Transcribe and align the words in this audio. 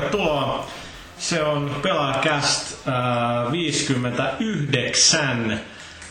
Tervetuloa. 0.00 0.66
Se 1.18 1.42
on 1.42 1.76
Pelaajakäst 1.82 2.88
äh, 2.88 3.52
59. 3.52 5.60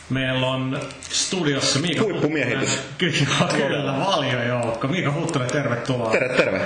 Meillä 0.09 0.47
on 0.47 0.79
studiossa 1.09 1.79
Miika 1.79 2.03
Huippumiehitys. 2.03 2.79
Kyllä, 2.97 3.47
kyllä, 3.57 3.99
valiojoukko. 4.05 4.87
Miika 4.87 5.11
Huttunen, 5.11 5.47
tervetuloa. 5.51 6.11
Terve, 6.11 6.35
terve. 6.35 6.61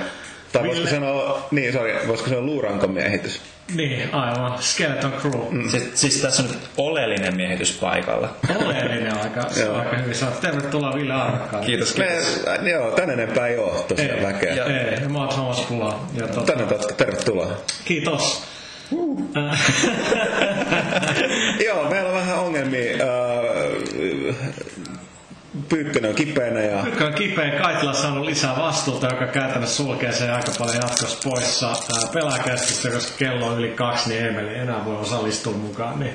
Tai 0.52 0.62
voisiko 0.66 0.86
Ville- 0.86 0.90
sanoa, 0.90 1.48
niin 1.50 1.72
sorry, 1.72 1.94
voisiko 2.08 2.28
sanoa 2.28 2.44
luuranko 2.44 2.86
miehitys? 2.86 3.40
Niin, 3.76 4.14
aivan. 4.14 4.62
Skeleton 4.62 5.12
Crew. 5.12 5.34
Mm. 5.50 5.70
Siis, 5.70 5.84
siis 5.94 6.22
tässä 6.22 6.42
on 6.42 6.48
nyt 6.48 6.58
oleellinen 6.76 7.36
miehitys 7.36 7.72
paikalla. 7.80 8.34
Oleellinen 8.64 9.18
aika, 9.22 9.50
se 9.50 9.64
on 9.68 9.74
Joo. 9.74 9.78
aika 9.78 9.96
hyvin 9.96 10.14
sanottu. 10.14 10.40
Tervetuloa 10.40 10.94
Ville 10.94 11.14
Arvakkaan. 11.14 11.64
Kiitos, 11.64 11.96
Me, 11.96 12.04
kiitos. 12.06 12.44
äh, 12.48 12.66
joo, 12.66 12.90
tän 12.90 13.10
enempää 13.10 13.46
ei 13.46 13.58
oo 13.58 13.84
tosiaan 13.88 14.18
Ei, 14.18 14.24
väkeä. 14.26 14.54
Ja- 14.54 14.64
Ei, 14.64 15.08
mä 15.08 15.18
oon 15.18 15.28
Thomas 15.28 15.60
Pula. 15.60 16.00
Ja 16.14 16.26
tota, 16.28 16.46
Tänne 16.52 16.64
totta, 16.66 16.94
tervetuloa. 16.94 17.56
kiitos. 17.84 18.42
Äh, 19.36 19.60
Joo, 21.66 21.90
meillä 21.90 22.08
on 22.08 22.14
vähän 22.16 22.38
ongelmia. 22.38 22.92
Äh, 22.92 24.34
Pyykkönen 25.70 26.10
on 26.10 26.16
kipeänä 26.16 26.60
ja 26.60 26.82
Nyt 26.82 27.00
on 27.00 27.14
kipeä 27.14 27.50
Kaitila 27.50 27.92
saanut 27.92 28.24
lisää 28.24 28.56
vastuuta, 28.56 29.06
joka 29.06 29.26
käytännössä 29.26 29.76
sulkee 29.76 30.12
sen 30.12 30.34
aika 30.34 30.52
paljon 30.58 30.76
jatkossa 30.76 31.28
poissa 31.30 31.68
ää, 31.68 32.12
pelaajakästistä, 32.14 32.90
koska 32.90 33.18
kello 33.18 33.46
on 33.46 33.58
yli 33.58 33.68
kaksi, 33.68 34.08
niin 34.08 34.26
Emeli 34.26 34.54
enää 34.54 34.84
voi 34.84 34.96
osallistua 34.96 35.52
mukaan. 35.52 36.00
Niin 36.00 36.14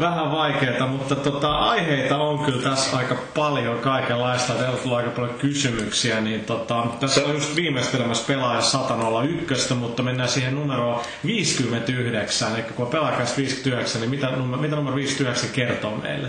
vähän 0.00 0.32
vaikeaa, 0.32 0.86
mutta 0.86 1.16
tota, 1.16 1.58
aiheita 1.58 2.16
on 2.18 2.44
kyllä 2.44 2.70
tässä 2.70 2.96
aika 2.96 3.16
paljon 3.36 3.78
kaikenlaista. 3.78 4.52
Teillä 4.52 4.70
on 4.70 4.78
tullut 4.78 4.98
aika 4.98 5.10
paljon 5.10 5.38
kysymyksiä, 5.38 6.20
niin 6.20 6.44
tota, 6.44 6.86
tässä 7.00 7.20
on 7.24 7.34
just 7.34 7.56
viimeistelemässä 7.56 8.24
pelaaja 8.26 8.60
101, 8.60 9.74
mutta 9.74 10.02
mennään 10.02 10.28
siihen 10.28 10.54
numeroon 10.54 11.00
59. 11.26 12.54
Eli 12.54 12.62
kun 12.62 12.84
on 12.84 12.92
pelaajakästä 12.92 13.36
59, 13.36 14.00
niin 14.00 14.10
mitä, 14.10 14.30
mitä 14.60 14.76
numero 14.76 14.96
59 14.96 15.50
kertoo 15.50 15.96
meille? 15.96 16.28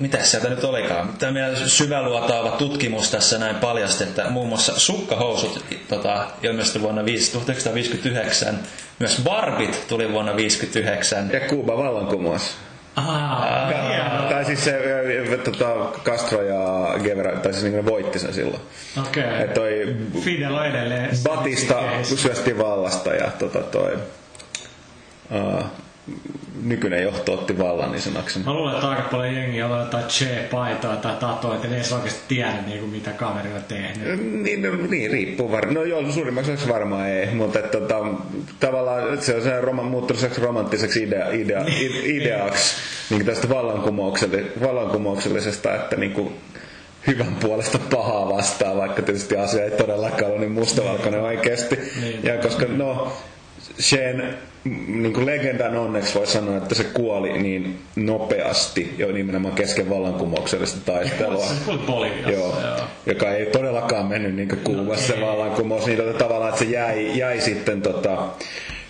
Mitäs 0.00 0.30
sieltä 0.30 0.48
nyt 0.48 0.64
olikaan? 0.64 1.14
Tämä 1.18 1.32
meidän 1.32 1.56
syväluotaava 1.56 2.50
tutkimus 2.50 3.10
tässä 3.10 3.38
näin 3.38 3.56
paljasti, 3.56 4.04
että 4.04 4.30
muun 4.30 4.48
muassa 4.48 4.80
sukkahousut 4.80 5.64
tota, 5.88 6.26
ilmestyi 6.42 6.82
vuonna 6.82 7.04
5 7.04 7.32
1959. 7.32 8.58
Myös 8.98 9.20
barbit 9.24 9.84
tuli 9.88 10.12
vuonna 10.12 10.32
1959. 10.32 11.30
ja 11.32 11.40
Kuuba 11.48 11.76
vallankumous. 11.76 12.56
Ah, 12.96 13.68
hienoa. 13.88 14.30
Tai 14.30 14.44
siis 14.44 14.64
se, 14.64 14.80
tota, 15.44 15.66
Castro 16.04 16.42
ja 16.42 16.94
Guevara, 17.02 17.40
tai 17.40 17.52
siis 17.52 17.64
niin 17.64 17.76
ne 17.76 17.84
voitti 17.84 18.18
sen 18.18 18.34
silloin. 18.34 18.60
Okei. 19.06 19.42
Et 19.42 19.54
toi 19.54 19.96
Fidel 20.20 20.54
on 20.54 20.66
edelleen. 20.66 21.10
Batista 21.22 21.82
syösti 22.02 22.58
vallasta 22.58 23.14
ja 23.14 23.30
tota, 23.38 23.58
toi, 23.58 23.98
uh, 25.30 25.64
nykyinen 26.62 27.02
johto 27.02 27.32
otti 27.32 27.58
vallan 27.58 27.92
niin 27.92 28.02
sanakseni. 28.02 28.44
Mä 28.44 28.54
luulen, 28.54 28.74
että 28.74 28.88
aika 28.88 29.02
paljon 29.02 29.34
jengiä 29.34 29.66
on 29.66 29.80
jotain 29.80 30.04
che-paitoa 30.04 30.96
tai 30.96 31.16
tatoa, 31.20 31.54
että 31.54 31.68
ne 31.68 31.76
ei 31.76 31.82
oikeasti 31.94 32.20
tiedä, 32.28 32.52
niin 32.66 32.78
kuin, 32.80 32.90
mitä 32.90 33.10
kaveri 33.10 33.48
on 33.56 33.62
tehnyt. 33.68 34.32
Niin, 34.42 34.62
no, 34.62 34.68
niin 34.90 35.10
riippuu 35.10 35.52
varmaan. 35.52 35.74
No 35.74 35.84
joo, 35.84 36.12
suurimmaksi 36.12 36.52
osaksi 36.52 36.72
varmaan 36.72 37.08
ei, 37.08 37.26
mutta 37.34 37.58
että, 37.58 37.78
tota, 37.80 37.98
tavallaan 38.60 39.22
se 39.22 39.34
on 39.36 39.42
se 39.42 39.60
roman, 39.60 39.84
muuttunut 39.84 40.20
sellaisiksi 40.20 40.46
romanttiseksi 40.46 41.02
idea, 41.02 41.30
idea, 41.30 41.64
i- 41.80 42.16
ideaksi 42.16 42.76
niin 43.10 43.26
tästä 43.26 43.48
vallankumoukselle- 43.48 44.60
vallankumouksellisesta, 44.66 45.74
että 45.74 45.96
niin 45.96 46.12
kuin, 46.12 46.34
hyvän 47.06 47.36
puolesta 47.40 47.78
pahaa 47.90 48.28
vastaan, 48.28 48.76
vaikka 48.76 49.02
tietysti 49.02 49.36
asia 49.36 49.64
ei 49.64 49.70
todellakaan 49.70 50.30
ole 50.32 50.40
niin 50.40 50.52
mustavalkoinen 50.52 51.20
oikeasti. 51.22 51.78
Niin. 52.00 52.24
Ja 52.24 52.36
koska 52.38 52.66
no, 52.68 53.12
Shane, 53.80 54.34
niin 54.88 55.12
kuin 55.12 55.26
legendan 55.26 55.76
onneksi 55.76 56.14
voi 56.14 56.26
sanoa, 56.26 56.56
että 56.56 56.74
se 56.74 56.84
kuoli 56.84 57.38
niin 57.38 57.78
nopeasti 57.96 58.94
jo 58.98 59.12
nimenomaan 59.12 59.54
kesken 59.54 59.90
vallankumouksellista 59.90 60.92
taistelua. 60.92 61.46
Oli 61.66 61.78
Boliviassa. 61.78 62.30
Joo, 62.30 62.60
joo. 62.60 62.86
joka 63.06 63.30
ei 63.30 63.46
todellakaan 63.46 64.06
mennyt 64.06 64.34
niin 64.34 64.48
Kuubassa 64.64 65.06
se 65.06 65.20
vallankumous, 65.20 65.86
niin 65.86 65.98
tota, 65.98 66.18
tavallaan, 66.18 66.48
että 66.48 66.64
se 66.64 66.70
jäi, 66.70 67.18
jäi 67.18 67.40
sitten 67.40 67.82
tota, 67.82 68.18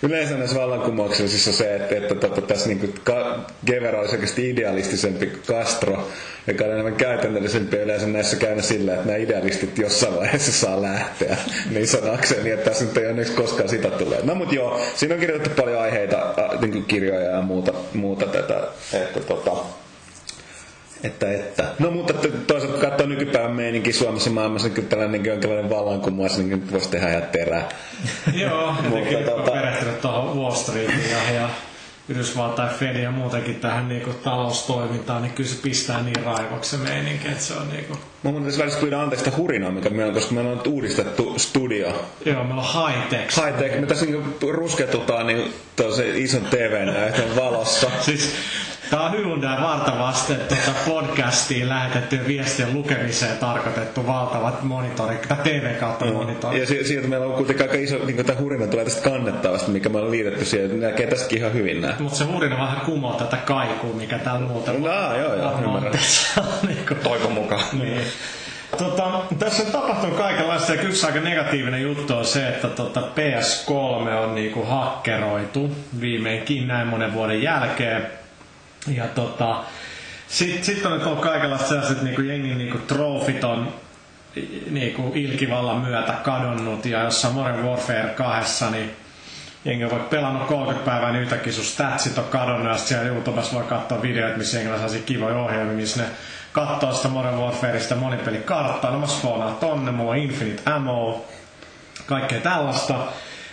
Yleensä 0.03 0.37
näissä 0.37 0.59
vallankumouksellisissa 0.59 1.53
se, 1.53 1.75
että, 1.75 1.95
että 1.95 2.15
tota, 2.15 2.41
tässä 2.41 2.67
niin 2.69 2.93
Guevara 3.67 3.99
olisi 3.99 4.15
oikeasti 4.15 4.49
idealistisempi 4.49 5.27
kuin 5.27 5.41
Castro, 5.41 6.07
joka 6.47 6.63
on 6.63 6.71
enemmän 6.71 6.95
käytännöllisempi 6.95 7.77
yleensä 7.77 8.07
näissä 8.07 8.35
käynyt 8.35 8.65
sillä, 8.65 8.93
että 8.93 9.05
nämä 9.05 9.17
idealistit 9.17 9.77
jossain 9.77 10.15
vaiheessa 10.15 10.51
saa 10.51 10.81
lähteä, 10.81 11.37
niin 11.71 11.87
sanakseni, 11.87 12.51
että 12.51 12.69
tässä 12.69 12.85
nyt 12.85 12.97
ei 12.97 13.07
onneksi 13.07 13.33
koskaan 13.33 13.69
sitä 13.69 13.89
tulee. 13.89 14.19
No 14.23 14.35
mut 14.35 14.53
joo, 14.53 14.81
siinä 14.95 15.13
on 15.15 15.19
kirjoitettu 15.19 15.61
paljon 15.61 15.81
aiheita, 15.81 16.35
äh, 16.39 16.61
niin 16.61 16.85
kirjoja 16.85 17.31
ja 17.31 17.41
muuta, 17.41 17.73
muuta 17.93 18.25
tätä, 18.25 18.67
että 18.93 19.19
tota, 19.19 19.51
että, 21.03 21.31
että. 21.31 21.63
No 21.79 21.91
mutta 21.91 22.13
to- 22.13 22.27
toisaalta 22.47 22.77
kun 22.77 22.89
katsoo 22.89 23.07
nykypäivän 23.07 23.51
meininki 23.51 23.93
Suomessa 23.93 24.29
maailmassa, 24.29 24.67
niin 24.67 24.75
kyllä 24.75 24.89
tällainen 24.89 25.25
jonkinlainen 25.25 25.69
vallankumous, 25.69 26.37
niin 26.37 26.49
nyt 26.49 26.71
voisi 26.71 26.89
tehdä 26.89 27.09
ihan 27.09 27.23
terää. 27.31 27.69
Joo, 28.33 28.75
jotenkin 28.83 29.17
tota- 29.17 29.51
perehtynyt 29.51 30.01
tuohon 30.01 30.37
Wall 30.37 30.55
Streetiin 30.55 31.11
ja, 31.11 31.33
ja 31.33 31.49
Yhdysvaltain 32.09 32.69
Fed 32.69 32.95
ja 32.95 33.11
muutenkin 33.11 33.55
tähän 33.55 33.87
niinku 33.89 34.13
taloustoimintaan, 34.23 35.21
niin 35.21 35.33
kyllä 35.33 35.49
se 35.49 35.61
pistää 35.61 36.03
niin 36.03 36.23
raivoksi 36.25 36.69
se 36.69 36.77
meininki, 36.77 37.27
että 37.27 37.43
se 37.43 37.53
on 37.53 37.69
niinku... 37.69 37.97
Mä 38.23 38.31
mun 38.31 38.43
tässä 38.43 38.59
välissä 38.59 38.79
pyydän 38.79 38.99
anteeksi 38.99 39.25
sitä 39.25 39.37
hurinaa, 39.37 39.71
mikä 39.71 39.89
meillä 39.89 40.07
on, 40.07 40.13
koska 40.13 40.33
meillä 40.33 40.51
on 40.51 40.57
nyt 40.57 40.67
uudistettu 40.67 41.33
studio. 41.37 42.05
Joo, 42.25 42.43
meillä 42.43 42.61
on 42.61 42.87
high-tech. 42.87 43.45
High 43.45 43.57
tech, 43.59 43.79
me 43.79 43.87
tässä 43.87 44.05
niin 44.05 44.35
rusketutaan 44.51 45.27
niin 45.27 45.53
tosi 45.75 46.23
ison 46.23 46.45
TV-näytön 46.45 47.35
valossa. 47.35 47.91
Siis 48.01 48.35
tää 48.91 49.01
on 49.01 49.11
Hyundai 49.11 49.61
varta 49.61 49.99
vasten 49.99 50.37
tuota 50.37 50.79
podcastiin 50.85 51.69
lähetettyjen 51.69 52.27
viestien 52.27 52.73
lukemiseen 52.73 53.37
tarkoitettu 53.37 54.07
valtavat 54.07 54.63
monitorit, 54.63 55.21
tai 55.21 55.37
TV 55.43 55.75
kautta 55.79 56.05
monitorit. 56.05 56.59
Ja 56.59 56.65
si- 56.67 56.83
siitä 56.83 57.07
meillä 57.07 57.25
on 57.25 57.33
kuitenkin 57.33 57.65
aika 57.65 57.77
iso, 57.77 58.05
niin 58.05 58.25
tämä 58.25 58.39
hurina 58.39 58.67
tulee 58.67 58.85
tästä 58.85 59.09
kannettavasta, 59.09 59.71
mikä 59.71 59.89
me 59.89 59.99
on 59.99 60.11
liitetty 60.11 60.45
siihen. 60.45 60.79
Näkee 60.79 61.07
tästäkin 61.07 61.37
ihan 61.37 61.53
hyvin 61.53 61.81
nää. 61.81 61.95
Mutta 61.99 62.17
se 62.17 62.23
hurina 62.23 62.57
vähän 62.57 62.81
kumoo 62.81 63.13
tätä 63.13 63.37
kaikua, 63.37 63.93
mikä 63.93 64.19
täällä 64.19 64.47
muuten 64.47 64.81
No, 64.83 64.91
aa, 64.91 65.17
joo, 65.17 65.35
joo, 65.35 65.59
ymmärrän. 65.63 65.93
on 66.37 66.67
niinku 66.67 66.95
Toivon 67.03 67.31
mukaan. 67.31 67.63
Niin. 67.73 68.01
Tota, 68.77 69.11
tässä 69.39 69.63
on 69.63 69.71
tapahtunut 69.71 70.17
kaikenlaista 70.17 70.73
ja 70.73 70.81
yksi 70.81 71.05
aika 71.05 71.19
negatiivinen 71.19 71.81
juttu 71.81 72.13
on 72.17 72.25
se, 72.25 72.47
että 72.47 72.67
tota 72.67 73.01
PS3 73.01 74.09
on 74.23 74.35
niinku 74.35 74.63
hakkeroitu 74.65 75.71
viimeinkin 76.01 76.67
näin 76.67 76.87
monen 76.87 77.13
vuoden 77.13 77.41
jälkeen. 77.41 78.20
Ja 78.87 79.07
tota, 79.07 79.63
sitten 80.27 80.63
sit 80.63 80.85
on 80.85 81.01
ollut 81.07 81.21
kaikenlaista 81.21 81.67
sellaiset 81.67 82.01
niinku 82.01 82.21
jengin 82.21 82.57
niinku 82.57 82.77
trofit 82.77 83.43
on 83.43 83.73
niinku 84.69 85.11
ilkivallan 85.15 85.77
myötä 85.77 86.13
kadonnut 86.13 86.85
ja 86.85 87.03
jossain 87.03 87.33
Modern 87.33 87.65
Warfare 87.65 88.09
2 88.15 88.65
niin 88.71 88.91
jengi 89.65 89.83
on 89.83 90.07
pelannut 90.09 90.47
30 90.47 90.91
päivää, 90.91 91.11
niin 91.11 91.21
yhtäkkiä 91.21 91.53
sun 91.53 91.63
statsit 91.63 92.17
on 92.17 92.23
kadonnut 92.23 92.71
ja 92.71 92.77
siellä 92.77 93.07
YouTubessa 93.07 93.55
voi 93.55 93.63
katsoa 93.63 94.01
videoita, 94.01 94.37
missä 94.37 94.57
jengillä 94.57 94.89
saa 94.89 94.99
kivoja 95.05 95.35
ohjelmia, 95.35 95.75
missä 95.75 96.01
ne 96.01 96.07
katsoo 96.51 96.93
sitä 96.93 97.07
Modern 97.07 97.37
Warfareista 97.37 97.95
monipelikarttaa. 97.95 98.91
No 98.91 98.99
mä 98.99 99.07
spawnaan 99.07 99.55
tonne, 99.55 99.91
mulla 99.91 100.11
on 100.11 100.17
Infinite 100.17 100.71
Ammo, 100.71 101.25
kaikkea 102.05 102.39
tällaista. 102.39 102.95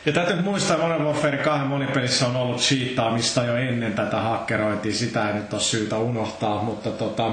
Ja 0.09 0.15
täytyy 0.15 0.37
nyt 0.37 0.45
muistaa, 0.45 0.79
Modern 0.79 1.05
Warfare 1.05 1.37
2 1.37 1.67
monipelissä 1.67 2.27
on 2.27 2.37
ollut 2.37 2.61
cheataamista 2.61 3.45
jo 3.45 3.57
ennen 3.57 3.93
tätä 3.93 4.17
hakkerointia, 4.17 4.93
sitä 4.93 5.29
ei 5.29 5.35
nyt 5.35 5.53
ole 5.53 5.61
syytä 5.61 5.97
unohtaa, 5.97 6.63
mutta 6.63 6.91
tota, 6.91 7.33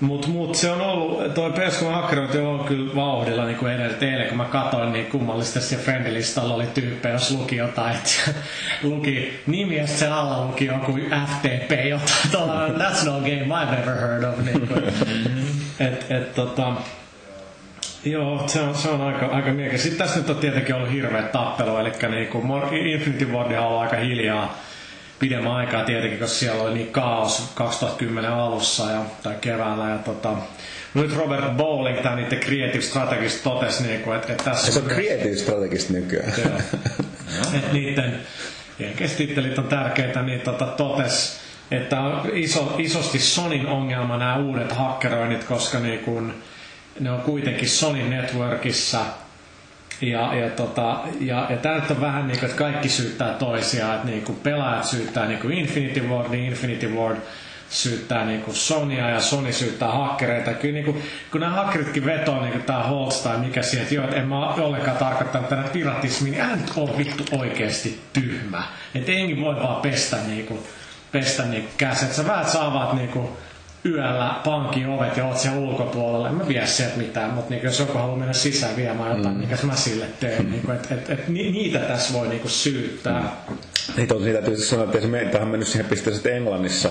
Mut, 0.00 0.26
mut 0.26 0.54
se 0.54 0.70
on 0.70 0.80
ollut, 0.80 1.34
toi 1.34 1.50
PS3 1.50 1.84
hakkerointi 1.84 2.38
on 2.38 2.46
ollut 2.46 2.66
kyllä 2.66 2.94
vauhdilla 2.94 3.44
niin 3.44 3.56
kuin 3.56 3.72
edelleen 3.72 4.04
eilen, 4.04 4.28
kun 4.28 4.36
mä 4.36 4.44
katsoin, 4.44 4.92
niin 4.92 5.06
kummallisesti 5.06 5.60
siellä 5.60 5.84
friendilistalla 5.84 6.54
oli 6.54 6.66
tyyppejä, 6.66 7.14
jos 7.14 7.30
luki 7.30 7.56
jotain, 7.56 7.96
että 7.96 8.40
luki 8.88 9.42
nimi 9.46 9.76
ja 9.76 9.86
sen 9.86 10.12
alla 10.12 10.46
luki 10.46 10.64
joku 10.64 10.92
FTP, 11.26 11.70
jotain, 11.88 12.30
tuolla, 12.32 12.68
that's 12.68 13.04
no 13.04 13.12
game 13.12 13.46
I've 13.46 13.82
ever 13.82 13.94
heard 14.00 14.24
of. 14.24 14.38
Niin 14.38 14.68
kuin, 14.68 14.84
et, 15.88 16.10
et, 16.10 16.34
tota, 16.34 16.72
Joo, 18.04 18.48
se 18.48 18.60
on, 18.60 18.74
se 18.74 18.88
on 18.88 19.00
aika, 19.00 19.26
aika 19.26 19.50
miekä. 19.50 19.78
Sitten 19.78 19.98
tässä 19.98 20.20
nyt 20.20 20.30
on 20.30 20.36
tietenkin 20.36 20.74
ollut 20.74 20.92
hirveä 20.92 21.22
tappelu, 21.22 21.76
eli 21.76 21.92
niin 22.08 22.28
kuin 22.28 22.44
Infinity 22.86 23.24
Ward 23.24 23.52
on 23.52 23.66
ollut 23.66 23.80
aika 23.80 23.96
hiljaa 23.96 24.58
pidemmän 25.18 25.52
aikaa 25.52 25.84
tietenkin, 25.84 26.18
koska 26.18 26.38
siellä 26.38 26.62
oli 26.62 26.74
niin 26.74 26.92
kaos 26.92 27.52
2010 27.54 28.32
alussa 28.32 28.90
ja, 28.90 29.00
tai 29.22 29.34
keväällä. 29.40 29.88
Ja 29.88 29.98
tota, 29.98 30.32
nyt 30.94 31.16
Robert 31.16 31.56
Bowling, 31.56 32.00
tämä 32.00 32.16
niiden 32.16 32.40
creative 32.40 32.80
strategist, 32.80 33.42
totesi, 33.42 33.82
niin 33.82 34.00
kuin, 34.00 34.16
että, 34.16 34.32
että 34.32 34.44
tässä 34.44 34.72
Se 34.72 34.78
on 34.78 34.84
creative 34.84 35.36
strategist 35.36 35.90
nykyään. 35.90 36.32
Joo. 36.38 36.58
että 37.54 37.72
niiden 37.72 38.20
jenkestittelit 38.78 39.58
on 39.58 39.68
tärkeitä, 39.68 40.22
niin 40.22 40.40
tota, 40.40 40.66
totes, 40.66 41.40
että 41.70 42.00
on 42.00 42.30
iso, 42.32 42.74
isosti 42.78 43.18
Sonin 43.18 43.66
ongelma 43.66 44.16
nämä 44.16 44.36
uudet 44.36 44.72
hakkeroinnit, 44.72 45.44
koska 45.44 45.78
niin 45.78 45.98
kun, 45.98 46.34
ne 47.00 47.10
on 47.10 47.20
kuitenkin 47.20 47.68
Sony 47.68 48.08
Networkissa 48.08 49.00
Ja, 50.00 50.34
ja, 50.34 50.50
tota, 50.50 51.00
ja, 51.20 51.46
ja 51.50 51.56
tämä 51.56 51.74
nyt 51.74 51.90
on 51.90 52.00
vähän 52.00 52.28
niin 52.28 52.38
kuin, 52.38 52.50
että 52.50 52.58
kaikki 52.58 52.88
syyttää 52.88 53.34
toisiaan, 53.34 53.94
että 53.94 54.06
niin 54.06 54.22
kuin 54.22 54.38
pelaajat 54.38 54.84
syyttää 54.84 55.26
niin 55.26 55.40
kuin 55.40 55.54
Infinity 55.54 56.00
Ward, 56.00 56.30
niin 56.30 56.44
Infinity 56.44 56.88
Ward 56.88 57.16
syyttää 57.72 58.24
niin 58.24 58.42
kuin 58.42 58.54
Sonya 58.54 59.10
ja 59.10 59.20
Sony 59.20 59.52
syyttää 59.52 59.92
hakkereita. 59.92 60.54
Kyllä 60.54 60.74
niin 60.74 60.84
kuin, 60.84 61.02
kun 61.32 61.40
nämä 61.40 61.52
hakkeritkin 61.52 62.04
vetoo 62.04 62.40
niin 62.40 62.52
kuin 62.52 62.62
tämä 62.62 62.82
Holst 62.82 63.24
tai 63.24 63.38
mikä 63.38 63.62
siihen, 63.62 63.82
että 63.82 63.94
joo, 63.94 64.04
että 64.04 64.16
en 64.16 64.28
mä 64.28 64.48
ollenkaan 64.48 64.96
tarkoittanut 64.96 65.48
tänä 65.48 65.62
piratismiin, 65.62 66.32
niin 66.32 66.44
älä 66.44 66.56
nyt 66.56 66.72
ole 66.76 66.98
vittu 66.98 67.24
oikeasti 67.32 68.00
tyhmä. 68.12 68.62
Että 68.94 69.12
ei 69.12 69.40
voi 69.40 69.56
vaan 69.56 69.82
pestä 69.82 70.16
niin 70.26 70.46
kuin, 70.46 70.60
pestä 71.12 71.42
niin 71.42 71.68
käset. 71.76 72.12
Sä 72.12 72.26
vähän 72.26 72.48
saavat 72.50 72.92
niin 72.92 73.08
kuin, 73.08 73.28
yöllä 73.84 74.34
pankin 74.44 74.88
ovet 74.88 75.16
ja 75.16 75.24
oot 75.24 75.38
siellä 75.38 75.60
ulkopuolella. 75.60 76.28
En 76.28 76.34
mä 76.34 76.48
vie 76.48 76.66
sieltä 76.66 76.96
mitään, 76.96 77.30
mutta 77.30 77.50
niin, 77.50 77.64
jos 77.64 77.78
joku 77.78 77.98
haluaa 77.98 78.16
mennä 78.16 78.32
sisään 78.32 78.76
viemään 78.76 79.16
jotain, 79.16 79.34
mm. 79.34 79.40
mikä 79.40 79.56
mä 79.62 79.76
sille 79.76 80.04
teen. 80.20 80.44
Mm. 80.44 80.50
Niin 80.50 80.62
kuin, 80.62 80.76
et, 80.76 80.92
et, 80.92 81.10
et, 81.10 81.28
niitä 81.28 81.78
tässä 81.78 82.12
voi 82.12 82.28
niin 82.28 82.50
syyttää. 82.50 83.32
Mm. 83.48 83.56
Niin 83.96 84.08
tosiaan 84.08 84.44
täytyy 84.44 84.64
sanoa, 84.64 84.84
että 84.84 85.00
se 85.00 85.28
tähän 85.32 85.48
mennyt 85.48 85.68
siihen 85.68 85.86
pisteeseen 85.86 86.36
Englannissa. 86.36 86.90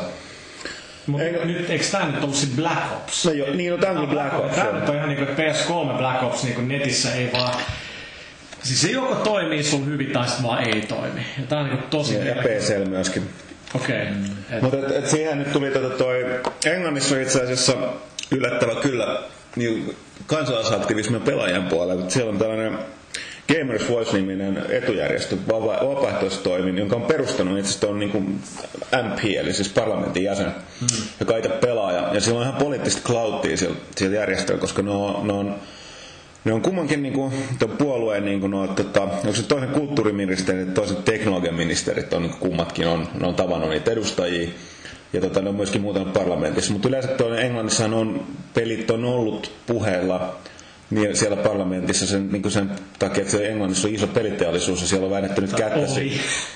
Mutta 1.07 1.23
Eikö... 1.23 1.45
nyt, 1.45 1.69
eikö 1.69 1.85
tämä 1.91 2.05
nyt 2.05 2.23
ollut 2.23 2.47
Black 2.55 2.91
Ops? 2.95 3.25
No 3.25 3.31
joo, 3.31 3.53
niin 3.53 3.71
no 3.71 3.77
tämä 3.77 3.99
on 3.99 4.07
Black 4.07 4.33
Ops. 4.33 4.55
Tämä 4.55 4.69
on 4.69 4.95
ihan 4.95 5.09
niin 5.09 5.25
kuin 5.25 5.29
PS3 5.37 5.97
Black 5.97 6.23
Ops 6.23 6.43
niin 6.43 6.55
kuin 6.55 6.67
netissä 6.67 7.15
ei 7.15 7.29
vaan 7.33 7.53
Siis 8.63 8.81
se 8.81 8.91
joko 8.91 9.15
toimii 9.15 9.63
sun 9.63 9.85
hyvin 9.85 10.11
tai 10.11 10.27
sitten 10.27 10.45
vaan 10.45 10.67
ei 10.67 10.81
toimi. 10.81 11.25
Ja 11.37 11.43
tää 11.49 11.59
on 11.59 11.69
niin 11.69 11.83
tosi... 11.89 12.15
Ja, 12.15 12.25
ja 12.25 12.35
PC 12.35 12.87
myöskin. 12.89 13.29
Okei. 13.75 14.01
Okay. 14.01 14.13
Mm. 14.13 14.61
Mutta 14.61 14.77
et, 14.77 14.91
et 14.91 15.09
siihen 15.09 15.39
nyt 15.39 15.53
tuli 15.53 15.71
tota 15.71 15.89
toi, 15.89 16.25
Englannissa 16.65 17.19
itse 17.19 17.41
asiassa 17.41 17.73
yllättävä 18.31 18.75
kyllä 18.81 19.19
niin 19.55 19.95
kansalaisaktivismin 20.25 21.21
pelaajien 21.21 21.63
puolella. 21.63 22.09
Siellä 22.09 22.31
on 22.31 22.39
tällainen 22.39 22.77
Gamers 23.53 23.89
Voice-niminen 23.89 24.63
etujärjestö, 24.69 25.35
vapa- 25.47 25.87
vapaaehtoistoimin, 25.87 26.77
jonka 26.77 26.95
on 26.95 27.01
perustanut 27.01 27.59
itse 27.59 27.69
asiassa 27.69 27.87
on 27.87 27.99
niin 27.99 28.11
kuin 28.11 28.41
MP, 29.03 29.19
eli 29.39 29.53
siis 29.53 29.69
parlamentin 29.69 30.23
jäsen, 30.23 30.45
mm. 30.81 30.87
joka 31.19 31.37
itse 31.37 31.49
pelaaja. 31.49 32.09
Ja 32.13 32.21
sillä 32.21 32.37
on 32.39 32.47
ihan 32.47 32.59
poliittista 32.59 33.01
clouttia 33.01 33.57
siellä, 33.57 33.75
siellä 33.95 34.15
järjestöllä, 34.15 34.61
koska 34.61 34.81
ne 34.81 34.91
on, 34.91 35.27
ne 35.27 35.33
on 35.33 35.55
ne 36.45 36.53
on 36.53 36.61
kummankin 36.61 37.03
niin 37.03 37.13
kuin, 37.13 37.33
puolueen, 37.77 38.25
niin 38.25 38.39
kuin, 38.39 38.51
no, 38.51 38.67
tota, 38.67 39.01
onko 39.01 39.33
se 39.33 39.43
toisen 39.43 39.69
kulttuuriministeri, 39.69 40.65
toisen 40.65 40.97
teknologian 40.97 41.55
ministerit 41.55 42.13
on 42.13 42.21
niin 42.21 42.35
kummatkin 42.39 42.87
on, 42.87 43.07
ne 43.19 43.27
on 43.27 43.35
tavannut 43.35 43.69
niitä 43.69 43.91
edustajia. 43.91 44.49
Ja 45.13 45.21
tota, 45.21 45.41
ne 45.41 45.49
on 45.49 45.55
myöskin 45.55 45.81
muuten 45.81 46.05
parlamentissa. 46.05 46.73
Mutta 46.73 46.87
yleensä 46.87 47.07
tuonne 47.09 47.41
Englannissahan 47.41 47.93
on, 47.93 48.25
pelit 48.53 48.91
on 48.91 49.05
ollut 49.05 49.51
puheella 49.67 50.35
niin 50.91 51.17
siellä 51.17 51.37
parlamentissa 51.37 52.07
sen, 52.07 52.29
niin 52.31 52.51
sen 52.51 52.71
takia, 52.99 53.23
että 53.23 53.37
Englannissa 53.43 53.87
on 53.87 53.93
iso 53.93 54.07
peliteollisuus 54.07 54.81
ja 54.81 54.87
siellä 54.87 55.05
on 55.05 55.11
väännetty 55.11 55.41
nyt 55.41 55.53
kättä. 55.53 55.79
Oli. 55.79 56.11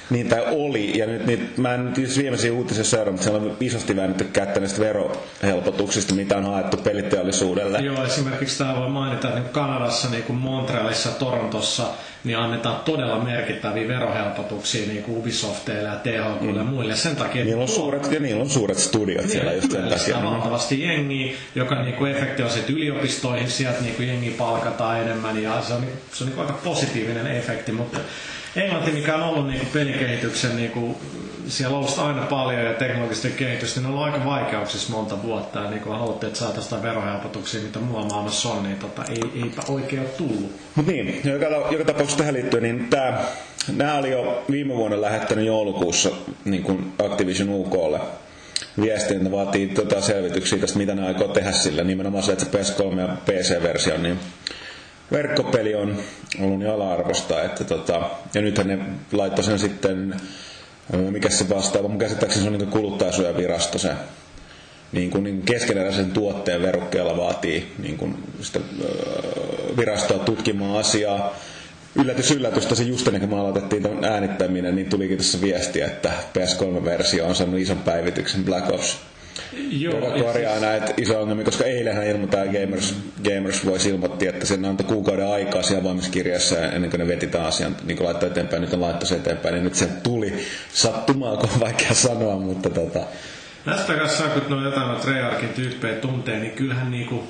Niin, 0.10 0.28
tai 0.28 0.44
oli. 0.52 0.98
Ja 0.98 1.06
nyt, 1.06 1.26
nyt 1.26 1.58
mä 1.58 1.74
en 1.74 1.86
nyt 1.86 2.18
viimeisiä 2.18 2.54
uutisia 2.54 2.84
seurannut, 2.84 3.14
mutta 3.14 3.24
siellä 3.24 3.52
on 3.52 3.58
isosti 3.60 3.96
väännetty 3.96 4.24
kättä 4.24 4.60
näistä 4.60 4.82
verohelpotuksista, 4.82 6.14
mitä 6.14 6.38
on 6.38 6.44
haettu 6.44 6.78
peliteollisuudelle. 6.78 7.80
Joo, 7.80 8.04
esimerkiksi 8.04 8.58
tämä 8.58 8.76
voi 8.76 8.90
mainita, 8.90 9.28
että 9.28 9.50
Kanadassa, 9.50 10.10
niin 10.10 10.24
kuin 10.24 10.40
Montrealissa, 10.40 11.10
Torontossa, 11.10 11.88
niin 12.24 12.38
annetaan 12.38 12.76
todella 12.86 13.24
merkittäviä 13.24 13.88
verohelpotuksia 13.88 14.88
niin 14.88 15.04
kuin 15.04 15.18
Ubisoftille 15.18 15.82
ja 15.82 15.96
THQ 15.96 16.42
mm. 16.42 16.56
ja 16.56 16.64
muille. 16.64 16.96
Sen 16.96 17.16
takia, 17.16 17.46
niillä 17.46 17.62
on 17.62 17.68
suuret, 17.68 18.12
ja 18.12 18.20
niillä 18.20 18.42
on 18.42 18.50
suuret 18.50 18.78
studiot 18.78 19.22
niin, 19.22 19.30
siellä 19.30 19.54
just 19.54 19.72
sen 19.72 19.90
takia. 19.90 20.24
valtavasti 20.24 20.82
jengiä, 20.82 21.34
joka 21.56 21.84
niin 21.84 21.96
kuin 21.96 22.12
efekti 22.12 22.44
on 22.44 22.50
sitten 22.50 22.76
yliopistoihin, 22.76 23.50
sieltä 23.52 23.82
niin 23.82 23.96
kuin 23.96 24.08
jengi 24.08 24.25
palkataan 24.34 25.02
enemmän 25.02 25.44
ja 25.44 25.62
se 25.62 25.74
on, 25.74 25.84
se 26.14 26.24
on 26.24 26.30
niin 26.30 26.40
aika 26.40 26.54
positiivinen 26.54 27.28
efekti, 27.28 27.72
mutta 27.72 28.00
Englanti, 28.56 28.92
mikä 28.92 29.16
on 29.16 29.24
ollut 29.24 29.48
niin 29.48 29.68
pelikehityksen, 29.74 30.56
niin 30.56 30.72
kuin, 30.72 30.96
siellä 31.48 31.78
on 31.78 31.84
ollut 31.84 32.00
aina 32.00 32.22
paljon 32.22 32.66
ja 32.66 32.74
teknologisten 32.74 33.32
kehitystä, 33.32 33.80
niin 33.80 33.88
on 33.88 33.94
ollut 33.94 34.14
aika 34.14 34.26
vaikeuksissa 34.26 34.94
monta 34.94 35.24
vuotta. 35.24 35.60
Ja 35.60 35.70
niin 35.70 35.82
kuin 35.82 36.00
haluttiin, 36.00 36.28
että 36.28 36.40
saataisiin 36.40 36.84
verohelpotuksia, 36.84 37.62
mitä 37.62 37.80
muualla 37.80 38.10
maailmassa 38.10 38.50
on, 38.50 38.64
niin 38.64 38.78
tota, 38.78 39.04
ei, 39.10 39.44
eipä 39.44 39.62
oikein 39.68 40.02
ole 40.02 40.10
tullut. 40.10 40.52
Mutta 40.76 40.92
niin, 40.92 41.22
joka, 41.24 41.46
joka 41.46 41.86
tapauksessa 41.86 42.18
tähän 42.18 42.34
liittyen, 42.34 42.64
niin 42.64 42.88
tämä, 42.90 43.18
nämä 43.76 43.98
oli 43.98 44.12
jo 44.12 44.44
viime 44.52 44.76
vuonna 44.76 45.02
lähettänyt 45.02 45.46
joulukuussa 45.46 46.10
niin 46.46 46.64
kuin 46.64 46.94
Activision 47.06 47.50
UKlle 47.50 48.00
viestin, 48.82 49.18
että 49.18 49.32
vaatii 49.32 49.68
tota 49.68 50.02
selvityksiä 50.02 50.60
tästä, 50.60 50.78
mitä 50.78 50.96
ne 50.96 51.08
aikoo 51.08 51.28
tehdä 51.28 51.52
sillä. 51.52 51.84
Nimenomaan 51.84 52.24
se, 52.24 52.32
että 52.32 52.46
se 52.46 52.52
PS3 52.52 53.00
ja 53.00 53.18
PC-versio, 53.26 53.98
niin 53.98 54.20
verkkopeli 55.12 55.76
on 55.76 55.98
ollut 56.42 56.60
niin 56.60 56.72
ala-arvosta, 56.72 57.44
että 57.44 57.64
tota, 57.64 58.10
ja 58.34 58.42
nythän 58.42 58.68
ne 58.68 58.80
laittoi 59.12 59.44
sen 59.44 59.60
sitten, 59.60 60.16
mikä 61.10 61.30
se 61.30 61.50
vastaava, 61.50 61.88
mun 61.88 62.00
käsittääkseni 62.00 62.44
se 62.44 62.52
on 62.52 62.58
niin 62.58 62.68
kuluttajasuojavirasto 62.72 63.78
se 63.78 63.92
niin 64.92 65.12
kuin, 65.12 65.24
niin 65.24 65.42
keskeneräisen 65.42 66.12
tuotteen 66.12 66.62
verukkeella 66.62 67.18
vaatii 67.18 67.74
niin 67.80 67.98
kuin 67.98 68.24
sitä, 68.42 68.60
virastoa 69.78 70.20
tutkimaan 70.20 70.78
asiaa. 70.78 71.36
Yllätys, 71.96 72.32
yllätys, 72.32 72.66
tosi 72.66 72.88
just 72.88 73.08
ennen 73.08 73.20
kuin 73.22 73.30
me 73.30 73.40
aloitettiin 73.40 73.84
tämän 73.84 74.04
äänittäminen, 74.04 74.76
niin 74.76 74.90
tulikin 74.90 75.18
tässä 75.18 75.42
viestiä, 75.42 75.86
että 75.86 76.12
PS3-versio 76.38 77.26
on 77.26 77.36
saanut 77.36 77.60
ison 77.60 77.78
päivityksen 77.78 78.46
Black 78.46 78.70
Ops. 78.70 78.98
Joo, 79.70 79.96
joka 79.96 80.24
korjaa 80.24 80.60
näitä 80.60 80.94
isoja 80.98 81.20
ongelmia, 81.20 81.46
koska 81.46 81.64
eilenhän 81.64 82.08
ilmoittaa 82.08 82.46
Gamers, 82.46 82.96
Gamers 83.24 83.66
Voice 83.66 83.90
ilmoitti, 83.90 84.28
että 84.28 84.46
sen 84.46 84.66
antoi 84.66 84.88
kuukauden 84.88 85.28
aikaa 85.28 85.64
siellä 85.64 85.84
valmiskirjassa 85.84 86.60
ennen 86.60 86.90
kuin 86.90 87.00
ne 87.00 87.08
veti 87.08 87.28
tämän 87.28 87.48
asian, 87.48 87.76
niin 87.84 87.98
kuin 87.98 88.06
laittoi 88.06 88.30
eteenpäin, 88.30 88.62
nyt 88.62 88.74
on 88.74 88.82
laittu 88.82 89.06
se 89.06 89.16
eteenpäin, 89.16 89.54
niin 89.54 89.64
nyt 89.64 89.76
se 89.76 89.88
tuli. 90.04 90.34
Sattumaan, 90.74 91.38
kun 91.38 91.50
on 91.54 91.60
vaikea 91.60 91.94
sanoa, 91.94 92.40
mutta 92.40 92.70
tota... 92.70 93.00
Tästä 93.66 93.94
kanssa 93.94 94.24
kun 94.24 94.44
noin 94.50 94.66
jotain 94.66 95.00
Treyarchin 95.00 95.50
tyyppejä 95.50 95.96
tuntee, 95.96 96.40
niin 96.40 96.52
kyllähän 96.52 96.92
niinku, 96.92 97.24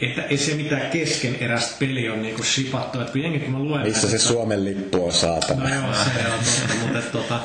että 0.00 0.22
ei 0.22 0.38
se 0.38 0.54
mitään 0.54 0.90
keskeneräistä 0.90 1.76
peli 1.78 2.10
on 2.10 2.22
niinku 2.22 2.42
shipattu, 2.42 3.00
että 3.00 3.12
kun 3.12 3.22
jengi 3.22 3.38
kun 3.38 3.52
mä 3.52 3.58
luen... 3.58 3.82
Missä 3.82 4.10
se 4.10 4.18
Suomen 4.18 4.64
lippu 4.64 5.06
on 5.06 5.12
saatana? 5.12 5.68
No 5.68 5.74
joo, 5.74 5.94
se 5.94 6.20
on 6.26 6.38
totta, 6.44 6.74
mutta 6.82 6.98
että, 6.98 7.12
tota, 7.12 7.40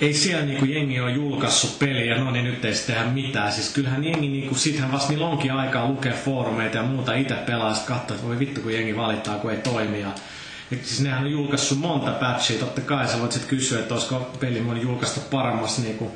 ei 0.00 0.14
siellä 0.14 0.44
niinku 0.44 0.64
jengi 0.64 1.00
ole 1.00 1.10
julkaissut 1.10 1.78
peliä, 1.78 2.18
no 2.18 2.30
niin 2.30 2.44
nyt 2.44 2.64
ei 2.64 2.74
sitten 2.74 2.96
tehdä 2.96 3.10
mitään. 3.10 3.52
Siis 3.52 3.70
kyllähän 3.70 4.04
jengi, 4.04 4.28
niinku, 4.28 4.54
sittenhän 4.54 4.92
vasta 4.92 5.12
niin 5.12 5.22
onkin 5.22 5.52
aikaa 5.52 5.88
lukea 5.88 6.12
foorumeita 6.24 6.76
ja 6.76 6.82
muuta 6.82 7.14
itse 7.14 7.34
pelaa, 7.34 7.74
sitten 7.74 7.96
katsoa, 7.96 8.14
että 8.16 8.28
voi 8.28 8.38
vittu 8.38 8.60
kun 8.60 8.72
jengi 8.72 8.96
valittaa, 8.96 9.38
kun 9.38 9.50
ei 9.50 9.56
toimi. 9.56 10.00
Ja, 10.00 10.08
ja 10.70 10.76
siis 10.82 11.00
nehän 11.00 11.24
on 11.24 11.30
julkaissut 11.30 11.78
monta 11.78 12.10
patchia, 12.10 12.58
totta 12.58 12.80
kai 12.80 13.08
sä 13.08 13.20
voit 13.20 13.32
sitten 13.32 13.50
kysyä, 13.50 13.78
että 13.78 13.94
olisiko 13.94 14.30
peli 14.40 14.60
moni 14.60 14.82
julkaista 14.82 15.20
paremmassa 15.30 15.82
niinku, 15.82 16.12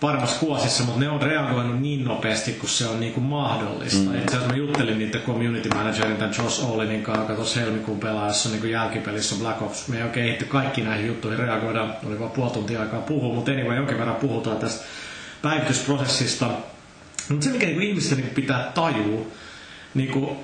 paremmassa 0.00 0.40
kuosissa, 0.40 0.84
mutta 0.84 1.00
ne 1.00 1.08
on 1.08 1.22
reagoinut 1.22 1.80
niin 1.80 2.04
nopeasti, 2.04 2.52
kun 2.52 2.68
se 2.68 2.86
on 2.86 3.00
niin 3.00 3.12
kuin 3.12 3.24
mahdollista. 3.24 4.10
Mm. 4.10 4.14
Itse 4.14 4.36
asiassa 4.36 4.48
mä 4.48 4.56
juttelin 4.56 4.98
niiden 4.98 5.20
community 5.20 5.68
managerin 5.74 6.16
tämän 6.16 6.34
Josh 6.38 6.64
Olinin 6.70 7.02
kanssa, 7.02 7.22
joka 7.22 7.34
tuossa 7.34 7.60
helmikuun 7.60 8.00
pelaajassa 8.00 8.48
niin 8.48 8.70
jälkipelissä 8.70 9.36
Black 9.36 9.62
Ops. 9.62 9.88
Me 9.88 9.96
ei 9.96 10.02
oikein 10.02 10.32
ehti 10.32 10.44
kaikki 10.44 10.80
näihin 10.80 11.06
juttuihin 11.06 11.38
reagoida, 11.38 11.88
oli 12.06 12.20
vain 12.20 12.30
puoli 12.30 12.50
tuntia 12.50 12.80
aikaa 12.80 13.00
puhua, 13.00 13.34
mutta 13.34 13.50
anyway, 13.50 13.76
jonkin 13.76 13.98
verran 13.98 14.16
puhutaan 14.16 14.56
tästä 14.56 14.84
päivitysprosessista. 15.42 16.50
Mutta 17.28 17.44
se, 17.44 17.50
mikä 17.50 17.66
niin 17.66 17.82
ihmisten 17.82 18.18
niin 18.18 18.30
pitää 18.30 18.72
tajua, 18.74 19.26
niin 19.94 20.08
kuin, 20.08 20.36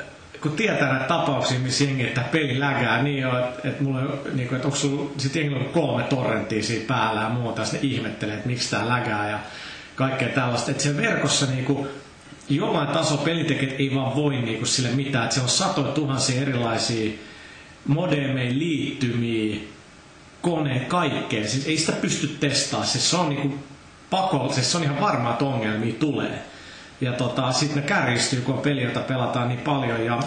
kun 0.42 0.52
tietää 0.52 0.88
näitä 0.90 1.04
tapauksia, 1.04 1.58
missä 1.58 1.84
jengi, 1.84 2.02
että 2.02 2.20
peli 2.20 2.60
lägää 2.60 3.02
niin 3.02 3.18
jo, 3.18 3.38
että, 3.38 3.68
että, 3.68 3.82
mulla, 3.82 4.00
niin 4.34 4.48
kuin, 4.48 4.56
että 4.56 4.68
onko 4.68 4.76
sulla 4.76 5.10
sit 5.18 5.36
jengillä 5.36 5.64
kolme 5.64 6.02
torrenttia 6.02 6.62
siinä 6.62 6.84
päällä 6.86 7.20
ja 7.20 7.28
muuta, 7.28 7.60
ja 7.60 7.66
sitten 7.66 7.90
ihmettelee, 7.90 8.34
että 8.34 8.48
miksi 8.48 8.70
tämä 8.70 8.88
lägää 8.88 9.30
ja 9.30 9.38
kaikkea 9.94 10.28
tällaista. 10.28 10.70
Että 10.70 10.82
siellä 10.82 11.02
verkossa 11.02 11.46
niin 11.46 11.64
kuin, 11.64 11.88
jollain 12.48 12.88
taso 12.88 13.16
pelitekijät 13.16 13.74
ei 13.80 13.94
vaan 13.94 14.16
voi 14.16 14.36
niin 14.36 14.58
kuin, 14.58 14.66
sille 14.68 14.88
mitään, 14.88 15.24
että 15.24 15.34
siellä 15.34 15.46
on 15.46 15.50
satoja 15.50 15.92
tuhansia 15.92 16.42
erilaisia 16.42 17.12
modemeja, 17.86 18.52
liittymiä, 18.58 19.60
kone, 20.40 20.80
kaikkea. 20.80 21.48
Siis 21.48 21.66
ei 21.66 21.76
sitä 21.76 21.92
pysty 21.92 22.28
testaamaan. 22.28 22.88
Siis 22.90 23.10
se 23.10 23.16
on 23.16 23.28
niin 23.28 23.40
kuin, 23.42 23.58
pakollisesti, 24.10 24.60
siis 24.60 24.72
se 24.72 24.78
on 24.78 24.84
ihan 24.84 25.00
varma, 25.00 25.30
että 25.30 25.44
ongelmia 25.44 25.94
tulee. 25.94 26.51
Ja 27.02 27.12
tota, 27.12 27.52
sitten 27.52 27.82
ne 27.82 27.88
kärjistyy, 27.88 28.40
kun 28.40 28.54
on 28.54 28.60
peli, 28.60 28.82
jota 28.82 29.00
pelataan 29.00 29.48
niin 29.48 29.60
paljon. 29.60 30.04
Ja 30.04 30.20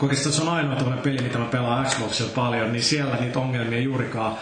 oikeastaan 0.00 0.32
se 0.32 0.42
on 0.42 0.48
ainoa 0.48 0.76
tämmöinen 0.76 1.02
peli, 1.02 1.22
mitä 1.22 1.38
mä 1.38 1.44
pelaan 1.44 1.86
Xboxilla 1.86 2.32
paljon, 2.34 2.72
niin 2.72 2.82
siellä 2.82 3.16
niitä 3.20 3.38
ongelmia 3.38 3.80
juurikaan 3.80 4.36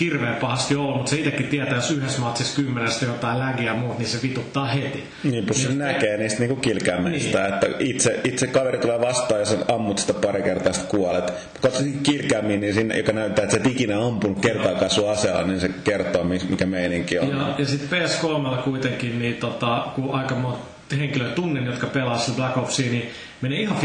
hirveän 0.00 0.36
pahasti 0.36 0.76
ollut, 0.76 0.96
mutta 0.96 1.10
se 1.10 1.16
itsekin 1.16 1.46
tietää, 1.46 1.74
jos 1.74 1.90
yhdessä 1.90 2.20
matsissa 2.20 2.56
kymmenestä 2.56 3.06
jotain 3.06 3.38
lägiä 3.38 3.64
ja 3.64 3.74
muut, 3.74 3.98
niin 3.98 4.08
se 4.08 4.22
vituttaa 4.22 4.66
heti. 4.66 5.04
Niin, 5.24 5.46
plus 5.46 5.62
se 5.62 5.68
niin, 5.68 5.78
näkee 5.78 6.16
niistä 6.16 6.38
niinku 6.38 6.56
kilkäämäistä, 6.56 7.42
niin. 7.42 7.54
että 7.54 7.66
itse, 7.78 8.20
itse 8.24 8.46
kaveri 8.46 8.78
tulee 8.78 9.00
vastaan 9.00 9.40
ja 9.40 9.46
sä 9.46 9.58
ammut 9.68 9.98
sitä 9.98 10.14
pari 10.14 10.42
kertaa, 10.42 10.72
sitten 10.72 10.90
kuolet. 10.90 11.32
Katso 11.62 11.82
kilkäämiin, 12.02 12.60
niin 12.60 12.74
sinne, 12.74 12.96
joka 12.96 13.12
näyttää, 13.12 13.42
että 13.42 13.56
sä 13.56 13.60
et 13.60 13.66
ikinä 13.66 14.06
ampunut 14.06 14.40
kertaakaan 14.40 14.90
sun 14.90 15.10
aseella, 15.10 15.42
niin 15.42 15.60
se 15.60 15.70
kertoo, 15.84 16.24
mikä 16.24 16.66
meininki 16.66 17.18
on. 17.18 17.28
Ja, 17.28 17.54
ja 17.58 17.66
sitten 17.66 17.88
PS3 17.88 18.62
kuitenkin, 18.62 19.18
niin 19.18 19.36
tota, 19.36 19.86
kun 19.94 20.14
aika 20.14 20.34
monta 20.34 20.73
henkilöä 20.90 21.30
tunnen, 21.30 21.66
jotka 21.66 21.86
pelaa 21.86 22.18
sitä 22.18 22.36
Black 22.36 22.56
Opsia, 22.56 22.90
niin 22.90 23.10
menee 23.40 23.60
ihan 23.60 23.78
50-50. 23.78 23.82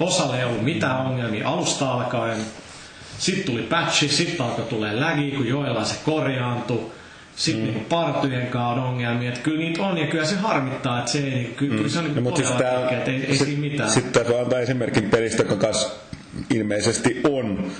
Osalle 0.00 0.38
ei 0.38 0.44
ollut 0.44 0.62
mitään 0.62 1.06
ongelmia 1.06 1.48
alusta 1.48 1.92
alkaen. 1.92 2.38
Sitten 3.18 3.44
tuli 3.44 3.62
patchi, 3.62 4.08
sitten 4.08 4.46
alkoi 4.46 4.64
tulee 4.64 5.00
lagi, 5.00 5.30
kun 5.30 5.48
joillain 5.48 5.86
se 5.86 5.94
korjaantui. 6.04 6.90
Sitten 7.36 7.64
mm. 7.64 7.70
niinku 7.70 7.88
partujen 7.88 8.46
kanssa 8.46 8.68
on 8.68 8.88
ongelmia, 8.88 9.28
että 9.28 9.40
kyllä 9.40 9.58
niitä 9.58 9.82
on 9.82 9.98
ja 9.98 10.06
kyllä 10.06 10.24
se 10.24 10.36
harmittaa, 10.36 10.98
että 10.98 11.10
se 11.10 11.18
ei, 11.18 11.30
niinku- 11.30 11.54
kyllä, 11.56 11.72
mm. 11.72 11.78
kyllä 11.78 11.90
se 11.90 11.98
on 11.98 12.04
niinku 12.04 12.30
No, 12.30 12.36
siis 12.36 12.50
tää, 12.50 12.80
pitkä, 12.80 12.96
että 12.96 13.10
ei, 13.10 13.24
ei 13.24 13.36
sit, 13.36 13.46
siinä 13.46 13.60
mitään. 13.60 13.90
Sitten 13.90 14.28
voi 14.28 14.40
antaa 14.40 14.60
esimerkin 14.60 15.10
pelistä, 15.10 15.42
joka 15.42 15.72
ilmeisesti 16.54 17.20
on 17.30 17.70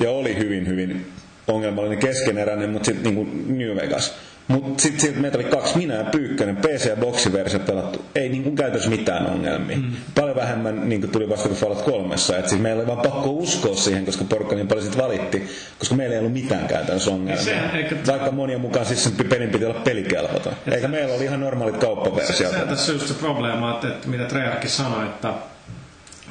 ja 0.00 0.10
oli 0.10 0.38
hyvin, 0.38 0.66
hyvin 0.66 1.06
ongelmallinen 1.48 1.98
keskeneräinen, 1.98 2.70
mutta 2.70 2.86
sitten 2.86 3.14
niinku 3.14 3.52
New 3.52 3.76
Vegas. 3.76 4.14
Mutta 4.48 4.82
sitten 4.82 5.00
sit 5.00 5.16
meitä 5.20 5.38
oli 5.38 5.44
kaksi, 5.44 5.78
minä 5.78 5.94
ja 5.94 6.04
Pyykkönen, 6.04 6.56
PC- 6.56 6.88
ja 6.88 6.96
boksiversio 6.96 7.60
pelattu. 7.60 8.04
Ei 8.14 8.28
niinku 8.28 8.50
käytännössä 8.50 8.90
mitään 8.90 9.26
ongelmia. 9.26 9.76
Mm. 9.76 9.92
Paljon 10.14 10.36
vähemmän 10.36 10.88
niinku 10.88 11.06
tuli 11.06 11.28
vasta 11.28 11.48
kuin 11.48 11.60
Fallout 11.60 11.82
3. 11.82 12.14
Et 12.14 12.48
siis 12.48 12.60
meillä 12.60 12.80
oli 12.80 12.86
vaan 12.86 13.10
pakko 13.10 13.30
uskoa 13.30 13.76
siihen, 13.76 14.04
koska 14.06 14.24
porukka 14.24 14.54
niin 14.54 14.68
paljon 14.68 14.84
sit 14.86 14.96
valitti, 14.96 15.48
koska 15.78 15.94
meillä 15.94 16.12
ei 16.14 16.18
ollut 16.18 16.32
mitään 16.32 16.68
käytännössä 16.68 17.10
ongelmia. 17.10 17.44
Sehän 17.44 17.76
eikä- 17.76 17.96
Vaikka 18.06 18.30
monien 18.30 18.60
mukaan 18.60 18.86
siis 18.86 19.04
sen 19.04 19.12
pelin 19.28 19.50
piti 19.50 19.64
olla 19.64 19.80
pelikelvoton. 19.80 20.52
Eikä 20.72 20.88
meillä 20.88 21.14
oli 21.14 21.24
ihan 21.24 21.40
normaalit 21.40 21.76
kauppaversiot. 21.76 22.52
Se, 22.52 22.58
se 22.58 22.64
tässä 22.66 22.92
on 22.92 22.98
just 22.98 23.08
se 23.08 23.14
probleema, 23.14 23.70
että, 23.74 23.88
että 23.88 24.08
mitä 24.08 24.24
Treyarchkin 24.24 24.70
sanoi, 24.70 25.04
että, 25.06 25.28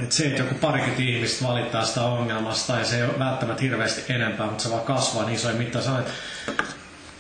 että 0.03 0.15
se, 0.15 0.25
että 0.27 0.41
joku 0.41 0.55
parikymmentä 0.62 1.03
ihmistä 1.03 1.48
valittaa 1.48 1.86
sitä 1.86 2.01
ongelmasta 2.01 2.75
ja 2.79 2.86
se 2.86 2.95
ei 2.98 3.03
ole 3.03 3.19
välttämättä 3.19 3.62
hirveästi 3.63 4.13
enempää, 4.13 4.45
mutta 4.45 4.63
se 4.63 4.69
vaan 4.69 4.81
kasvaa 4.84 5.25
niin 5.25 5.36
isoja 5.36 5.55
mittaan. 5.55 5.84
Sanoit, 5.84 6.07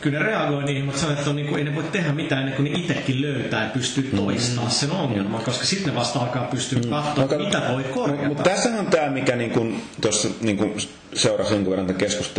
kyllä 0.05 0.19
ne 0.19 0.25
reagoi 0.25 0.63
niihin, 0.63 0.85
mutta 0.85 0.99
sanoit, 1.01 1.19
että 1.19 1.29
on, 1.29 1.35
niin 1.35 1.47
kuin, 1.47 1.59
ei 1.59 1.63
ne 1.63 1.75
voi 1.75 1.83
tehdä 1.83 2.11
mitään 2.11 2.41
ennen 2.41 2.55
kuin 2.55 2.73
ne 2.73 2.79
itsekin 2.79 3.21
löytää 3.21 3.63
ja 3.63 3.69
pystyy 3.69 4.11
toistamaan 4.15 4.71
sen 4.71 4.91
ongelman, 4.91 5.43
koska 5.43 5.65
sitten 5.65 5.93
ne 5.93 5.99
vasta 5.99 6.19
alkaa 6.19 6.43
pystyä 6.43 6.79
katsoa, 6.89 7.37
No, 7.37 7.45
mitä 7.45 7.61
voi 7.73 7.83
korjata. 7.83 8.27
Mutta 8.27 8.43
tässä 8.43 8.69
on 8.79 8.85
tämä, 8.87 9.09
mikä 9.09 9.35
niinku, 9.35 9.67
tuossa 10.01 10.27
niinku 10.41 10.77
seurasi 11.13 11.53
jonkun 11.53 11.71
verran 11.71 11.95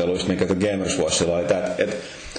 just 0.09 0.29
mikä 0.29 0.47
The 0.47 0.55
Gamers 0.55 0.99
Watchilla 0.99 1.35
oli, 1.35 1.43
että 1.43 1.71
et, 1.79 1.97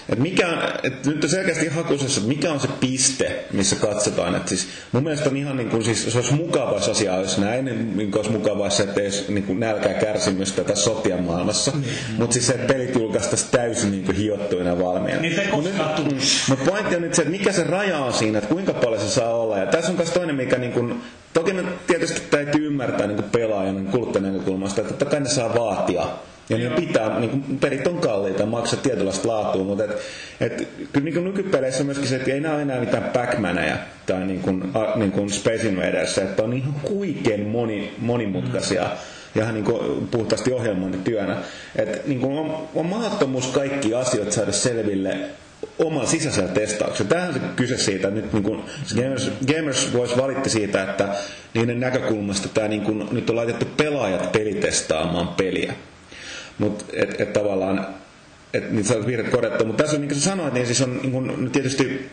et 0.09 0.19
mikä 0.19 0.47
et 0.83 1.05
nyt 1.05 1.23
on 1.23 1.29
selkeästi 1.29 1.67
hakusessa, 1.67 2.19
että 2.19 2.27
mikä 2.27 2.51
on 2.51 2.59
se 2.59 2.67
piste, 2.79 3.45
missä 3.51 3.75
katsotaan. 3.75 4.35
Et 4.35 4.47
siis 4.47 4.67
mun 4.91 5.03
mielestä 5.03 5.29
on 5.29 5.37
ihan 5.37 5.57
niin 5.57 5.69
kuin, 5.69 5.83
siis, 5.83 6.11
se 6.11 6.17
olisi 6.17 6.33
mukavaa 6.33 6.73
jos 6.73 6.89
asia 6.89 7.13
olisi 7.13 7.41
näin, 7.41 7.65
niin 7.65 8.11
olisi 8.15 8.31
mukavaa 8.31 8.69
se, 8.69 8.83
että 8.83 8.99
ei 9.01 9.05
olisi 9.07 9.25
niin 9.33 9.43
kuin 9.43 9.59
nälkää 9.59 9.93
kärsimystä 9.93 10.63
tätä 10.63 10.75
sotien 10.75 11.23
maailmassa. 11.23 11.71
Mm. 11.71 11.83
Mutta 12.17 12.33
siis 12.33 12.47
se, 12.47 12.53
että 12.53 12.73
pelit 12.73 12.95
julkaistaisiin 12.95 13.51
täysin 13.51 13.91
niin 13.91 14.03
kuin 14.05 14.17
hiottuina 14.17 14.79
valmiina. 14.79 15.21
Niitä 15.21 15.41
ei 15.41 15.51
Mut 15.51 15.63
koskaan 15.63 15.89
nyt- 15.89 16.09
tule. 16.09 16.19
mutta 16.49 16.71
pointti 16.71 16.95
on 16.95 17.01
nyt 17.01 17.13
se, 17.13 17.21
että 17.21 17.31
mikä 17.31 17.51
se 17.51 17.63
raja 17.63 17.99
on 17.99 18.13
siinä, 18.13 18.37
että 18.37 18.53
kuinka 18.53 18.73
paljon 18.73 19.01
se 19.01 19.09
saa 19.09 19.35
olla. 19.35 19.57
Ja 19.57 19.65
tässä 19.65 19.91
on 19.91 19.97
myös 19.97 20.09
toinen, 20.09 20.35
mikä 20.35 20.57
niin 20.57 20.71
kuin, 20.71 21.01
toki 21.33 21.53
me 21.53 21.63
tietysti 21.87 22.21
täytyy 22.31 22.67
ymmärtää 22.67 23.07
niin 23.07 23.15
kuin 23.17 23.29
pelaajan 23.29 23.75
niin 23.75 23.87
kuluttajan 23.87 24.33
näkökulmasta, 24.33 24.81
että 24.81 24.93
totta 24.93 25.05
kai 25.05 25.19
ne 25.19 25.29
saa 25.29 25.55
vaatia. 25.55 26.03
Ja 26.49 26.57
ne 26.57 26.69
pitää, 26.69 27.19
niin 27.19 27.29
kuin, 27.29 27.59
perit 27.59 27.87
on 27.87 27.97
kalliita, 27.97 28.45
maksaa 28.45 28.79
tietynlaista 28.79 29.27
laatua, 29.27 29.63
mutta 29.63 29.83
et, 29.83 29.97
et, 30.39 30.67
kyllä 30.93 31.05
niin 31.05 31.13
kuin 31.13 31.23
nykypeleissä 31.23 31.83
on 31.83 31.85
myöskin 31.85 32.07
se, 32.07 32.15
että 32.15 32.31
ei 32.31 32.39
nämä 32.39 32.61
enää 32.61 32.79
mitään 32.79 33.03
Pac-Maneja 33.03 33.77
tai 34.05 34.25
niin 34.25 34.41
kuin, 34.41 34.63
a, 34.73 34.97
niin 34.97 35.11
kuin 35.11 35.29
Space 35.29 35.67
Invaders, 35.67 36.17
että 36.17 36.43
on 36.43 36.53
ihan 36.53 36.75
huikein 36.89 37.47
moni, 37.47 37.93
monimutkaisia 37.97 38.89
ja 39.35 39.41
ihan 39.43 39.53
niin 39.53 39.65
kuin 39.65 40.07
puhtaasti 40.07 40.51
ohjelmointityönä. 40.51 41.37
Että 41.75 41.97
niin 42.05 42.19
kuin 42.19 42.37
on, 42.37 42.67
on 42.75 42.85
mahdottomuus 42.85 43.47
kaikki 43.47 43.93
asiat 43.93 44.31
saada 44.31 44.51
selville 44.51 45.17
oman 45.79 46.07
sisäisellä 46.07 46.49
testauksella. 46.49 47.09
Tähän 47.09 47.27
on 47.27 47.33
se 47.33 47.39
kyse 47.55 47.77
siitä, 47.77 48.07
että 48.07 48.21
nyt 48.21 48.33
niin 48.33 48.43
kuin, 48.43 48.63
Gamers, 48.95 49.31
Gamers 49.55 49.93
Voice 49.93 50.17
valitti 50.17 50.49
siitä, 50.49 50.83
että 50.83 51.07
niiden 51.53 51.79
näkökulmasta 51.79 52.49
tämä 52.49 52.67
niin 52.67 52.81
kuin, 52.81 53.07
nyt 53.11 53.29
on 53.29 53.35
laitettu 53.35 53.65
pelaajat 53.77 54.31
pelitestaamaan 54.31 55.27
peliä. 55.27 55.73
Mutta 56.57 56.85
et, 56.93 57.21
et 57.21 57.33
tavallaan, 57.33 57.87
että 58.53 58.73
niitä 58.73 58.87
saa 58.89 59.05
virheet 59.05 59.31
korjattua. 59.35 59.67
Mutta 59.67 59.83
tässä 59.83 59.95
on, 59.97 60.01
niin 60.01 60.09
kuin 60.09 60.19
sä 60.19 60.29
sanoit, 60.29 60.53
niin 60.53 60.65
siis 60.65 60.81
on 60.81 60.97
niin 61.01 61.11
kuin, 61.11 61.43
nyt 61.43 61.51
tietysti 61.51 62.09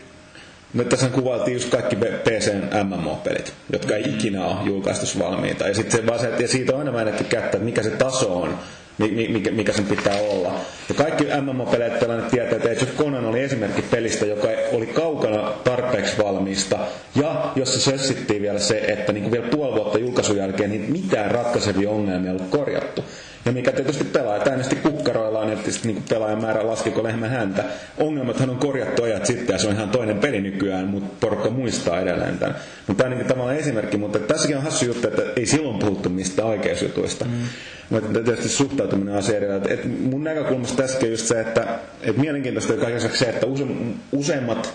me 0.75 0.83
tässä 0.83 1.09
kuvailtiin 1.09 1.53
just 1.55 1.69
kaikki 1.69 1.95
PCn 1.95 2.63
MMO-pelit, 2.83 3.53
jotka 3.73 3.95
ei 3.95 4.03
ikinä 4.03 4.45
ole 4.45 4.55
julkaistu 4.65 5.19
valmiita. 5.19 5.67
Ja, 5.67 5.73
sit 5.73 5.91
se 5.91 6.05
vaan 6.07 6.19
se, 6.19 6.29
ja 6.39 6.47
siitä 6.47 6.73
on 6.73 6.79
aina 6.79 6.93
väännetty 6.93 7.23
kättä, 7.23 7.45
että 7.45 7.59
mikä 7.59 7.83
se 7.83 7.89
taso 7.89 8.41
on, 8.41 8.57
mi- 8.97 9.11
mi- 9.11 9.27
mikä, 9.27 9.51
mikä 9.51 9.73
sen 9.73 9.85
pitää 9.85 10.15
olla. 10.15 10.53
Ja 10.89 10.95
kaikki 10.95 11.23
MMO-peleet 11.23 11.99
pelannut 11.99 12.27
tietää, 12.31 12.55
että 12.57 12.69
Age 12.69 12.83
of 12.83 12.97
Conan 12.97 13.25
oli 13.25 13.41
esimerkki 13.41 13.81
pelistä, 13.81 14.25
joka 14.25 14.47
oli 14.71 14.85
kaukana 14.87 15.51
tarpeeksi 15.63 16.17
valmiista. 16.23 16.79
Ja 17.15 17.51
jossa 17.55 17.79
sössittiin 17.91 18.41
vielä 18.41 18.59
se, 18.59 18.77
että 18.77 19.11
niin 19.13 19.23
kuin 19.23 19.31
vielä 19.31 19.47
puoli 19.47 19.75
vuotta 19.75 19.97
julkaisun 19.97 20.37
jälkeen 20.37 20.69
niin 20.69 20.91
mitään 20.91 21.31
ratkaisevia 21.31 21.89
ongelmia 21.89 22.31
ei 22.31 22.37
ollut 22.37 22.49
korjattu. 22.49 23.05
Ja 23.45 23.51
mikä 23.51 23.71
tietysti 23.71 24.03
pelaajat 24.03 24.47
äänesti 24.47 24.75
kukkaroillaan, 24.75 25.53
että 25.53 25.71
sitten 25.71 25.93
niin 25.93 26.03
pelaajan 26.09 26.41
määrä 26.41 26.67
laskiko 26.67 27.03
lehmän 27.03 27.29
häntä. 27.29 27.63
Ongelmathan 27.97 28.49
on 28.49 28.57
korjattu 28.57 29.03
ajat 29.03 29.25
sitten 29.25 29.53
ja 29.53 29.59
se 29.59 29.67
on 29.67 29.73
ihan 29.73 29.89
toinen 29.89 30.17
peli 30.17 30.41
nykyään, 30.41 30.87
mutta 30.87 31.15
porukka 31.19 31.49
muistaa 31.49 32.01
edelleen 32.01 32.37
tämän. 32.37 32.55
Mutta 32.87 33.03
tämä 33.03 33.13
on 33.13 33.19
niin 33.19 33.27
tavallaan 33.27 33.57
esimerkki, 33.57 33.97
mutta 33.97 34.19
tässäkin 34.19 34.57
on 34.57 34.63
hassu 34.63 34.85
juttu, 34.85 35.07
että 35.07 35.21
ei 35.35 35.45
silloin 35.45 35.79
puhuttu 35.79 36.09
mistä 36.09 36.45
oikeusjutuista. 36.45 37.25
Mm. 37.25 37.31
Mutta 37.89 38.23
tietysti 38.23 38.49
suhtautuminen 38.49 39.13
on 39.13 39.19
asia 39.19 39.37
erillä. 39.37 39.61
Et 39.69 40.01
mun 40.01 40.23
näkökulmasta 40.23 40.77
tässäkin 40.83 41.07
on 41.07 41.11
just 41.11 41.25
se, 41.25 41.41
että 41.41 41.67
et 42.01 42.17
mielenkiintoista 42.17 42.73
on 42.73 42.79
kaiken 42.79 42.95
lisäksi 42.95 43.17
se, 43.17 43.25
että 43.25 43.45
use, 43.45 43.63
useimmat 44.11 44.73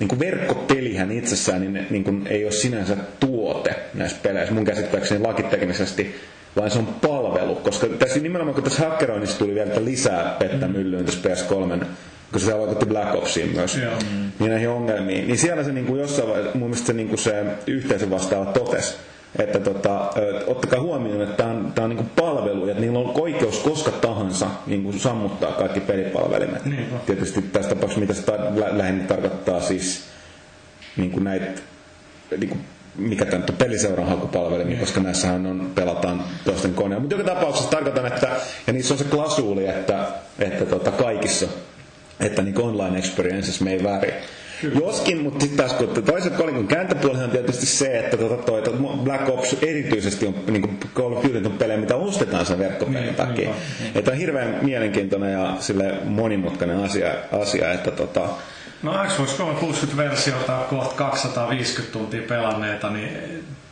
niin 0.00 0.08
kuin 0.08 0.18
verkkopelihän 0.18 1.12
itsessään 1.12 1.60
niin, 1.60 1.86
niin 1.90 2.04
kuin 2.04 2.26
ei 2.26 2.44
ole 2.44 2.52
sinänsä 2.52 2.96
tuote 3.20 3.74
näissä 3.94 4.16
peleissä, 4.22 4.54
mun 4.54 4.64
käsittääkseni 4.64 5.20
lakiteknisesti, 5.20 6.14
vaan 6.56 6.70
se 6.70 6.78
on 6.78 6.86
palvelu. 6.86 7.54
Koska 7.54 7.86
tässä 7.86 8.20
nimenomaan 8.20 8.54
kun 8.54 8.64
tässä 8.64 8.88
hakkeroinnissa 8.88 9.38
tuli 9.38 9.54
vielä 9.54 9.84
lisää 9.84 10.36
pettä 10.38 10.68
myllyyn 10.68 11.04
tässä 11.04 11.28
PS3, 11.28 11.84
kun 12.32 12.40
se 12.40 12.58
vaikutti 12.58 12.86
Black 12.86 13.14
Opsiin 13.14 13.50
myös, 13.54 13.76
Joo. 13.76 13.92
niin 14.38 14.50
näihin 14.50 14.68
ongelmiin. 14.68 15.26
Niin 15.26 15.38
siellä 15.38 15.64
se 15.64 15.72
niin 15.72 15.86
kuin 15.86 16.00
jossain 16.00 16.28
vaiheessa, 16.28 16.58
mun 16.58 16.68
mielestä 16.68 16.86
se, 16.86 16.92
niin 16.92 17.08
kuin 17.08 17.18
se 17.18 17.44
yhteisön 17.66 18.10
vastaava 18.10 18.44
totesi, 18.44 18.94
että 19.38 19.60
tota, 19.60 20.10
ottakaa 20.46 20.80
huomioon, 20.80 21.22
että 21.22 21.36
tämä 21.36 21.50
on, 21.50 21.72
tää 21.74 21.84
on 21.84 21.90
niinku 21.90 22.06
palvelu, 22.16 22.66
ja 22.66 22.70
että 22.70 22.80
niillä 22.80 22.98
on 22.98 23.20
oikeus 23.20 23.58
koska 23.58 23.90
tahansa 23.90 24.46
niinku 24.66 24.92
sammuttaa 24.92 25.52
kaikki 25.52 25.80
pelipalvelimet. 25.80 26.64
Niinpä. 26.64 26.96
Tietysti 27.06 27.42
tässä 27.42 27.68
tapauksessa, 27.68 28.00
mitä 28.00 28.14
se 28.14 28.22
lä- 28.32 28.78
lähinnä 28.78 29.04
tarkoittaa 29.04 29.60
siis 29.60 30.04
niinku 30.96 31.20
näitä, 31.20 31.60
niinku, 32.38 32.56
mikä 32.96 33.24
tämä 33.24 33.38
nyt 33.38 33.50
on 33.50 33.56
peliseuran 33.56 34.06
hakupalvelimia, 34.06 34.78
koska 34.80 35.00
näissähän 35.00 35.46
on, 35.46 35.70
pelataan 35.74 36.24
toisten 36.44 36.74
koneella. 36.74 37.00
Mutta 37.00 37.16
joka 37.16 37.34
tapauksessa 37.34 37.70
tarkoitan, 37.70 38.06
että, 38.06 38.28
ja 38.66 38.72
niissä 38.72 38.94
on 38.94 38.98
se 38.98 39.04
klasuuli, 39.04 39.66
että, 39.68 40.06
että 40.38 40.66
tota, 40.66 40.90
kaikissa, 40.90 41.46
että 42.20 42.42
niin 42.42 42.60
online 42.60 42.98
experiences 42.98 43.60
me 43.60 43.72
ei 43.72 43.82
väri. 43.84 44.14
Joskin, 44.80 45.22
mutta 45.22 45.40
sitten 45.40 45.66
taas 45.66 45.72
kun 45.78 46.02
toisen 46.04 46.32
kolikon 46.32 46.66
kääntöpuoli 46.68 47.24
on 47.24 47.30
tietysti 47.30 47.66
se, 47.66 47.98
että 47.98 48.16
tota, 48.16 48.36
toi, 48.36 48.62
toi 48.62 48.74
Black 49.04 49.28
Ops 49.28 49.56
erityisesti 49.62 50.26
on 50.26 50.34
niin 50.46 50.62
kuin 50.62 50.78
Call 50.94 51.12
of 51.12 51.24
Duty 51.24 51.42
on 51.46 51.52
pelejä, 51.52 51.80
mitä 51.80 51.96
ostetaan 51.96 52.46
sen 52.46 52.58
verkkopelin 52.58 53.02
Niin, 53.02 53.14
takia. 53.14 53.50
niinpä, 53.80 53.98
Että 53.98 54.10
on 54.10 54.16
hirveän 54.16 54.58
mielenkiintoinen 54.62 55.32
ja 55.32 55.56
sille 55.60 55.94
monimutkainen 56.04 56.76
asia, 56.76 57.10
asia 57.32 57.72
että 57.72 57.90
tota, 57.90 58.28
No 58.82 58.92
Xbox 59.08 59.38
360-versiota 59.38 60.52
on 60.52 60.64
kohta 60.70 60.94
250 60.94 61.92
tuntia 61.92 62.22
pelanneita, 62.28 62.90
niin 62.90 63.10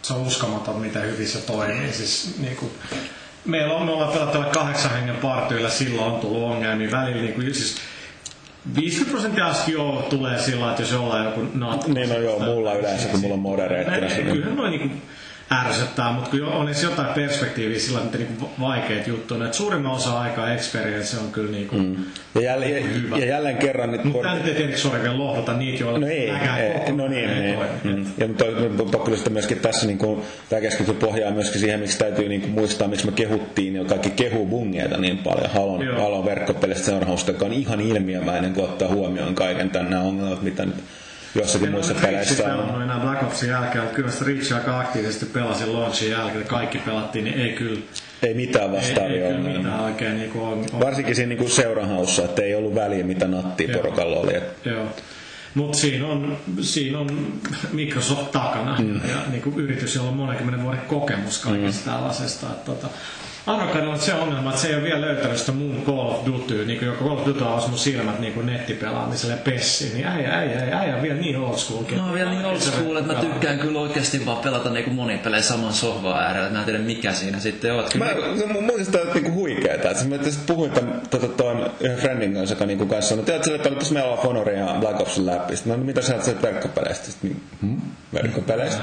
se 0.02 0.12
on 0.12 0.20
uskomaton, 0.20 0.76
miten 0.80 1.02
hyvin 1.02 1.28
se 1.28 1.38
toimii. 1.38 1.92
Siis, 1.92 2.34
niin 2.38 2.56
kuin, 2.56 2.70
meillä 3.44 3.74
on, 3.74 3.86
me 3.86 3.92
ollaan 3.92 4.12
pelattu 4.12 4.38
kahdeksan 4.52 4.90
hengen 4.90 5.16
partyilla, 5.16 5.68
silloin 5.70 6.12
on 6.12 6.20
tullut 6.20 6.42
ongelmia 6.50 6.90
välillä. 6.90 7.22
Niin 7.22 7.34
kuin, 7.34 7.54
siis 7.54 7.76
50 8.76 9.10
prosenttia 9.10 9.46
asti 9.46 9.72
joo 9.72 10.02
tulee 10.10 10.38
sillä 10.42 10.70
että 10.70 10.82
jos 10.82 10.90
jollain 10.92 11.24
joku 11.24 11.40
nat... 11.54 11.86
niin 11.88 12.12
on 12.12 12.22
joo, 12.22 12.38
mulla 12.38 12.74
yleensä, 12.74 13.08
kun 13.08 13.20
mulla 13.20 13.34
on 13.34 13.40
modereettina. 13.40 13.96
Ne- 14.00 14.14
siinä. 14.14 14.30
Kyllähän 14.32 14.56
noin 14.56 14.70
niinku 14.70 14.88
ärsyttää, 15.52 16.12
mutta 16.12 16.30
kun 16.30 16.38
jo- 16.38 16.50
on 16.50 16.66
edes 16.66 16.82
jotain 16.82 17.14
perspektiiviä 17.14 17.78
sillä 17.78 18.00
että 18.00 18.18
niinku 18.18 18.50
vaikeita 18.60 19.08
juttuja. 19.08 19.46
Et 19.46 19.54
suurimman 19.54 19.92
osa 19.92 20.20
aikaa 20.20 20.52
experience 20.52 21.16
on 21.16 21.32
kyllä 21.32 21.52
niinku... 21.52 21.76
Mm. 21.76 21.96
Ja 22.34 22.40
jälleen, 22.40 23.10
ja 23.16 23.26
jälleen 23.26 23.56
kerran 23.56 23.90
nyt... 23.92 24.04
Mutta 24.04 24.22
tämä 24.22 24.34
nyt 24.34 24.46
ei 24.46 24.50
tietenkin 24.50 24.78
sori 24.78 25.02
vielä 25.02 25.18
lohduta 25.18 25.52
niitä, 25.52 25.82
joilla 25.82 25.98
No 25.98 26.06
ei, 26.06 26.30
ei 26.86 26.92
no 26.92 27.08
niin, 27.08 27.30
ei 27.30 27.40
niin. 27.40 27.58
toimi. 27.58 27.96
Mm. 27.96 28.06
Ja 28.18 28.28
mutta 28.28 28.44
on 28.82 28.90
pakko 28.90 29.10
lisätä 29.10 29.30
myöskin 29.30 29.60
tässä, 29.60 29.86
niin 29.86 29.98
kuin, 29.98 30.22
tämä 30.48 30.60
keskustelu 30.60 30.98
pohjaa 30.98 31.30
myöskin 31.30 31.60
siihen, 31.60 31.80
miksi 31.80 31.98
täytyy 31.98 32.28
niin 32.28 32.40
kuin, 32.40 32.52
muistaa, 32.52 32.88
miksi 32.88 33.06
me 33.06 33.12
kehuttiin 33.12 33.76
ja 33.76 33.84
kaikki 33.84 34.10
kehuu 34.10 34.46
bungeita 34.46 34.96
niin 34.96 35.18
paljon. 35.18 35.50
Halon, 35.50 35.84
Joo. 35.84 36.00
halon 36.00 36.24
verkkopelistä 36.24 36.84
seurausta, 36.86 37.30
joka 37.30 37.44
on 37.44 37.52
ihan 37.52 37.80
ilmiömäinen, 37.80 38.54
kun 38.54 38.64
ottaa 38.64 38.88
huomioon 38.88 39.34
kaiken 39.34 39.70
tämän 39.70 39.90
nämä 39.90 40.02
ongelmat, 40.02 40.42
mitä 40.42 40.66
nyt 40.66 40.76
jossakin 41.34 41.70
muissa 41.70 41.94
peleissä 41.94 42.44
on. 42.44 42.50
pelannut 42.50 42.82
enää 42.82 43.00
Black 43.00 43.22
Opsin 43.22 43.48
jälkeen, 43.48 43.84
mutta 43.84 43.96
kyllä 43.96 44.10
Reachia 44.26 44.56
aika 44.56 44.80
aktiivisesti 44.80 45.26
pelasin 45.26 45.72
launchin 45.72 46.10
jälkeen. 46.10 46.44
Kaikki 46.44 46.78
pelattiin, 46.78 47.24
niin 47.24 47.40
ei 47.40 47.52
kyllä, 47.52 47.80
Ei 48.22 48.34
mitään 48.34 48.70
ei, 48.70 48.76
ei 48.76 48.82
vastaavia 48.82 49.16
kyllä 49.16 49.36
ongelmia. 49.36 49.58
mitään 49.58 49.80
oikein 49.80 50.18
niin 50.18 50.32
on, 50.34 50.64
on 50.72 50.80
Varsinkin 50.80 51.14
siinä 51.14 51.34
niin 51.34 51.50
seurahaussa, 51.50 52.24
että 52.24 52.42
ei 52.42 52.54
ollut 52.54 52.74
väliä, 52.74 53.04
mitä 53.04 53.28
nattia 53.28 53.70
Joo. 53.70 53.82
porukalla 53.82 54.16
oli. 54.16 54.32
Joo. 54.64 54.86
Mutta 55.54 55.78
siinä 55.78 56.06
on, 56.06 56.36
siinä 56.60 56.98
on 56.98 57.32
Microsoft 57.72 58.32
takana 58.32 58.76
mm. 58.78 58.94
ja 58.94 59.16
niin 59.30 59.42
kuin 59.42 59.56
yritys, 59.58 59.94
jolla 59.94 60.08
on 60.08 60.16
monenkymmenen 60.16 60.62
vuoden 60.62 60.80
kokemus 60.80 61.38
kaikesta 61.38 61.90
mm. 61.90 61.96
tällaisesta. 61.96 62.46
Että, 62.46 62.64
tota, 62.64 62.88
Arvokkailla 63.48 63.92
on 63.92 63.98
se 63.98 64.14
ongelma, 64.14 64.50
että 64.50 64.62
se 64.62 64.68
ei 64.68 64.74
ole 64.74 64.82
vielä 64.82 65.00
löytänyt 65.00 65.38
sitä 65.38 65.52
mun 65.52 65.82
Call 65.86 66.08
of 66.08 66.26
Duty, 66.26 66.64
niin 66.64 66.78
kuin 66.78 66.92
Call 66.92 67.18
of 67.18 67.26
Duty 67.26 67.44
avasi 67.44 67.68
mun 67.68 67.78
silmät 67.78 68.20
niin 68.20 68.32
kuin 68.32 68.46
nettipelaamiselle 68.46 69.34
ja 69.34 69.40
pessiin, 69.44 69.94
niin 69.94 70.06
äijä, 70.06 70.34
äijä, 70.34 70.58
äijä, 70.60 70.78
äijä 70.78 70.96
on 70.96 71.02
vielä 71.02 71.20
niin 71.20 71.36
old 71.36 71.56
school. 71.56 71.84
Mä 71.96 72.04
oon 72.04 72.14
vielä 72.14 72.30
niin 72.30 72.44
old 72.44 72.60
school, 72.60 72.96
että 72.96 73.12
mä 73.12 73.20
tykkään 73.20 73.58
kyllä 73.58 73.80
oikeasti 73.80 74.26
vaan 74.26 74.38
pelata 74.38 74.70
niin 74.70 74.94
monipelejä 74.94 75.42
saman 75.42 75.72
sohvan 75.72 76.22
äärellä, 76.22 76.50
mä 76.50 76.58
en 76.58 76.64
tiedä 76.64 76.78
mikä 76.78 77.12
siinä 77.12 77.40
sitten 77.40 77.74
on. 77.74 77.84
Mä, 77.98 78.06
se 78.38 78.46
mun 78.46 78.64
mielestä 78.64 78.98
on 78.98 79.08
niinku 79.14 79.32
huikeeta, 79.32 79.90
että 79.90 80.04
mä 80.04 80.18
tässä 80.18 80.40
puhuin 80.46 80.70
tämän 80.70 81.02
tota, 81.10 81.28
tuon 81.28 81.70
yhden 81.80 81.98
friendin 81.98 82.34
kanssa, 82.34 82.54
joka 82.54 82.66
niinku 82.66 82.86
kanssa 82.86 83.08
sanoi, 83.08 83.24
että 83.28 83.44
sille 83.44 83.58
pelattais 83.58 83.90
meillä 83.90 84.12
on 84.12 84.18
Honorin 84.18 84.58
ja 84.58 84.76
Black 84.80 85.00
Opsin 85.00 85.26
läpi. 85.26 85.56
Sitten 85.56 85.78
mä, 85.78 85.84
mitä 85.84 86.02
sä 86.02 86.14
oot 86.14 86.42
verkkopeleistä? 86.42 87.10
Sitten, 87.10 87.36
hmm? 87.62 87.80
verkkopeleistä? 88.14 88.82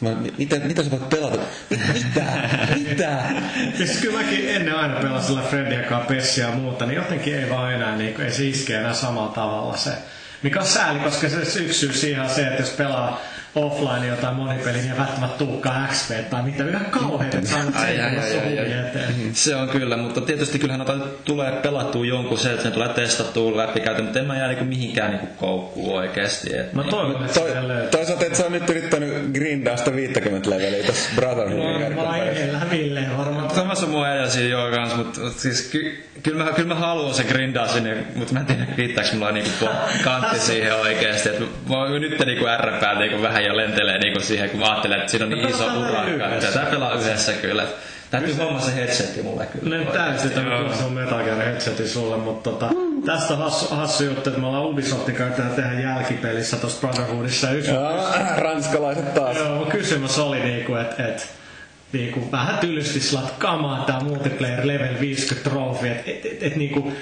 Mä, 0.00 0.10
mitä, 0.38 0.56
mitä 0.58 0.82
sä 0.82 0.90
voit 0.90 1.08
pelata? 1.08 1.38
Mitä? 1.70 2.22
Mitä? 2.88 3.22
siis 3.76 4.00
kyllä 4.00 4.18
mäkin 4.18 4.48
ennen 4.48 4.76
aina 4.76 5.00
pelasin 5.00 5.26
sillä 5.26 5.42
Fredin 5.42 5.84
kanssa 5.84 6.08
pessiä 6.14 6.46
ja 6.46 6.54
muuta, 6.54 6.86
niin 6.86 6.96
jotenkin 6.96 7.38
ei 7.38 7.50
vaan 7.50 7.72
enää, 7.74 7.96
niin 7.96 8.20
ei 8.20 8.32
se 8.32 8.44
iske 8.44 8.74
enää 8.76 8.94
samalla 8.94 9.32
tavalla 9.32 9.76
se. 9.76 9.90
Mikä 10.42 10.60
on 10.60 10.66
sääli, 10.66 10.98
koska 10.98 11.28
se 11.28 11.60
yksi 11.60 11.78
syy 11.78 11.92
siihen 11.92 12.22
on 12.22 12.30
se, 12.30 12.46
että 12.46 12.62
jos 12.62 12.70
pelaa 12.70 13.20
offline 13.54 14.06
jotain 14.06 14.36
monipeliä, 14.36 14.82
niin 14.82 14.98
välttämättä 14.98 15.38
tuukkaa 15.38 15.86
XP 15.92 16.10
tai 16.30 16.42
mitä. 16.42 16.64
Että 16.64 17.48
saanut 17.48 17.74
sen 17.74 19.34
Se 19.34 19.56
on 19.56 19.68
kyllä, 19.68 19.96
mutta 19.96 20.20
tietysti 20.20 20.58
kyllähän 20.58 20.86
noita 20.86 21.06
tulee 21.24 21.52
pelattua 21.52 22.06
jonkun 22.06 22.38
se, 22.38 22.52
että 22.52 22.64
ne 22.64 22.70
tulee 22.70 22.88
testattua 22.88 23.56
läpikäyty, 23.56 24.02
mutta 24.02 24.18
en 24.18 24.26
mä 24.26 24.38
jää 24.38 24.48
niinku 24.48 24.64
mihinkään 24.64 25.10
niinku 25.10 25.26
koukkuun 25.36 25.98
oikeesti. 25.98 26.56
Et 26.56 26.72
mä 26.72 26.84
toivon, 26.84 27.24
että 27.24 27.40
Toi, 27.40 27.50
Toisaalta, 27.90 28.26
että 28.26 28.38
sä 28.38 28.48
nyt 28.50 28.70
yrittänyt 28.70 29.32
grindaa 29.32 29.76
sitä 29.76 29.96
50 29.96 30.50
leveliä 30.50 30.86
tässä 30.86 31.10
Brotherhoodin 31.16 31.96
no, 31.96 32.02
Mä 32.02 32.16
edellä 32.16 32.60
Ville 32.70 33.06
varmaan. 33.18 33.54
Samassa 33.54 33.86
mua 33.86 34.10
edellä 34.10 34.30
siinä 34.30 34.48
joo 34.48 34.70
kanssa, 34.70 34.96
mutta 34.96 35.20
siis 35.30 35.68
ky, 35.72 36.04
kyllä 36.24 36.44
mä, 36.44 36.52
kyllä 36.52 36.68
mä 36.68 36.74
haluan 36.74 37.14
se 37.14 37.24
grindaa 37.24 37.68
sinne, 37.68 38.04
mutta 38.14 38.34
mä 38.34 38.40
en 38.40 38.46
tiedä 38.46 38.66
riittääkö 38.76 39.10
mulla 39.12 39.32
niinku 39.32 39.68
kantti 40.04 40.38
siihen 40.38 40.76
oikeesti. 40.76 41.28
Et 41.28 41.40
mä 41.68 41.76
oon 41.76 42.00
nyt 42.00 42.18
niinku 42.26 42.46
ärräpäät 42.46 42.98
niinku 42.98 43.22
vähän 43.22 43.44
ja 43.44 43.56
lentelee 43.56 43.98
niinku 43.98 44.20
siihen, 44.20 44.50
kun 44.50 44.60
mä 44.60 44.66
ajattelen, 44.66 44.98
että 44.98 45.10
siinä 45.10 45.24
on 45.24 45.30
niin 45.30 45.48
iso 45.48 45.64
urakka. 45.64 46.28
Tätä 46.40 46.66
pelaa 46.70 46.94
yhdessä 46.94 47.32
kyllä. 47.32 47.66
Täytyy 48.10 48.34
homma 48.34 48.60
se 48.60 48.74
headsetti 48.74 49.22
mulle 49.22 49.46
kyllä. 49.46 49.78
Ne 49.78 49.84
täytyy 49.84 50.30
tämä 50.30 50.74
sun 50.74 50.92
Metal 50.92 51.24
Gear 51.24 51.36
headseti 51.36 51.88
sulle, 51.88 52.16
mutta 52.16 52.50
tota, 52.50 52.66
mm. 52.66 53.02
tästä 53.02 53.34
on 53.34 53.40
hassu, 53.40 53.74
hassu 53.74 54.04
juttu, 54.04 54.30
että 54.30 54.40
me 54.40 54.46
ollaan 54.46 54.66
Ubisoftin 54.66 55.14
kanssa 55.14 55.42
tehdä 55.42 55.80
jälkipelissä 55.80 56.56
tuossa 56.56 56.80
Brotherhoodissa. 56.80 57.50
Yksi, 57.50 57.70
ranskalaiset 58.36 59.14
taas. 59.14 59.36
Joo, 59.36 59.66
kysymys 59.70 60.18
oli 60.18 60.40
niinku, 60.40 60.74
että 60.74 61.08
et, 61.08 61.28
niinku, 61.94 62.32
vähän 62.32 62.58
tylysti 62.58 63.00
slat 63.00 63.30
kamaa 63.38 63.84
tää 63.84 64.00
multiplayer 64.00 64.66
level 64.66 65.00
50 65.00 65.50
trophy, 65.50 65.88
että 65.88 66.10
et, 66.10 66.26
et, 66.26 66.42
et, 66.42 66.56
niinku, 66.56 66.92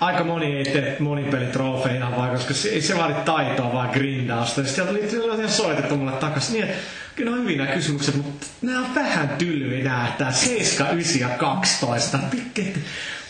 aika 0.00 0.24
moni 0.24 0.56
ei 0.56 0.64
tee 0.64 0.96
monipelitrofeja 1.00 2.12
vaan, 2.16 2.30
koska 2.30 2.54
se, 2.54 2.80
se 2.80 2.96
vaadi 2.96 3.14
taitoa, 3.24 3.72
vaan 3.72 3.90
grindausta. 3.92 4.60
Ja 4.60 4.66
sieltä 4.66 4.90
oli, 4.90 5.10
sieltä 5.10 5.32
oli 5.32 5.48
soitettu 5.48 5.96
mulle 5.96 6.12
takaisin 6.12 6.60
niin, 6.60 6.74
kyllä 7.16 7.30
on 7.30 7.38
hyviä 7.38 7.56
nämä 7.56 7.72
kysymykset, 7.72 8.14
mutta 8.14 8.46
nämä 8.62 8.78
on 8.78 8.94
vähän 8.94 9.28
tylyjä 9.28 9.84
nämä, 9.84 10.08
että 10.08 10.32
7, 10.32 10.94
9 10.94 11.20
ja 11.20 11.28
12. 11.28 12.18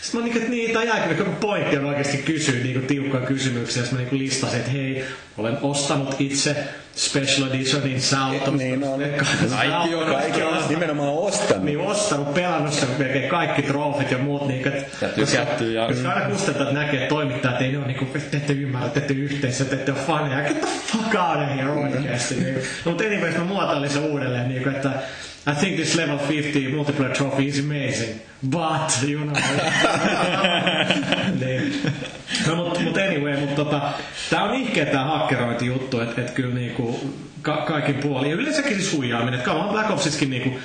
Sitten 0.01 0.21
mä 0.21 0.27
niin, 0.27 0.37
että 0.37 0.49
niin, 0.49 0.73
tai 0.73 0.87
jälkeen 0.87 1.17
koko 1.17 1.31
pointti 1.31 1.77
on 1.77 1.85
oikeasti 1.85 2.17
kysyä 2.17 2.63
niin 2.63 2.85
tiukkoja 2.85 3.25
kysymyksiä, 3.25 3.83
jos 3.83 3.91
mä 3.91 3.97
niin 3.97 4.19
listasin, 4.19 4.59
että 4.59 4.71
hei, 4.71 5.05
olen 5.37 5.57
ostanut 5.61 6.15
itse 6.19 6.55
Special 6.97 7.49
Editionin 7.49 8.01
South 8.01 8.51
Niin 8.53 8.83
on. 8.83 8.99
Kaikki 9.49 9.95
on, 9.95 10.05
kaikki 10.05 10.41
on 10.43 10.57
nimenomaan 10.69 11.13
ostanut. 11.13 11.63
Niin 11.63 11.79
ostanut, 11.79 12.33
pelannut 12.33 12.73
sen 12.73 12.89
melkein 12.97 13.29
kaikki 13.29 13.61
trofit 13.61 14.11
ja 14.11 14.17
muut. 14.17 14.47
Niin, 14.47 14.67
että, 14.67 15.05
ja 15.05 15.09
tykätty. 15.25 15.73
Ja... 15.73 15.87
Koska 15.87 16.09
aina 16.09 16.29
kustantaa, 16.29 16.63
että 16.63 16.79
näkee, 16.79 16.95
että 16.95 17.09
toimittajat 17.09 17.61
ei 17.61 17.71
ne 17.71 17.77
ole, 17.77 17.87
niin 17.87 17.97
kuin, 17.97 18.11
te 18.31 18.37
ette 18.37 18.53
ymmärrä, 18.53 18.89
te 18.89 18.99
ette 18.99 19.13
yhteisö, 19.13 19.65
te 19.65 19.75
ette 19.75 19.91
ole 19.91 19.99
faneja. 19.99 20.47
Get 20.47 20.61
the 20.61 20.67
fuck 20.67 21.15
out 21.15 21.37
of 21.43 21.55
here 21.55 21.71
oikeasti. 21.71 22.35
Niin. 22.35 22.55
No, 22.55 22.91
mutta 22.91 23.03
anyways 23.03 23.37
mä 23.37 23.43
muotoilin 23.43 23.89
sen 23.89 24.03
uudelleen, 24.03 24.47
niin 24.47 24.63
kuin, 24.63 24.75
että 24.75 24.89
I 25.47 25.53
think 25.55 25.75
this 25.75 25.95
level 25.95 26.17
50 26.17 26.59
multiplayer 26.75 27.13
trophy 27.13 27.47
is 27.47 27.59
amazing, 27.59 28.19
but 28.49 29.03
you 29.09 29.19
know. 29.25 29.33
niin. 31.45 31.73
No 32.47 32.55
mutta 32.55 32.79
mut 32.79 32.97
anyway, 32.97 33.39
mutta 33.39 33.55
tota, 33.55 33.81
tää 34.29 34.43
on 34.43 34.55
ihkeä 34.55 34.85
tää 34.85 35.03
hakkerointi 35.05 35.65
juttu, 35.65 35.99
että 35.99 36.21
et 36.21 36.31
kyllä 36.31 36.55
niinku 36.55 37.13
ka- 37.41 37.65
kaikin 37.67 37.95
puolin. 37.95 38.29
Ja 38.29 38.35
yleensäkin 38.35 38.75
siis 38.75 38.97
huijaaminen, 38.97 39.33
että 39.33 39.45
kauan 39.45 39.69
Black 39.69 39.91
Opsiskin 39.91 40.29
niinku 40.29 40.59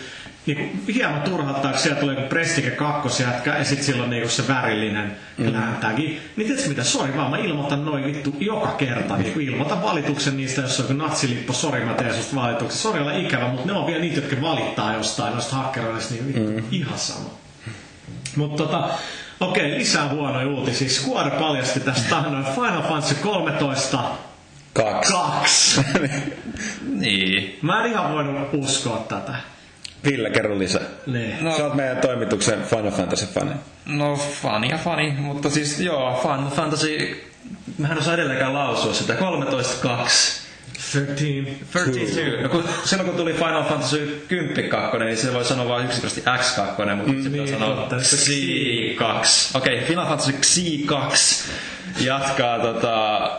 niinku, 0.46 0.92
hieman 0.94 1.22
turhauttaa, 1.22 1.70
kun 1.70 1.80
sieltä 1.80 2.00
tulee 2.00 2.14
joku 2.14 2.28
Prestike 2.28 2.70
kakkosjätkä 2.70 3.58
ja 3.58 3.64
sitten 3.64 3.86
silloin 3.86 4.10
niinku 4.10 4.28
se 4.28 4.48
värillinen 4.48 5.16
mm. 5.38 5.52
tagi. 5.80 6.20
Niin 6.36 6.46
tiedätkö 6.46 6.68
mitä, 6.68 6.84
sori 6.84 7.16
vaan, 7.16 7.30
mä 7.30 7.36
ilmoitan 7.36 7.84
noin 7.84 8.04
vittu 8.04 8.34
joka 8.40 8.68
kerta. 8.68 9.16
Niinku 9.16 9.40
ilmoitan 9.40 9.82
valituksen 9.82 10.36
niistä, 10.36 10.60
jos 10.60 10.80
on 10.80 10.86
joku 10.88 11.02
natsilippo, 11.02 11.52
sori 11.52 11.84
mä 11.84 11.94
teen 11.94 12.14
susta 12.14 12.36
valituksen. 12.36 12.78
Sori 12.78 13.00
olla 13.00 13.12
ikävä, 13.12 13.48
mutta 13.48 13.66
ne 13.66 13.72
on 13.72 13.86
vielä 13.86 14.00
niitä, 14.00 14.20
jotka 14.20 14.40
valittaa 14.40 14.94
jostain 14.94 15.32
noista 15.32 15.56
hakkeroista, 15.56 16.14
niin 16.14 16.26
vittu, 16.26 16.62
mm. 16.62 16.64
ihan 16.70 16.98
sama. 16.98 17.30
Mutta 18.36 18.62
tota, 18.62 18.88
okei, 19.40 19.78
lisää 19.78 20.08
huonoja 20.08 20.48
uutisia. 20.48 20.88
Square 20.88 21.30
paljasti 21.30 21.80
tästä 21.80 22.20
noin 22.20 22.44
Final 22.44 22.82
Fantasy 22.82 23.14
13 23.14 23.98
Kaksi. 24.72 25.12
Kaksi. 25.12 25.80
niin. 27.00 27.58
Mä 27.62 27.84
en 27.84 27.90
ihan 27.90 28.12
voinut 28.12 28.48
uskoa 28.52 29.04
tätä. 29.08 29.34
Ville, 30.04 30.30
kerro 30.30 30.58
lisää. 30.58 30.82
Niin. 31.06 31.44
No, 31.44 31.56
Sä 31.56 31.64
oot 31.64 31.74
meidän 31.74 31.96
toimituksen 31.96 32.62
Final 32.62 32.90
Fantasy-fani. 32.90 33.50
No, 33.86 34.16
fani 34.16 34.68
ja 34.70 34.78
fani, 34.78 35.10
mutta 35.18 35.50
siis 35.50 35.80
joo, 35.80 36.20
Final 36.22 36.50
Fantasy... 36.50 37.20
Mä 37.78 37.88
en 37.88 37.98
osaa 37.98 38.14
edelleenkään 38.14 38.54
lausua 38.54 38.94
sitä. 38.94 39.14
13.2. 39.14 39.18
13. 39.18 40.42
13 41.72 42.20
ja 42.42 42.48
kun, 42.48 42.64
silloin 42.84 43.08
kun 43.08 43.18
tuli 43.18 43.32
Final 43.32 43.64
Fantasy 43.64 44.24
10 44.28 44.68
2, 44.68 44.98
niin 44.98 45.16
se 45.16 45.34
voi 45.34 45.44
sanoa 45.44 45.68
vain 45.68 45.84
yksinkertaisesti 45.84 46.30
X2, 46.30 46.96
mutta 46.96 47.12
mm, 47.12 47.22
se 47.22 47.30
pitää 47.30 47.44
niin, 47.44 47.58
sanoa 47.58 47.76
totta, 47.76 47.96
X2. 47.96 49.56
Okei, 49.56 49.74
okay, 49.74 49.88
Final 49.88 50.06
Fantasy 50.06 50.32
X2 50.32 51.16
jatkaa 52.00 52.58
tota, 52.58 53.30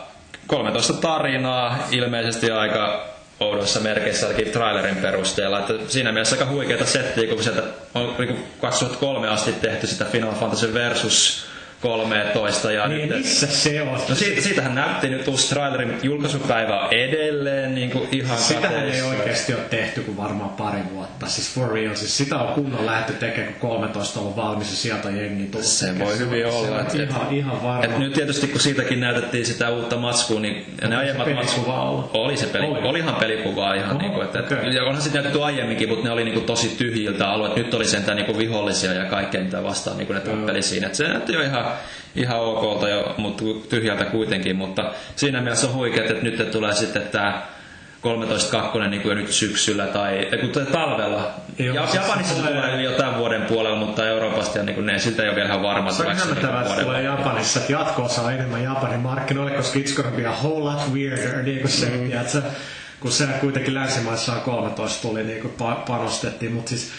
13 0.47 0.93
tarinaa, 0.93 1.87
ilmeisesti 1.91 2.51
aika 2.51 3.12
oudoissa 3.39 3.79
merkeissä 3.79 4.27
trailerin 4.51 4.95
perusteella. 4.95 5.59
Että 5.59 5.73
siinä 5.87 6.11
mielessä 6.11 6.35
aika 6.35 6.51
huikeita 6.51 6.85
settiä, 6.85 7.27
kun 7.27 7.43
sieltä 7.43 7.63
on 7.93 8.15
niin 8.19 8.45
2003 8.61 9.27
asti 9.29 9.53
tehty 9.53 9.87
sitä 9.87 10.05
Final 10.05 10.33
Fantasy 10.33 10.73
versus 10.73 11.45
13. 11.83 12.71
Ja 12.71 12.87
niin, 12.87 13.09
nyt, 13.09 13.17
missä 13.17 13.47
se 13.47 13.81
on? 13.81 13.99
No 14.09 14.15
siitä, 14.15 14.41
siitähän 14.41 14.75
näytti 14.75 15.09
nyt 15.09 15.27
uusi 15.27 15.49
trailerin 15.49 15.97
julkaisupäivä 16.03 16.79
on 16.79 16.93
edelleen 16.93 17.75
niin 17.75 17.91
kuin 17.91 18.07
ihan 18.11 18.37
Sitähän 18.37 18.73
kateissa. 18.73 19.05
ei 19.05 19.09
oikeasti 19.19 19.53
ole 19.53 19.61
tehty 19.69 20.01
kuin 20.01 20.17
varmaan 20.17 20.49
pari 20.49 20.79
vuotta. 20.93 21.25
Siis 21.27 21.53
for 21.55 21.73
real. 21.73 21.95
Siis 21.95 22.17
sitä 22.17 22.37
on 22.37 22.53
kunnon 22.53 22.85
lähdetty 22.85 23.13
tekemään, 23.13 23.53
kun 23.53 23.69
13 23.69 24.19
on 24.19 24.35
valmis 24.35 24.69
ja 24.71 24.77
sieltä 24.77 25.09
jengi 25.09 25.45
tullut. 25.45 25.67
Se 25.67 25.85
tekemään. 25.85 26.09
voi 26.09 26.17
hyvin 26.19 26.41
Se 26.41 26.57
olla, 26.57 26.81
et- 26.81 26.95
ihan, 26.95 27.27
ihan 27.33 27.63
varma. 27.63 27.83
Et 27.83 27.97
nyt 27.97 28.13
tietysti 28.13 28.47
kun 28.47 28.59
siitäkin 28.61 28.99
näytettiin 28.99 29.45
sitä 29.45 29.69
uutta 29.69 29.97
matskua, 29.97 30.39
niin 30.39 30.65
ja 30.81 30.87
ne 30.87 30.95
aiemmat 30.97 31.27
ollut? 31.67 32.09
Oli 32.13 32.37
se 32.37 32.45
peli, 32.45 32.65
Oli. 32.65 32.79
oli. 32.79 32.87
olihan 32.87 33.15
pelikuvaa 33.15 33.73
ihan 33.73 33.89
Oho, 33.89 33.99
niinku, 33.99 34.21
että, 34.21 34.39
okei. 34.39 34.73
ja 34.75 34.83
onhan 34.83 35.01
sitten 35.01 35.23
näytetty 35.23 35.43
aiemminkin, 35.45 35.89
mutta 35.89 36.03
ne 36.05 36.11
oli 36.11 36.23
niinku 36.23 36.39
tosi 36.41 36.67
tyhjiltä 36.77 37.29
alueet. 37.29 37.55
Nyt 37.55 37.73
oli 37.73 37.85
sentään 37.85 38.17
niinku 38.17 38.37
vihollisia 38.37 38.93
ja 38.93 39.05
kaikkea 39.05 39.41
mitä 39.43 39.63
vastaan 39.63 39.97
niinku 39.97 40.13
ne 40.13 40.19
tappeli 40.19 40.61
siinä. 40.61 40.87
Et 40.87 40.95
se 40.95 41.07
näytti 41.07 41.33
jo 41.33 41.41
ihan, 41.41 41.65
ihan 42.15 42.39
okolta, 42.39 42.89
jo, 42.89 43.13
mutta 43.17 43.43
tyhjältä 43.69 44.05
kuitenkin, 44.05 44.55
mutta 44.55 44.91
siinä 45.15 45.41
mielessä 45.41 45.67
on 45.67 45.73
huikeet, 45.73 46.11
että 46.11 46.23
nyt 46.23 46.51
tulee 46.51 46.73
sitten 46.73 47.01
tämä 47.01 47.41
13.2 48.83 48.87
niin 48.89 49.01
kuin 49.01 49.17
nyt 49.17 49.31
syksyllä 49.31 49.85
tai 49.87 50.27
kun 50.41 50.49
tulee 50.49 50.65
talvella. 50.71 51.31
Joo, 51.59 51.75
ja, 51.75 51.87
Japanissa 51.93 52.35
tulee- 52.35 52.53
tulee 52.53 52.81
jo 52.83 52.91
tämän 52.91 53.17
vuoden 53.17 53.41
puolella, 53.41 53.77
mutta 53.77 54.07
Euroopasta 54.07 54.57
ja 54.57 54.63
niin 54.63 54.75
kuin 54.75 54.85
ne, 54.85 54.99
siltä 54.99 55.23
ei 55.23 55.29
ole 55.29 55.35
vielä 55.35 55.49
ihan 55.49 55.61
varma. 55.63 55.91
Se 55.91 56.03
on 56.03 56.15
hämmentävää, 56.15 56.61
että 56.61 56.81
tulee 56.83 57.01
Japanissa, 57.03 57.59
että 57.59 57.71
jatko-osa 57.71 58.31
enemmän 58.31 58.63
Japanin 58.63 58.99
markkinoille, 58.99 59.51
koska 59.57 59.79
it's 59.79 59.95
gonna 59.95 60.11
be 60.17 60.25
a 60.25 60.31
whole 60.31 60.63
lot 60.73 60.93
weirder, 60.93 61.43
niin 61.43 61.59
kuin 61.59 61.71
se, 61.71 61.85
mm. 61.89 62.07
tiedätkö, 62.07 62.41
kun 62.99 63.11
se 63.11 63.25
kuitenkin 63.41 63.73
länsimaissa 63.73 64.31
13 64.31 65.01
tuli, 65.07 65.23
niin 65.23 65.41
kuin 65.41 65.53
pa- 65.59 65.87
panostettiin, 65.87 66.51
mutta 66.51 66.69
siis 66.69 66.91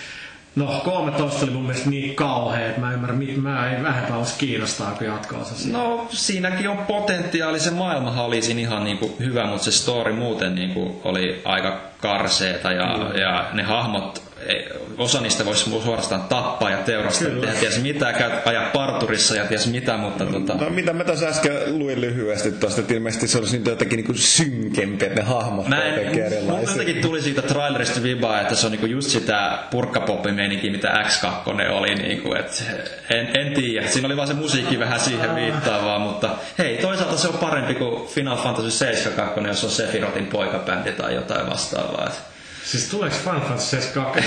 No, 0.57 0.81
13 0.85 1.45
oli 1.45 1.51
mun 1.53 1.63
mielestä 1.63 1.91
niin 1.91 2.15
kauhea, 2.15 2.67
että 2.67 2.81
mä 2.81 2.89
en 2.89 2.95
ymmärrä, 2.95 3.17
mit- 3.17 3.43
mä 3.43 3.71
en 3.71 3.83
vähempää 3.85 4.17
olisi 4.17 4.35
kiinnostaa 4.39 4.91
kuin 4.91 5.09
jatko-osa. 5.09 5.69
No 5.73 6.07
siinäkin 6.11 6.69
on 6.71 6.79
potentiaali, 6.79 7.61
se 7.61 7.71
maailmahan 7.71 8.25
oli 8.25 8.43
siinä 8.43 8.61
ihan 8.61 8.85
niinku 8.85 9.17
hyvä, 9.19 9.47
mutta 9.47 9.65
se 9.65 9.73
story 9.73 10.13
muuten 10.13 10.55
niinku 10.55 11.01
oli 11.05 11.43
aika 11.45 11.81
karseeta 12.01 12.73
ja, 12.73 12.97
mm. 12.97 13.19
ja 13.21 13.49
ne 13.53 13.63
hahmot 13.63 14.23
ei, 14.47 14.69
osa 14.99 15.21
niistä 15.21 15.45
voisi 15.45 15.71
suorastaan 15.85 16.23
tappaa 16.23 16.71
ja 16.71 16.77
teurastaa, 16.77 17.29
Kyllä. 17.29 17.41
tehdä 17.47 17.61
ties 17.61 17.83
mitä, 17.83 18.13
käy, 18.13 18.31
ajaa 18.45 18.71
parturissa 18.71 19.37
ja 19.37 19.45
ties 19.45 19.67
mitä, 19.71 19.97
mutta 19.97 20.27
tota, 20.27 20.55
No 20.55 20.71
mitä 20.71 20.93
mä 20.93 21.05
tässä 21.05 21.29
äsken 21.29 21.79
luin 21.79 22.01
lyhyesti 22.01 22.53
tuosta, 22.53 22.81
että 22.81 22.95
ilmeisesti 22.95 23.29
se 23.29 23.39
olisi 23.39 23.59
nyt 23.59 23.67
jotenkin 23.67 24.05
niin 24.05 24.19
synkempi, 24.19 25.05
että 25.07 25.21
ne 25.23 25.29
hahmot 25.29 25.69
Mä 25.69 25.85
en, 25.85 26.07
mulla 26.07 26.27
erilaisia. 26.27 26.71
jotenkin 26.71 27.03
tuli 27.03 27.23
siitä 27.23 27.43
trailerista 27.43 28.03
vibaa, 28.03 28.41
että 28.41 28.55
se 28.55 28.67
on 28.67 28.73
niinku 28.73 28.87
just 28.87 29.09
sitä 29.11 29.59
purkkapoppimeininkiä, 29.71 30.73
mitä 30.73 30.89
X2 30.89 31.71
oli. 31.71 31.95
Niinku, 31.95 32.35
et 32.35 32.65
en, 33.11 33.37
en 33.41 33.53
tiedä. 33.55 33.87
Siinä 33.87 34.07
oli 34.07 34.17
vaan 34.17 34.29
se 34.29 34.35
musiikki 34.35 34.79
vähän 34.79 35.01
siihen 35.01 35.35
viittaavaa, 35.35 35.99
mutta 35.99 36.31
hei, 36.59 36.77
toisaalta 36.79 37.17
se 37.17 37.29
on 37.29 37.35
parempi 37.35 37.75
kuin 37.75 38.07
Final 38.09 38.37
Fantasy 38.37 38.71
7 38.71 39.13
2, 39.17 39.41
jos 39.41 39.65
on 39.65 39.71
Sephirotin 39.71 40.27
poikabändi 40.27 40.93
tai 40.93 41.15
jotain 41.15 41.51
vastaavaa. 41.51 42.07
Et, 42.07 42.34
Siis 42.65 42.89
tuleeko 42.89 43.17
Final 43.25 43.41
Fantasy 43.41 43.77
2? 43.95 44.21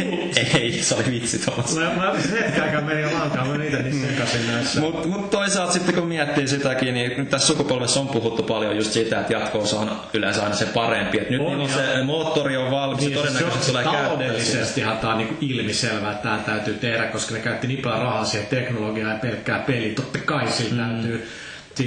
ei, 0.58 0.82
se 0.82 0.94
oli 0.94 1.04
vitsi 1.10 1.38
Thomas. 1.38 1.76
mä, 1.76 1.94
mä 1.96 2.12
hetken 2.40 2.62
aikaa 2.62 2.80
menin 2.80 3.14
lankaan, 3.14 3.48
mä 3.48 3.58
niitä 3.58 3.76
niin 3.76 4.06
sekaisin 4.10 4.46
näissä. 4.52 4.80
Mutta 4.80 5.08
mut 5.08 5.30
toisaalta 5.30 5.72
sitten 5.72 5.94
kun 5.94 6.06
miettii 6.06 6.48
sitäkin, 6.48 6.94
niin 6.94 7.12
nyt 7.18 7.30
tässä 7.30 7.46
sukupolvessa 7.46 8.00
on 8.00 8.08
puhuttu 8.08 8.42
paljon 8.42 8.76
just 8.76 8.92
siitä, 8.92 9.20
että 9.20 9.32
jatkoosa 9.32 9.76
on 9.76 10.00
yleensä 10.14 10.42
aina 10.42 10.54
se 10.54 10.66
parempi. 10.66 11.18
Et 11.18 11.30
nyt 11.30 11.40
On, 11.40 11.46
on, 11.46 11.60
on 11.60 11.68
se 11.68 12.02
moottori 12.04 12.56
on 12.56 12.70
valmis, 12.70 13.00
Niin, 13.00 13.10
se 13.10 13.16
todennäköisesti 13.18 13.64
se 13.64 13.70
tulee 13.70 13.82
käyttöön. 13.84 14.04
taloudellisestihan 14.04 14.98
tämä 14.98 15.12
on 15.12 15.18
niinku 15.18 15.34
ilmiselvää, 15.40 16.12
että 16.12 16.22
tämä 16.22 16.38
täytyy 16.38 16.74
tehdä, 16.74 17.04
koska 17.06 17.34
ne 17.34 17.40
käytti 17.40 17.66
niin 17.66 17.82
paljon 17.82 18.02
rahaa 18.02 18.24
siihen 18.24 18.46
teknologiaan 18.48 19.12
ja 19.12 19.18
pelkkää 19.18 19.58
peliä. 19.58 19.94
Totta 19.94 20.18
kai 20.18 20.52
sillä 20.52 20.82
mm. 20.82 20.92
täytyy, 20.92 21.28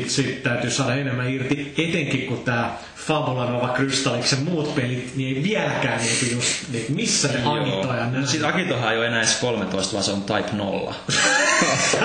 sit 0.07 0.43
täytyy 0.43 0.71
saada 0.71 0.95
enemmän 0.95 1.29
irti, 1.29 1.73
etenkin 1.77 2.27
kun 2.27 2.43
tämä 2.43 2.77
Fabula 3.07 3.45
Nova 3.45 3.73
Crystalliksen 3.75 4.39
muut 4.39 4.75
pelit, 4.75 5.15
niin 5.15 5.37
ei 5.37 5.43
vieläkään 5.43 6.01
niinku 6.01 6.25
just, 6.35 6.69
niin 6.71 6.85
missä 6.89 7.27
ne 7.27 7.41
Agito 7.45 7.93
ja 7.93 8.05
No 8.05 8.27
siis 8.27 8.43
Akitohan 8.43 8.91
ei 8.91 8.97
ole 8.97 9.07
enää 9.07 9.19
edes 9.19 9.35
13, 9.35 9.93
vaan 9.93 10.03
se 10.03 10.11
on 10.11 10.21
Type 10.23 10.49
0. 10.53 10.95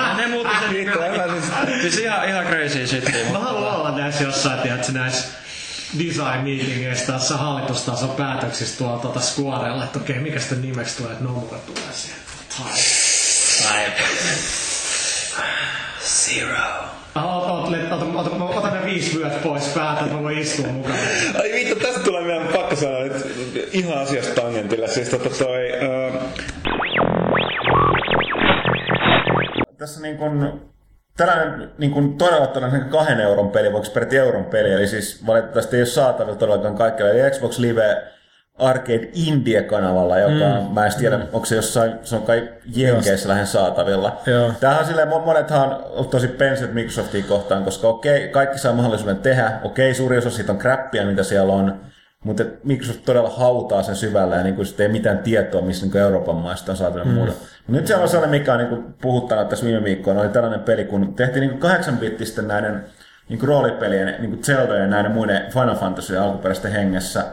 ne 0.17 0.27
muutti 0.27 0.55
sen 0.59 0.89
älä 0.89 1.33
siis- 1.81 1.97
ihan, 1.97 2.29
ihan 2.29 2.45
crazy 2.45 2.87
shit. 2.87 3.31
Mä 3.31 3.39
haluan 3.39 3.75
olla 3.75 3.97
näissä 3.97 4.23
jossain, 4.23 4.59
tiedätkö, 4.59 4.91
näissä 4.91 5.27
design 5.99 6.43
meetingeistä 6.43 7.13
tässä 7.13 7.37
hallitustason 7.37 8.09
päätöksissä 8.09 8.77
tuolla 8.77 8.99
tuota 8.99 9.19
Squarella, 9.19 9.83
että 9.83 9.99
okei, 9.99 10.19
mikä 10.19 10.39
sitten 10.39 10.61
nimeksi 10.61 10.97
tulee, 10.97 11.11
että 11.11 11.23
Nomura 11.23 11.57
tulee 11.57 11.93
siihen. 11.93 12.19
Type. 13.57 14.03
Zero. 16.03 17.02
Ota, 17.15 17.27
ota, 17.27 18.05
ota, 18.05 18.29
ota, 18.29 18.43
ota 18.43 18.69
ne 18.69 18.85
viisi 18.85 19.19
vyöt 19.19 19.43
pois 19.43 19.67
päältä, 19.67 20.01
että 20.01 20.15
mä 20.15 20.23
voin 20.23 20.37
istua 20.37 20.67
mukana. 20.67 20.95
Ai 21.41 21.51
vittu, 21.51 21.75
tästä 21.75 21.99
tulee 21.99 22.23
vielä 22.23 22.45
pakko 22.53 22.75
sanoa 22.75 23.03
nyt 23.03 23.69
ihan 23.71 23.97
asiasta 23.97 24.41
tangentilla. 24.41 24.87
Siis 24.87 25.09
tota 25.09 25.29
toi... 25.29 25.71
Uh... 25.71 26.21
Tässä 29.77 30.01
niin 30.01 30.17
kun, 30.17 30.61
tällainen 31.17 31.71
niin 31.77 31.91
kun 31.91 32.17
todella 32.17 32.47
tällainen 32.47 32.89
kahden 32.89 33.19
euron 33.19 33.49
peli, 33.49 33.73
voiko 33.73 33.87
peräti 33.93 34.17
euron 34.17 34.45
peli, 34.45 34.73
eli 34.73 34.87
siis 34.87 35.27
valitettavasti 35.27 35.75
ei 35.75 35.81
ole 35.81 35.85
saatavilla 35.87 36.37
todellakaan 36.37 36.75
kaikkea. 36.75 37.09
Eli 37.09 37.31
Xbox 37.31 37.59
Live 37.59 38.03
Arcade 38.59 39.09
India-kanavalla, 39.13 40.19
joka 40.19 40.61
mm. 40.61 40.73
mä 40.73 40.85
en 40.85 40.91
tiedä, 40.99 41.17
mm. 41.17 41.23
onko 41.33 41.45
se 41.45 41.55
jossain, 41.55 41.93
se 42.03 42.15
on 42.15 42.21
kai 42.21 42.49
Jenkeissä 42.75 43.29
lähden 43.29 43.47
saatavilla. 43.47 44.21
Joo. 44.25 44.51
Tämähän 44.59 44.81
on 44.81 44.87
silleen, 44.87 45.07
mo- 45.07 45.25
monethan 45.25 45.79
on 45.89 46.07
tosi 46.07 46.27
pensit 46.27 46.73
Microsoftia 46.73 47.23
kohtaan, 47.23 47.63
koska 47.63 47.87
okei, 47.87 48.27
kaikki 48.27 48.57
saa 48.57 48.73
mahdollisuuden 48.73 49.17
tehdä, 49.17 49.51
okei, 49.63 49.93
suuri 49.93 50.17
osa 50.17 50.29
siitä 50.29 50.51
on 50.51 50.57
crappia, 50.57 51.05
mitä 51.05 51.23
siellä 51.23 51.53
on, 51.53 51.81
mutta 52.23 52.43
Microsoft 52.63 53.05
todella 53.05 53.29
hautaa 53.29 53.83
sen 53.83 53.95
syvällä 53.95 54.35
ja 54.35 54.43
niin 54.43 54.55
kuin 54.55 54.67
ei 54.79 54.87
mitään 54.87 55.17
tietoa, 55.17 55.61
missä 55.61 55.85
niin 55.85 55.97
Euroopan 55.97 56.35
maista 56.35 56.71
on 56.71 56.77
saatu 56.77 56.99
mm. 57.05 57.11
muuta. 57.11 57.33
Nyt 57.67 57.87
siellä 57.87 58.03
on 58.03 58.09
sellainen, 58.09 58.39
mikä 58.39 58.53
on 58.53 58.59
niin 58.59 58.69
kuin 58.69 58.93
puhuttanut 59.01 59.49
tässä 59.49 59.65
viime 59.65 59.83
viikkoina, 59.83 60.21
oli 60.21 60.29
tällainen 60.29 60.59
peli, 60.59 60.85
kun 60.85 61.13
tehtiin 61.13 61.47
niin 61.47 61.59
8 61.59 61.97
bittisten 61.97 62.47
näiden 62.47 62.85
niin 63.29 63.41
roolipelien, 63.43 64.15
niin 64.19 64.29
kuin 64.29 64.43
Zelda 64.43 64.75
ja 64.75 64.87
näiden 64.87 65.11
muiden 65.11 65.51
Final 65.51 65.75
Fantasy 65.75 66.17
alkuperäisten 66.17 66.71
hengessä, 66.71 67.23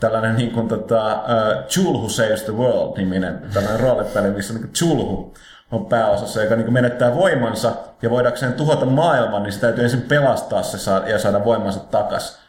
tällainen 0.00 0.36
niin 0.36 0.50
kuin, 0.50 0.68
tota, 0.68 1.12
uh, 1.12 1.64
Chulhu 1.66 2.08
Saves 2.08 2.42
the 2.42 2.52
World-niminen 2.52 3.42
tällainen 3.54 3.80
roolipeli, 3.80 4.30
missä 4.30 4.54
niin 4.54 4.72
Chulhu 4.72 5.34
on 5.72 5.86
pääosassa, 5.86 6.42
joka 6.42 6.56
niin 6.56 6.72
menettää 6.72 7.14
voimansa, 7.14 7.72
ja 8.02 8.10
voidakseen 8.10 8.52
tuhota 8.52 8.86
maailman, 8.86 9.42
niin 9.42 9.52
se 9.52 9.60
täytyy 9.60 9.84
ensin 9.84 10.02
pelastaa 10.02 10.62
se 10.62 10.78
saa- 10.78 11.08
ja 11.08 11.18
saada 11.18 11.44
voimansa 11.44 11.80
takaisin. 11.80 12.40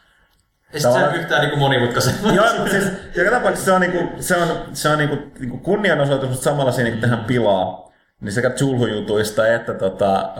Ei 0.72 0.80
sit 0.80 0.82
se 0.82 0.88
Tavallaan- 0.88 1.12
ole 1.12 1.20
yhtään 1.20 1.40
niinku 1.40 1.56
monimutkaisen. 1.56 2.14
Joo, 2.34 2.46
mutta 2.58 2.70
siis 2.70 2.84
joka 3.16 3.30
tapauksessa 3.30 3.64
se 3.64 3.72
on, 3.72 3.80
niinku, 3.80 4.22
se 4.22 4.36
on, 4.36 4.48
se 4.72 4.88
on 4.88 4.98
niinku, 4.98 5.16
niinku 5.38 5.58
kunnianosoitus, 5.58 6.28
mutta 6.28 6.44
samalla 6.44 6.72
siinä 6.72 6.84
niinku 6.90 7.00
tehdään 7.00 7.24
pilaa. 7.24 7.92
Niin 8.20 8.32
sekä 8.32 8.50
Chulhu-jutuista 8.50 9.46
että 9.46 9.74
tota, 9.74 10.30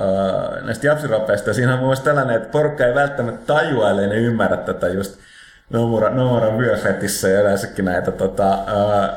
näistä 0.62 0.86
japsiropeista. 0.86 1.50
Ja 1.50 1.54
siinä 1.54 1.72
on 1.72 1.78
mun 1.78 1.86
mielestä 1.88 2.04
tällainen, 2.04 2.36
että 2.36 2.48
porukka 2.48 2.86
ei 2.86 2.94
välttämättä 2.94 3.54
tajua, 3.54 3.90
ellei 3.90 4.06
ne 4.06 4.16
ymmärrä 4.16 4.56
tätä 4.56 4.88
just 4.88 5.18
Nomura, 5.72 6.10
Nomuran 6.10 6.58
vyöfetissä 6.58 7.28
ja 7.28 7.40
yleensäkin 7.40 7.84
näitä 7.84 8.10
tota, 8.10 8.58
öö, 8.68 9.08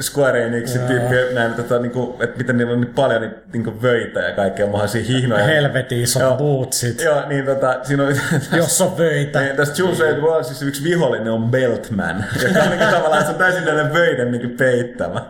Square 0.00 0.44
Enixin 0.44 0.80
tyyppiä, 0.80 1.18
näin, 1.32 1.54
tota, 1.54 1.78
niinku, 1.78 2.16
että 2.20 2.38
miten 2.38 2.56
niillä 2.56 2.72
on 2.72 2.80
niin 2.80 2.94
paljon 2.94 3.20
niin, 3.20 3.34
niinku 3.52 3.82
vöitä 3.82 4.20
ja 4.20 4.32
kaikkea 4.32 4.66
mahdollisia 4.66 5.04
hihnoja. 5.04 5.44
Helvetin 5.44 6.02
isot 6.02 6.22
Joo. 6.22 6.36
bootsit, 6.36 7.00
Joo, 7.00 7.28
niin 7.28 7.46
tota, 7.46 7.78
siinä 7.82 8.02
on... 8.02 8.14
jos 8.56 8.80
on 8.80 8.98
vöitä. 8.98 9.40
Niin, 9.40 9.56
tässä 9.56 9.74
Jules 9.82 9.98
Red 10.00 10.20
Worldsissa 10.20 10.64
yksi 10.64 10.84
vihollinen 10.84 11.32
on 11.32 11.50
Beltman, 11.50 12.24
joka 12.42 12.62
on 12.62 12.70
niin 12.70 12.90
tavallaan, 12.90 13.24
se 13.24 13.30
on 13.30 13.34
täysin 13.34 13.64
näiden 13.64 13.92
vöiden 13.92 14.30
niin 14.32 14.50
peittämä. 14.50 15.22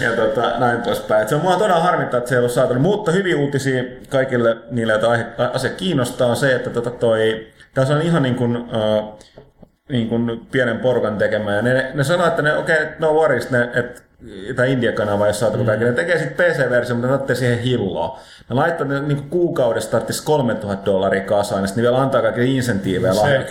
Ja 0.00 0.12
tota, 0.16 0.58
näin 0.58 0.82
poispäin. 0.82 1.22
Et 1.22 1.28
se 1.28 1.34
on 1.34 1.40
mua 1.40 1.56
todella 1.56 1.80
harmittaa, 1.80 2.18
että 2.18 2.28
se 2.28 2.34
ei 2.34 2.38
ollut 2.38 2.52
saatu. 2.52 2.74
Mutta 2.74 3.12
hyviä 3.12 3.36
uutisia 3.36 3.84
kaikille 4.08 4.56
niille, 4.70 4.92
joita 4.92 5.10
asia 5.52 5.70
kiinnostaa, 5.70 6.28
on 6.28 6.36
se, 6.36 6.54
että 6.54 6.70
tota 6.70 6.90
toi, 6.90 7.46
tässä 7.74 7.94
on 7.94 8.02
ihan 8.02 8.22
niin 8.22 8.34
kuin, 8.34 8.56
uh, 8.56 9.18
niin 9.88 10.08
kuin 10.08 10.46
pienen 10.52 10.78
porukan 10.78 11.18
tekemä. 11.18 11.54
Ja 11.54 11.62
ne, 11.62 11.90
ne 11.94 12.04
sanoo, 12.04 12.26
että 12.26 12.42
ne, 12.42 12.56
okei, 12.56 12.82
okay, 12.82 12.94
no 12.98 13.12
worries, 13.12 13.50
ne, 13.50 13.70
että 13.74 14.02
tämä 14.56 14.66
India-kanava, 14.66 15.26
jos 15.26 15.40
saatu 15.40 15.58
mm. 15.58 15.66
Ne 15.66 15.92
tekee 15.92 16.18
sitten 16.18 16.46
PC-versio, 16.46 16.94
mutta 16.94 17.08
ne 17.08 17.14
ottatte 17.14 17.34
siihen 17.34 17.58
hilloa. 17.58 18.20
Ne 18.48 18.54
laittaa 18.54 18.86
ne 18.86 19.00
niin 19.00 19.30
kuukaudessa 19.30 19.90
tarvitsisi 19.90 20.24
3000 20.24 20.84
dollaria 20.84 21.24
kasaan, 21.24 21.62
ja 21.62 21.66
sitten 21.66 21.84
ne 21.84 21.90
vielä 21.90 22.02
antaa 22.02 22.22
kaikille 22.22 22.46
insentiivejä 22.46 23.14
paljon. 23.14 23.42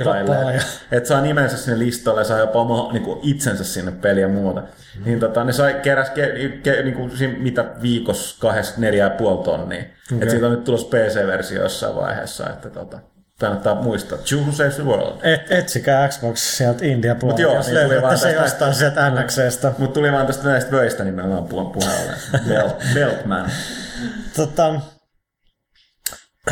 Että 0.92 1.10
saa 1.10 1.22
nimensä 1.22 1.58
sinne 1.58 1.80
listalle 1.80 2.22
ja 2.22 2.26
saa 2.26 2.40
jopa 2.40 2.60
oma, 2.60 2.90
niin 2.94 3.04
kuin 3.04 3.20
itsensä 3.24 3.64
sinne 3.64 3.92
peliä 3.92 4.26
ja 4.26 4.30
muuta. 4.30 4.62
Mm. 4.62 5.06
Niin 5.06 5.20
tota, 5.20 5.44
ne 5.44 5.52
sai 5.52 5.74
keräs 5.74 6.10
ke, 6.10 6.52
ke, 6.64 6.84
niin 6.84 6.96
kuin, 6.96 7.12
mitä 7.38 7.66
viikossa 7.82 8.38
kahdesta 8.42 8.82
neljä 8.82 9.04
ja 9.04 9.10
puoli 9.10 9.44
tonnia. 9.44 9.80
Okay. 9.80 10.18
Että 10.22 10.30
siitä 10.30 10.46
on 10.46 10.52
nyt 10.52 10.64
tulossa 10.64 10.88
PC-versio 10.88 11.62
jossain 11.62 11.96
vaiheessa, 11.96 12.50
että 12.50 12.70
tota, 12.70 13.00
kannattaa 13.40 13.76
muistaa. 13.76 14.18
Choose 14.18 14.52
Saves 14.52 14.76
the 14.76 14.84
World. 14.84 15.20
Et, 15.24 15.52
etsikää 15.52 16.08
Xbox 16.08 16.40
sieltä 16.40 16.86
India 16.86 17.16
puolelta, 17.16 17.42
joo, 17.42 17.56
jos 17.56 17.66
niin 17.66 17.76
löydätte 17.76 18.18
se 18.18 18.28
tästä- 18.28 18.44
jostain 18.44 18.74
sieltä 18.74 19.10
NXstä. 19.10 19.72
Mutta 19.78 19.94
tuli 19.94 20.12
vaan 20.12 20.28
tästä 20.28 20.48
näistä 20.48 20.72
vöistä 20.72 21.04
nimenomaan 21.04 21.46
puhun 21.46 21.72
puheelle. 21.72 22.14
Belt, 22.48 22.84
Beltman. 22.94 23.52
Tota, 24.36 24.76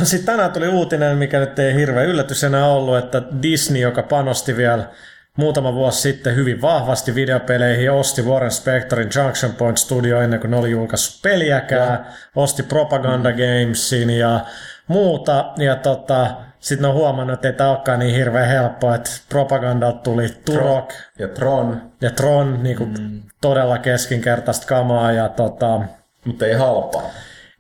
sitten 0.04 0.26
tänään 0.26 0.52
tuli 0.52 0.68
uutinen, 0.68 1.18
mikä 1.18 1.40
nyt 1.40 1.60
ei 1.60 1.74
hirveä 1.74 2.04
yllätys 2.04 2.44
enää 2.44 2.68
ollut, 2.68 2.98
että 2.98 3.22
Disney, 3.42 3.82
joka 3.82 4.04
panosti 4.04 4.58
vielä 4.58 4.90
muutama 5.38 5.74
vuosi 5.74 6.02
sitten 6.02 6.36
hyvin 6.36 6.62
vahvasti 6.62 7.16
videopeleihin, 7.16 7.92
osti 7.92 8.22
Warren 8.22 8.52
Spectorin 8.52 9.10
Junction 9.16 9.54
Point 9.54 9.78
Studio 9.78 10.22
ennen 10.22 10.40
kuin 10.40 10.52
ne 10.52 10.58
oli 10.58 10.72
julkaissut 10.72 11.22
peliäkään, 11.22 12.08
osti 12.36 12.64
Propaganda 12.64 13.32
Gamesin 13.32 14.10
ja 14.10 14.40
muuta, 14.88 15.54
ja 15.58 15.76
tota, 15.76 16.36
sitten 16.60 16.90
on 16.90 16.96
huomannut, 16.96 17.34
että 17.34 17.48
ei 17.48 17.54
tämä 17.54 17.70
olekaan 17.70 18.00
niin 18.00 18.16
hirveän 18.16 18.48
helppoa, 18.48 18.96
että 18.96 19.10
Propagandalta 19.30 20.00
tuli 20.00 20.28
Turok 20.46 20.94
Ja 21.20 21.28
Tron, 21.28 21.92
ja 22.02 22.10
Tron, 22.12 22.64
niin 22.64 22.78
kuin 22.78 22.94
mm. 23.00 23.22
todella 23.42 23.78
keskinkertaista 23.78 24.68
kamaa, 24.68 25.12
ja 25.12 25.30
tota, 25.30 25.82
mutta 26.26 26.46
ei 26.46 26.54
halpaa. 26.54 27.04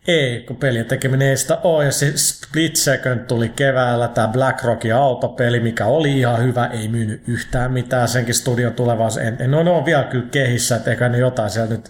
ei, 0.08 0.44
kun 0.48 0.58
pelien 0.58 0.86
tekeminen 0.86 1.28
ei 1.28 1.38
sitä 1.38 1.58
ole. 1.64 1.86
Ja 1.86 1.92
se 1.92 2.12
Split 2.16 2.76
Second 2.76 3.20
tuli 3.20 3.50
keväällä, 3.50 4.08
tämä 4.08 4.28
Black 4.28 4.64
Rockin 4.64 4.96
autopeli, 4.96 5.60
mikä 5.60 5.86
oli 5.86 6.20
ihan 6.20 6.44
hyvä, 6.44 6.66
ei 6.66 6.88
myynyt 6.88 7.22
yhtään 7.28 7.72
mitään. 7.72 8.08
Senkin 8.08 8.36
studion 8.36 8.74
tulevaisuus, 8.74 9.26
en, 9.26 9.38
en, 9.40 9.52
no, 9.52 9.64
ne 9.64 9.72
on 9.72 9.86
vielä 9.86 10.04
kyllä 10.04 10.28
kehissä, 10.32 10.76
että 10.76 10.92
eikä 10.92 11.10
ne 11.10 11.18
jotain 11.18 11.50
siellä 11.50 11.70
nyt 11.70 11.90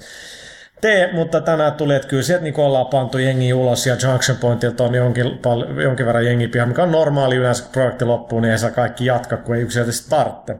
tee, 0.81 1.13
mutta 1.13 1.41
tänään 1.41 1.73
tuli, 1.73 1.95
että 1.95 2.07
kyllä 2.07 2.23
sieltä 2.23 2.43
niin 2.43 2.59
ollaan 2.59 2.87
pantu 2.87 3.17
jengi 3.17 3.53
ulos 3.53 3.87
ja 3.87 3.97
Junction 4.03 4.37
Pointilta 4.37 4.83
on 4.83 4.95
jonkin, 4.95 5.37
pal- 5.37 5.81
jonkin 5.81 6.05
verran 6.05 6.25
jengi 6.25 6.47
pihan, 6.47 6.67
mikä 6.67 6.83
on 6.83 6.91
normaali 6.91 7.35
yleensä, 7.35 7.63
kun 7.63 7.71
projekti 7.71 8.05
loppuu, 8.05 8.39
niin 8.39 8.51
ei 8.51 8.57
saa 8.57 8.71
kaikki 8.71 9.05
jatka, 9.05 9.37
kun 9.37 9.55
ei 9.55 9.61
yksinkertaisesti 9.61 10.09
tarvitse. 10.09 10.55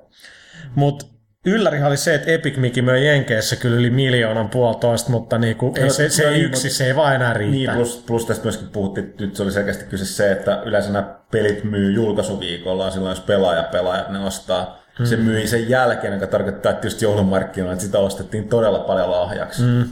Mutta 0.76 1.06
yllärihan 1.46 1.88
oli 1.88 1.98
se, 1.98 2.16
että 2.16 2.32
Epic 2.32 2.58
Mickey 2.58 2.84
möi 2.84 3.08
Jenkeissä 3.08 3.56
kyllä 3.56 3.76
yli 3.76 3.90
miljoonan 3.90 4.50
puolitoista, 4.50 5.12
mutta 5.12 5.38
niinku, 5.38 5.74
ei, 5.78 5.84
No, 5.84 5.90
se, 5.90 6.10
se 6.10 6.24
no 6.24 6.30
ei 6.30 6.36
niin, 6.36 6.46
yksi, 6.46 6.70
se 6.70 6.86
ei 6.86 6.96
vaan 6.96 7.16
enää 7.16 7.34
riitä. 7.34 7.72
Niin, 7.72 7.78
plus, 7.78 8.04
plus 8.08 8.26
tästä 8.26 8.44
myöskin 8.44 8.68
puhuttiin, 8.68 9.14
nyt 9.20 9.36
se 9.36 9.44
oli 9.44 9.52
selkeästi 9.52 9.86
kyse 9.86 10.06
se, 10.06 10.32
että 10.32 10.62
yleensä 10.66 10.92
nämä 10.92 11.16
pelit 11.32 11.64
myy 11.64 11.92
julkaisuviikolla 11.92 12.92
silloin, 12.92 13.12
jos 13.12 13.20
pelaaja 13.20 13.64
pelaajat 13.64 14.10
ne 14.10 14.20
ostaa. 14.20 14.87
Se 15.04 15.18
myi 15.18 15.48
sen 15.48 15.70
jälkeen, 15.70 16.14
joka 16.14 16.28
tarkoittaa, 16.28 16.72
että 16.72 16.88
just 16.88 17.02
joulumarkkinoilla, 17.02 17.74
että 17.74 17.86
sitä 17.86 18.00
ostettiin 18.00 18.50
todella 18.50 18.80
paljon 18.80 19.12
lahjaksi. 19.12 19.62
Mm. 19.62 19.84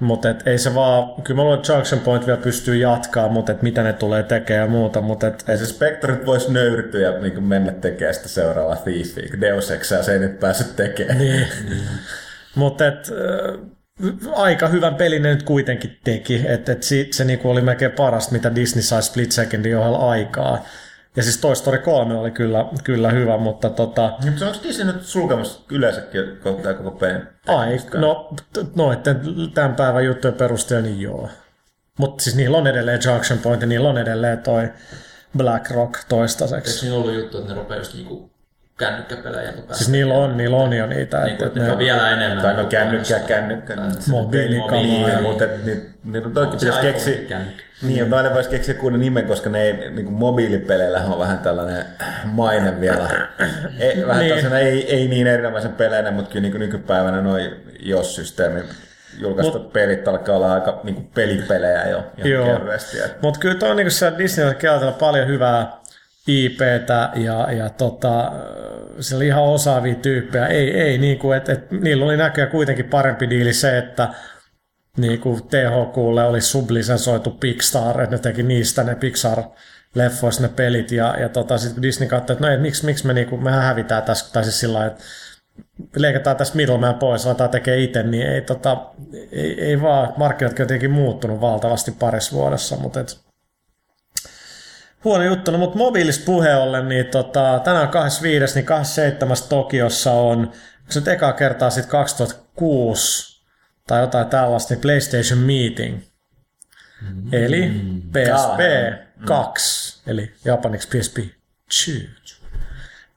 Mutta 0.00 0.34
ei 0.46 0.58
se 0.58 0.74
vaan, 0.74 1.22
kyllä 1.22 1.38
mä 1.38 1.42
luulen, 1.42 1.58
että 1.58 1.72
Junction 1.72 2.00
Point 2.00 2.26
vielä 2.26 2.40
pystyy 2.40 2.76
jatkaa, 2.76 3.28
mutta 3.28 3.52
et 3.52 3.62
mitä 3.62 3.82
ne 3.82 3.92
tulee 3.92 4.22
tekemään 4.22 4.66
ja 4.66 4.70
muuta. 4.70 5.00
Mutta 5.00 5.26
et, 5.26 5.44
ei 5.48 5.58
se 5.58 5.66
Spectret 5.66 6.26
voisi 6.26 6.52
nöyrtyä 6.52 7.00
ja 7.00 7.18
niin 7.18 7.44
mennä 7.44 7.72
tekemään 7.72 8.14
sitä 8.14 8.28
seuraavaa 8.28 8.76
Thiefia, 8.76 9.28
kun 9.30 9.40
Deus 9.40 9.70
Exia 9.70 10.02
se 10.02 10.12
ei 10.12 10.18
nyt 10.18 10.40
päässyt 10.40 10.76
tekemään. 10.76 11.18
Niin. 11.18 11.46
mutta 12.54 12.86
et, 12.86 13.10
äh, 13.10 13.76
aika 14.32 14.68
hyvän 14.68 14.94
pelin 14.94 15.22
ne 15.22 15.34
nyt 15.34 15.42
kuitenkin 15.42 15.98
teki. 16.04 16.44
Että 16.48 16.72
et 16.72 16.82
se, 16.82 17.06
se 17.10 17.24
niinku 17.24 17.50
oli 17.50 17.60
melkein 17.60 17.92
parasta, 17.92 18.32
mitä 18.32 18.54
Disney 18.54 18.82
sai 18.82 19.02
Split 19.02 19.32
Secondin 19.32 19.78
ohella 19.78 20.10
aikaa. 20.10 20.64
Ja 21.16 21.22
siis 21.22 21.38
Toy 21.38 21.54
Story 21.54 21.78
3 21.78 22.14
oli 22.14 22.30
kyllä, 22.30 22.64
kyllä 22.84 23.10
hyvä, 23.10 23.36
mutta 23.36 23.70
tota... 23.70 24.12
Mutta 24.24 24.46
onko 24.46 24.58
Disney 24.62 24.86
nyt 24.86 25.02
sulkemassa 25.02 25.60
yleensäkin 25.70 26.38
kohtaa 26.42 26.74
koko 26.74 26.90
pelin? 26.90 27.22
Ai, 27.46 27.78
no, 27.94 28.34
no 28.74 28.92
että 28.92 29.14
tämän 29.54 29.74
päivän 29.74 30.04
juttujen 30.04 30.34
perusteella 30.34 30.86
niin 30.86 31.00
joo. 31.00 31.28
Mutta 31.98 32.24
siis 32.24 32.36
niillä 32.36 32.58
on 32.58 32.66
edelleen 32.66 33.00
Junction 33.04 33.38
Point 33.38 33.60
ja 33.60 33.66
niillä 33.66 33.88
on 33.88 33.98
edelleen 33.98 34.38
toi 34.38 34.68
Black 35.36 35.70
Rock 35.70 36.00
toistaiseksi. 36.08 36.70
Eikö 36.70 36.80
siinä 36.80 36.96
ollut 36.96 37.14
juttu, 37.14 37.38
että 37.38 37.52
ne 37.52 37.58
rupeaa 37.58 37.80
just 37.80 37.94
niinku 37.94 38.30
kännykkäpelejä. 38.78 39.52
Siis 39.72 39.88
niillä 39.88 40.14
on, 40.14 40.36
niillä 40.36 40.56
on 40.56 40.72
jo 40.72 40.86
niitä. 40.86 41.20
Niin, 41.20 41.32
että, 41.32 41.46
että 41.46 41.60
ne, 41.60 41.78
vielä 41.78 42.10
enemmän. 42.10 42.42
Tai 42.42 42.56
no 42.56 42.64
kännykkä, 42.64 43.18
kännykkä. 43.18 43.76
Mobiilikamoja. 44.10 45.22
Mutta 45.22 45.44
niin, 45.64 45.94
niin 46.04 46.34
toikin 46.34 46.58
pitäisi 46.60 46.80
keksiä. 46.80 47.40
Niin, 47.82 48.00
mutta 48.02 48.16
aina 48.16 48.34
voisi 48.34 48.50
keksiä 48.50 48.74
kuuden 48.74 49.00
nimen, 49.00 49.26
koska 49.26 49.50
ne 49.50 49.62
ei, 49.62 49.72
niin 49.72 50.04
kuin 50.04 50.14
mobiilipeleillä 50.14 51.00
on 51.00 51.18
vähän 51.18 51.38
tällainen 51.38 51.84
maine 52.24 52.80
vielä. 52.80 53.08
Ei, 53.78 54.06
vähän 54.06 54.24
niin. 54.24 54.52
ei, 54.52 54.94
ei 54.94 55.08
niin 55.08 55.26
erinomaisen 55.26 55.72
peleinä, 55.72 56.10
mutta 56.10 56.30
kyllä 56.30 56.42
niin 56.42 56.52
kuin 56.52 56.60
nykypäivänä 56.60 57.20
noin 57.20 57.50
jos-systeemi 57.80 58.60
julkaistu 59.18 59.58
Mut, 59.58 59.72
pelit 59.72 60.08
alkaa 60.08 60.36
olla 60.36 60.52
aika 60.52 60.80
niin 60.84 60.94
kuin 60.94 61.08
pelipelejä 61.14 61.84
jo 61.84 62.04
ihan 62.24 62.60
Mutta 63.22 63.40
kyllä 63.40 63.54
tuo 63.54 63.68
on 63.68 63.76
niin 63.76 63.90
se 63.90 64.12
Disneyllä 64.18 64.92
paljon 64.92 65.28
hyvää 65.28 65.72
IPtä 66.26 67.10
ja, 67.14 67.52
ja 67.52 67.68
tota, 67.68 68.32
siellä 69.00 69.24
ihan 69.24 69.42
osaavia 69.42 69.94
tyyppejä. 69.94 70.46
Ei, 70.46 70.80
ei 70.80 70.98
niin 70.98 71.18
kuin, 71.18 71.36
että, 71.36 71.52
että 71.52 71.74
niillä 71.74 72.04
oli 72.04 72.16
näköjään 72.16 72.50
kuitenkin 72.50 72.84
parempi 72.84 73.30
diili 73.30 73.52
se, 73.52 73.78
että 73.78 74.08
niin 74.96 75.20
kuin 75.20 75.42
THQlle 75.42 76.24
oli 76.24 76.40
sublisensoitu 76.40 77.30
Pixar, 77.30 78.00
että 78.00 78.16
ne 78.16 78.22
teki 78.22 78.42
niistä 78.42 78.84
ne 78.84 78.94
Pixar 78.94 79.42
leffoista 79.94 80.42
ne 80.42 80.48
pelit, 80.48 80.92
ja, 80.92 81.20
ja 81.20 81.28
tota, 81.28 81.58
sitten 81.58 81.82
Disney 81.82 82.08
katsoi, 82.08 82.34
että 82.34 82.46
no 82.46 82.52
ei, 82.52 82.58
miksi, 82.58 82.86
miksi 82.86 83.06
me, 83.06 83.12
niinku, 83.12 83.36
mehän 83.36 83.62
hävitään 83.62 84.02
tässä, 84.02 84.32
tai 84.32 84.44
siis 84.44 84.60
sillä 84.60 84.86
että 84.86 85.04
leikataan 85.96 86.36
tässä 86.36 86.56
middleman 86.56 86.94
pois, 86.94 87.26
aletaan 87.26 87.50
tekee 87.50 87.78
itse, 87.82 88.02
niin 88.02 88.26
ei, 88.26 88.40
tota, 88.40 88.86
ei, 89.32 89.64
ei 89.64 89.82
vaan, 89.82 90.12
markkinat 90.16 90.52
on 90.52 90.58
jotenkin 90.58 90.90
muuttunut 90.90 91.40
valtavasti 91.40 91.90
parissa 91.90 92.36
vuodessa, 92.36 92.76
mutta 92.76 93.00
et, 93.00 93.18
huono 95.04 95.24
juttu, 95.24 95.50
no, 95.50 95.58
mutta 95.58 95.78
mobiilista 95.78 96.24
puheen 96.24 96.58
ollen, 96.58 96.88
niin 96.88 97.06
tota, 97.06 97.60
tänään 97.64 97.88
25. 97.88 98.54
niin 98.54 98.66
27. 98.66 99.36
Tokiossa 99.48 100.12
on, 100.12 100.52
se 100.88 101.00
nyt 101.00 101.08
ekaa 101.08 101.32
kertaa 101.32 101.70
sitten 101.70 101.90
2006 101.90 103.35
tai 103.86 104.00
jotain 104.00 104.26
tällaista, 104.26 104.74
niin 104.74 104.80
PlayStation 104.80 105.38
Meeting. 105.38 106.00
Mm. 107.02 107.34
Eli 107.34 107.70
PSP2, 108.12 109.36
mm. 110.06 110.12
eli 110.12 110.34
japaniksi 110.44 110.88
PSP 110.88 111.16
2. 111.64 112.10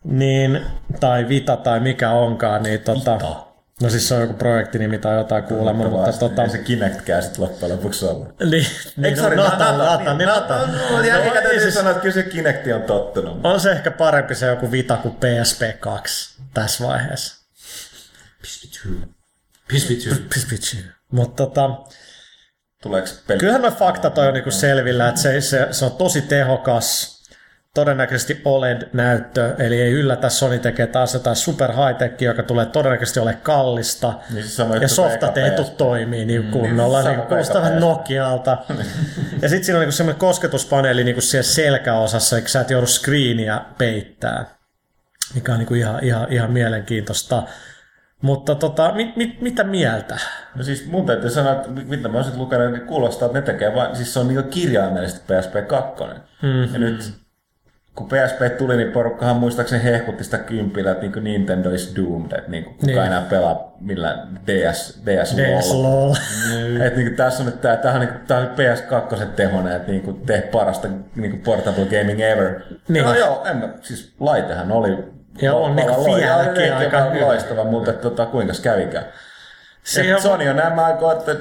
Niin, 0.03 0.65
tai 0.99 1.29
Vita 1.29 1.57
tai 1.57 1.79
mikä 1.79 2.11
onkaan, 2.11 2.63
niin 2.63 2.79
tota, 2.79 3.13
Vita. 3.13 3.49
No 3.81 3.89
siis 3.89 4.07
se 4.07 4.15
on 4.15 4.21
joku 4.21 4.33
projektinimi 4.33 4.97
tai 4.97 5.15
jotain 5.15 5.43
kuulemma, 5.43 5.83
mutta 5.83 6.05
mutta 6.05 6.19
tota... 6.19 6.43
Ei 6.43 6.49
se 6.49 6.57
Kinectkään 6.57 7.23
sitten 7.23 7.43
loppujen 7.43 7.75
lopuksi 7.75 8.05
olla. 8.05 8.25
niin, 8.25 8.49
niin, 8.49 8.65
niin 8.97 9.17
no, 9.17 9.29
niin 9.29 9.37
Natan, 9.37 10.17
niin 10.17 10.27
no, 10.27 10.35
no, 11.25 11.33
täytyy 11.33 11.59
siis... 11.59 11.73
sanoa, 11.73 11.91
että 11.91 12.01
kyllä 12.01 12.13
se 12.13 12.23
Kinecti 12.23 12.73
on 12.73 12.81
tottunut. 12.81 13.39
On 13.43 13.59
se 13.59 13.71
ehkä 13.71 13.91
parempi 13.91 14.35
se 14.35 14.45
joku 14.45 14.71
Vita 14.71 14.97
kuin 14.97 15.15
PSP2 15.15 16.39
tässä 16.53 16.87
vaiheessa. 16.87 17.45
PSP2. 18.43 18.89
Pispitsi. 20.33 20.85
Mutta 21.11 21.45
tota, 21.45 21.69
Tuleeko 22.83 23.07
peli? 23.27 23.39
Kyllähän 23.39 23.61
noin 23.61 23.73
fakta 23.73 24.09
toi 24.09 24.27
on 24.27 24.33
niinku 24.33 24.51
selvillä, 24.51 25.09
että 25.09 25.21
se, 25.21 25.41
se, 25.41 25.67
se 25.71 25.85
on 25.85 25.91
tosi 25.91 26.21
tehokas, 26.21 27.19
todennäköisesti 27.73 28.41
OLED-näyttö, 28.45 29.55
eli 29.59 29.81
ei 29.81 29.91
yllätä, 29.91 30.29
Sony 30.29 30.59
tekee 30.59 30.87
taas 30.87 31.13
jotain 31.13 31.35
super 31.35 31.71
high 31.71 32.21
joka 32.21 32.43
tulee 32.43 32.65
todennäköisesti 32.65 33.19
ole 33.19 33.33
kallista, 33.33 34.13
niin 34.33 34.43
siis 34.43 34.57
ja 34.81 34.87
softa 34.87 35.27
tehty 35.27 35.63
toimii 35.77 36.25
niinku 36.25 36.57
niin 36.57 36.67
kunnolla, 36.69 37.01
niin, 37.01 37.17
niin 37.17 37.27
kuulostaa 37.27 37.69
Nokialta. 37.69 38.57
ja 39.41 39.49
sitten 39.49 39.63
siinä 39.63 39.77
on 39.77 39.81
niinku 39.81 39.91
semmoinen 39.91 40.19
kosketuspaneeli 40.19 41.03
niinku 41.03 41.21
siellä 41.21 41.43
selkäosassa, 41.43 42.35
eikä 42.35 42.47
sä 42.47 42.61
et 42.61 42.69
joudu 42.69 42.87
screeniä 42.87 43.61
peittää, 43.77 44.45
mikä 45.35 45.51
on 45.51 45.57
niinku 45.57 45.73
ihan, 45.73 46.03
ihan, 46.03 46.27
ihan 46.33 46.51
mielenkiintoista. 46.51 47.43
Mutta 48.21 48.55
tota, 48.55 48.93
mit, 48.95 49.15
mit, 49.15 49.41
mitä 49.41 49.63
mieltä? 49.63 50.17
No 50.55 50.63
siis 50.63 50.87
mun 50.87 51.05
täytyy 51.05 51.29
sanoa, 51.29 51.53
että 51.53 51.69
mitä 51.69 52.07
mä 52.07 52.17
olisin 52.17 52.37
lukenut, 52.37 52.71
niin 52.71 52.87
kuulostaa, 52.87 53.25
että 53.25 53.39
ne 53.39 53.45
tekee 53.45 53.75
vain, 53.75 53.95
siis 53.95 54.13
se 54.13 54.19
on 54.19 54.27
niin 54.27 54.43
kirjaimellisesti 54.43 55.33
PSP 55.33 55.67
2. 55.67 56.03
Mm-hmm. 56.41 56.73
Ja 56.73 56.79
nyt 56.79 57.13
kun 57.95 58.07
PSP 58.07 58.57
tuli, 58.57 58.77
niin 58.77 58.91
porukkahan 58.91 59.35
muistaakseni 59.35 59.83
hehkutti 59.83 60.23
sitä 60.23 60.37
kympillä, 60.37 60.91
että 60.91 61.05
niin 61.05 61.23
Nintendo 61.23 61.71
is 61.71 61.95
doomed, 61.95 62.31
että 62.31 62.51
niin 62.51 62.63
kuka 62.63 62.85
niin. 62.85 62.97
enää 62.97 63.21
pelaa 63.21 63.75
millä 63.79 64.27
DS, 64.47 65.01
DS, 65.05 65.37
DS 65.37 65.73
LOL. 65.73 66.13
Mm. 66.13 66.81
että 66.85 66.99
niin 66.99 67.15
tässä 67.15 67.43
on 67.43 67.45
nyt 67.45 67.61
tää, 67.61 67.77
tää 67.77 67.93
on, 67.93 67.99
niin 67.99 68.09
tää 68.27 68.39
on 68.39 68.47
PS2 68.47 69.25
tehonen, 69.25 69.75
että 69.75 69.91
niin 69.91 70.21
tee 70.25 70.41
parasta 70.41 70.87
niin 71.15 71.39
portable 71.39 71.85
gaming 71.85 72.21
ever. 72.21 72.61
Niin. 72.87 73.05
No 73.05 73.15
joo, 73.15 73.45
en 73.45 73.57
mä, 73.57 73.69
siis 73.81 74.13
laitehan 74.19 74.71
oli 74.71 74.97
ja 75.41 75.53
on 75.53 75.75
niin 75.75 75.87
vieläkin 75.87 76.73
aika 76.73 77.11
loistava, 77.19 77.63
mutta 77.63 77.93
tota, 77.93 78.25
kuinka 78.25 78.53
kävikään. 78.63 79.05
Se 79.83 80.15
on... 80.15 80.21
Sony 80.21 80.49
on 80.49 80.55
nämä 80.55 80.85
aikoja, 80.85 81.17
että 81.17 81.35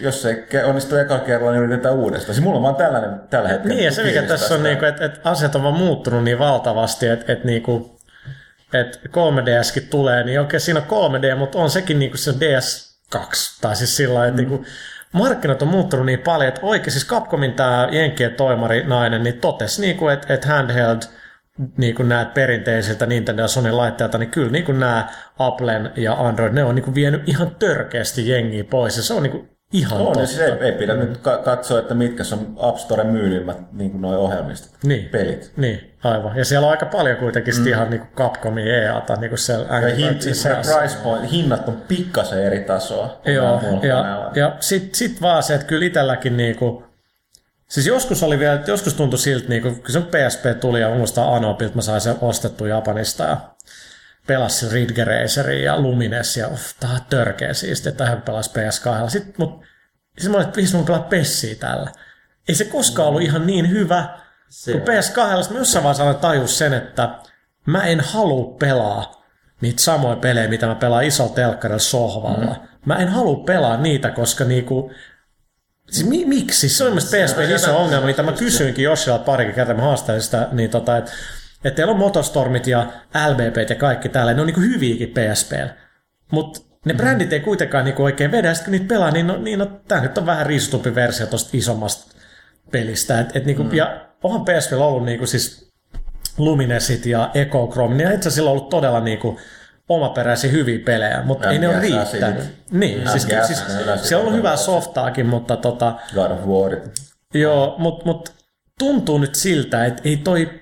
jos 0.00 0.26
ei 0.26 0.64
onnistu 0.64 0.96
eka 0.96 1.18
kerralla, 1.18 1.52
niin 1.52 1.62
yritetään 1.62 1.94
uudestaan. 1.94 2.34
Siis 2.34 2.44
mulla 2.44 2.56
on 2.56 2.62
vaan 2.62 2.76
tällainen 2.76 3.20
tällä 3.30 3.48
hetkellä. 3.48 3.74
Niin, 3.74 3.84
ja 3.84 3.92
se 3.92 4.02
mikä 4.02 4.22
tässä 4.22 4.54
on, 4.54 4.62
niin 4.62 4.78
kuin, 4.78 4.88
että, 4.88 5.04
että 5.04 5.20
asiat 5.30 5.54
on 5.54 5.62
vaan 5.62 5.74
muuttunut 5.74 6.24
niin 6.24 6.38
valtavasti, 6.38 7.06
että, 7.06 7.32
että, 7.32 7.46
niin 7.46 7.62
kuin, 7.62 7.90
että 8.72 8.98
3DSkin 9.08 9.86
tulee, 9.90 10.24
niin 10.24 10.40
okei, 10.40 10.60
siinä 10.60 10.82
on 10.88 11.14
3D, 11.14 11.36
mutta 11.36 11.58
on 11.58 11.70
sekin 11.70 11.98
niin 11.98 12.10
kuin 12.10 12.18
se 12.18 12.30
DS2. 12.30 13.58
Tai 13.60 13.76
siis 13.76 13.96
sillä 13.96 14.14
lailla, 14.14 14.28
että 14.28 14.42
mm. 14.42 14.48
niin 14.48 14.58
kuin, 14.58 14.66
markkinat 15.12 15.62
on 15.62 15.68
muuttunut 15.68 16.06
niin 16.06 16.20
paljon, 16.20 16.48
että 16.48 16.60
oikein 16.62 16.92
siis 16.92 17.06
Capcomin 17.06 17.52
tämä 17.52 17.88
Jenkkien 17.92 18.34
toimari 18.34 18.84
nainen, 18.86 19.22
niin 19.22 19.40
totesi, 19.40 19.80
niin 19.80 19.96
kuin, 19.96 20.14
että, 20.14 20.34
että 20.34 20.48
handheld– 20.48 21.02
niin 21.76 21.94
kuin 21.94 22.08
näet 22.08 22.34
perinteisiltä 22.34 23.06
Nintendo 23.06 23.42
ja 23.42 23.48
Sony 23.48 23.70
laitteilta, 23.70 24.18
niin 24.18 24.30
kyllä 24.30 24.50
niin 24.50 24.64
kuin 24.64 24.80
nämä 24.80 25.08
Applen 25.38 25.90
ja 25.96 26.14
Android, 26.14 26.52
ne 26.52 26.64
on 26.64 26.74
niin 26.74 26.84
kuin 26.84 26.94
vienyt 26.94 27.28
ihan 27.28 27.56
törkeästi 27.58 28.28
jengiä 28.28 28.64
pois, 28.64 28.96
ja 28.96 29.02
se 29.02 29.14
on 29.14 29.22
niin 29.22 29.30
kuin 29.30 29.48
ihan 29.72 30.00
on, 30.00 30.06
totta. 30.06 30.26
Siis 30.26 30.40
ei, 30.40 30.52
ei 30.60 30.72
pidä 30.72 30.94
nyt 30.94 31.18
katsoa, 31.44 31.78
että 31.78 31.94
mitkä 31.94 32.22
on 32.32 32.56
App 32.56 32.78
Storen 32.78 33.06
myylimmät 33.06 33.72
niin 33.72 33.90
kuin 33.90 34.02
noi 34.02 34.16
ohjelmistot, 34.16 34.72
niin. 34.82 35.08
pelit. 35.08 35.52
Niin, 35.56 35.94
aivan. 36.04 36.36
Ja 36.36 36.44
siellä 36.44 36.66
on 36.66 36.70
aika 36.70 36.86
paljon 36.86 37.16
kuitenkin 37.16 37.54
mm. 37.58 37.66
ihan 37.66 37.90
niin 37.90 38.00
kuin 38.00 38.10
Capcomin 38.16 38.66
EAta. 38.66 39.16
Niin 39.16 39.30
kuin 39.30 39.38
siellä 39.38 39.80
ja 39.80 39.96
hin, 39.96 40.18
price 40.78 40.98
point, 41.02 41.32
hinnat 41.32 41.68
on 41.68 41.82
pikkasen 41.88 42.44
eri 42.44 42.60
tasoa. 42.60 43.20
Joo, 43.24 43.60
ja, 43.82 44.30
ja 44.34 44.56
sitten 44.60 44.94
sit 44.94 45.22
vaan 45.22 45.42
se, 45.42 45.54
että 45.54 45.66
kyllä 45.66 45.86
itselläkin 45.86 46.36
niin 46.36 46.56
kuin, 46.56 46.84
Siis 47.68 47.86
joskus 47.86 48.22
oli 48.22 48.38
vielä, 48.38 48.60
joskus 48.66 48.94
tuntui 48.94 49.18
siltä, 49.18 49.48
niin 49.48 49.62
kun 49.62 49.82
se 49.88 50.00
PSP 50.00 50.60
tuli 50.60 50.80
ja 50.80 50.90
muistan 50.90 51.34
Anopilta, 51.34 51.74
mä 51.74 51.82
sain 51.82 52.00
sen 52.00 52.16
ostettu 52.20 52.66
Japanista 52.66 53.24
ja 53.24 53.36
pelasin 54.26 54.72
Ridge 54.72 55.04
Racerin 55.04 55.64
ja 55.64 55.80
Lumines 55.80 56.36
ja 56.36 56.48
uff, 56.48 56.72
tää 56.80 56.90
on 56.90 57.00
törkeä 57.10 57.54
siistiä, 57.54 57.90
että 57.90 58.06
hän 58.06 58.22
pelasi 58.22 58.50
PS2. 58.50 59.10
Sitten 59.10 59.34
mut, 59.38 59.62
siis 60.18 60.30
mä 60.30 60.36
olin, 60.36 60.48
että 60.48 60.76
mun 60.76 60.84
pelaa 60.84 61.02
Pessiä 61.02 61.54
tällä. 61.54 61.90
Ei 62.48 62.54
se 62.54 62.64
koskaan 62.64 63.08
ollut 63.08 63.22
ihan 63.22 63.46
niin 63.46 63.70
hyvä 63.70 64.18
se 64.48 64.72
kuin 64.72 64.82
PS2. 64.82 65.52
Mä 65.52 65.58
jossain 65.58 65.84
vaiheessa 65.84 66.14
tajus 66.14 66.58
sen, 66.58 66.72
että 66.72 67.18
mä 67.66 67.84
en 67.84 68.00
halua 68.00 68.56
pelaa 68.58 69.24
niitä 69.60 69.82
samoja 69.82 70.16
pelejä, 70.16 70.48
mitä 70.48 70.66
mä 70.66 70.74
pelaan 70.74 71.04
isolla 71.04 71.34
telkkarilla 71.34 71.78
sohvalla. 71.78 72.54
Mm. 72.54 72.68
Mä 72.84 72.96
en 72.96 73.08
halua 73.08 73.44
pelaa 73.44 73.76
niitä, 73.76 74.10
koska 74.10 74.44
niinku, 74.44 74.90
Siis 75.94 76.08
mi- 76.08 76.24
miksi? 76.24 76.68
Se 76.68 76.84
on 76.84 76.90
mielestäni 76.90 77.24
PSP 77.24 77.38
iso 77.54 77.78
ongelma, 77.78 78.06
mitä 78.06 78.22
mä 78.22 78.32
kysyinkin 78.32 78.84
Joshilla 78.84 79.18
parikin 79.18 79.54
kertaa, 79.54 79.74
mä 79.74 79.82
haastelin 79.82 80.22
sitä, 80.22 80.48
niin 80.52 80.70
tota, 80.70 80.96
että 80.96 81.10
et 81.64 81.74
teillä 81.74 81.90
on 81.90 81.98
Motostormit 81.98 82.66
ja 82.66 82.86
LBP 83.28 83.70
ja 83.70 83.76
kaikki 83.76 84.08
täällä, 84.08 84.34
ne 84.34 84.40
on 84.40 84.46
niinku 84.46 84.60
hyviäkin 84.60 85.08
PSP. 85.08 85.52
Mutta 86.32 86.60
ne 86.84 86.92
mm. 86.92 86.96
brändit 86.96 87.32
ei 87.32 87.40
kuitenkaan 87.40 87.84
niinku 87.84 88.02
oikein 88.02 88.30
vedä, 88.30 88.54
sitten 88.54 88.64
kun 88.64 88.72
niitä 88.72 88.94
pelaa, 88.94 89.10
niin, 89.10 89.26
no, 89.26 89.36
niin 89.36 89.58
no, 89.58 89.66
tämä 89.88 90.00
nyt 90.00 90.18
on 90.18 90.26
vähän 90.26 90.46
riisutumpi 90.46 90.94
versio 90.94 91.26
tuosta 91.26 91.50
isommasta 91.52 92.14
pelistä. 92.70 93.20
Et, 93.20 93.36
et 93.36 93.44
niinku, 93.44 93.64
mm. 93.64 93.74
Ja 93.74 94.06
onhan 94.22 94.44
PSP 94.44 94.72
ollut 94.72 95.04
niinku 95.04 95.26
siis 95.26 95.72
Luminesit 96.38 97.06
ja 97.06 97.30
Echo 97.34 97.68
Chrome, 97.72 97.94
niin 97.94 98.12
itse 98.12 98.28
asiassa 98.28 98.42
on 98.42 98.56
ollut 98.56 98.68
todella 98.68 99.00
niinku 99.00 99.40
omaperäisiä 99.88 100.50
hyviä 100.50 100.78
pelejä, 100.78 101.22
mutta 101.22 101.50
ei 101.50 101.58
ne 101.58 101.68
ole 101.68 101.80
riittänyt. 101.80 102.44
Niin, 102.70 103.10
siis, 103.10 103.26
MGS 103.26 103.46
siis 103.46 103.62
yleensä 103.82 104.06
se 104.06 104.16
on 104.16 104.22
ollut 104.22 104.36
hyvää 104.36 104.56
softaakin, 104.56 105.26
mutta 105.26 105.56
tota, 105.56 105.94
God 106.14 106.30
of 106.30 106.46
War. 106.46 106.76
Joo, 107.34 107.74
mutta 107.78 108.04
mut 108.04 108.32
tuntuu 108.78 109.18
nyt 109.18 109.34
siltä, 109.34 109.84
että 109.84 110.02
ei 110.04 110.16
toi... 110.16 110.60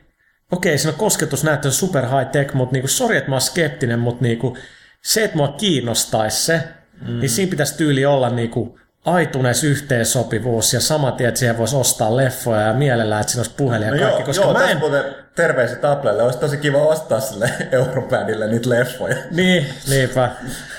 Okei, 0.53 0.79
siinä 0.79 0.93
on 0.93 0.99
kosketusnäyttö 0.99 1.71
super 1.71 2.07
high 2.07 2.31
tech, 2.31 2.55
mutta 2.55 2.73
niinku, 2.73 2.89
sori, 2.89 3.17
että 3.17 3.31
mä 3.31 3.35
oon 3.35 3.41
skeptinen, 3.41 3.99
mutta 3.99 4.23
niinku, 4.23 4.57
se, 5.03 5.25
että 5.25 5.37
mua 5.37 5.49
kiinnostaisi 5.49 6.45
se, 6.45 6.63
mm. 7.09 7.21
niin 7.21 7.31
siinä 7.31 7.51
pitäisi 7.51 7.77
tyyli 7.77 8.07
olla 8.07 8.31
niinku 8.31 8.79
aitunees 9.05 9.65
yhteensopivuus 9.65 10.73
ja 10.73 10.81
sama 10.81 11.13
tie, 11.13 11.29
että 11.29 11.39
siihen 11.39 11.59
voisi 11.59 11.77
ostaa 11.77 12.17
leffoja 12.17 12.61
ja 12.61 12.73
mielellään, 12.73 13.21
että 13.21 13.33
siinä 13.33 13.41
olisi 13.41 13.55
puhelin 13.57 13.87
ja 13.87 13.95
No 13.95 14.01
kaikki, 14.01 14.21
joo, 14.21 14.27
koska 14.27 14.45
joo 14.45 14.53
mä 14.53 14.71
en... 14.71 14.79
muuten 14.79 15.05
terveiset 15.37 15.85
Applelle. 15.85 16.23
Olisi 16.23 16.39
tosi 16.39 16.57
kiva 16.57 16.79
ostaa 16.79 17.21
sille 17.21 17.51
Europadille 17.73 18.47
niitä 18.47 18.71
leffoja. 18.71 19.17
Niin, 19.31 19.67
niinpä. 19.89 20.31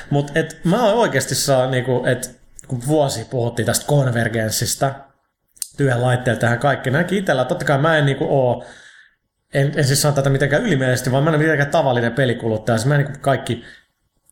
Mutta 0.10 0.34
mä 0.64 0.86
oon 0.86 0.94
oikeasti 0.94 1.36
saa, 1.36 1.68
niinku, 1.68 2.04
että 2.06 2.30
kun 2.68 2.82
vuosi 2.88 3.26
puhuttiin 3.30 3.66
tästä 3.66 3.86
konvergenssista, 3.88 4.94
työn 5.78 6.02
laitteella 6.02 6.40
tähän 6.40 6.60
kaikki, 6.60 6.92
näinkin 6.92 7.18
itsellä, 7.18 7.46
totta 7.46 7.66
kai 7.66 7.78
mä 7.78 7.98
en 7.98 8.06
niinku 8.06 8.26
oo, 8.30 8.66
en, 9.54 9.72
en 9.76 9.84
siis 9.84 10.02
sano 10.02 10.16
tätä 10.16 10.30
mitenkään 10.30 10.64
ylimielisesti, 10.64 11.12
vaan 11.12 11.24
mä 11.24 11.30
en 11.30 11.36
ole 11.36 11.44
mitenkään 11.44 11.72
tavallinen 11.72 12.14
pelikuluttaja, 12.14 12.78
siis 12.78 12.88
mä 12.88 12.96
en 12.96 13.02
niinku 13.02 13.20
kaikki 13.22 13.64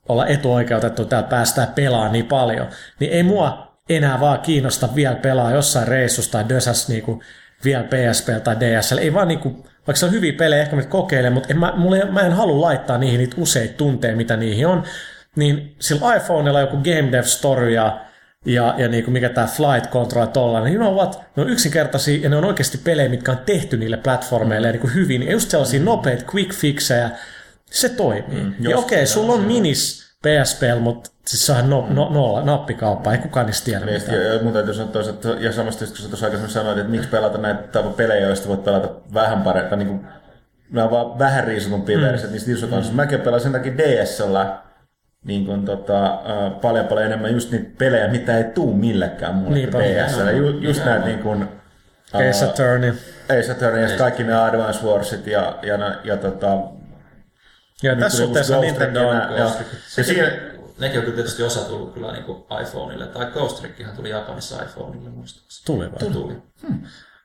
olla 0.10 0.28
etuoikeutettu 0.28 1.06
täällä 1.06 1.30
päästään 1.30 1.68
pelaamaan 1.68 2.12
niin 2.12 2.26
paljon, 2.26 2.70
niin 3.00 3.12
ei 3.12 3.24
mua 3.24 3.71
enää 3.96 4.20
vaan 4.20 4.40
kiinnosta 4.40 4.90
vielä 4.96 5.16
pelaa 5.16 5.52
jossain 5.52 5.88
reissussa 5.88 6.32
tai 6.32 6.50
dösäs 6.50 6.88
niinku 6.88 7.24
vielä 7.66 7.84
PSP 7.84 8.28
tai 8.44 8.56
DSL. 8.60 8.98
Ei 8.98 9.14
vaan 9.14 9.28
niinku, 9.28 9.50
vaikka 9.88 9.96
se 9.96 10.06
on 10.06 10.12
hyviä 10.12 10.34
pelejä, 10.34 10.62
ehkä 10.62 10.76
mä 10.76 10.84
kokeilen, 10.84 11.34
mutta 11.34 11.50
en, 11.50 11.60
mä, 11.60 11.74
mulle, 11.76 12.06
mä 12.06 12.22
en 12.22 12.32
halua 12.32 12.62
laittaa 12.62 12.98
niihin 12.98 13.18
niitä 13.18 13.36
useita 13.40 13.74
tunteja, 13.74 14.16
mitä 14.16 14.38
niihin 14.38 14.68
on. 14.68 14.84
Niin 15.36 15.76
sillä 15.80 16.16
iPhonella 16.16 16.62
joku 16.62 16.78
Game 16.78 17.12
Dev 17.12 17.24
Story 17.24 17.70
ja, 17.70 18.02
ja, 18.46 18.76
ja 18.78 18.88
niinku 18.88 19.12
mikä 19.12 19.30
tämä 19.30 19.48
Flight 19.48 19.92
Control 19.92 20.24
ja 20.24 20.28
tollainen, 20.28 20.72
niin 20.72 20.80
know 20.80 20.96
what, 20.96 21.22
ne 21.36 21.44
on 21.44 21.50
yksinkertaisia 21.50 22.24
ja 22.24 22.30
ne 22.30 22.36
on 22.36 22.46
oikeasti 22.46 22.78
pelejä, 22.78 23.10
mitkä 23.10 23.32
on 23.32 23.38
tehty 23.46 23.78
niille 23.78 23.98
platformeille 23.98 24.68
ja 24.68 24.72
niinku 24.72 24.88
hyvin. 24.88 25.24
Ja 25.24 25.32
just 25.32 25.50
sellaisia 25.50 25.80
nopeita 25.84 26.26
quick 26.36 26.54
fixejä, 26.54 27.10
se 27.72 27.90
toimii. 27.90 28.42
Mm, 28.42 28.54
ja 28.60 28.78
okei, 28.78 28.96
okay, 28.98 29.08
sulla 29.08 29.34
on 29.34 29.42
minis 29.42 30.11
PSP, 30.22 30.62
mutta 30.80 31.10
siis 31.28 31.46
se 31.46 31.52
on 31.52 31.70
no, 31.70 31.88
no, 31.90 32.10
no, 32.10 32.42
nappikauppa, 32.46 33.12
ei 33.12 33.18
kukaan 33.18 33.46
niistä 33.46 33.66
tiedä 33.66 33.86
Niin, 33.86 34.02
mitään. 34.02 34.26
ja, 34.26 34.44
mun 34.44 34.54
täytyy 34.54 34.74
sanoa 34.74 34.92
toisaalta, 34.92 35.30
ja 35.30 35.52
samasta 35.52 35.86
kun 35.86 35.96
sä 35.96 36.08
tuossa 36.08 36.26
aikaisemmin 36.26 36.54
sanoit, 36.54 36.78
että 36.78 36.92
miksi 36.92 37.10
pelata 37.10 37.38
näitä 37.38 37.84
pelejä, 37.98 38.28
joista 38.28 38.50
voit 38.50 38.64
pelata 38.64 38.90
vähän 39.14 39.42
paremmin, 39.42 39.80
niin 39.80 39.88
kuin, 39.88 40.08
nämä 40.72 40.86
on 40.86 40.92
vaan 40.92 41.20
vähän 41.20 41.44
riisutumpia 41.44 41.98
mm. 41.98 42.04
versiot 42.04 42.32
niistä 42.32 42.52
isoista 42.52 42.76
kanssa. 42.76 42.94
Mäkin 42.94 43.22
pelasin 43.22 43.44
sen 43.44 43.62
takia 43.62 43.78
DSllä 43.78 44.58
niin 45.26 45.46
kuin, 45.46 45.66
tota, 45.66 46.22
paljon 46.62 46.88
paljon 46.88 47.06
enemmän 47.06 47.34
just 47.34 47.52
niitä 47.52 47.70
pelejä, 47.78 48.08
mitä 48.08 48.38
ei 48.38 48.44
tuu 48.44 48.74
millekään 48.74 49.36
muulle 49.36 49.68
kuin 49.68 49.84
DSllä. 49.84 50.32
Ju, 50.32 50.50
just 50.50 50.86
näitä 50.86 51.06
niin 51.06 51.20
kuin, 51.20 51.48
Ace 52.14 52.46
Attorney. 52.46 52.94
Ace 53.40 53.52
Attorney 53.52 53.82
ja 53.82 53.98
kaikki 53.98 54.24
ne 54.24 54.34
Advance 54.34 54.86
Warsit 54.86 55.28
ja, 55.28 55.60
ja, 55.62 55.76
ja, 55.78 55.96
ja 56.04 56.18
tota, 56.18 56.58
Ja 57.84 57.96
tässä 57.96 58.18
suhteessa 58.18 58.60
Nintendo 58.60 59.10
on... 59.10 59.16
Ja, 59.16 59.38
ja, 59.38 59.50
siinä, 60.04 60.32
Nekin 60.80 61.00
on 61.00 61.06
tietysti 61.06 61.44
osa 61.44 61.60
tullut 61.60 61.94
kyllä 61.94 62.12
niin 62.12 62.26
iPhoneille. 62.62 63.08
Tai 63.08 63.26
Ghost 63.26 63.60
Trickihän 63.60 63.96
tuli 63.96 64.10
Japanissa 64.10 64.64
iPhoneille 64.64 65.10
muistaakseni. 65.10 65.66
Tuli 65.66 65.92
vai? 65.92 66.12
Tuli. 66.12 66.42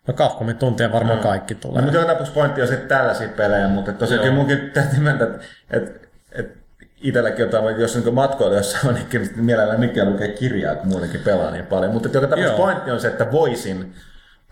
No 0.07 0.15
Capcomin 0.15 0.57
tuntia 0.57 0.93
varmaan 0.93 1.19
kaikki 1.19 1.55
No, 1.55 1.61
tulee. 1.61 1.83
mutta 1.83 1.97
joka 1.97 2.07
tapauksessa 2.07 2.35
pointti 2.35 2.63
on 2.63 2.69
sitten 2.69 2.89
tällaisia 2.89 3.29
pelejä, 3.29 3.69
mutta 3.69 3.93
tosiaan 3.93 4.23
kyllä 4.23 4.35
munkin 4.35 4.71
täytyy 4.75 5.01
myöntää, 5.01 5.27
että 5.27 5.41
et, 5.71 6.09
et 6.33 6.57
itselläkin 7.01 7.43
jotain, 7.43 7.81
jos 7.81 7.97
niin 7.97 8.15
matkoilla 8.15 8.57
jossain, 8.57 8.95
niin 8.95 9.07
kyllä 9.07 9.27
mielellään 9.37 9.81
mikään 9.81 10.13
lukee 10.13 10.29
kirjaa, 10.29 10.75
kun 10.75 10.89
muutenkin 10.89 11.21
pelaa 11.21 11.51
niin 11.51 11.67
paljon. 11.67 11.93
Mutta 11.93 12.09
joka 12.09 12.21
tapauksessa 12.21 12.57
pointti 12.57 12.91
on 12.91 13.01
se, 13.01 13.09
että 13.09 13.33
voisin. 13.33 13.95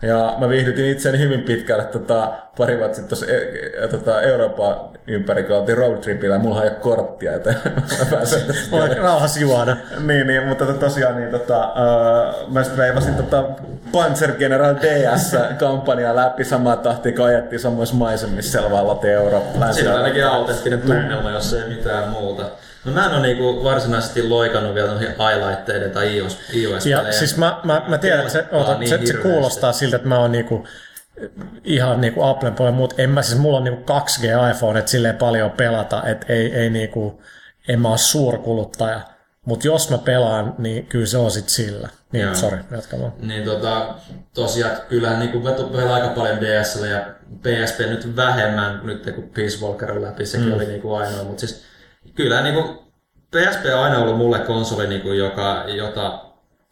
Ja 0.01 0.35
mä 0.37 0.49
viihdytin 0.49 0.85
itseäni 0.85 1.19
hyvin 1.19 1.41
pitkälle 1.41 1.83
tota, 1.83 2.31
pari 2.57 2.77
vuotta 2.77 2.95
sitten 2.95 3.09
tuossa 3.09 3.25
e- 3.25 3.83
e- 3.83 3.87
tota, 3.87 4.21
Euroopan 4.21 4.75
ympäri, 5.07 5.43
kun 5.43 5.55
oltiin 5.55 5.77
roadtripillä 5.77 6.35
ja 6.35 6.39
mulla 6.39 6.63
ei 6.63 6.69
ole 6.69 6.77
korttia, 6.77 7.33
että 7.33 7.49
mä 7.99 8.05
pääsen 8.11 8.41
Voi 8.71 8.95
rauhassa 8.95 9.39
juoda. 9.39 9.77
niin, 9.99 10.27
niin, 10.27 10.47
mutta 10.47 10.65
tota, 10.65 10.79
tosiaan 10.79 11.15
niin, 11.17 11.29
tota, 11.31 11.67
uh, 11.73 12.53
mä 12.53 12.63
sitten 12.63 12.83
veivasin 12.83 13.15
tota 13.15 13.43
Panzer 13.91 14.31
General 14.31 14.75
DS-kampanjaa 14.75 16.15
läpi 16.15 16.43
samaa 16.45 16.75
tahtia, 16.77 17.11
kun 17.11 17.25
ajettiin 17.25 17.59
samoissa 17.59 17.95
maisemissa 17.95 18.51
siellä 18.51 18.71
vaan 18.71 18.87
Latin 18.87 19.11
Eurooppa. 19.11 19.71
Siinä 19.71 19.91
on 19.91 19.97
ainakin 19.97 20.25
autenttinen 20.27 20.81
tunnelma, 20.81 21.31
jos 21.31 21.53
ei 21.53 21.69
mitään 21.69 22.09
muuta. 22.09 22.43
No 22.85 22.91
mä 22.91 23.05
en 23.05 23.11
ole 23.11 23.21
niinku 23.21 23.63
varsinaisesti 23.63 24.23
loikannut 24.23 24.75
vielä 24.75 24.91
noihin 24.91 25.09
i-laitteiden 25.09 25.91
tai 25.91 26.17
iOS, 26.17 26.85
Ja 26.85 27.11
siis 27.11 27.37
mä, 27.37 27.59
mä, 27.63 27.81
mä 27.87 27.97
tiedän, 27.97 28.19
että 28.19 28.33
se, 28.33 28.45
oota, 28.51 28.77
niin 28.77 28.89
se, 28.89 28.99
se 29.05 29.13
kuulostaa 29.13 29.73
siltä, 29.73 29.95
että 29.95 30.07
mä 30.07 30.19
oon 30.19 30.31
niinku 30.31 30.67
ihan 31.63 32.01
niinku 32.01 32.23
Applen 32.23 32.55
puolella, 32.55 32.77
mutta 32.77 32.95
en 33.01 33.09
mä 33.09 33.21
siis, 33.21 33.39
mulla 33.39 33.57
on 33.57 33.63
niinku 33.63 33.93
2G 33.93 34.51
iPhone, 34.51 34.79
että 34.79 34.91
silleen 34.91 35.17
paljon 35.17 35.51
pelata, 35.51 36.03
että 36.05 36.33
ei, 36.33 36.55
ei 36.55 36.69
niinku, 36.69 37.21
en 37.67 37.81
mä 37.81 37.89
oo 37.89 37.97
suurkuluttaja. 37.97 39.01
Mutta 39.45 39.67
jos 39.67 39.89
mä 39.89 39.97
pelaan, 39.97 40.55
niin 40.57 40.85
kyllä 40.85 41.05
se 41.05 41.17
on 41.17 41.31
sit 41.31 41.49
sillä. 41.49 41.89
Niin, 42.11 42.35
sori, 42.35 42.57
jatka 42.71 42.99
vaan. 42.99 43.13
Niin 43.19 43.43
tota, 43.43 43.95
tosiaan 44.33 44.77
kyllähän 44.89 45.19
niinku 45.19 45.39
pelaa 45.71 45.95
aika 45.95 46.07
paljon 46.07 46.37
DSL 46.41 46.83
ja 46.83 47.05
PSP 47.41 47.79
nyt 47.79 48.15
vähemmän 48.15 48.81
nyt 48.83 49.11
kun 49.15 49.29
Peace 49.35 49.65
Walker 49.65 50.01
läpi, 50.01 50.25
sekin 50.25 50.47
mm. 50.47 50.53
oli 50.53 50.65
niinku 50.65 50.93
ainoa, 50.93 51.23
mutta 51.23 51.39
siis 51.39 51.63
kyllä 52.15 52.41
niinku 52.41 52.83
PSP 53.31 53.65
on 53.73 53.79
aina 53.83 53.97
ollut 53.99 54.17
mulle 54.17 54.39
konsoli, 54.39 54.87
niinku, 54.87 55.11
joka, 55.11 55.63
jota, 55.67 56.19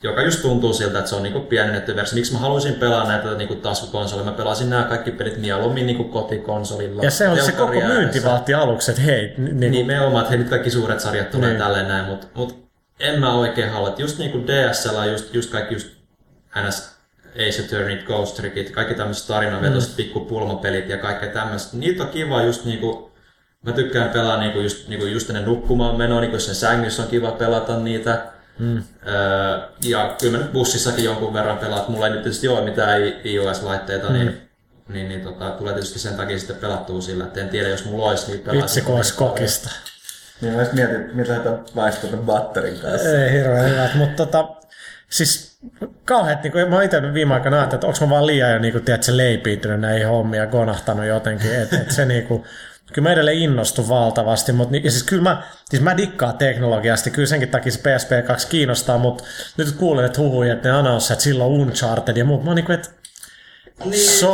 joka 0.03 0.21
just 0.21 0.41
tuntuu 0.41 0.73
siltä, 0.73 0.97
että 0.99 1.09
se 1.09 1.15
on 1.15 1.23
niinku 1.23 1.39
pienennetty 1.39 1.95
versio. 1.95 2.15
Miksi 2.15 2.33
mä 2.33 2.39
haluaisin 2.39 2.73
pelaa 2.73 3.07
näitä 3.07 3.33
niinku 3.33 3.55
taskukonsoleja? 3.55 4.25
Mä 4.25 4.31
pelasin 4.31 4.69
nämä 4.69 4.83
kaikki 4.83 5.11
pelit 5.11 5.37
mieluummin 5.37 5.85
niinku 5.87 6.03
kotikonsolilla. 6.03 7.03
Ja 7.03 7.11
se 7.11 7.27
on 7.27 7.37
se 7.45 7.51
koko 7.51 7.73
myyntivaltti 7.87 8.53
aluksi, 8.53 8.91
että 8.91 9.03
hei, 9.03 9.33
n- 9.37 9.43
niinku, 9.43 9.77
Nimenomaan, 9.77 10.21
että 10.21 10.29
hei, 10.29 10.37
nyt 10.39 10.49
kaikki 10.49 10.69
suuret 10.71 10.99
sarjat 10.99 11.31
tulee 11.31 11.49
Niin. 11.49 11.53
niin. 11.57 11.63
tälleen 11.65 11.87
näin, 11.87 12.05
mutta 12.05 12.27
mut 12.35 12.63
en 12.99 13.19
mä 13.19 13.33
oikein 13.33 13.69
halua. 13.69 13.89
että 13.89 14.01
Just 14.01 14.17
niinku 14.17 14.39
DSL, 14.47 14.95
on 14.95 15.11
just, 15.11 15.33
just 15.33 15.51
kaikki 15.51 15.75
just 15.75 15.87
NS 16.67 16.93
Ace 17.35 17.63
Attorney, 17.65 17.97
Ghost 18.05 18.35
Trickit, 18.35 18.71
kaikki 18.71 18.93
tämmöiset 18.95 19.27
tarinavetoiset 19.27 19.89
mm. 19.89 19.95
pikku 19.95 20.19
pulmapelit 20.19 20.89
ja 20.89 20.97
kaikkea 20.97 21.29
tämmöistä. 21.29 21.77
Niitä 21.77 22.03
on 22.03 22.09
kiva 22.09 22.41
just 22.43 22.65
niinku, 22.65 23.11
mä 23.63 23.71
tykkään 23.71 24.09
pelaa 24.09 24.37
niinku 24.37 24.59
just, 24.59 24.87
niinku 24.87 25.05
just 25.05 25.29
ennen 25.29 25.45
nukkumaan 25.45 25.95
menoa, 25.95 26.21
niinku 26.21 26.35
jos 26.35 26.45
sen 26.45 26.55
sängyssä 26.55 27.03
on 27.03 27.09
kiva 27.09 27.31
pelata 27.31 27.79
niitä. 27.79 28.21
Mm. 28.59 28.83
Öö, 29.07 29.59
ja 29.83 30.15
kyllä 30.21 30.37
mä 30.37 30.43
nyt 30.43 30.53
bussissakin 30.53 31.05
jonkun 31.05 31.33
verran 31.33 31.57
pelaan, 31.57 31.79
että 31.79 31.91
mulla 31.91 32.07
ei 32.07 32.13
nyt 32.13 32.23
tietysti 32.23 32.47
ole 32.47 32.61
mitään 32.61 33.01
iOS-laitteita, 33.25 34.07
mm. 34.07 34.13
niin 34.13 34.43
niin, 34.87 35.09
niin 35.09 35.21
tota, 35.21 35.49
tulee 35.49 35.73
tietysti 35.73 35.99
sen 35.99 36.15
takia 36.15 36.39
sitten 36.39 36.55
pelattua 36.55 37.01
sillä, 37.01 37.23
että 37.23 37.41
en 37.41 37.49
tiedä, 37.49 37.69
jos 37.69 37.85
mulla 37.85 38.09
olisi, 38.09 38.31
niin 38.31 38.39
pelaisin. 38.39 38.61
vitsi 38.61 38.81
kun 38.81 38.95
olisi 38.95 39.13
kokista. 39.13 39.69
Niin 40.41 40.53
mä 40.53 40.61
just 40.61 40.73
mietin, 40.73 41.09
mitä 41.13 41.33
tätä 41.33 41.57
tämän 42.01 42.25
batterin 42.25 42.79
kanssa. 42.79 43.09
Ei 43.09 43.31
hirveän 43.31 43.69
hyvät, 43.69 43.95
mutta 43.95 44.25
tota, 44.25 44.47
siis 45.09 45.57
kauheat, 46.05 46.43
niin 46.43 46.51
kuin, 46.51 46.69
mä 46.69 46.75
oon 46.75 46.83
itse 46.83 47.13
viime 47.13 47.33
aikoina 47.33 47.57
ajatellut, 47.57 47.83
että 47.83 47.87
onko 47.87 48.05
mä 48.05 48.09
vaan 48.09 48.27
liian 48.27 48.51
jo 48.51 48.59
niin 48.59 48.71
kuin, 48.71 48.83
tiedätkö, 48.83 49.17
leipiintynyt 49.17 49.79
näihin 49.79 50.07
hommiin 50.07 50.41
ja 50.41 50.47
gonahtanut 50.47 51.05
jotenkin, 51.05 51.55
että 51.55 51.77
et 51.81 51.91
se 51.91 52.05
niin 52.05 52.27
kuin, 52.27 52.43
kyllä 52.93 53.09
mä 53.09 53.13
edelleen 53.13 53.37
innostun 53.37 53.89
valtavasti, 53.89 54.51
mutta 54.51 54.71
niin, 54.71 54.83
ja 54.83 54.91
siis 54.91 55.03
kyllä 55.03 55.23
mä, 55.23 55.43
siis 55.69 55.83
mä 55.83 55.97
dikkaan 55.97 56.37
teknologiasta, 56.37 57.09
kyllä 57.09 57.27
senkin 57.27 57.49
takia 57.49 57.71
se 57.71 57.79
PSP2 57.79 58.47
kiinnostaa, 58.49 58.97
mutta 58.97 59.23
nyt 59.57 59.71
kuulen, 59.71 60.05
että 60.05 60.21
huhuja, 60.21 60.53
että 60.53 60.69
ne 60.69 60.75
announced, 60.75 61.13
että 61.13 61.23
silloin 61.23 61.51
Uncharted 61.51 62.17
ja 62.17 62.25
muut, 62.25 62.43
mä 62.43 62.49
oon 62.49 62.55
niin 62.55 62.65
kuin, 62.65 62.73
että 62.73 62.89
So 64.19 64.31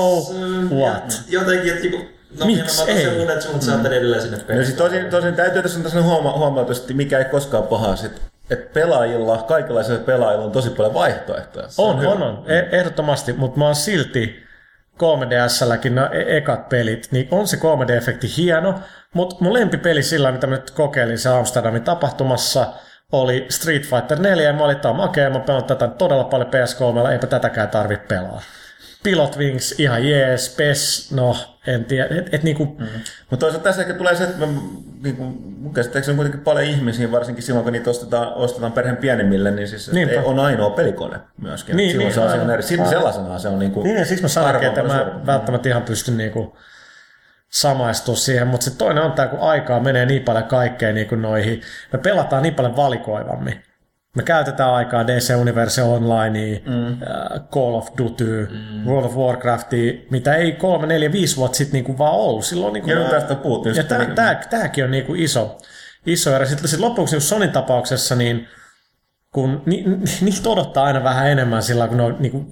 what? 0.76 1.22
Jotenkin, 1.30 1.70
että 1.74 1.82
niinku, 1.82 2.10
no 2.40 2.46
Miksi 2.46 2.82
minä 2.84 2.94
mä 2.94 3.00
ei? 3.00 3.06
otan 3.08 3.14
sen 3.14 3.22
uudet 3.22 3.42
suunnat 3.42 3.62
saattaa 3.64 3.92
edelleen 3.92 4.22
sinne 4.22 4.38
No 4.38 4.44
peliin. 4.48 4.66
siis 4.66 4.78
tosin, 4.78 5.06
tosin 5.10 5.34
täytyy 5.36 5.62
tässä 5.62 5.80
tässä 5.80 6.00
huoma- 6.02 6.38
huomautua, 6.38 6.76
että 6.76 6.94
mikä 6.94 7.18
ei 7.20 7.26
koskaan 7.26 7.64
pahaa, 7.64 7.96
että, 8.06 8.22
että 8.50 8.74
pelaajilla, 8.74 9.38
kaikenlaisilla 9.38 10.00
pelaajilla 10.00 10.46
on 10.46 10.52
tosi 10.52 10.70
paljon 10.70 10.94
vaihtoehtoja. 10.94 11.68
On, 11.78 12.00
hyvä. 12.02 12.10
on, 12.12 12.24
on. 12.24 12.44
E- 12.48 12.78
ehdottomasti, 12.78 13.34
mutta 13.34 13.60
mä 13.60 13.66
oon 13.66 13.76
silti 13.76 14.44
3DSlläkin 15.04 15.90
nämä 15.96 16.08
e- 16.08 16.38
ekat 16.38 16.70
pelit, 16.70 17.08
niin 17.12 17.28
on 17.32 17.48
se 17.48 17.58
3D-efekti 17.58 18.38
hieno, 18.38 18.80
mutta 19.14 19.36
mun 19.40 19.54
lempipeli 19.54 20.04
sillä, 20.04 20.32
mitä 20.32 20.48
mä 20.48 20.56
nyt 20.56 20.72
kokeilin 20.72 21.18
se 21.18 21.30
Amsterdamin 21.30 21.84
tapahtumassa, 21.84 22.74
oli 23.12 23.46
Street 23.50 23.84
Fighter 23.84 24.20
4, 24.20 24.48
ja 24.48 24.54
mä 24.54 24.64
olin, 24.64 24.80
tää 24.80 24.94
makea, 24.94 25.30
mä 25.30 25.40
pelannut 25.40 25.68
tätä 25.68 25.88
todella 25.88 26.24
paljon 26.24 26.50
PS3, 26.50 27.12
eipä 27.12 27.28
tätäkään 27.28 27.70
tarvi 27.70 27.98
pelaa. 27.98 28.42
Pilot 29.04 29.38
Wings, 29.38 29.80
ihan 29.80 30.08
jees, 30.10 30.56
PES, 30.56 31.12
no, 31.12 31.36
en 31.68 31.86
tiedä, 31.86 32.16
et, 32.18 32.34
et 32.34 32.44
niinku, 32.44 32.66
mm. 32.66 32.88
Mutta 33.30 33.46
toisaalta 33.46 33.64
tässä 33.64 33.82
ehkä 33.82 33.94
tulee 33.94 34.16
se, 34.16 34.24
että 34.24 34.46
mä, 34.46 34.54
niin 35.04 35.16
kuin, 35.16 35.28
mun 35.60 35.74
käsittääkseni 35.74 36.14
on 36.14 36.16
kuitenkin 36.16 36.42
paljon 36.42 36.66
ihmisiä, 36.66 37.12
varsinkin 37.12 37.44
silloin 37.44 37.64
kun 37.64 37.74
niitä 37.74 37.90
ostetaan, 37.90 38.34
ostetaan 38.34 38.72
perheen 38.72 38.98
pienemmille, 38.98 39.52
niin 39.52 39.68
siis 39.68 39.90
ei, 39.90 40.18
on 40.18 40.40
ainoa 40.40 40.70
pelikone 40.70 41.20
myöskin. 41.42 41.78
Niin, 41.78 41.92
silloin 41.92 42.06
niin, 42.06 42.32
se 42.32 42.42
on 42.42 42.50
eri. 42.50 42.64
Sellaisenaan 42.64 43.40
se 43.40 43.48
on 43.48 43.60
niin 43.60 43.72
kuin 43.72 43.84
Niin, 43.84 43.98
ja 43.98 44.06
siksi 44.06 44.24
mä 44.24 44.28
sanoinkin, 44.28 44.68
että 44.68 44.84
mä 44.84 45.22
välttämättä 45.26 45.70
ihan 45.70 45.84
pystyn 45.84 46.18
niinku 46.18 46.58
samaistua 47.50 48.16
siihen, 48.16 48.48
mutta 48.48 48.64
se 48.64 48.78
toinen 48.78 49.04
on 49.04 49.12
tämä, 49.12 49.28
kun 49.28 49.40
aikaa 49.40 49.80
menee 49.80 50.06
niin 50.06 50.24
paljon 50.24 50.44
kaikkeen 50.44 50.96
niin 50.96 51.08
kuin 51.08 51.22
noihin, 51.22 51.62
me 51.94 52.00
pelataan 52.00 52.44
niin 52.44 52.56
paljon 52.56 52.76
valikoivammin. 52.76 53.69
Me 54.16 54.24
käytetään 54.24 54.74
aikaa 54.74 55.08
DC 55.08 55.34
Universe 55.42 55.84
Online, 55.84 56.62
mm. 56.66 56.98
Call 57.52 57.76
of 57.76 57.88
Duty, 57.98 58.48
mm. 58.52 58.86
World 58.86 59.06
of 59.06 59.16
Warcraftia, 59.16 59.94
mitä 60.10 60.36
ei 60.36 60.52
kolme, 60.52 60.88
neljä, 60.88 61.12
viisi 61.12 61.38
vuotta 61.38 61.58
sitten 61.58 61.74
niinku 61.74 61.98
vaan 61.98 62.14
ollut. 62.14 62.46
Silloin 62.46 62.74
niinku 62.74 62.90
Ja 62.90 63.10
tästä 63.10 63.36
puhuttiin. 63.36 63.76
ja 63.76 63.82
sitten 63.82 63.98
tää, 63.98 64.16
tää, 64.16 64.48
tääkin 64.50 64.84
on 64.84 64.92
niinku 64.92 65.14
iso, 65.16 65.58
iso 66.06 66.36
ero. 66.36 66.46
Sitten 66.46 66.68
sit 66.68 66.80
lopuksi 66.80 67.16
niin 67.16 67.22
Sonin 67.22 67.52
tapauksessa, 67.52 68.16
niin 68.16 68.48
kun 69.34 69.62
ni, 69.66 69.84
ni, 69.88 69.98
niiltä 70.22 70.50
odottaa 70.50 70.86
aina 70.86 71.04
vähän 71.04 71.30
enemmän 71.30 71.64
sillä, 71.64 71.88
kun 71.88 71.98
ne 71.98 72.04
on 72.04 72.16
niinku 72.20 72.46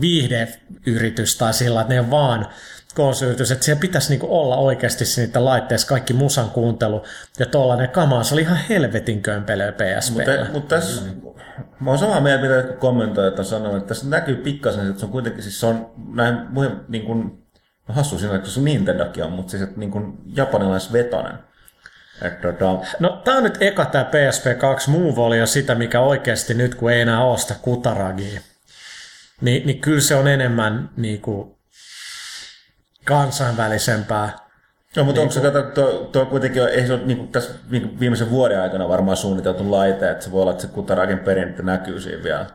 viihdeyritys 0.00 1.38
tai 1.38 1.54
sillä, 1.54 1.80
että 1.80 1.94
ne 1.94 2.00
on 2.00 2.10
vaan 2.10 2.46
konsoliyritys, 2.96 3.50
että 3.50 3.64
siellä 3.64 3.80
pitäisi 3.80 4.08
niinku 4.08 4.38
olla 4.38 4.56
oikeasti 4.56 5.04
niiden 5.16 5.44
laitteessa 5.44 5.88
kaikki 5.88 6.12
musan 6.12 6.50
kuuntelu 6.50 7.02
ja 7.38 7.46
tollainen 7.46 7.90
kama, 7.90 8.24
se 8.24 8.34
oli 8.34 8.42
ihan 8.42 8.58
helvetin 8.68 9.22
kömpelöä 9.22 9.72
PSP. 9.72 10.14
Mutta, 10.14 10.52
mutta 10.52 10.74
tässä, 10.74 11.02
mä 11.80 11.90
oon 11.90 11.98
samaa 11.98 12.20
mieltä, 12.20 12.42
mitä 12.42 12.54
jotkut 12.54 12.78
kommentoijat 12.78 13.38
on 13.38 13.44
sanonut, 13.44 13.76
että 13.76 13.88
tässä 13.88 14.08
näkyy 14.08 14.36
pikkasen, 14.36 14.86
että 14.86 15.00
se 15.00 15.06
on 15.06 15.12
kuitenkin, 15.12 15.42
siis 15.42 15.60
se 15.60 15.66
on 15.66 15.92
näin 16.14 16.38
muihin, 16.48 16.76
niin 16.88 17.04
kuin, 17.04 17.22
no 17.88 17.94
hassu 17.94 18.18
siinä, 18.18 18.34
että 18.34 18.50
se 18.50 18.60
Nintendokin 18.60 19.24
on, 19.24 19.32
mutta 19.32 19.50
siis 19.50 19.62
että 19.62 19.80
niin 19.80 19.90
kuin 19.90 20.18
japanilaisvetonen. 20.34 21.38
Että 22.22 22.52
tota, 22.52 22.86
No 23.00 23.20
tää 23.24 23.36
on 23.36 23.42
nyt 23.42 23.62
eka 23.62 23.84
tää 23.84 24.10
PSP2 24.10 24.90
Move 24.90 25.20
oli 25.20 25.38
jo 25.38 25.46
sitä, 25.46 25.74
mikä 25.74 26.00
oikeasti 26.00 26.54
nyt 26.54 26.74
kun 26.74 26.92
ei 26.92 27.00
enää 27.00 27.24
ole 27.24 27.38
sitä 27.38 27.54
Kutaragia, 27.62 28.40
niin, 29.40 29.66
niin 29.66 29.80
kyllä 29.80 30.00
se 30.00 30.14
on 30.14 30.28
enemmän 30.28 30.90
niinku 30.96 31.55
kansainvälisempää. 33.06 34.32
No, 34.96 35.04
mutta 35.04 35.20
onko 35.20 35.32
se, 35.32 35.40
kato, 35.40 35.62
tuo, 35.62 36.08
tuo 36.12 36.26
kuitenkin, 36.26 36.62
on- 36.62 36.68
ei 36.68 36.86
se 36.86 36.92
ole 36.92 37.02
niin 37.04 37.18
kuin 37.18 37.32
tässä 37.32 37.54
niin 37.70 38.00
viimeisen 38.00 38.30
vuoden 38.30 38.60
aikana 38.60 38.88
varmaan 38.88 39.16
suunniteltu 39.16 39.70
laite, 39.70 40.10
että 40.10 40.24
se 40.24 40.32
voi 40.32 40.42
olla, 40.42 40.50
että 40.50 40.62
se 40.62 40.68
Kutarakin 40.68 41.18
perintö 41.18 41.62
näkyy 41.62 42.00
siinä 42.00 42.22
vielä. 42.22 42.46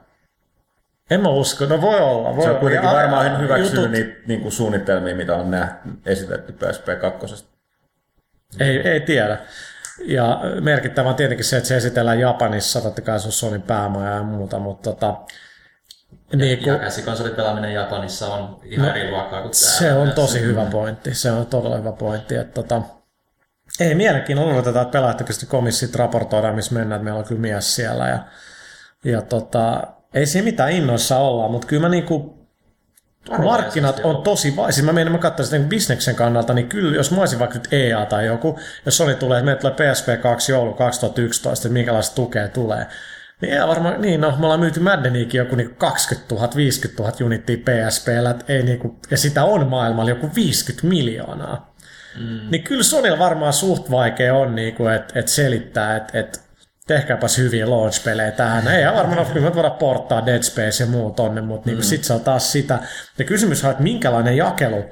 En 1.10 1.22
mä 1.22 1.30
usko, 1.30 1.66
no 1.66 1.82
voi 1.82 2.00
olla. 2.00 2.36
Voi 2.36 2.44
Se 2.44 2.50
on 2.50 2.50
olla. 2.50 2.60
kuitenkin 2.60 2.90
Ja- 2.90 2.96
varmaan 2.96 3.42
hyväksynyt 3.42 3.74
jutut- 3.74 3.92
niitä 3.92 4.20
niin 4.28 4.42
kuin 4.42 4.52
suunnitelmia, 4.52 5.16
mitä 5.16 5.36
on 5.36 5.52
nähty, 5.52 5.90
esitetty 6.06 6.52
PSP2. 6.54 7.46
Ei, 8.60 8.78
ei 8.90 9.00
tiedä. 9.00 9.38
Ja 10.06 10.42
merkittävä 10.62 11.10
on 11.10 11.16
tietenkin 11.16 11.46
se, 11.46 11.58
että 11.58 11.68
se 11.68 11.78
esitellään 11.78 12.20
Japanissa, 12.20 12.82
totta 12.82 13.02
kai 13.02 13.20
se 13.20 13.28
on 13.28 13.32
Sonin 13.32 13.62
päämaja 13.62 14.12
ja 14.16 14.24
muuta, 14.24 14.60
mutta 14.60 14.90
tota, 14.94 15.16
niin 16.36 16.60
Ja 16.62 16.74
kun, 16.74 16.80
käsikonsolin 16.80 17.36
pelaaminen 17.36 17.74
Japanissa 17.74 18.34
on 18.34 18.60
ihan 18.64 18.88
No, 18.88 18.96
eri 18.96 19.12
luokkaa 19.12 19.42
kuin 19.42 19.54
se 19.54 19.86
täällä. 19.86 20.02
on 20.02 20.12
tosi 20.12 20.42
hyvä 20.42 20.66
pointti. 20.66 21.14
Se 21.16 21.32
on 21.32 21.46
todella 21.46 21.78
hyvä 21.78 21.92
pointti. 21.92 22.36
Että 22.36 22.54
tota, 22.54 22.82
ei 23.80 23.96
mielenkiinnolla 23.96 24.54
odotetaan, 24.54 24.84
että 24.86 24.92
pelaajat 24.98 25.22
oikeasti 25.22 25.46
komissit 25.46 25.96
raportoidaan, 25.96 26.56
missä 26.56 26.74
mennään, 26.74 27.00
että 27.00 27.04
meillä 27.04 27.20
on 27.20 27.26
kyllä 27.26 27.42
mies 27.42 27.76
siellä. 27.76 28.08
Ja, 28.08 28.20
ja 29.06 29.22
tota, 29.22 29.82
ei 30.14 30.26
siinä 30.26 30.46
mitään 30.46 30.72
innoissa 30.72 31.18
olla, 31.18 31.48
mutta 31.50 31.68
kyllä 31.68 31.82
mä 31.82 31.90
niinku, 31.90 32.48
markkinat 33.44 34.00
on 34.04 34.24
tosi 34.24 34.56
vai. 34.56 34.74
Siis 34.74 34.86
mä 34.86 34.94
menin, 34.94 35.12
mä 35.12 35.18
katsoin 35.18 35.46
sitä 35.48 35.58
niin 35.58 35.70
bisneksen 35.70 36.16
kannalta, 36.16 36.54
niin 36.54 36.70
kyllä, 36.70 36.96
jos 36.96 37.12
mä 37.12 37.20
olisin 37.20 37.40
vaikka 37.40 37.58
nyt 37.58 37.74
EA 37.74 38.06
tai 38.06 38.26
joku, 38.26 38.60
jos 38.86 38.98
Sony 38.98 39.16
tulee, 39.16 39.40
että 39.40 39.46
meille 39.46 39.62
tulee 39.62 39.94
PSP2 39.94 40.52
joulu 40.52 40.74
2011, 40.74 41.68
että 41.68 41.74
minkälaista 41.74 42.16
tukea 42.16 42.48
tulee, 42.48 42.86
niin 43.42 43.54
EA 43.54 43.68
varmaan, 43.68 44.02
niin 44.02 44.22
no, 44.22 44.36
me 44.40 44.44
ollaan 44.46 44.60
myyty 44.60 44.80
Maddeniikin 44.80 45.40
joku 45.40 45.56
niin 45.56 45.76
20 45.76 46.36
000, 46.36 46.50
50 46.56 47.04
000 47.04 47.16
unittia 47.26 47.58
PSPllä, 47.58 48.36
ei 48.48 48.64
niinku, 48.64 49.00
ja 49.12 49.18
sitä 49.18 49.44
on 49.44 49.68
maailmalla 49.68 50.10
joku 50.10 50.30
50 50.36 50.88
miljoonaa. 50.88 51.76
Mm. 52.20 52.40
Niin 52.52 52.64
kyllä 52.64 52.84
Sonylla 52.84 53.20
varmaan 53.20 53.54
suht 53.54 53.92
vaikea 53.92 54.36
on, 54.36 54.56
niinku, 54.56 54.88
että 54.88 55.20
et 55.20 55.28
selittää, 55.28 55.96
että 55.96 56.20
et, 56.20 56.42
tehkääpäs 56.88 57.38
hyviä 57.38 57.70
launch-pelejä 57.70 58.32
tähän. 58.32 58.68
Ei 58.68 58.86
varmaan 58.86 59.20
ole, 59.20 59.28
kyllä 59.28 59.50
me 59.50 59.56
voidaan 59.56 59.78
porttaa 59.78 60.26
Dead 60.26 60.44
Space 60.44 60.84
ja 60.84 60.90
muu 60.90 61.12
tonne, 61.12 61.42
mutta 61.42 61.70
niinku, 61.70 61.84
sit 61.84 62.04
se 62.04 62.14
on 62.14 62.22
taas 62.22 62.52
sitä. 62.52 62.80
Ja 63.18 63.26
kysymys 63.26 63.64
on, 63.64 63.72
että 63.72 63.84
minkälainen 63.84 64.38
jakelu 64.38 64.84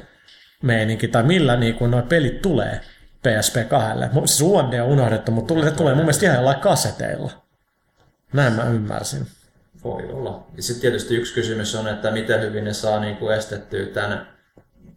meininki 0.63 1.07
tai 1.07 1.23
millä 1.23 1.55
niinku 1.55 1.87
nuo 1.87 2.01
pelit 2.01 2.41
tulee 2.41 2.81
PSP2. 3.27 4.09
Mu- 4.13 4.27
Siis 4.27 4.41
UMD 4.41 4.73
on 4.73 4.87
unohdettu, 4.87 5.31
mutta 5.31 5.53
tulee, 5.53 5.71
tulee 5.71 5.93
mun 5.93 6.03
mielestä 6.03 6.25
ihan 6.25 6.35
jollain 6.35 6.59
kaseteilla. 6.59 7.31
Näin 8.33 8.53
mä 8.53 8.63
ymmärsin. 8.63 9.27
Voi 9.83 10.03
olla. 10.11 10.47
Ja 10.57 10.63
sitten 10.63 10.81
tietysti 10.81 11.15
yksi 11.15 11.33
kysymys 11.33 11.75
on, 11.75 11.87
että 11.87 12.11
miten 12.11 12.41
hyvin 12.41 12.63
ne 12.63 12.73
saa 12.73 12.99
niinku 12.99 13.29
estettyä 13.29 13.85
tämän, 13.85 14.27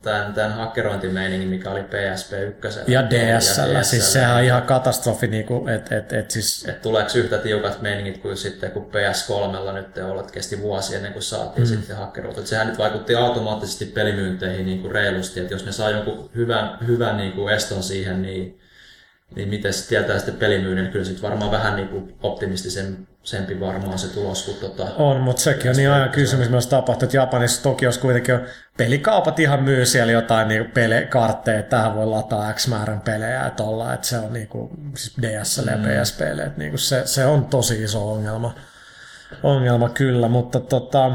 tämän, 0.03 0.35
tämän 0.35 0.53
hakkerointimeiningin, 0.53 1.49
mikä 1.49 1.71
oli 1.71 1.83
PSP 1.83 2.33
1. 2.67 2.81
Ja 2.87 3.11
DSL, 3.11 3.71
ja 3.71 3.83
siis 3.83 4.13
sehän 4.13 4.37
on 4.37 4.45
ihan 4.45 4.63
katastrofi, 4.63 5.27
niinku, 5.27 5.67
että 5.69 5.97
et, 5.97 6.13
et, 6.13 6.31
siis 6.31 6.69
Et 6.69 6.83
tuleeko 6.83 7.11
yhtä 7.19 7.39
tiukat 7.39 7.83
meiningit 7.83 8.19
kuin 8.19 8.37
sitten, 8.37 8.71
kun 8.71 8.91
PS3 8.91 9.73
nyt 9.73 9.99
ollut 9.99 10.31
kesti 10.31 10.61
vuosi 10.61 10.97
ennen 10.97 11.13
kuin 11.13 11.23
saatiin 11.23 11.69
mm. 11.69 11.75
sitten 11.75 11.97
hakkeroitu. 11.97 12.41
Et 12.41 12.47
sehän 12.47 12.67
nyt 12.67 12.79
vaikutti 12.79 13.15
automaattisesti 13.15 13.87
pelimyynteihin 13.87 14.67
niin 14.67 14.81
kuin 14.81 14.93
reilusti, 14.93 15.41
että 15.41 15.55
jos 15.55 15.67
ne 15.67 15.73
saa 15.73 15.91
jonkun 15.91 16.31
hyvän, 16.35 16.79
hyvän 16.87 17.17
niin 17.17 17.33
kuin 17.33 17.55
eston 17.55 17.83
siihen, 17.83 18.23
niin, 18.23 18.61
niin 19.35 19.49
miten 19.49 19.73
se 19.73 19.89
tietää 19.89 20.19
sitten 20.19 20.37
pelimyynnin, 20.37 20.93
kyllä 20.93 21.05
sitten 21.05 21.23
varmaan 21.23 21.51
vähän 21.51 21.77
niin 21.77 21.89
kuin 21.89 22.15
optimistisempi 23.23 23.61
varmaan 23.61 23.99
se 23.99 24.09
tulos 24.09 24.45
kuin 24.45 24.57
tota, 24.57 24.95
On, 24.97 25.21
mutta 25.21 25.43
sekin 25.43 25.71
on 25.71 25.77
niin 25.77 25.91
ajan 25.91 26.11
kysymys 26.11 26.51
myös 26.51 26.67
tapahtuu, 26.67 27.07
että 27.07 27.17
Japanissa 27.17 27.63
Tokiossa 27.63 28.01
kuitenkin 28.01 28.35
on 28.35 28.47
pelikaupat 28.77 29.41
ihan 29.41 29.63
myy 29.63 29.87
siellä 29.87 30.13
jotain 30.13 30.49
niin 30.49 30.71
pele, 30.71 31.07
kartteja, 31.11 31.59
että 31.59 31.77
tähän 31.77 31.95
voi 31.95 32.07
lataa 32.07 32.53
X 32.53 32.69
määrän 32.69 33.01
pelejä 33.01 33.45
ja 33.45 33.51
tolla, 33.51 33.95
että 33.95 34.07
se 34.07 34.19
on 34.19 34.33
niin 34.33 34.49
kuin, 34.49 34.71
siis 34.97 35.17
DSL 35.23 35.69
ja 35.69 35.79
PSPlle, 35.79 36.43
että 36.43 36.59
niin 36.59 36.71
kuin 36.71 36.79
se, 36.79 37.03
se, 37.05 37.27
on 37.27 37.45
tosi 37.45 37.83
iso 37.83 38.13
ongelma. 38.13 38.55
Ongelma 39.43 39.89
kyllä, 39.89 40.29
mutta 40.29 40.61
tota, 40.61 41.11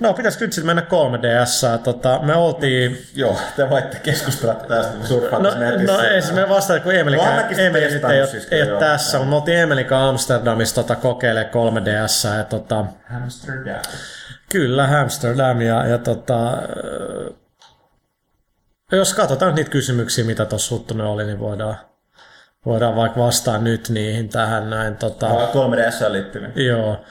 no 0.00 0.14
pitäisikö 0.14 0.44
nyt 0.44 0.52
sitten 0.52 0.66
mennä 0.66 0.82
3DS? 0.82 1.78
Tota, 1.78 2.20
me 2.22 2.34
oltiin 2.34 2.98
Joo, 3.14 3.38
te 3.56 3.70
voitte 3.70 3.98
keskustella 3.98 4.54
tästä, 4.54 4.92
kun 4.96 5.06
surffaatte 5.06 5.48
No, 5.48 5.58
netissä. 5.58 5.92
no 5.92 6.00
ei 6.02 6.22
se 6.22 6.32
me 6.32 6.48
vasta, 6.48 6.80
kun 6.80 6.94
Emeli, 6.94 7.16
No, 7.16 7.22
Emeli 7.58 7.90
nyt 7.90 8.04
ei, 8.04 8.26
siis, 8.26 8.48
ei 8.50 8.62
ole 8.70 8.78
tässä, 8.80 9.18
mutta 9.18 9.30
me 9.30 9.36
oltiin 9.36 9.58
Emelika 9.58 10.08
Amsterdamissa 10.08 10.74
tota, 10.74 10.96
kokeilemaan 10.96 11.52
3DS 11.52 12.36
ja 12.38 12.44
tota, 12.44 12.84
Amsterdam. 13.22 13.80
Kyllä, 14.52 15.00
Amsterdam 15.00 15.60
ja, 15.60 15.86
ja 15.86 15.98
tota, 15.98 16.52
jos 18.92 19.14
katsotaan 19.14 19.54
niitä 19.54 19.70
kysymyksiä, 19.70 20.24
mitä 20.24 20.44
tuossa 20.44 20.74
Huttunen 20.74 21.06
oli, 21.06 21.24
niin 21.24 21.38
voidaan, 21.40 21.76
voidaan 22.66 22.96
vaikka 22.96 23.20
vastaa 23.20 23.58
nyt 23.58 23.88
niihin 23.88 24.28
tähän 24.28 24.70
näin. 24.70 24.96
Tota, 24.96 25.26
3DS 25.28 26.08
liittyviä. 26.12 26.50
Joo. 26.54 27.04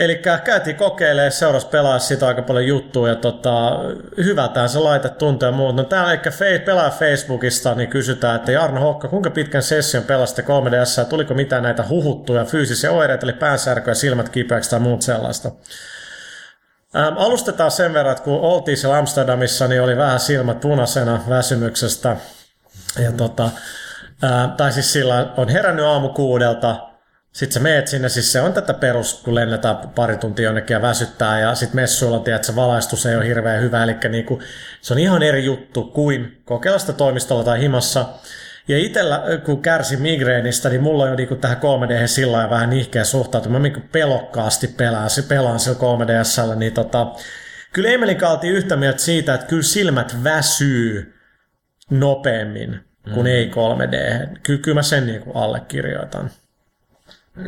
Eli 0.00 0.20
käytiin 0.44 0.76
kokeilemaan, 0.76 1.32
seurasi 1.32 1.66
pelaa 1.66 1.98
siitä 1.98 2.26
aika 2.26 2.42
paljon 2.42 2.66
juttuja 2.66 3.12
ja 3.12 3.16
tota, 3.16 3.78
hyvältään 4.16 4.68
se 4.68 4.78
laite 4.78 5.08
tuntee 5.08 5.46
ja 5.46 5.52
muut. 5.52 5.76
No 5.76 5.84
täällä 5.84 6.12
eli 6.12 6.20
fe- 6.20 6.64
pelaa 6.64 6.90
Facebookista, 6.90 7.74
niin 7.74 7.90
kysytään, 7.90 8.36
että 8.36 8.52
Jarno 8.52 8.80
Hokka, 8.80 9.08
kuinka 9.08 9.30
pitkän 9.30 9.62
session 9.62 10.04
pelasitte 10.04 10.42
3DS 10.42 11.00
ja 11.00 11.04
tuliko 11.04 11.34
mitään 11.34 11.62
näitä 11.62 11.84
huhuttuja 11.88 12.44
fyysisiä 12.44 12.92
oireita, 12.92 13.26
eli 13.26 13.32
päänsärkyä, 13.32 13.94
silmät 13.94 14.28
kipeäksi 14.28 14.70
tai 14.70 14.80
muut 14.80 15.02
sellaista? 15.02 15.50
Ähm, 16.96 17.18
alustetaan 17.18 17.70
sen 17.70 17.94
verran, 17.94 18.12
että 18.12 18.24
kun 18.24 18.40
oltiin 18.40 18.76
siellä 18.76 18.98
Amsterdamissa, 18.98 19.68
niin 19.68 19.82
oli 19.82 19.96
vähän 19.96 20.20
silmät 20.20 20.60
punaisena 20.60 21.20
väsymyksestä. 21.28 22.16
Ja 23.04 23.12
tota, 23.12 23.50
ää, 24.22 24.54
tai 24.56 24.72
siis 24.72 24.92
sillä 24.92 25.32
on 25.36 25.48
herännyt 25.48 25.84
aamu 25.84 26.08
kuudelta, 26.08 26.89
sitten 27.32 27.52
sä 27.54 27.60
meet 27.60 27.88
sinne, 27.88 28.08
siis 28.08 28.32
se 28.32 28.40
on 28.40 28.52
tätä 28.52 28.74
perus, 28.74 29.22
kun 29.24 29.34
lennetään 29.34 29.76
pari 29.76 30.16
tuntia 30.16 30.44
jonnekin 30.44 30.74
ja 30.74 30.82
väsyttää, 30.82 31.40
ja 31.40 31.54
sitten 31.54 31.76
messuilla 31.76 32.18
tiedät, 32.18 32.38
että 32.38 32.46
se 32.46 32.56
valaistus 32.56 33.06
ei 33.06 33.16
ole 33.16 33.26
hirveän 33.26 33.62
hyvä, 33.62 33.82
eli 33.82 33.96
niinku, 34.08 34.42
se 34.80 34.94
on 34.94 34.98
ihan 34.98 35.22
eri 35.22 35.44
juttu 35.44 35.84
kuin 35.84 36.42
kokeilla 36.44 36.78
sitä 36.78 36.92
toimistolla 36.92 37.44
tai 37.44 37.60
himassa. 37.60 38.06
Ja 38.68 38.78
itsellä, 38.78 39.22
kun 39.44 39.62
kärsin 39.62 40.02
migreenistä, 40.02 40.68
niin 40.68 40.82
mulla 40.82 41.04
on 41.04 41.16
niinku 41.16 41.34
tähän 41.34 41.56
3D 41.56 42.06
sillä 42.06 42.32
lailla 42.32 42.50
vähän 42.50 42.70
nihkeä 42.70 43.04
suhtautuminen. 43.04 43.62
Mä 43.62 43.68
niinku 43.68 43.88
pelokkaasti 43.92 44.68
pelaan, 44.68 45.10
se 45.10 45.22
pelaan 45.22 45.60
sillä 45.60 45.76
3DSllä, 45.76 46.54
niin 46.54 46.72
tota, 46.72 47.06
kyllä 47.72 47.88
Emelin 47.88 48.16
kanssa 48.16 48.34
oltiin 48.34 48.54
yhtä 48.54 48.76
mieltä 48.76 48.98
siitä, 48.98 49.34
että 49.34 49.46
kyllä 49.46 49.62
silmät 49.62 50.16
väsyy 50.24 51.14
nopeammin 51.90 52.80
kuin 53.14 53.26
ei 53.26 53.50
3D. 53.50 54.26
Kyllä, 54.42 54.62
kyllä 54.62 54.74
mä 54.74 54.82
sen 54.82 55.06
niinku 55.06 55.32
allekirjoitan. 55.34 56.30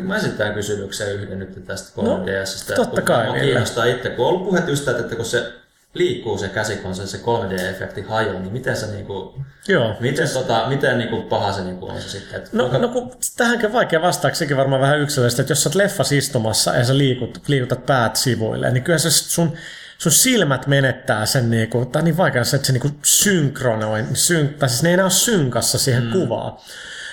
Mä 0.03 0.17
esitän 0.17 0.55
kysymyksen 0.55 1.13
yhden 1.15 1.39
nyt 1.39 1.65
tästä 1.67 2.03
No, 2.03 2.19
3DSstä. 2.19 2.75
totta 2.75 2.95
kun 3.01 3.03
kai, 3.03 3.25
mua 3.25 3.35
Ville. 3.35 3.47
kiinnostaa 3.47 3.85
itse, 3.85 4.11
kun 4.11 4.25
on 4.27 4.29
ollut 4.35 4.49
puhetta 4.49 4.71
just 4.71 4.89
että 4.89 5.17
kun 5.17 5.25
se 5.25 5.53
liikkuu 5.95 6.39
se 6.39 6.49
käsikonsoli, 6.49 7.09
se 7.09 7.19
3D-efekti 7.19 8.09
hajoaa, 8.09 8.41
niin 8.41 8.53
miten 8.53 8.77
se 8.77 8.87
niinku, 8.87 9.35
Joo. 9.69 9.95
miten, 10.01 10.29
tota, 10.29 10.65
miten 10.69 10.99
niinku 10.99 11.23
paha 11.23 11.53
se 11.53 11.63
niinku 11.65 11.87
on 11.89 12.01
se 12.01 12.09
sitten? 12.09 12.37
Että 12.37 12.51
No, 12.53 12.63
kuinka- 12.65 12.79
no 12.79 12.89
kun 12.89 13.11
tähänkin 13.37 13.73
vaikea 13.73 14.03
vastata, 14.03 14.35
sekin 14.35 14.57
varmaan 14.57 14.81
vähän 14.83 15.01
yksilöllistä, 15.01 15.43
että 15.43 15.51
jos 15.51 15.63
sä 15.63 15.69
oot 15.69 15.75
leffas 15.75 16.13
istumassa 16.13 16.77
ja 16.77 16.85
sä 16.85 16.99
liikut, 16.99 17.39
liikutat 17.49 17.87
päät 17.87 18.17
sivuille, 18.17 18.71
niin 18.71 18.83
kyllä 18.85 18.99
se 18.99 19.11
sun, 19.11 19.53
sun 19.99 20.13
silmät 20.13 20.67
menettää 20.67 21.27
sen, 21.27 21.51
niinku, 21.51 21.85
tai 21.85 22.03
niin 22.03 22.17
vaikea 22.17 22.45
se, 22.45 22.57
että 22.57 22.67
se 22.67 22.73
niinku 22.73 22.91
synkronoi, 23.03 24.05
syn, 24.15 24.55
tai 24.55 24.69
siis 24.69 24.83
ne 24.83 24.89
ei 24.89 24.93
enää 24.95 25.05
ole 25.05 25.11
synkassa 25.11 25.79
siihen 25.79 26.05
mm. 26.05 26.13
kuvaan. 26.13 26.53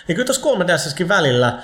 Ja 0.08 0.16
kyllä 0.16 0.26
tuossa 0.26 0.42
3 0.44 0.66
välillä, 1.08 1.60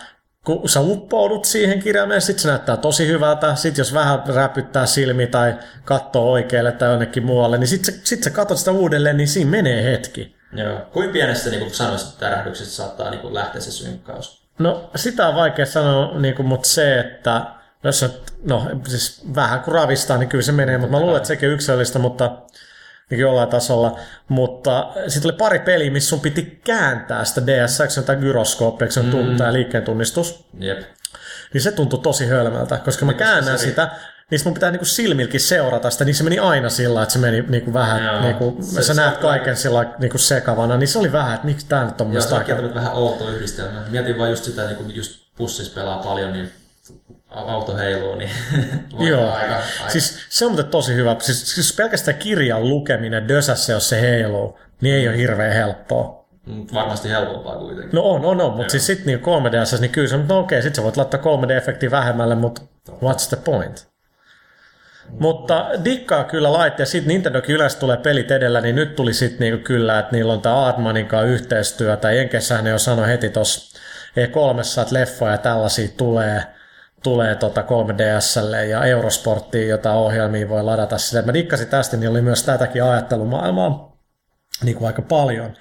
kun 0.46 0.70
sä 0.70 0.80
uppoudut 0.80 1.46
siihen 1.46 1.80
kirjaimeen, 1.80 2.22
sit 2.22 2.40
se 2.40 2.48
näyttää 2.48 2.78
tosi 2.78 3.08
hyvältä. 3.08 3.56
Sitten 3.56 3.82
jos 3.82 3.94
vähän 3.94 4.24
räpyttää 4.28 4.86
silmi 4.86 5.28
tai 5.28 5.56
katsoo 5.86 6.32
oikealle 6.32 6.72
tai 6.72 6.90
jonnekin 6.90 7.26
muualle, 7.26 7.58
niin 7.58 7.68
sitten 7.68 7.94
sit 8.04 8.24
sä 8.24 8.30
katsot 8.30 8.58
sitä 8.58 8.72
uudelleen, 8.72 9.18
niin 9.18 9.28
siinä 9.28 9.52
menee 9.52 9.84
hetki. 9.84 10.36
Joo. 10.54 10.80
Kuinka 10.94 11.14
pienestä 11.14 11.50
niin 11.50 11.74
sanoisit, 11.74 12.20
tärähdyksestä 12.20 12.74
saattaa 12.74 13.12
niin 13.12 13.34
lähteä 13.34 13.62
se 13.62 13.72
synkkaus? 13.72 14.46
No 14.60 14.90
sitä 14.96 15.28
on 15.28 15.36
vaikea 15.36 15.66
sanoa, 15.66 16.20
niin 16.20 16.36
kuin, 16.36 16.46
mutta 16.46 16.70
se, 16.70 17.00
että 17.00 17.42
jos 17.84 18.02
nyt, 18.02 18.34
no 18.44 18.70
siis 18.88 19.22
vähän 19.36 19.60
kun 19.60 19.74
ravistaa, 19.74 20.18
niin 20.18 20.30
kyllä 20.30 20.44
se 20.44 20.52
menee, 20.52 20.78
mutta 20.78 20.92
mä 20.92 21.00
luulen, 21.00 21.18
että 21.18 21.28
sekin 21.28 21.50
yksilöllistä, 21.50 22.00
mutta 22.00 22.28
niin 22.28 22.42
jollain 23.12 23.50
tasolla, 23.50 24.00
mutta 24.28 24.92
sitten 25.08 25.32
oli 25.32 25.38
pari 25.38 25.60
peliä, 25.60 25.92
missä 25.92 26.10
sun 26.10 26.20
piti 26.20 26.62
kääntää 26.64 27.26
sitä 27.26 27.42
DSX 27.48 28.06
tai 28.06 28.16
gyroskooppia, 28.16 28.92
se 28.92 29.00
on 29.00 29.06
mm. 29.06 29.38
tämä 29.38 29.54
liikkeen 29.54 29.84
tunnistus. 29.84 30.46
Jep. 30.60 30.80
Niin 31.54 31.62
se 31.62 31.72
tuntui 31.72 32.00
tosi 32.00 32.28
hölmöltä, 32.28 32.78
koska 32.78 33.06
mä 33.06 33.14
käännän 33.14 33.60
sitä, 33.60 33.90
niin 34.32 34.42
mun 34.46 34.54
pitää 34.54 34.72
niinku 34.72 34.86
silmilläkin 34.86 35.40
seurata 35.40 35.90
sitä, 35.90 36.06
niin 36.06 36.16
se 36.16 36.24
meni 36.24 36.40
aina 36.40 36.70
sillä 36.70 37.04
että 37.04 37.14
se 37.14 37.20
meni 37.20 37.42
niinku 37.48 37.74
vähän, 37.74 38.04
Joo, 38.04 38.22
niinku, 38.22 38.58
se, 38.62 38.72
sä 38.72 38.82
se 38.82 38.94
näet 38.94 39.18
kaiken 39.18 39.58
sillä 39.58 39.94
niinku 40.00 40.18
sekavana, 40.18 40.78
niin 40.78 40.88
se 40.88 41.00
oli 41.00 41.12
vähän, 41.12 41.36
että 41.36 41.46
miksi 41.46 41.66
tää 41.70 41.86
nyt 41.86 42.02
on 42.02 42.14
Joo, 42.14 42.22
se 42.22 42.36
on 42.36 42.74
vähän 42.76 42.94
outo 42.94 43.30
yhdistelmä. 43.30 43.84
Mietin 43.90 44.18
vaan 44.18 44.30
just 44.30 44.44
sitä, 44.44 44.66
niin 44.66 44.76
kuin 44.76 44.96
just 44.96 45.20
pussissa 45.38 45.80
pelaa 45.80 46.04
paljon, 46.04 46.34
niin 46.34 46.52
auto 47.36 47.78
heiluu, 47.78 48.16
niin 48.16 48.30
Joo, 49.10 49.32
aika, 49.32 49.56
aika. 49.56 49.64
Siis 49.88 50.20
se 50.30 50.46
on 50.46 50.52
muuten 50.52 50.72
tosi 50.72 50.96
hyvä. 50.96 51.16
Siis, 51.20 51.56
siis 51.56 51.76
pelkästään 51.76 52.18
kirjan 52.18 52.70
lukeminen 52.70 53.28
dösässä, 53.28 53.74
jos 53.74 53.90
se 53.90 54.02
heiluu, 54.02 54.60
niin 54.82 54.96
ei 54.96 55.08
ole 55.08 55.18
hirveän 55.18 55.54
helppoa. 55.54 56.26
Mm, 56.46 56.68
varmasti 56.74 57.10
helpompaa 57.10 57.58
kuitenkin. 57.58 57.96
No 57.96 58.02
on, 58.02 58.26
on, 58.26 58.42
on 58.42 58.54
mutta 58.54 58.72
siis 58.72 58.86
sitten 58.86 59.06
niin 59.06 59.20
3 59.20 59.52
ds 59.52 59.82
niin 59.82 59.92
kyllä 59.92 60.08
se, 60.08 60.18
no 60.18 60.40
okei, 60.40 60.62
sitten 60.62 60.76
sä 60.76 60.84
voit 60.84 60.98
laittaa 60.98 61.20
3D-efekti 61.20 61.92
vähemmälle, 61.92 62.36
mutta 62.36 62.62
what's 62.92 63.28
the 63.30 63.38
point? 63.38 63.88
Mutta 65.10 65.70
dikkaa 65.86 66.24
kyllä 66.24 66.54
laitteja. 66.54 66.86
Sitten 66.86 67.08
Nintendokin 67.08 67.56
yleensä 67.56 67.80
tulee 67.80 67.98
pelit 67.98 68.32
edellä, 68.32 68.62
niin 68.62 68.76
nyt 68.76 68.96
tuli 68.96 69.14
sitten 69.14 69.40
niinku 69.40 69.64
kyllä, 69.64 70.00
että 70.00 70.12
niillä 70.12 70.34
on 70.34 70.42
tämä 70.42 70.66
Artmanin 70.66 71.08
kanssa 71.08 71.28
yhteistyötä. 71.28 72.12
Jenkessähän 72.12 72.64
ne 72.64 72.70
jo 72.70 72.80
sanoi 72.80 73.08
heti 73.08 73.30
tuossa 73.30 73.80
E3, 74.20 74.82
että 74.82 74.94
leffa 74.94 75.30
ja 75.30 75.38
tällaisia 75.38 75.88
tulee 75.98 76.44
tulee 77.06 77.36
tota 77.36 77.62
3DSlle 77.62 78.66
ja 78.70 78.86
Eurosporttiin, 78.86 79.70
jota 79.70 79.94
ohjelmia 79.94 80.50
voi 80.50 80.64
ladata 80.64 80.98
sille. 80.98 81.22
Mä 81.22 81.34
dikkasin 81.34 81.68
tästä, 81.68 81.98
niin 81.98 82.10
oli 82.10 82.22
myös 82.22 82.44
tätäkin 82.44 82.84
ajattelumaailmaa 82.84 83.98
niin 84.64 84.76
kuin 84.76 84.88
aika 84.88 85.02
paljon. 85.02 85.54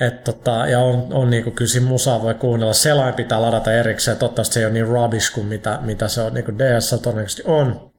Et 0.00 0.24
tota, 0.24 0.66
ja 0.66 0.78
on, 0.78 1.06
on 1.12 1.30
niin 1.30 1.44
kuin, 1.44 1.54
kyllä 1.54 1.86
musaa 1.86 2.22
voi 2.22 2.34
kuunnella. 2.34 2.72
Selain 2.72 3.14
pitää 3.14 3.42
ladata 3.42 3.72
erikseen. 3.72 4.16
Toivottavasti 4.16 4.54
se 4.54 4.60
ei 4.60 4.66
ole 4.66 4.72
niin 4.72 4.86
rubbish 4.86 5.34
kuin 5.34 5.46
mitä, 5.46 5.78
mitä 5.82 6.08
se 6.08 6.20
on 6.20 6.34
niin 6.34 6.44
kuin 6.44 6.58
DS 6.58 6.90
todennäköisesti 7.02 7.42
on. 7.46 7.92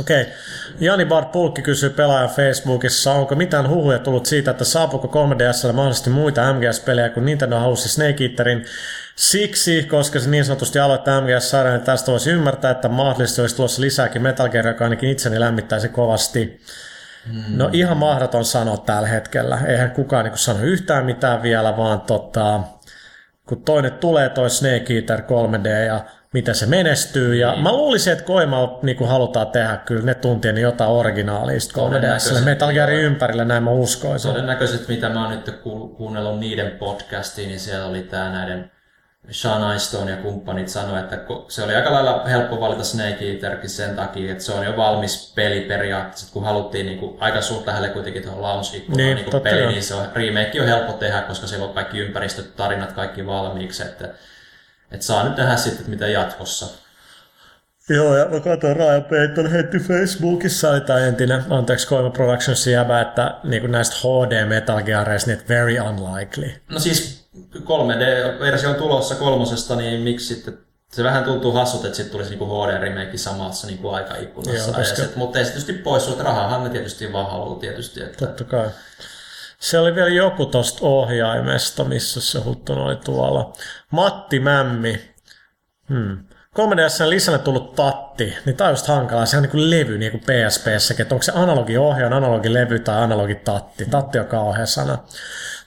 Okei. 0.00 0.22
Okay. 0.22 0.34
Jani 0.80 1.04
Bart 1.04 1.32
Pulkki 1.32 1.62
kysyy 1.62 1.90
pelaajan 1.90 2.30
Facebookissa, 2.30 3.12
onko 3.12 3.34
mitään 3.34 3.68
huhuja 3.68 3.98
tullut 3.98 4.26
siitä, 4.26 4.50
että 4.50 4.64
saapuuko 4.64 5.08
3DSlle 5.08 5.72
mahdollisesti 5.72 6.10
muita 6.10 6.52
MGS-pelejä 6.52 7.08
kuin 7.08 7.26
Nintendo 7.26 7.58
halusi 7.58 7.88
Snake 7.88 8.24
Eaterin 8.24 8.64
Siksi, 9.16 9.82
koska 9.82 10.20
se 10.20 10.30
niin 10.30 10.44
sanotusti 10.44 10.78
aloittaa 10.78 11.20
MGS-sarjan, 11.20 11.74
niin 11.76 11.84
tästä 11.84 12.12
voisi 12.12 12.30
ymmärtää, 12.30 12.70
että 12.70 12.88
mahdollisesti 12.88 13.40
olisi 13.40 13.56
tulossa 13.56 13.82
lisääkin 13.82 14.22
Metal 14.22 14.48
Gear, 14.48 14.66
joka 14.66 14.84
ainakin 14.84 15.10
itseni 15.10 15.40
lämmittäisi 15.40 15.88
kovasti. 15.88 16.60
Hmm. 17.32 17.42
No 17.56 17.70
ihan 17.72 17.96
mahdoton 17.96 18.44
sanoa 18.44 18.76
tällä 18.76 19.08
hetkellä. 19.08 19.58
Eihän 19.66 19.90
kukaan 19.90 20.24
niin 20.24 20.38
sano 20.38 20.60
yhtään 20.62 21.04
mitään 21.04 21.42
vielä, 21.42 21.76
vaan 21.76 22.00
tota, 22.00 22.60
kun 23.48 23.62
toinen 23.62 23.92
tulee 23.92 24.28
toi 24.28 24.50
Snake 24.50 24.94
Eater 24.94 25.20
3D 25.20 25.68
ja 25.86 26.04
miten 26.32 26.54
se 26.54 26.66
menestyy. 26.66 27.34
Ja 27.34 27.52
niin. 27.52 27.62
mä 27.62 27.72
luulisin, 27.72 28.12
että 28.12 28.24
Koimalla 28.24 28.78
niin 28.82 29.08
halutaan 29.08 29.46
tehdä 29.46 29.76
kyllä 29.76 30.02
ne 30.02 30.14
tuntien 30.14 30.54
niin 30.54 30.62
jotain 30.62 30.90
originaalista 30.90 31.80
3DS. 31.80 32.44
Metal 32.44 32.72
Gearin 32.72 33.00
ympärillä, 33.00 33.44
näin 33.44 33.62
mä 33.62 33.70
uskoisin. 33.70 34.30
Todennäköisesti, 34.30 34.92
mitä 34.92 35.08
mä 35.08 35.22
oon 35.22 35.36
nyt 35.36 35.60
kuunnellut 35.96 36.40
niiden 36.40 36.70
podcastiin, 36.70 37.48
niin 37.48 37.60
siellä 37.60 37.86
oli 37.86 38.02
tää 38.02 38.32
näiden 38.32 38.75
Sean 39.30 39.70
Einstein 39.70 40.08
ja 40.08 40.16
kumppanit 40.16 40.68
sanoi, 40.68 41.00
että 41.00 41.18
se 41.48 41.62
oli 41.62 41.74
aika 41.74 41.92
lailla 41.92 42.24
helppo 42.24 42.60
valita 42.60 42.84
Snake 42.84 43.32
Eaterkin 43.32 43.70
sen 43.70 43.96
takia, 43.96 44.32
että 44.32 44.44
se 44.44 44.52
on 44.52 44.64
jo 44.64 44.76
valmis 44.76 45.32
peli 45.34 45.60
periaatteessa, 45.60 46.32
kun 46.32 46.44
haluttiin 46.44 46.86
niin 46.86 46.98
kuin, 46.98 47.16
aika 47.20 47.40
suht 47.40 47.66
lähelle 47.66 47.88
kuitenkin 47.88 48.22
tuohon 48.22 48.42
launch 48.42 48.72
niin, 48.72 49.16
niin 49.16 49.42
peli, 49.42 49.62
jo. 49.62 49.68
niin 49.68 49.82
se 49.82 49.94
on, 49.94 50.08
remake 50.14 50.60
on 50.60 50.66
helppo 50.66 50.92
tehdä, 50.92 51.22
koska 51.22 51.46
siellä 51.46 51.66
on 51.66 51.74
kaikki 51.74 51.98
ympäristöt, 51.98 52.56
tarinat, 52.56 52.92
kaikki 52.92 53.26
valmiiksi, 53.26 53.82
että, 53.82 54.08
että 54.90 55.06
saa 55.06 55.24
nyt 55.24 55.34
tehdä 55.34 55.56
sitten, 55.56 55.78
että 55.78 55.90
mitä 55.90 56.08
jatkossa. 56.08 56.66
Joo, 57.88 58.16
ja 58.16 58.24
mä 58.24 58.40
katsoin 58.40 58.76
Ryan 58.76 59.04
Payton 59.04 59.50
heitti 59.50 59.78
Facebookissa, 59.78 60.80
tai 60.80 61.08
entinen, 61.08 61.44
anteeksi, 61.50 61.86
Koima 61.86 62.10
Productions 62.10 62.66
jäbä, 62.66 63.00
että 63.00 63.34
niin 63.44 63.70
näistä 63.70 63.96
HD 63.96 64.44
Metal 64.44 64.82
Geareista, 64.82 65.30
niin 65.30 65.42
very 65.48 65.80
unlikely. 65.80 66.52
No 66.70 66.78
siis 66.78 67.25
3D-versio 67.54 68.70
on 68.70 68.74
tulossa 68.74 69.14
kolmosesta, 69.14 69.76
niin 69.76 70.00
miksi 70.00 70.34
sitten 70.34 70.58
se 70.92 71.04
vähän 71.04 71.24
tuntuu 71.24 71.52
hassut, 71.52 71.84
että 71.84 71.96
sitten 71.96 72.12
tulisi 72.12 72.30
niinku 72.30 72.46
HD-remake 72.46 73.16
samassa 73.18 73.66
niinku 73.66 73.88
aikaikkunassa. 73.88 74.70
Joo, 74.70 74.78
koska... 74.78 74.96
sit, 74.96 75.16
mutta 75.16 75.38
ei 75.38 75.44
se 75.44 75.50
tietysti 75.50 75.72
pois, 75.72 76.08
että 76.08 76.22
rahahan 76.22 76.64
ne 76.64 76.70
tietysti 76.70 77.12
vaan 77.12 77.30
haluaa 77.30 77.58
tietysti. 77.58 78.02
Että... 78.02 78.26
Totta 78.26 78.44
kai. 78.44 78.68
Se 79.58 79.78
oli 79.78 79.94
vielä 79.94 80.08
joku 80.08 80.46
tosta 80.46 80.78
ohjaimesta, 80.82 81.84
missä 81.84 82.20
se 82.20 82.40
huttu 82.40 82.72
oli 82.72 82.96
tuolla. 82.96 83.52
Matti 83.90 84.40
Mämmi. 84.40 85.14
Hmm. 85.88 86.18
3DSn 86.56 87.08
lisälle 87.08 87.38
tullut 87.38 87.74
tatti, 87.74 88.36
niin 88.44 88.56
tämä 88.56 88.68
on 88.68 88.72
just 88.72 88.86
hankalaa. 88.86 89.26
Se 89.26 89.36
on 89.36 89.42
niin 89.42 89.50
kuin 89.50 89.70
levy, 89.70 89.98
niin 89.98 90.10
kuin 90.12 90.22
PSPssäkin, 90.22 91.02
että 91.02 91.14
onko 91.14 91.22
se 91.22 91.32
analogi 91.34 91.78
ohjaan, 91.78 92.12
analogi 92.12 92.54
levy 92.54 92.78
tai 92.78 93.02
analogi 93.02 93.34
tatti. 93.34 93.84
Tatti 93.84 94.18
on 94.18 94.26
kauhean 94.26 94.66
sana. 94.66 94.98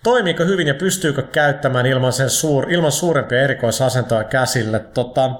Toimiiko 0.03 0.45
hyvin 0.45 0.67
ja 0.67 0.73
pystyykö 0.73 1.21
käyttämään 1.21 1.85
ilman, 1.85 2.13
sen 2.13 2.29
suur, 2.29 2.71
ilman 2.71 2.91
suurempia 2.91 3.41
erikoisasentoja 3.41 4.23
käsille? 4.23 4.79
Tota, 4.79 5.31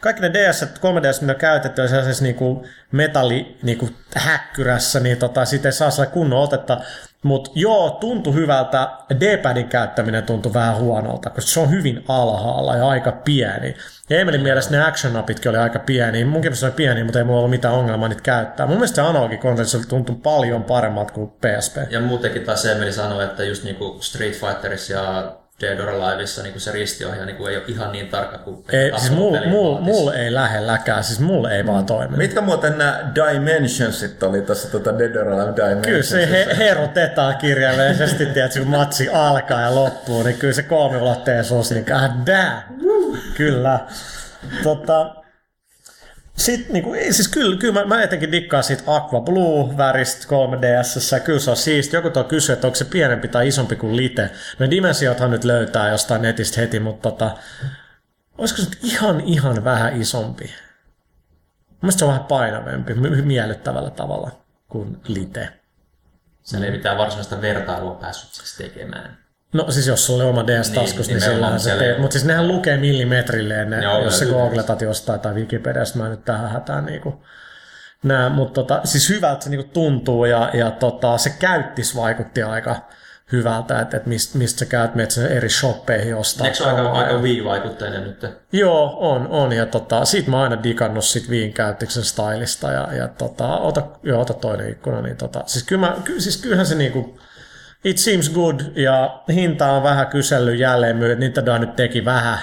kaikki 0.00 0.22
ne 0.22 0.32
DS, 0.32 0.62
3DS, 0.62 1.20
mitä 1.20 1.34
käytetty, 1.34 1.82
on 1.82 1.88
sellaisessa 1.88 2.24
niinku 2.24 2.66
metalli 2.92 3.56
niinku 3.62 3.88
häkkyrässä, 4.16 5.00
niin 5.00 5.18
tota, 5.18 5.44
siitä 5.44 5.68
ei 5.68 5.72
saa 5.72 6.06
kunnon 6.06 6.42
otetta. 6.42 6.80
Mutta 7.22 7.50
joo, 7.54 7.90
tuntui 7.90 8.34
hyvältä. 8.34 8.88
D-padin 9.20 9.68
käyttäminen 9.68 10.22
tuntui 10.22 10.54
vähän 10.54 10.76
huonolta, 10.76 11.30
koska 11.30 11.50
se 11.50 11.60
on 11.60 11.70
hyvin 11.70 12.04
alhaalla 12.08 12.76
ja 12.76 12.88
aika 12.88 13.12
pieni. 13.12 13.74
Ja 14.10 14.18
Emelin 14.18 14.40
mielestä 14.40 14.76
ne 14.76 14.84
action 14.84 15.12
napitkin 15.12 15.50
oli 15.50 15.58
aika 15.58 15.78
pieni. 15.78 16.24
Munkin 16.24 16.48
mielestä 16.48 16.66
oli 16.66 16.74
pieni, 16.74 17.04
mutta 17.04 17.18
ei 17.18 17.24
mulla 17.24 17.38
ollut 17.38 17.50
mitään 17.50 17.74
ongelmaa 17.74 18.08
niitä 18.08 18.22
käyttää. 18.22 18.66
Mun 18.66 18.76
mielestä 18.76 18.96
se 18.96 19.02
analogikontrolli 19.02 19.86
tuntui 19.88 20.16
paljon 20.22 20.64
paremmat 20.64 21.10
kuin 21.10 21.30
PSP. 21.30 21.76
Ja 21.90 22.00
muutenkin 22.00 22.44
taas 22.44 22.64
Emeli 22.64 22.92
sanoi, 22.92 23.24
että 23.24 23.44
just 23.44 23.64
niinku 23.64 23.98
Street 24.00 24.34
Fighterissa 24.34 24.92
ja 24.92 25.37
Dead 25.60 25.80
or 25.80 25.88
Aliveissa 25.88 26.42
niin 26.42 26.60
se 26.60 26.72
ristiohjaa 26.72 27.26
niin 27.26 27.36
ei 27.36 27.56
ole 27.56 27.64
ihan 27.68 27.92
niin 27.92 28.08
tarkka 28.08 28.38
kuin 28.38 28.64
ei, 28.72 28.92
siis 28.96 29.12
mulla 29.12 29.40
mul, 29.46 29.78
mul 29.78 30.08
ei 30.08 30.34
lähelläkään, 30.34 31.04
siis 31.04 31.20
mulla 31.20 31.50
ei 31.50 31.62
mm. 31.62 31.66
vaan 31.66 31.86
toimi. 31.86 32.16
Mitkä 32.16 32.40
muuten 32.40 32.78
nämä 32.78 33.12
Dimensionsit 33.14 34.22
oli 34.22 34.42
tuossa 34.42 34.70
tuota 34.70 34.98
Dead 34.98 35.16
or 35.16 35.28
Alive 35.28 35.56
Dimensions? 35.56 35.86
Kyllä 35.86 36.02
se 36.02 36.30
he, 36.30 36.46
herotetaan 36.58 37.36
kirjaimellisesti, 37.36 38.26
tiedätkö, 38.26 38.58
kun 38.58 38.68
matsi 38.68 39.08
alkaa 39.08 39.60
ja 39.60 39.74
loppuu, 39.74 40.22
niin 40.22 40.38
kyllä 40.38 40.54
se 40.54 40.62
kolmiulotteisuus, 40.62 41.70
niin 41.70 41.92
ah, 41.92 42.10
Kyllä. 43.36 43.80
Tota, 44.62 45.14
sitten 46.38 46.72
niinku, 46.72 46.94
siis 47.10 47.28
kyllä, 47.28 47.56
kyllä 47.56 47.74
mä, 47.74 47.84
mä 47.84 48.02
etenkin 48.02 48.32
dikkaan 48.32 48.64
siitä 48.64 48.82
Aqua 48.86 49.20
Blue-väristä 49.20 50.26
3DS. 50.26 51.20
Kyllä 51.24 51.38
se 51.38 51.50
on 51.50 51.56
siisti. 51.56 51.96
Joku 51.96 52.10
tuo 52.10 52.24
kysyy, 52.24 52.52
että 52.52 52.66
onko 52.66 52.74
se 52.74 52.84
pienempi 52.84 53.28
tai 53.28 53.48
isompi 53.48 53.76
kuin 53.76 53.96
Lite. 53.96 54.30
No 54.58 54.70
dimensiothan 54.70 55.30
nyt 55.30 55.44
löytää 55.44 55.88
jostain 55.88 56.22
netistä 56.22 56.60
heti, 56.60 56.80
mutta 56.80 57.10
tota, 57.10 57.36
olisiko 58.38 58.62
se 58.62 58.68
ihan 58.82 59.20
ihan 59.20 59.64
vähän 59.64 60.00
isompi? 60.00 60.50
Mielestäni 61.82 61.98
se 61.98 62.04
on 62.04 62.08
vähän 62.08 62.26
painavempi, 62.26 62.94
miellyttävällä 63.22 63.90
tavalla 63.90 64.30
kuin 64.68 65.00
Lite. 65.08 65.48
Sen 66.42 66.64
ei 66.64 66.70
mitään 66.70 66.98
varsinaista 66.98 67.40
vertailua 67.40 67.94
päässyt 67.94 68.30
siis 68.34 68.56
tekemään. 68.56 69.27
No 69.52 69.70
siis 69.70 69.86
jos 69.86 70.06
sulla 70.06 70.22
on 70.22 70.28
oma 70.30 70.46
DS-taskus, 70.46 71.06
niin, 71.08 71.14
niin 71.20 71.30
sillähän 71.30 71.60
se 71.60 71.70
teet. 71.70 71.98
Mutta 71.98 72.12
siis 72.12 72.24
nehän 72.24 72.48
lukee 72.48 72.76
millimetrilleen, 72.76 73.70
ne, 73.70 73.82
Joo, 73.82 74.04
jos 74.04 74.18
se 74.18 74.26
googletat 74.26 74.80
jostain 74.80 75.20
tai 75.20 75.34
Wikipediasta, 75.34 75.98
mä 75.98 76.08
nyt 76.08 76.24
tähän 76.24 76.50
hätään 76.50 76.84
niinku 76.84 77.22
nää, 78.02 78.28
mutta 78.28 78.54
tota, 78.54 78.80
siis 78.84 79.08
hyvältä 79.08 79.44
se 79.44 79.50
niinku 79.50 79.70
tuntuu 79.72 80.24
ja, 80.24 80.50
ja 80.52 80.70
tota, 80.70 81.18
se 81.18 81.30
käyttis 81.30 81.96
vaikutti 81.96 82.42
aika, 82.42 82.76
hyvältä, 83.32 83.80
että, 83.80 83.96
että 83.96 84.08
mistä, 84.08 84.38
mistä 84.38 84.58
sä 84.58 84.66
käyt, 84.66 84.94
menet 84.94 85.10
sen 85.10 85.26
eri 85.26 85.48
shoppeihin 85.48 86.16
ostaa. 86.16 86.46
Eikö 86.46 86.56
se 86.58 86.64
aika, 86.64 86.82
ja- 86.82 86.90
aika 86.90 87.18
Wii-vaikutteinen 87.18 88.04
nyt? 88.04 88.26
Joo, 88.52 88.96
on, 88.98 89.28
on. 89.28 89.52
Ja 89.52 89.66
tota, 89.66 90.04
sit 90.04 90.26
mä 90.26 90.36
oon 90.36 90.44
aina 90.50 90.62
digannut 90.62 91.04
sit 91.04 91.30
Viin 91.30 91.52
käyttöksen 91.52 92.04
stylista. 92.04 92.72
Ja, 92.72 92.88
ja 92.92 93.08
tota, 93.08 93.56
ota, 93.56 93.82
joo, 94.02 94.20
ota 94.20 94.34
toinen 94.34 94.70
ikkuna. 94.70 95.02
Niin 95.02 95.16
tota, 95.16 95.42
siis, 95.46 95.64
kyllä 95.64 95.80
mä, 95.80 95.96
ky, 96.04 96.20
siis 96.20 96.36
kyllähän 96.36 96.66
se 96.66 96.74
niinku, 96.74 97.18
it 97.84 97.98
seems 97.98 98.30
good. 98.30 98.60
Ja 98.74 99.22
hinta 99.28 99.72
on 99.72 99.82
vähän 99.82 100.06
kysellyt 100.06 100.58
jälleen 100.58 100.96
myy, 100.96 101.16
Nintendo 101.16 101.58
nyt 101.58 101.76
teki 101.76 102.04
vähän. 102.04 102.38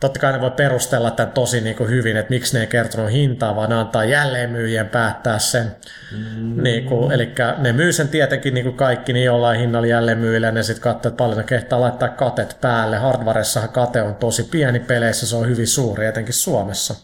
Totta 0.00 0.20
kai 0.20 0.32
ne 0.32 0.40
voi 0.40 0.50
perustella 0.50 1.10
tämän 1.10 1.32
tosi 1.32 1.60
niinku 1.60 1.84
hyvin, 1.84 2.16
että 2.16 2.30
miksi 2.30 2.54
ne 2.54 2.60
ei 2.60 2.66
kertonut 2.66 3.12
hintaa, 3.12 3.56
vaan 3.56 3.70
ne 3.70 3.76
antaa 3.76 4.04
jälleenmyyjien 4.04 4.88
päättää 4.88 5.38
sen. 5.38 5.76
Mm. 6.12 6.62
Niinku, 6.62 7.10
eli 7.10 7.34
ne 7.58 7.72
myy 7.72 7.92
sen 7.92 8.08
tietenkin 8.08 8.54
niinku 8.54 8.72
kaikki 8.72 9.12
niin 9.12 9.24
jollain 9.24 9.60
hinnalla 9.60 9.86
jälleenmyyjille, 9.86 10.46
ja 10.46 10.52
ne 10.52 10.62
sitten 10.62 10.82
katsoo, 10.82 11.08
että 11.08 11.16
paljon 11.16 11.38
ne 11.38 11.44
kehtaa 11.44 11.80
laittaa 11.80 12.08
katet 12.08 12.58
päälle. 12.60 12.96
Hardwaressahan 12.96 13.70
kate 13.70 14.02
on 14.02 14.14
tosi 14.14 14.42
pieni 14.42 14.80
peleissä, 14.80 15.26
se 15.26 15.36
on 15.36 15.48
hyvin 15.48 15.68
suuri, 15.68 16.06
etenkin 16.06 16.34
Suomessa. 16.34 16.94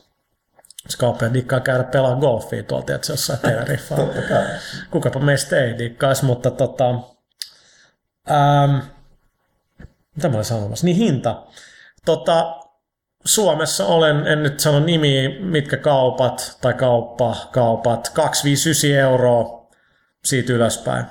Skauppiat 0.88 1.34
dikkaa 1.34 1.60
käydä 1.60 1.84
pelaa 1.84 2.16
golfia 2.16 2.62
tuolta, 2.62 2.94
että 2.94 3.06
se 3.06 3.12
jossain 3.12 3.38
Teneriffaa. 3.38 3.98
Kukapa 4.90 5.20
meistä 5.20 5.64
ei 5.64 5.78
dikkaisi, 5.78 6.24
mutta 6.24 6.50
tota, 6.50 6.94
ähm, 8.30 8.76
mitä 10.16 10.28
mä 10.28 10.34
olin 10.34 10.44
sanomassa? 10.44 10.86
Niin 10.86 10.96
hinta. 10.96 11.42
Tota, 12.04 12.56
Suomessa 13.24 13.86
olen, 13.86 14.26
en 14.26 14.42
nyt 14.42 14.60
sano 14.60 14.80
nimiä, 14.80 15.30
mitkä 15.40 15.76
kaupat 15.76 16.58
tai 16.60 16.74
kauppa, 16.74 17.36
kaupat, 17.52 18.08
259 18.08 18.90
euroa 18.90 19.70
siitä 20.24 20.52
ylöspäin. 20.52 21.04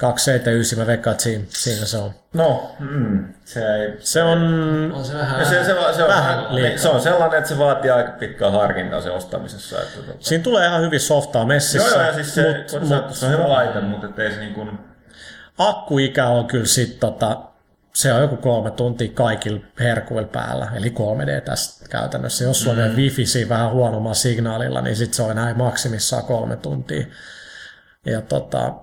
279, 0.00 0.78
mä 0.78 0.86
veikkaan, 0.86 1.12
että 1.12 1.22
siinä, 1.24 1.44
siinä 1.48 1.86
se 1.86 1.96
on. 1.96 2.12
No, 2.34 2.76
mm, 2.78 3.34
se 3.44 3.74
ei... 3.74 3.96
Se 3.98 4.22
on, 4.22 4.38
On 4.96 5.04
se 5.04 5.14
vähän... 5.14 5.46
Se, 5.46 5.50
se, 5.50 5.64
se, 5.64 6.02
on, 6.02 6.08
Vähän 6.08 6.46
se, 6.48 6.54
liikaa. 6.54 6.78
se 6.78 6.88
on 6.88 7.00
sellainen, 7.00 7.38
että 7.38 7.48
se 7.48 7.58
vaatii 7.58 7.90
aika 7.90 8.12
pitkää 8.12 8.50
harkintaa 8.50 9.00
se 9.00 9.10
ostamisessa. 9.10 9.82
Että, 9.82 9.96
tota. 9.96 10.12
siinä 10.20 10.44
tulee 10.44 10.66
ihan 10.66 10.82
hyvin 10.82 11.00
softaa 11.00 11.44
messissä. 11.44 11.88
Joo, 11.88 11.98
joo, 11.98 12.06
ja 12.06 12.14
siis 12.14 12.34
se, 12.34 12.64
mut, 12.72 12.88
mut, 12.88 13.06
mut, 13.06 13.14
se 13.14 13.26
on 13.26 13.32
hyvä 13.32 13.48
laite, 13.48 13.80
mutta 13.80 14.06
ettei 14.06 14.32
se 14.32 14.40
niin 14.40 14.54
kuin... 14.54 14.78
akkuikä 15.58 16.26
on 16.26 16.46
kyllä 16.46 16.66
sit 16.66 17.00
tota, 17.00 17.40
se 17.94 18.12
on 18.12 18.20
joku 18.20 18.36
kolme 18.36 18.70
tuntia 18.70 19.08
kaikilla 19.14 19.60
herkuilla 19.80 20.28
päällä, 20.28 20.68
eli 20.74 20.88
3D 20.88 21.40
tässä 21.40 21.88
käytännössä. 21.88 22.44
Jos 22.44 22.62
sulla 22.62 22.82
on 22.82 22.90
mm. 22.90 22.96
wifi 22.96 23.26
siinä 23.26 23.48
vähän 23.48 23.70
huonommalla 23.70 24.14
signaalilla, 24.14 24.80
niin 24.80 24.96
sit 24.96 25.14
se 25.14 25.22
on 25.22 25.36
näin 25.36 25.58
maksimissaan 25.58 26.24
kolme 26.24 26.56
tuntia. 26.56 27.06
Ja 28.06 28.20
tota, 28.20 28.74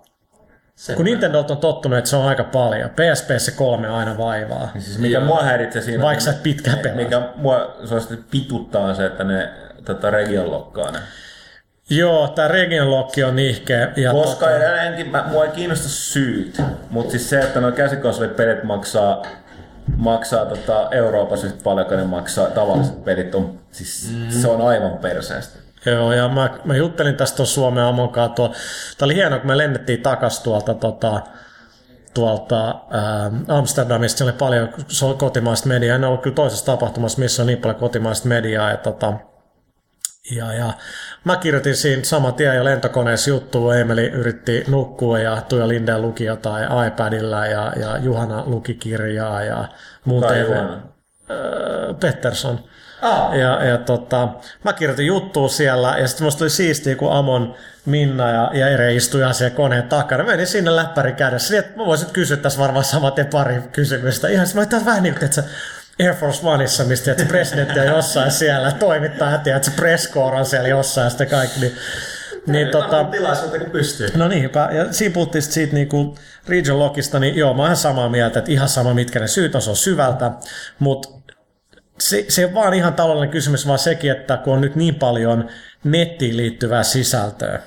Se, 0.76 0.95
kun 0.95 1.05
Nintendo 1.05 1.39
on 1.39 1.57
tottunut, 1.57 1.97
että 1.97 2.09
se 2.09 2.15
on 2.15 2.28
aika 2.28 2.43
paljon. 2.43 2.89
PSP 2.89 3.30
se 3.38 3.51
kolme 3.51 3.88
aina 3.88 4.17
vaivaa. 4.17 4.72
Siis 4.80 4.97
mikä 4.97 5.20
mua 5.20 5.43
häiritsee 5.43 5.82
siinä... 5.82 6.03
Vaikka 6.03 6.24
sä 6.24 6.34
pitkään 6.34 6.80
pelaa. 6.80 6.97
Mikä 6.97 7.30
mua 7.36 7.76
suosittu 7.86 8.26
pituttaa 8.32 8.82
on 8.82 8.95
se, 8.95 9.05
että 9.05 9.24
ne 9.24 9.49
tota, 9.86 10.09
region 10.09 10.51
lokkaa 10.51 10.91
ne. 10.91 10.99
Joo, 11.89 12.27
tämä 12.27 12.47
Region 12.47 12.91
Lock 12.91 13.15
on 13.27 13.35
nihkeä. 13.35 13.91
Ja 13.95 14.11
Koska 14.11 14.45
tota, 14.45 14.57
edelleenkin 14.57 15.09
mä, 15.09 15.25
mua 15.31 15.45
ei 15.45 15.51
kiinnosta 15.51 15.89
syyt, 15.89 16.61
mutta 16.89 17.11
siis 17.11 17.29
se, 17.29 17.39
että 17.39 17.61
nuo 17.61 17.71
käsikonsolipelit 17.71 18.63
maksaa, 18.63 19.23
maksaa 19.97 20.45
tota 20.45 20.87
Euroopassa 20.91 21.47
yhtä 21.47 21.63
paljon, 21.63 21.87
ne 21.89 22.03
maksaa 22.03 22.47
tavalliset 22.47 23.03
pelit, 23.03 23.35
on, 23.35 23.59
siis 23.71 24.15
mm. 24.15 24.29
se 24.29 24.47
on 24.47 24.61
aivan 24.61 24.97
perseestä. 24.97 25.59
Joo, 25.85 26.13
ja 26.13 26.29
mä, 26.29 26.49
mä 26.63 26.75
juttelin 26.75 27.15
tästä 27.15 27.37
tuossa 27.37 27.55
Suomen 27.55 27.83
Amon 27.83 28.09
kanssa. 28.09 28.35
Tuo, 28.35 28.47
tää 28.97 29.05
oli 29.05 29.15
hienoa, 29.15 29.39
kun 29.39 29.47
me 29.47 29.57
lennettiin 29.57 30.01
takas 30.01 30.39
tuolta, 30.39 30.73
tota, 30.73 31.21
tuolta 32.13 32.67
ää, 32.91 33.31
Amsterdamista. 33.47 34.17
Siellä 34.17 34.31
oli 34.31 34.37
paljon 34.37 34.69
kotimaista 35.17 35.67
mediaa. 35.67 35.95
En 35.95 36.03
ollut 36.03 36.21
kyllä 36.21 36.35
toisessa 36.35 36.65
tapahtumassa, 36.65 37.19
missä 37.19 37.43
on 37.43 37.47
niin 37.47 37.57
paljon 37.57 37.79
kotimaista 37.79 38.27
mediaa. 38.27 38.69
Ja, 38.69 38.77
tota, 38.77 39.13
ja, 40.32 40.53
ja 40.53 40.73
mä 41.23 41.38
kirjoitin 41.38 41.75
siinä 41.75 42.03
saman 42.03 42.34
tien 42.34 42.55
jo 42.55 42.63
lentokoneessa 42.63 43.30
juttua. 43.30 43.75
Emeli 43.75 44.07
yritti 44.07 44.63
nukkua 44.67 45.19
ja 45.19 45.41
Tuija 45.41 45.67
Lindeen 45.67 46.01
luki 46.01 46.25
jotain 46.25 46.67
iPadilla 46.88 47.45
ja, 47.45 47.73
ja 47.80 47.97
Juhana 47.97 48.43
luki 48.45 48.73
kirjaa 48.73 49.43
ja 49.43 49.67
Kai 50.21 50.38
TV. 50.38 50.49
Juhana? 50.49 50.82
Öö, 51.30 51.93
Pettersson. 51.93 52.59
Ah. 53.01 53.38
Ja, 53.38 53.65
ja 53.65 53.77
tota, 53.77 54.30
mä 54.63 54.73
kirjoitin 54.73 55.05
juttua 55.05 55.49
siellä 55.49 55.95
ja 55.97 56.07
sitten 56.07 56.25
musta 56.25 56.39
tuli 56.39 56.49
siistiä, 56.49 56.95
kun 56.95 57.11
Amon, 57.11 57.55
Minna 57.86 58.30
ja 58.30 58.51
Jere 58.53 58.95
istuja 58.95 59.34
siellä 59.34 59.55
koneen 59.55 59.84
takana. 59.84 60.23
Menin 60.23 60.47
sinne 60.47 60.75
läppäri 60.75 61.13
kädessä, 61.13 61.53
niin 61.53 61.59
että 61.59 61.77
mä 61.77 61.86
voisin 61.86 62.09
kysyä 62.13 62.38
tässä 62.38 62.59
varmaan 62.59 62.86
samaten 62.86 63.27
pari 63.27 63.61
kysymystä. 63.71 64.27
Ihan 64.27 64.47
mä 64.53 64.61
olin 64.61 64.86
vähän 64.86 65.03
niin 65.03 65.23
että 65.23 65.43
Air 65.99 66.15
Force 66.15 66.47
Oneissa, 66.47 66.83
mistä 66.83 67.11
että 67.11 67.25
presidentti 67.25 67.79
on 67.79 67.85
jossain 67.85 68.31
siellä, 68.31 68.71
toimittajat 68.71 69.45
ja 69.45 69.55
että 69.55 69.69
se 69.69 69.75
press 69.75 70.11
corps 70.11 70.39
on 70.39 70.45
siellä 70.45 70.67
jossain 70.67 71.05
ja 71.05 71.09
sitten 71.09 71.27
kaikki. 71.27 71.59
Niin, 71.59 71.75
niin 72.47 72.67
tota, 72.67 73.03
tilaisuuteen 73.03 73.61
kun 73.61 73.71
pystyy. 73.71 74.09
No 74.15 74.27
niinpä, 74.27 74.69
ja 74.71 74.93
siinä 74.93 75.13
puhuttiin 75.13 75.41
siitä 75.41 75.73
niinku 75.73 76.15
Region 76.47 76.79
Lockista, 76.79 77.19
niin 77.19 77.35
joo, 77.35 77.53
mä 77.53 77.61
oon 77.61 77.67
ihan 77.67 77.77
samaa 77.77 78.09
mieltä, 78.09 78.39
että 78.39 78.51
ihan 78.51 78.69
sama 78.69 78.93
mitkä 78.93 79.19
ne 79.19 79.27
syyt 79.27 79.55
on, 79.55 79.61
se 79.61 79.69
on 79.69 79.75
syvältä, 79.75 80.31
mutta 80.79 81.09
se, 81.99 82.25
se 82.27 82.41
ei 82.41 82.53
vaan 82.53 82.73
ihan 82.73 82.93
taloudellinen 82.93 83.31
kysymys, 83.31 83.67
vaan 83.67 83.79
sekin, 83.79 84.11
että 84.11 84.37
kun 84.37 84.53
on 84.53 84.61
nyt 84.61 84.75
niin 84.75 84.95
paljon 84.95 85.47
nettiin 85.83 86.37
liittyvää 86.37 86.83
sisältöä, 86.83 87.59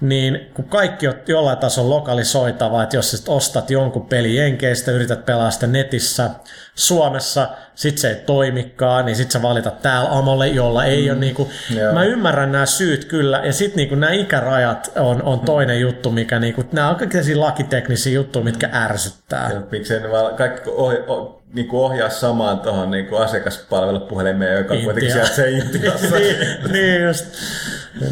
niin 0.00 0.50
kun 0.54 0.64
kaikki 0.64 1.08
on 1.08 1.14
jollain 1.26 1.58
tasolla 1.58 1.94
lokalisoitava, 1.94 2.82
että 2.82 2.96
jos 2.96 3.10
sit 3.10 3.28
ostat 3.28 3.70
jonkun 3.70 4.06
peli 4.06 4.36
Jenkeistä, 4.36 4.90
yrität 4.90 5.26
pelaa 5.26 5.50
sitä 5.50 5.66
netissä 5.66 6.30
Suomessa, 6.74 7.48
sit 7.74 7.98
se 7.98 8.08
ei 8.08 8.14
toimikaan, 8.14 9.06
niin 9.06 9.16
sit 9.16 9.30
sä 9.30 9.42
valitat 9.42 9.82
täällä 9.82 10.10
Amolle, 10.10 10.48
jolla 10.48 10.84
ei 10.84 11.04
mm. 11.04 11.10
ole 11.10 11.18
niinku, 11.18 11.50
Joo. 11.76 11.92
mä 11.92 12.04
ymmärrän 12.04 12.52
nämä 12.52 12.66
syyt 12.66 13.04
kyllä, 13.04 13.42
ja 13.44 13.52
sit 13.52 13.76
niinku 13.76 13.94
nämä 13.94 14.12
ikärajat 14.12 14.92
on, 14.96 15.22
on 15.22 15.40
toinen 15.40 15.80
juttu, 15.80 16.10
mikä 16.10 16.38
niinku, 16.38 16.64
nämä 16.72 16.90
on 16.90 16.96
kaikki 16.96 17.34
lakiteknisiä 17.34 18.12
juttuja, 18.12 18.44
mitkä 18.44 18.70
ärsyttää. 18.72 19.52
Ja 19.52 19.62
Miksei 19.70 20.00
ne 20.00 20.10
vaan 20.10 20.34
kaikki 20.34 20.70
ohi, 20.70 20.96
oh, 21.06 21.42
niin 21.52 21.68
ohjaa 21.72 22.10
samaan 22.10 22.60
tuohon 22.60 22.90
niin 22.90 23.06
asiakaspalvelupuhelimeen, 23.18 24.58
joka 24.58 24.74
on 24.74 24.80
kuitenkin 24.80 25.10
Intia. 25.10 25.26
sieltä 25.26 25.50
se 25.50 25.50
Intiassa. 25.50 26.16
niin, 26.18 26.72
niin 26.72 27.02
just. 27.02 27.26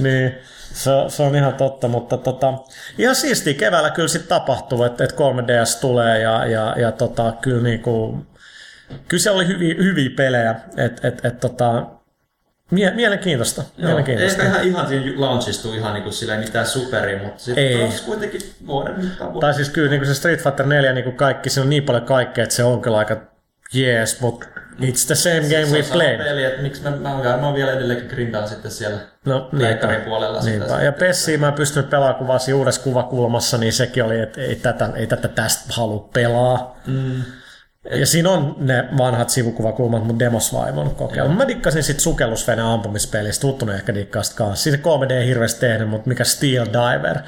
Niin. 0.03 0.35
Se, 0.73 0.91
se 1.09 1.23
on 1.23 1.37
ihan 1.37 1.55
totta, 1.55 1.89
mutta 1.89 2.17
tota, 2.17 2.55
ihan 2.99 3.15
siistiä 3.15 3.55
keväällä 3.55 3.91
kyllä 3.91 4.09
sitten 4.09 4.29
tapahtuu, 4.29 4.83
että, 4.85 5.05
että 5.05 5.17
3DS 5.17 5.81
tulee 5.81 6.19
ja, 6.19 6.47
ja, 6.47 6.75
ja 6.79 6.93
tota, 6.93 7.33
kyllä, 7.41 7.63
niinku, 7.63 8.27
kyllä 9.09 9.23
se 9.23 9.31
oli 9.31 9.47
hyviä, 9.47 9.75
hyviä 9.75 10.11
pelejä, 10.17 10.55
että 10.77 11.09
et, 11.09 11.25
et, 11.25 11.41
tota, 11.41 11.87
mie, 12.71 12.91
mielenkiintoista. 12.91 13.63
Joo, 13.79 13.87
mielenkiintoista. 13.87 14.43
eikä 14.43 14.55
ihan, 14.55 14.69
ihan 14.69 14.89
siinä 14.89 15.21
launchistu 15.21 15.75
ihan 15.75 15.95
niinku 15.95 16.13
silleen 16.13 16.41
mitään 16.41 16.67
superia, 16.67 17.23
mutta 17.23 17.43
sitten 17.43 17.65
Ei. 17.65 17.79
taas 17.79 18.01
kuitenkin 18.01 18.41
vuoden 18.67 19.05
mittaan. 19.05 19.41
Tai 19.41 19.55
siis 19.55 19.71
kyllä 19.71 19.91
niin 19.91 20.07
se 20.07 20.15
Street 20.15 20.43
Fighter 20.43 20.67
4, 20.67 20.93
niin 20.93 21.05
kuin 21.05 21.17
kaikki, 21.17 21.51
siinä 21.51 21.63
on 21.63 21.71
niin 21.71 21.85
paljon 21.85 22.05
kaikkea, 22.05 22.45
että 22.45 22.57
se 22.57 22.65
on 22.65 22.81
kyllä 22.81 22.99
aika 22.99 23.17
jees, 23.75 24.21
mutta 24.21 24.47
it's 24.81 25.07
the 25.07 25.15
same 25.15 25.41
game 25.41 25.67
se 25.67 25.77
we 25.77 25.83
played. 25.93 26.19
Peli, 26.25 26.45
että 26.45 26.63
miksi 26.63 26.83
mä, 26.83 26.91
mä, 26.91 27.15
mä, 27.25 27.37
mä 27.37 27.55
vielä 27.55 27.73
edelleenkin 27.73 28.09
grindaan 28.09 28.49
sitten 28.49 28.71
siellä 28.71 28.99
No, 29.25 29.41
Pleikkarin 29.41 30.01
puolella 30.01 30.41
sitä 30.41 30.51
niinpä. 30.51 30.69
sitten. 30.69 30.85
Ja 30.87 30.93
Pessiä 30.93 31.39
mä 31.39 31.49
en 31.49 31.53
pystynyt 31.55 31.91
pelaamaan, 31.91 32.41
siinä 32.41 32.59
uudessa 32.59 32.81
kuvakulmassa, 32.81 33.59
niin 33.59 33.73
sekin 33.73 34.05
oli, 34.05 34.21
että 34.21 34.41
ei 34.41 34.57
tätä, 34.57 34.91
ei 34.95 35.07
tätä 35.07 35.29
tästä 35.29 35.65
halua 35.75 36.09
pelaa. 36.15 36.77
Mm. 36.87 37.23
Ja 37.91 38.07
siinä 38.07 38.31
on 38.31 38.55
ne 38.59 38.85
vanhat 38.99 39.31
sivukuvakulmat, 39.31 40.05
mutta 40.05 40.25
demos 40.25 40.53
vaan 40.53 40.69
ei 40.69 40.75
voinut 40.75 40.95
kokeilla. 40.95 41.33
Mä 41.33 41.49
dikkasin 41.49 41.83
sit 41.83 42.01
sukellusvene 42.01 42.63
ampumispelistä, 42.63 43.41
tuttunut 43.41 43.75
ehkä 43.75 43.95
dikkaasta 43.95 44.37
kanssa. 44.37 44.63
Siinä 44.63 44.79
3D 44.79 45.13
ei 45.13 45.27
hirveästi 45.27 45.61
tehnyt, 45.61 45.89
mutta 45.89 46.09
mikä 46.09 46.25
Steel 46.25 46.67
Diver. 46.67 47.19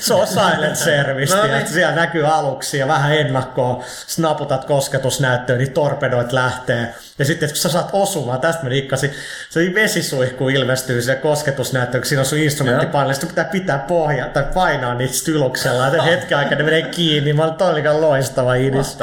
Se 0.00 0.14
on 0.14 0.26
silent 0.26 0.76
service, 0.90 1.36
No 1.36 1.42
niin. 1.42 1.66
siellä 1.68 1.94
näkyy 1.94 2.26
aluksi 2.26 2.78
ja 2.78 2.88
vähän 2.88 3.16
ennakkoa. 3.16 3.84
Snaputat 4.06 4.64
kosketusnäyttöön, 4.64 5.58
niin 5.58 5.72
torpedoit 5.72 6.32
lähtee. 6.32 6.94
Ja 7.18 7.24
sitten 7.24 7.48
kun 7.48 7.56
sä 7.56 7.68
saat 7.68 7.90
osumaan, 7.92 8.40
tästä 8.40 8.62
mä 8.64 8.70
dikkasin, 8.70 9.10
se 9.50 9.60
vesisuihku 9.74 10.48
ilmestyy 10.48 11.02
se 11.02 11.14
kosketusnäyttö, 11.14 11.98
kun 11.98 12.06
siinä 12.06 12.20
on 12.20 12.26
sun 12.26 12.38
instrumenttipaneeli, 12.38 13.14
sitten 13.14 13.28
pitää 13.28 13.44
pitää 13.44 13.78
pohja 13.78 14.28
tai 14.28 14.44
painaa 14.54 14.94
niitä 14.94 15.14
styluksella, 15.14 15.88
ja 15.88 16.02
hetken 16.02 16.38
aikaa 16.38 16.58
ne 16.58 16.64
menee 16.64 16.82
kiinni. 16.82 17.32
Mä 17.32 17.44
olin 17.44 18.00
loistava 18.00 18.54
idis. 18.54 18.98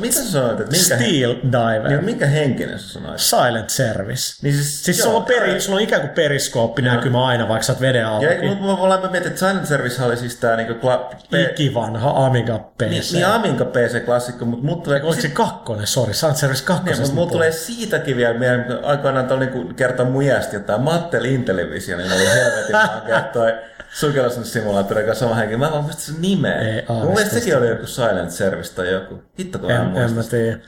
Mitä 0.00 0.20
sä 0.30 0.38
sanoit, 0.38 0.60
että 0.60 0.72
minkä, 0.76 0.96
Steel 0.96 1.34
Diver. 1.34 1.88
niin, 1.88 2.04
minkä 2.04 2.26
henkinen 2.26 2.78
sä 2.78 2.88
sanoit? 2.88 3.18
Silent 3.20 3.70
Service. 3.70 4.22
Niin 4.42 4.54
siis, 4.54 4.84
Siis 4.84 4.98
joo, 4.98 5.04
sulla 5.06 5.18
on, 5.18 5.24
peri, 5.24 5.60
sulla 5.60 5.76
on 5.76 5.82
ikään 5.82 6.00
kuin 6.00 6.10
periskooppi 6.10 6.82
näkymä 6.82 7.26
aina, 7.26 7.48
vaikka 7.48 7.62
sä 7.66 7.72
oot 7.72 7.80
veden 7.80 8.00
Ja 8.00 8.16
allakin. 8.16 8.48
mutta 8.48 8.64
mä 8.64 8.74
ollaan 8.74 9.00
miettinyt, 9.00 9.26
että 9.26 9.38
Silent 9.40 9.66
Service 9.66 10.04
oli 10.04 10.16
siis 10.16 10.36
tää 10.36 10.56
niinku... 10.56 10.74
Kla, 10.74 11.10
pe, 11.30 11.42
Ikivanha 11.42 12.26
Amiga 12.26 12.60
niin, 12.80 13.02
PC. 13.02 13.12
niin 13.12 13.26
Aminga 13.26 13.64
PC-klassikko, 13.64 14.44
mutta 14.44 14.66
mut 14.66 14.82
tulee... 14.82 15.02
Oliko 15.02 15.22
se 15.22 15.28
kakkonen? 15.28 15.86
Sori, 15.86 16.14
Silent 16.14 16.36
Service 16.36 16.60
Niin, 16.60 16.66
kakkosesta 16.66 17.14
mutta 17.14 17.32
tulee 17.32 17.52
siitäkin 17.52 18.16
vielä 18.16 18.38
mieleen, 18.38 18.64
kun 18.64 18.78
aikoinaan 18.84 19.26
tuolla 19.28 19.44
niin 19.44 19.74
kertoo 19.74 20.20
iästä 20.20 20.56
jotain 20.56 20.80
Mattel 20.80 21.24
Intellivision, 21.24 21.98
niin 21.98 22.12
oli 22.12 22.28
helvetin 22.34 22.76
hankea 22.76 23.20
toi 23.32 23.52
sukellussimulaattori 23.92 25.04
kanssa 25.04 25.24
sama 25.24 25.34
henki. 25.34 25.56
Mä 25.56 25.66
en 25.66 25.72
vaan 25.72 25.84
muista 25.84 26.02
sen 26.02 26.14
nimeä. 26.18 26.82
Mun 26.88 27.06
mielestä 27.14 27.34
sekin 27.34 27.56
oli 27.58 27.68
joku 27.68 27.86
Silent 27.86 28.30
Service 28.30 28.74
tai 28.74 28.92
joku. 28.92 29.22
Hitto 29.38 29.58
kun 29.58 29.70
en, 29.70 29.80
En, 29.80 29.96
en 29.96 30.09
mä 30.10 30.14
muista. 30.14 30.36
tiedä. 30.36 30.58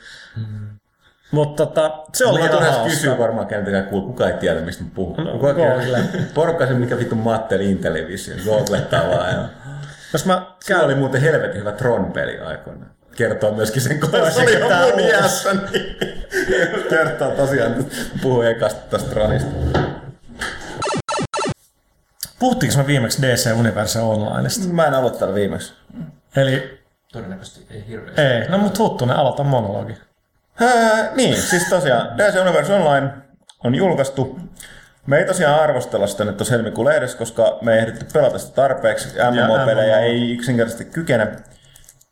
Mutta 1.31 1.65
tota, 1.65 2.03
se 2.13 2.25
oli 2.25 2.39
ihan 2.39 2.63
hauska. 2.63 2.83
kysyä 2.83 3.17
varmaan 3.17 3.47
keneltäkään 3.47 3.85
kuulu, 3.85 4.05
kuka 4.05 4.27
ei 4.27 4.37
tiedä 4.37 4.61
mistä 4.61 4.83
mä 4.83 4.89
puhun. 4.95 5.25
No, 5.25 5.31
Kuka 5.31 5.53
Google. 5.53 5.99
Porukka 6.33 6.67
se 6.67 6.73
mikä 6.73 6.97
vittu 6.97 7.15
Mattel 7.15 7.59
Intellivision, 7.59 8.39
googlettaa 8.45 9.09
vaan. 9.09 9.33
Ja. 9.33 9.49
Jos 10.13 10.25
mä 10.25 10.45
käyn 10.67 10.85
oli 10.85 10.95
muuten 10.95 11.21
helvetin 11.21 11.59
hyvä 11.59 11.71
Tron-peli 11.71 12.39
aikoina. 12.39 12.85
Kertoo 13.15 13.51
myöskin 13.51 13.81
sen, 13.81 13.99
kun 13.99 14.09
se 14.11 14.41
oli 14.41 14.59
jo 14.59 14.67
tää 14.67 14.85
mun 14.91 14.99
iässä, 14.99 15.53
niin 15.53 15.95
kertoo 16.89 17.31
tosiaan, 17.31 17.85
puhuu 18.21 18.41
ekasta 18.41 18.81
tästä 18.89 19.09
Tronista. 19.09 19.49
Puhuttiinko 22.39 22.77
me 22.77 22.87
viimeksi 22.87 23.21
DC 23.21 23.51
Universe 23.59 23.99
Onlineista? 23.99 24.67
Mä 24.73 24.85
en 24.85 24.93
aloittanut 24.93 25.35
viimeksi. 25.35 25.73
Eli 26.35 26.82
Todennäköisesti 27.13 27.75
ei 27.75 27.83
hirveästi. 27.87 28.21
ei, 28.21 28.47
no 28.49 28.57
mut 28.57 28.79
Huttunen, 28.79 29.15
aloita 29.15 29.43
monologi. 29.43 29.97
Ää, 30.61 31.15
niin, 31.15 31.35
siis 31.35 31.69
tosiaan 31.69 32.17
DC 32.17 32.41
Universe 32.41 32.73
Online 32.73 33.09
on 33.63 33.75
julkaistu. 33.75 34.39
Me 35.05 35.17
ei 35.17 35.25
tosiaan 35.25 35.59
arvostella 35.59 36.07
sitä 36.07 36.25
nyt 36.25 36.37
tuossa 36.37 36.53
helmikuun 36.55 36.87
lehdessä, 36.87 37.17
koska 37.17 37.57
me 37.61 37.73
ei 37.73 37.79
ehditty 37.79 38.05
pelata 38.13 38.39
sitä 38.39 38.55
tarpeeksi. 38.55 39.09
MMO-pelejä 39.09 39.95
MMO. 39.95 40.05
ei 40.05 40.31
yksinkertaisesti 40.31 40.85
kykene, 40.85 41.27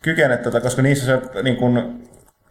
kykene 0.02 0.38
tota, 0.38 0.62
koska 0.62 0.82
niissä 0.82 1.06
se 1.06 1.41
niin 1.43 1.58
kun, 1.58 2.04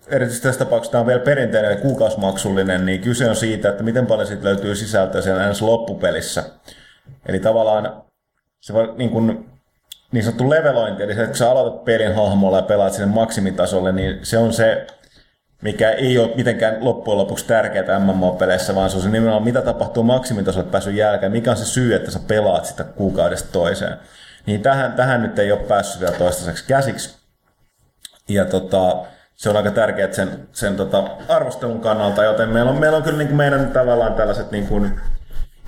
erityisesti 0.08 0.48
tässä 0.48 0.64
tapauksessa 0.64 0.92
tämä 0.92 1.00
on 1.00 1.06
vielä 1.06 1.20
perinteinen 1.20 1.70
ja 1.70 1.76
kuukausimaksullinen, 1.76 2.86
niin 2.86 3.00
kyse 3.00 3.28
on 3.28 3.36
siitä, 3.36 3.68
että 3.68 3.82
miten 3.82 4.06
paljon 4.06 4.26
siitä 4.26 4.44
löytyy 4.44 4.76
sisältöä 4.76 5.22
siellä 5.22 5.46
ensi 5.46 5.64
loppupelissä. 5.64 6.44
Eli 7.26 7.40
tavallaan 7.40 8.02
se 8.60 8.72
voi 8.72 8.94
niin 8.96 9.10
kuin, 9.10 9.50
niin 10.12 10.24
sanottu 10.24 10.50
levelointi, 10.50 11.02
eli 11.02 11.14
se, 11.14 11.20
että 11.20 11.30
kun 11.30 11.36
sä 11.36 11.50
aloitat 11.50 11.84
pelin 11.84 12.14
hahmolla 12.14 12.56
ja 12.56 12.62
pelaat 12.62 12.92
sinne 12.92 13.14
maksimitasolle, 13.14 13.92
niin 13.92 14.18
se 14.22 14.38
on 14.38 14.52
se, 14.52 14.86
mikä 15.62 15.90
ei 15.90 16.18
ole 16.18 16.30
mitenkään 16.36 16.76
loppujen 16.80 17.18
lopuksi 17.18 17.46
tärkeää 17.46 17.98
MMO-peleissä, 17.98 18.74
vaan 18.74 18.90
se 18.90 18.96
on 18.96 19.02
se 19.02 19.08
nimenomaan, 19.08 19.42
mitä 19.42 19.62
tapahtuu 19.62 20.02
maksimitasolle 20.02 20.70
pääsyn 20.70 20.96
jälkeen, 20.96 21.32
mikä 21.32 21.50
on 21.50 21.56
se 21.56 21.64
syy, 21.64 21.94
että 21.94 22.10
sä 22.10 22.20
pelaat 22.28 22.64
sitä 22.64 22.84
kuukaudesta 22.84 23.52
toiseen. 23.52 23.96
Niin 24.46 24.62
tähän, 24.62 24.92
tähän 24.92 25.22
nyt 25.22 25.38
ei 25.38 25.52
ole 25.52 25.60
päässyt 25.60 26.00
vielä 26.00 26.16
toistaiseksi 26.18 26.64
käsiksi. 26.66 27.18
Ja 28.28 28.44
tota, 28.44 28.96
se 29.34 29.50
on 29.50 29.56
aika 29.56 29.70
tärkeää 29.70 30.12
sen, 30.12 30.48
sen 30.52 30.76
tota, 30.76 31.04
arvostelun 31.28 31.80
kannalta, 31.80 32.24
joten 32.24 32.48
meillä 32.48 32.70
on, 32.70 32.80
meillä 32.80 32.96
on 32.96 33.02
kyllä 33.02 33.18
niin 33.18 33.28
kuin 33.28 33.36
meidän 33.36 33.70
tavallaan 33.72 34.14
tällaiset 34.14 34.50
niin 34.50 34.66
kuin 34.66 35.00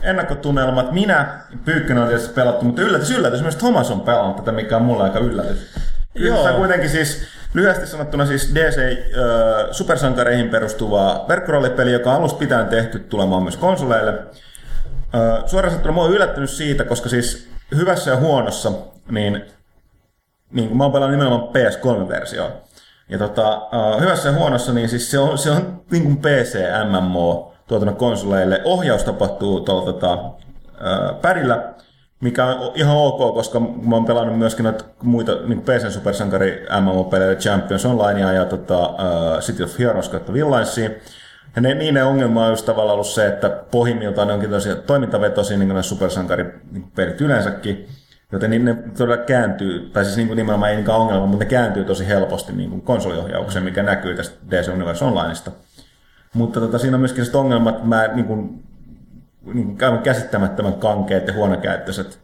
ennakkotunnelmat. 0.03 0.93
Minä, 0.93 1.41
Pyykkönen 1.65 2.03
on 2.03 2.09
tietysti 2.09 2.35
pelattu, 2.35 2.65
mutta 2.65 2.83
yllätys, 2.83 3.11
yllätys, 3.11 3.43
myös 3.43 3.57
Thomas 3.57 3.91
on 3.91 4.01
pelannut 4.01 4.37
tätä, 4.37 4.53
mikä 4.53 4.77
on 4.77 4.83
mulle 4.83 5.05
aika 5.05 5.19
yllätys. 5.19 5.75
Kyllä 6.15 6.29
Joo. 6.29 6.45
tämä 6.45 6.57
kuitenkin 6.57 6.91
siis 6.91 7.23
lyhyesti 7.55 7.87
sanottuna 7.87 8.27
siis 8.27 8.55
DC 8.55 8.79
äh, 8.79 9.69
supersankareihin 9.71 10.49
perustuvaa 10.49 11.25
verkkoroolipeli, 11.29 11.93
joka 11.93 12.11
on 12.11 12.17
alusta 12.17 12.39
pitäen 12.39 12.67
tehty 12.67 12.99
tulemaan 12.99 13.43
myös 13.43 13.57
konsoleille. 13.57 14.11
Äh, 15.15 15.45
suoraan 15.47 15.71
sanottuna 15.71 15.95
mä 15.95 16.01
oon 16.01 16.13
yllättynyt 16.13 16.51
siitä, 16.51 16.85
koska 16.85 17.09
siis 17.09 17.49
hyvässä 17.77 18.11
ja 18.11 18.17
huonossa, 18.17 18.73
niin, 19.11 19.45
niin 20.51 20.69
kun 20.69 20.79
mä 20.79 20.85
oon 20.85 20.93
pelannut 20.93 21.19
nimenomaan 21.19 21.49
PS3-versioon. 21.49 22.53
Ja 23.09 23.19
tota, 23.19 23.53
äh, 23.53 24.01
hyvässä 24.01 24.29
ja 24.29 24.35
huonossa, 24.35 24.73
niin 24.73 24.89
siis 24.89 25.11
se 25.11 25.19
on, 25.19 25.39
se 25.39 25.51
on 25.51 25.83
niin 25.91 26.03
kuin 26.03 26.17
PC 26.17 26.59
Tuotuna 27.67 27.93
konsoleille. 27.93 28.61
Ohjaus 28.65 29.05
tapahtuu 29.05 29.61
tuolla 29.61 29.93
tota, 29.93 30.19
pärillä, 31.23 31.73
mikä 32.21 32.47
on 32.47 32.73
ihan 32.75 32.97
ok, 32.97 33.35
koska 33.35 33.61
mä 33.61 33.95
oon 33.95 34.05
pelannut 34.05 34.39
myöskin 34.39 34.65
noita 34.65 34.85
muita 35.03 35.33
niin 35.47 35.63
PC 35.63 35.93
Supersankari 35.93 36.67
MMO-pelejä, 36.81 37.35
Champions 37.35 37.87
Onlinea 37.87 38.33
ja 38.33 38.45
tota, 38.45 38.87
uh, 38.87 39.41
City 39.41 39.63
of 39.63 39.79
Heroes 39.79 40.09
kautta 40.09 40.33
Villansia. 40.33 40.91
Ja 41.57 41.63
ne, 41.63 41.75
niin 41.75 41.95
ne 41.95 42.05
ongelma 42.05 42.45
on 42.45 42.51
just 42.51 42.67
tavallaan 42.67 42.95
ollut 42.95 43.07
se, 43.07 43.27
että 43.27 43.49
pohjimmiltaan 43.71 44.29
ne 44.29 44.35
onkin 44.35 44.51
tosiaan 44.51 44.83
toimintavetosia, 44.83 45.59
niin 45.59 45.69
kuin 45.69 45.77
ne 45.77 45.83
supersankaripelit 45.83 47.21
yleensäkin. 47.21 47.89
Joten 48.33 48.51
niin 48.51 48.65
ne 48.65 48.77
todella 48.99 49.25
kääntyy, 49.25 49.91
tai 49.93 50.05
siis 50.05 50.17
niin 50.17 50.27
kuin 50.27 50.37
nimenomaan 50.37 50.71
ei 50.71 50.77
niinkään 50.77 50.99
ongelma, 50.99 51.27
mutta 51.27 51.45
ne 51.45 51.51
kääntyy 51.51 51.85
tosi 51.85 52.09
helposti 52.09 52.53
niin 52.53 52.71
kuin 52.71 52.83
konsoliohjaukseen, 52.83 53.65
mikä 53.65 53.83
näkyy 53.83 54.15
tästä 54.15 54.37
DC 54.51 54.69
Universe 54.69 55.05
Onlineista. 55.05 55.51
Mutta 56.35 56.61
tota, 56.61 56.79
siinä 56.79 56.97
on 56.97 57.01
myöskin 57.01 57.25
se 57.27 57.37
ongelma, 57.37 57.71
että 57.71 57.85
mä 57.85 58.09
niin 58.15 58.25
kuin, 58.27 58.65
niin 59.55 59.67
kuin 59.67 59.85
aivan 59.85 60.03
käsittämättömän 60.03 60.75
kankeet 60.75 61.27
ja 61.27 61.33
huonokäyttöiset 61.35 62.19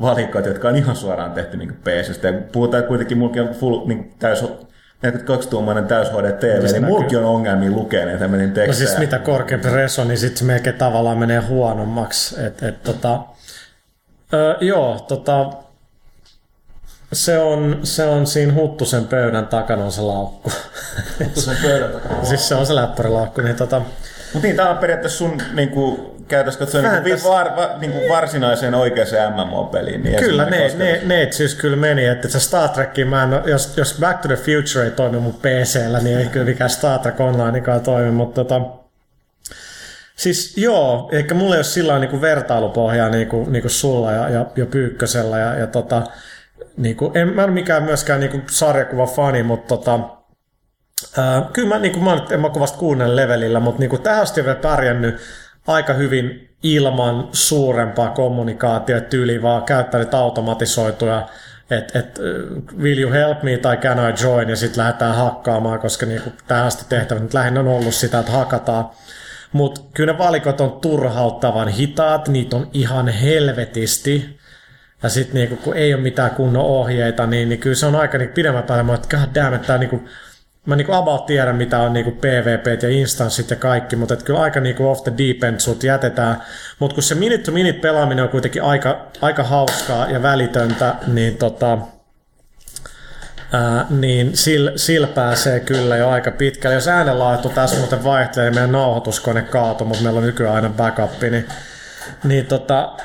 valikoit, 0.00 0.46
jotka 0.46 0.68
on 0.68 0.76
ihan 0.76 0.96
suoraan 0.96 1.32
tehty 1.32 1.56
niin 1.56 1.76
PCstä. 1.84 2.28
Ja 2.28 2.40
puhutaan 2.52 2.84
kuitenkin, 2.84 3.18
mulki 3.18 3.40
on 3.40 3.48
full, 3.48 3.86
niin 3.86 4.14
täys, 4.18 4.44
42-tuumainen 5.06 5.86
täys 5.86 6.08
HD 6.10 6.32
TV, 6.32 6.72
niin 6.72 6.84
mulki 6.84 7.16
on 7.16 7.24
ongelmia 7.24 7.70
lukea 7.70 8.06
näitä 8.06 8.28
menin 8.28 8.48
No 8.48 8.54
tekstejä. 8.54 8.86
siis 8.88 8.98
mitä 8.98 9.18
korkeampi 9.18 9.68
reso, 9.70 10.04
niin 10.04 10.18
sitten 10.18 10.38
se 10.38 10.44
melkein 10.44 10.76
tavallaan 10.76 11.18
menee 11.18 11.40
huonommaksi. 11.40 12.42
Et, 12.42 12.62
et, 12.62 12.82
tota, 12.82 13.20
ö, 14.34 14.56
joo, 14.60 14.98
tota, 15.08 15.50
se 17.12 17.38
on, 17.38 17.80
se 17.82 18.04
on 18.04 18.26
siinä 18.26 18.52
Huttusen 18.54 19.04
pöydän 19.06 19.46
takana 19.46 19.84
on 19.84 19.92
se 19.92 20.00
laukku. 20.00 20.52
Sen 21.34 21.56
pöydän 21.62 21.90
takana. 21.90 22.24
siis 22.24 22.48
se 22.48 22.54
on 22.54 22.66
se 22.66 22.74
läppärilaukku. 22.74 23.40
Niin 23.40 23.56
tota, 23.56 23.78
Mutta 24.32 24.46
niin, 24.46 24.56
tämä 24.56 24.70
on 24.70 24.78
periaatteessa 24.78 25.18
sun 25.18 25.42
niin 25.52 25.68
kuin, 25.68 26.00
käytössä 26.28 26.60
katsoen 26.60 27.02
niin 27.04 27.14
tässä- 27.16 27.28
var, 27.28 27.56
va, 27.56 27.70
niin 27.80 27.92
kuin 27.92 28.08
varsinaiseen 28.08 28.74
oikeaan 28.74 29.32
MMO-peliin. 29.34 30.02
Niin 30.02 30.16
Kyllä, 30.16 30.44
ne, 30.44 30.50
kosketus. 30.58 30.78
ne, 30.78 31.00
ne 31.04 31.32
siis 31.32 31.54
kyllä 31.54 31.76
meni, 31.76 32.06
että 32.06 32.28
se 32.28 32.40
Star 32.40 32.68
Trekkin, 32.68 33.08
mä 33.08 33.22
en, 33.22 33.30
jos, 33.50 33.76
jos 33.76 33.96
Back 34.00 34.20
to 34.22 34.28
the 34.28 34.36
Future 34.36 34.84
ei 34.84 34.90
toimi 34.90 35.18
mun 35.18 35.34
PCllä, 35.34 35.98
niin 35.98 36.18
ei 36.18 36.26
kyllä 36.26 36.46
mikään 36.46 36.70
Star 36.70 36.98
Trek 36.98 37.20
Onlinekaan 37.20 37.80
toimi, 37.80 38.10
mutta 38.10 38.44
tota, 38.44 38.60
siis 40.16 40.56
joo, 40.56 41.08
eikä 41.12 41.34
mulla 41.34 41.54
ei 41.54 41.58
ole 41.58 41.64
sillä 41.64 41.98
niinku 41.98 42.20
vertailupohjaa 42.20 43.08
niinku, 43.08 43.46
niinku 43.50 43.68
sulla 43.68 44.12
ja, 44.12 44.28
ja, 44.28 44.46
ja 44.56 44.66
Pyykkösellä 44.66 45.38
ja, 45.38 45.54
ja 45.58 45.66
tota, 45.66 46.02
niinku, 46.80 47.12
en 47.14 47.28
mä 47.28 47.44
ole 47.44 47.50
mikään 47.50 47.82
myöskään 47.82 48.20
niinku 48.20 48.40
sarjakuva 48.50 49.06
fani, 49.06 49.42
mutta 49.42 49.76
tota, 49.76 50.00
Ää, 51.18 51.48
kyllä 51.52 51.68
mä, 51.68 51.78
niin 51.78 51.92
kuin 51.92 52.04
mä, 52.04 52.14
nyt, 52.14 52.32
en 52.32 52.40
mä 52.40 52.50
kovasti 52.50 52.78
kuunnella 52.78 53.16
levelillä, 53.16 53.60
mutta 53.60 53.80
niin 53.80 54.02
tähän 54.02 54.22
asti 54.22 54.40
on 54.40 54.56
pärjännyt 54.56 55.16
aika 55.66 55.92
hyvin 55.92 56.50
ilman 56.62 57.28
suurempaa 57.32 58.10
kommunikaatiotyyliä, 58.10 59.42
vaan 59.42 59.62
käyttänyt 59.62 60.14
automatisoituja, 60.14 61.28
että 61.70 61.98
et, 61.98 62.20
will 62.78 62.98
you 62.98 63.12
help 63.12 63.42
me 63.42 63.56
tai 63.56 63.76
can 63.76 63.98
I 63.98 64.22
join, 64.22 64.48
ja 64.48 64.56
sitten 64.56 64.82
lähdetään 64.82 65.14
hakkaamaan, 65.14 65.80
koska 65.80 66.06
niin 66.06 66.22
kuin 66.22 66.34
tähän 66.46 66.66
asti 66.66 66.84
tehtävät 66.88 67.22
nyt 67.22 67.34
lähinnä 67.34 67.60
on 67.60 67.68
ollut 67.68 67.94
sitä, 67.94 68.18
että 68.18 68.32
hakataan. 68.32 68.90
Mutta 69.52 69.80
kyllä 69.94 70.12
ne 70.12 70.18
valikot 70.18 70.60
on 70.60 70.80
turhauttavan 70.80 71.68
hitaat, 71.68 72.28
niitä 72.28 72.56
on 72.56 72.68
ihan 72.72 73.08
helvetisti. 73.08 74.39
Ja 75.02 75.08
sitten 75.08 75.34
niinku, 75.34 75.56
kun 75.56 75.76
ei 75.76 75.94
ole 75.94 76.02
mitään 76.02 76.30
kunnon 76.30 76.64
ohjeita, 76.64 77.26
niin, 77.26 77.48
niin 77.48 77.60
kyllä 77.60 77.76
se 77.76 77.86
on 77.86 77.96
aika 77.96 78.18
niinku 78.18 78.34
pidemmän 78.34 78.62
päälle, 78.62 78.94
että 78.94 79.16
god 79.16 79.34
damn, 79.34 79.54
että 79.54 79.78
niinku, 79.78 80.08
mä 80.66 80.76
niinku 80.76 80.92
about 80.92 81.26
tiedän, 81.26 81.56
mitä 81.56 81.78
on 81.78 81.92
niinku 81.92 82.10
PvP 82.10 82.82
ja 82.82 82.88
instanssit 82.88 83.50
ja 83.50 83.56
kaikki, 83.56 83.96
mutta 83.96 84.14
et 84.14 84.22
kyllä 84.22 84.40
aika 84.40 84.60
niinku 84.60 84.88
off 84.88 85.02
the 85.02 85.12
deep 85.18 85.44
end 85.44 85.60
sut 85.60 85.82
jätetään. 85.82 86.42
Mutta 86.78 86.94
kun 86.94 87.02
se 87.02 87.14
minute 87.14 87.42
to 87.42 87.52
minute 87.52 87.78
pelaaminen 87.78 88.24
on 88.24 88.30
kuitenkin 88.30 88.62
aika, 88.62 89.06
aika 89.20 89.42
hauskaa 89.42 90.10
ja 90.10 90.22
välitöntä, 90.22 90.94
niin 91.06 91.36
tota, 91.36 91.78
Ää, 93.52 93.86
niin 93.90 94.36
sillä 94.36 94.72
sil 94.84 95.06
pääsee 95.06 95.60
kyllä 95.60 95.96
jo 95.96 96.08
aika 96.08 96.30
pitkälle. 96.30 96.74
Jos 96.74 96.88
äänenlaatu 96.88 97.48
tässä 97.48 97.76
muuten 97.76 98.04
vaihtelee, 98.04 98.50
meidän 98.50 98.72
nauhoituskone 98.72 99.42
kaatui, 99.42 99.86
mutta 99.86 100.02
meillä 100.02 100.18
on 100.18 100.26
nykyään 100.26 100.54
aina 100.54 100.68
backup, 100.68 101.10
niin, 101.20 101.48
niin 102.24 102.46
tota, 102.46 102.96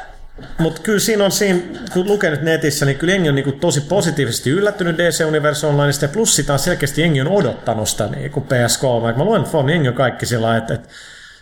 mutta 0.58 0.82
kyllä 0.82 1.00
siinä 1.00 1.26
on 1.26 1.32
siinä, 1.32 1.60
kun 1.94 2.08
lukee 2.08 2.30
nyt 2.30 2.42
netissä, 2.42 2.86
niin 2.86 2.98
kyllä 2.98 3.14
jengi 3.14 3.30
on 3.30 3.36
niinku 3.36 3.52
tosi 3.52 3.82
positiivisesti 3.82 4.50
yllättynyt 4.50 4.98
DC 4.98 5.26
Universe 5.28 5.68
Onlineista, 5.68 6.06
ja 6.06 6.10
plus 6.10 6.36
sitä 6.36 6.54
on 6.54 6.60
selkeästi 6.60 7.02
jengi 7.02 7.22
on 7.22 7.28
odottanut 7.28 7.90
sitä 7.90 8.08
niinku 8.08 8.40
PS3. 8.40 9.10
Et 9.10 9.18
mä 9.18 9.24
luen, 9.24 9.42
että 9.42 9.58
jengi 9.72 9.88
on 9.88 9.94
kaikki 9.94 10.26
sillä 10.26 10.58
että, 10.58 10.74
että 10.74 10.90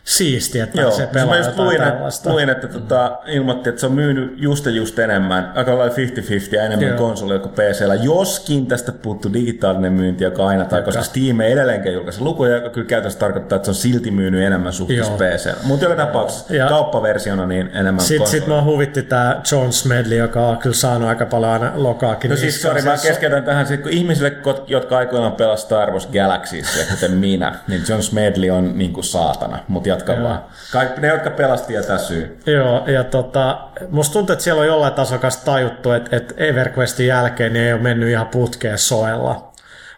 siistiä, 0.04 0.64
että 0.64 0.82
Joo, 0.82 0.92
se 0.92 0.96
siis 0.98 1.10
pelaa 1.10 1.30
mä 1.30 1.38
just 1.38 1.58
luin, 1.58 1.76
että, 1.82 1.92
tällaista. 1.92 2.30
luin, 2.30 2.50
että 2.50 2.68
tota, 2.68 3.18
ilmoitti, 3.28 3.70
että 3.70 3.80
se 3.80 3.86
on 3.86 3.92
myynyt 3.92 4.34
just 4.38 4.66
ja 4.66 4.72
just 4.72 5.00
enemmän, 5.00 5.52
aika 5.56 5.78
lailla 5.78 5.96
50-50 5.96 6.56
ja 6.56 6.64
enemmän 6.64 6.88
Joo. 6.88 6.98
konsolilla 6.98 7.40
kuin 7.40 7.54
PCllä, 7.54 7.96
joskin 7.96 8.66
tästä 8.68 8.92
puuttuu 8.92 9.34
digitaalinen 9.34 9.94
myynti, 9.94 10.24
joka 10.24 10.48
aina, 10.48 10.66
tai 10.66 10.82
koska 10.82 11.04
Steam 11.04 11.40
ei 11.40 11.52
edelleenkään 11.52 11.94
julkaise 11.96 12.22
lukuja, 12.24 12.56
joka 12.56 12.70
kyllä 12.70 12.88
käytännössä 12.88 13.20
tarkoittaa, 13.20 13.56
että 13.56 13.66
se 13.66 13.72
on 13.72 13.76
silti 13.76 14.12
myynyt 14.12 14.44
enemmän 14.44 14.74
suhteessa. 14.74 15.12
PCllä. 15.14 15.64
Mutta 15.64 15.86
joka 15.86 16.06
tapauksessa 16.06 16.56
Ja- 16.56 16.68
kauppaversiona 16.68 17.46
niin 17.46 17.70
enemmän 17.74 18.06
Sitten 18.06 18.28
sit 18.28 18.48
mua 18.48 18.64
huvitti 18.64 19.02
tämä 19.04 19.42
John 19.52 19.72
Smedley, 19.74 20.18
joka 20.18 20.48
on 20.48 20.58
kyllä 20.58 20.76
saanut 20.76 21.10
aika 21.10 21.26
paljon 21.26 21.52
aina 21.52 21.72
lokaakin. 21.76 22.32
No 22.32 22.38
siis, 22.38 22.54
niskaan. 22.54 22.82
sori, 22.82 22.92
mä 22.92 22.98
keskeytän 22.98 23.44
tähän, 23.44 23.68
sit, 23.68 23.82
kun 23.82 23.92
ihmisille, 23.92 24.32
jotka 24.68 24.98
aikoinaan 24.98 25.32
pelasivat 25.34 25.66
Star 25.66 25.92
Wars 25.92 26.08
Galaxies, 26.08 26.88
kuten 26.90 27.12
minä, 27.12 27.56
niin 27.68 27.82
John 27.90 28.04
Smedley 28.04 28.50
on 28.50 28.78
niin 28.78 28.94
kuin 28.94 29.04
saatana, 29.04 29.60
mutta 29.68 29.90
jatka 29.94 30.24
vaan. 30.24 30.44
Kaikki 30.72 31.02
ne, 31.02 31.08
jotka 31.08 31.30
pelasivat, 31.30 31.68
tietää 31.68 31.98
syy. 31.98 32.40
Joo, 32.46 32.84
ja 32.88 33.04
tota, 33.04 33.68
musta 33.90 34.14
tuntuu, 34.14 34.34
että 34.34 34.44
siellä 34.44 34.60
on 34.60 34.68
jollain 34.68 34.94
tasolla 34.94 35.22
kanssa 35.22 35.46
tajuttu, 35.46 35.92
että, 35.92 36.18
että 36.18 36.34
EverQuestin 36.38 37.08
jälkeen 37.08 37.54
niin 37.54 37.66
ei 37.66 37.74
ole 37.74 37.82
mennyt 37.82 38.10
ihan 38.10 38.28
putkeen 38.28 38.78
soella. 38.78 39.54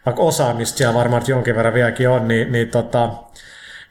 Vaikka 0.06 0.24
osaamista 0.24 0.78
siellä 0.78 0.94
varmaan 0.94 1.24
jonkin 1.28 1.56
verran 1.56 1.74
vieläkin 1.74 2.10
on, 2.10 2.28
niin, 2.28 2.52
niin, 2.52 2.70
tota, 2.70 3.10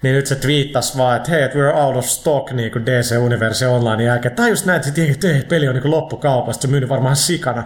niin 0.02 0.14
nyt 0.14 0.26
se 0.26 0.34
twiittasi 0.34 0.98
vaan, 0.98 1.16
että 1.16 1.30
hei, 1.30 1.42
että 1.42 1.58
we're 1.58 1.76
out 1.76 1.96
of 1.96 2.04
stock 2.04 2.52
niin 2.52 2.72
kuin 2.72 2.86
DC 2.86 3.16
Universe 3.18 3.68
Online 3.68 4.04
jälkeen. 4.04 4.34
Tai 4.34 4.50
just 4.50 4.66
näin, 4.66 4.80
että 4.88 5.48
peli 5.48 5.68
on 5.68 5.74
niin 5.74 5.90
loppukaupasta, 5.90 6.62
se 6.62 6.68
myynyt 6.68 6.88
varmaan 6.88 7.16
sikana. 7.16 7.64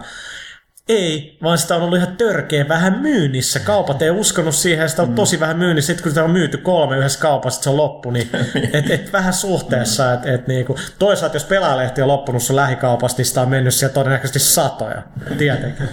Ei, 0.89 1.37
vaan 1.43 1.57
sitä 1.57 1.75
on 1.75 1.81
ollut 1.81 1.97
ihan 1.97 2.17
törkeä 2.17 2.67
vähän 2.67 2.99
myynnissä. 2.99 3.59
Kaupat 3.59 4.01
ei 4.01 4.09
uskonut 4.09 4.55
siihen, 4.55 4.83
ja 4.83 4.87
sitä 4.87 5.01
on 5.01 5.15
tosi 5.15 5.39
vähän 5.39 5.57
myynnissä. 5.57 5.87
Sitten 5.87 6.03
kun 6.03 6.11
sitä 6.11 6.23
on 6.23 6.31
myyty 6.31 6.57
kolme 6.57 6.97
yhdessä 6.97 7.19
kaupassa, 7.19 7.63
se 7.63 7.69
on 7.69 7.77
loppu, 7.77 8.11
niin 8.11 8.29
et, 8.73 8.91
et 8.91 9.13
vähän 9.13 9.33
suhteessa. 9.33 10.13
Et, 10.13 10.25
et 10.25 10.47
niinku, 10.47 10.75
toisaalta 10.99 11.35
jos 11.35 11.43
pelaalehti 11.43 12.01
on 12.01 12.07
loppunut 12.07 12.43
sun 12.43 12.55
lähikaupasta, 12.55 13.19
niin 13.19 13.25
sitä 13.25 13.41
on 13.41 13.49
mennyt 13.49 13.73
siellä 13.73 13.93
todennäköisesti 13.93 14.39
satoja. 14.39 15.01
Tietenkin. 15.37 15.89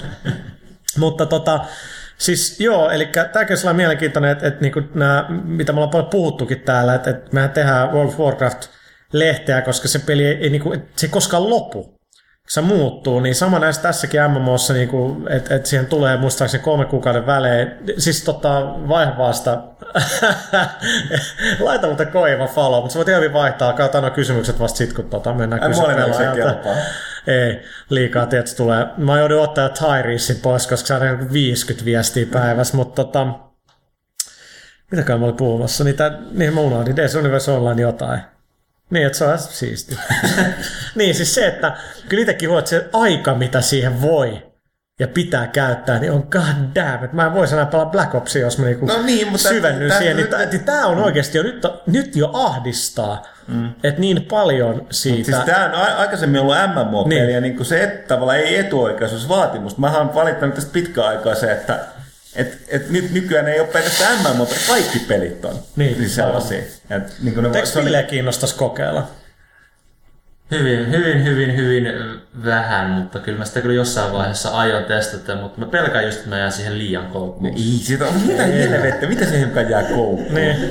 Mutta 0.99 1.27
tota, 1.27 1.61
siis 2.19 2.61
joo, 2.61 2.91
eli 2.91 3.07
tämäkin 3.33 3.55
on 3.55 3.59
sellainen 3.59 3.77
mielenkiintoinen, 3.77 4.31
että, 4.31 4.47
että 4.47 4.61
niinku 4.61 4.83
nämä, 4.95 5.27
mitä 5.45 5.73
me 5.73 5.77
ollaan 5.77 5.91
paljon 5.91 6.11
puhuttukin 6.11 6.61
täällä, 6.61 6.95
että, 6.95 7.11
että 7.11 7.31
mehän 7.33 7.51
tehdään 7.51 7.93
World 7.93 8.09
of 8.09 8.19
Warcraft-lehteä, 8.19 9.63
koska 9.63 9.89
se 9.89 9.99
peli 9.99 10.27
ei, 10.27 10.35
ei 10.35 10.51
niinku, 10.51 10.75
se 10.97 11.07
ei 11.07 11.11
koskaan 11.11 11.51
lopu 11.51 11.96
se 12.49 12.61
muuttuu, 12.61 13.21
niin 13.21 13.35
sama 13.35 13.59
näissä 13.59 13.83
tässäkin 13.83 14.21
MMOssa, 14.31 14.73
niin 14.73 14.91
että 15.29 15.55
et 15.55 15.67
siihen 15.67 15.87
tulee 15.87 16.17
muistaakseni 16.17 16.65
kolme 16.65 16.85
kuukauden 16.85 17.27
välein, 17.27 17.71
siis 17.99 18.25
tota, 18.25 18.75
vaihe 18.89 19.19
vasta, 19.19 19.63
laita 21.61 21.87
muuten 21.87 22.09
koiva 22.09 22.47
follow, 22.47 22.81
mutta 22.81 22.93
sä 22.93 22.99
voit 22.99 23.09
hyvin 23.09 23.33
vaihtaa, 23.33 23.75
nuo 24.01 24.11
kysymykset 24.11 24.61
vasta 24.61 24.77
sit, 24.77 24.93
kun 24.93 25.11
tota, 25.11 25.35
mennään 25.35 25.63
Ai, 25.63 25.69
kysymään 25.69 26.35
kelpaa. 26.35 26.75
Ei, 27.27 27.63
liikaa 27.91 28.27
tietysti 28.27 28.57
tulee. 28.57 28.87
Mä 28.97 29.19
joudun 29.19 29.43
ottaa 29.43 29.69
Tyreesin 29.69 30.37
pois, 30.37 30.67
koska 30.67 30.87
se 30.87 30.95
on 30.95 31.33
50 31.33 31.85
viestiä 31.85 32.27
päivässä, 32.33 32.77
mutta 32.77 33.05
tota, 33.05 33.27
mitäkään 34.91 35.21
mä 35.21 35.27
olin 35.27 35.37
puhumassa, 35.37 35.85
niitä, 35.85 36.19
niin 36.31 36.55
mä 36.55 36.61
unohdin, 36.61 36.97
DS 36.97 37.15
Universe 37.15 37.51
Online 37.51 37.83
jotain. 37.83 38.21
Niin, 38.91 39.07
että 39.07 39.19
se 39.19 39.25
on 39.25 39.39
siisti. 39.39 39.99
niin, 40.95 41.15
siis 41.15 41.35
se, 41.35 41.47
että 41.47 41.77
kyllä 42.09 42.21
itsekin 42.21 42.59
että 42.59 42.71
se 42.71 42.89
aika, 42.93 43.35
mitä 43.35 43.61
siihen 43.61 44.01
voi 44.01 44.43
ja 45.01 45.09
pitää 45.09 45.47
käyttää, 45.47 45.99
niin 45.99 46.13
on 46.13 46.29
god 46.31 46.75
damn, 46.75 47.05
että 47.05 47.17
mä 47.17 47.27
en 47.27 47.35
voisi 47.35 47.55
enää 47.55 47.67
pelaa 47.67 47.87
Black 47.87 48.15
Opsia, 48.15 48.43
jos 48.43 48.59
mä 48.59 48.67
niinku 48.67 48.87
No 48.87 49.03
niin, 49.03 49.29
mutta 49.29 49.49
syvennyn 49.49 49.89
tää- 49.89 49.99
siihen. 49.99 50.17
Niin, 50.17 50.29
tää, 50.29 50.45
niin 50.47 50.65
tää 50.65 50.87
on 50.87 50.99
oikeasti 50.99 51.39
jo 51.39 51.43
nyt, 51.43 51.63
nyt 51.87 52.17
jo 52.17 52.31
ahdistaa, 52.33 53.23
mm. 53.49 53.67
että 53.85 54.01
niin 54.01 54.23
paljon 54.25 54.87
siitä... 54.91 55.25
Siis 55.33 55.45
tämä 55.45 55.65
on 55.65 55.75
a- 55.75 55.97
aikaisemmin 55.97 56.41
ollut 56.41 56.57
MMO-peli, 56.75 57.21
Niin. 57.21 57.35
ja 57.35 57.41
niin 57.41 57.65
se 57.65 57.83
et, 57.83 58.07
tavallaan 58.07 58.39
ei 58.39 58.57
etuoikeusvaatimus. 58.59 59.79
Mä 59.79 59.99
oon 59.99 60.15
valittanut 60.15 60.55
tästä 60.55 60.73
pitkään 60.73 61.09
aikaa 61.09 61.35
se, 61.35 61.53
että 61.53 61.79
et, 62.37 62.59
et 62.69 62.91
nyt 62.91 63.13
nykyään 63.13 63.49
ei 63.49 63.61
ole 63.61 63.69
pelkästään 63.69 64.19
MMO, 64.35 64.49
kaikki 64.69 64.99
pelit 64.99 65.45
on 65.45 65.59
Niin. 65.77 65.97
siis 65.97 66.15
sellaisia. 66.15 66.59
Et, 66.91 67.13
niin 67.23 67.35
kuin 67.35 67.53
ne 67.53 67.59
Eikö 67.59 67.85
Ville 67.85 68.03
kiinnostaisi 68.03 68.55
kokeilla? 68.55 69.11
Hyvin, 70.51 70.91
hyvin, 70.91 71.25
hyvin, 71.25 71.57
hyvin 71.57 71.89
vähän, 72.45 72.91
mutta 72.91 73.19
kyllä 73.19 73.39
mä 73.39 73.45
sitä 73.45 73.61
kyllä 73.61 73.75
jossain 73.75 74.13
vaiheessa 74.13 74.49
aion 74.51 74.85
testata, 74.85 75.37
mutta 75.37 75.61
mä 75.61 75.67
pelkään 75.67 76.05
just, 76.05 76.17
että 76.19 76.29
mä 76.31 76.39
jään 76.39 76.53
siihen 76.53 76.79
liian 76.79 77.07
koukkuun. 77.07 77.47
Ei, 77.57 77.63
siitä 77.83 78.05
on 78.07 78.15
mitä 78.27 78.43
helvettiä, 78.43 79.09
mitä 79.09 79.25
se 79.25 79.39
hiukan 79.39 79.71
jää 79.71 79.83
koukkuun? 79.83 80.35
Niin. 80.35 80.69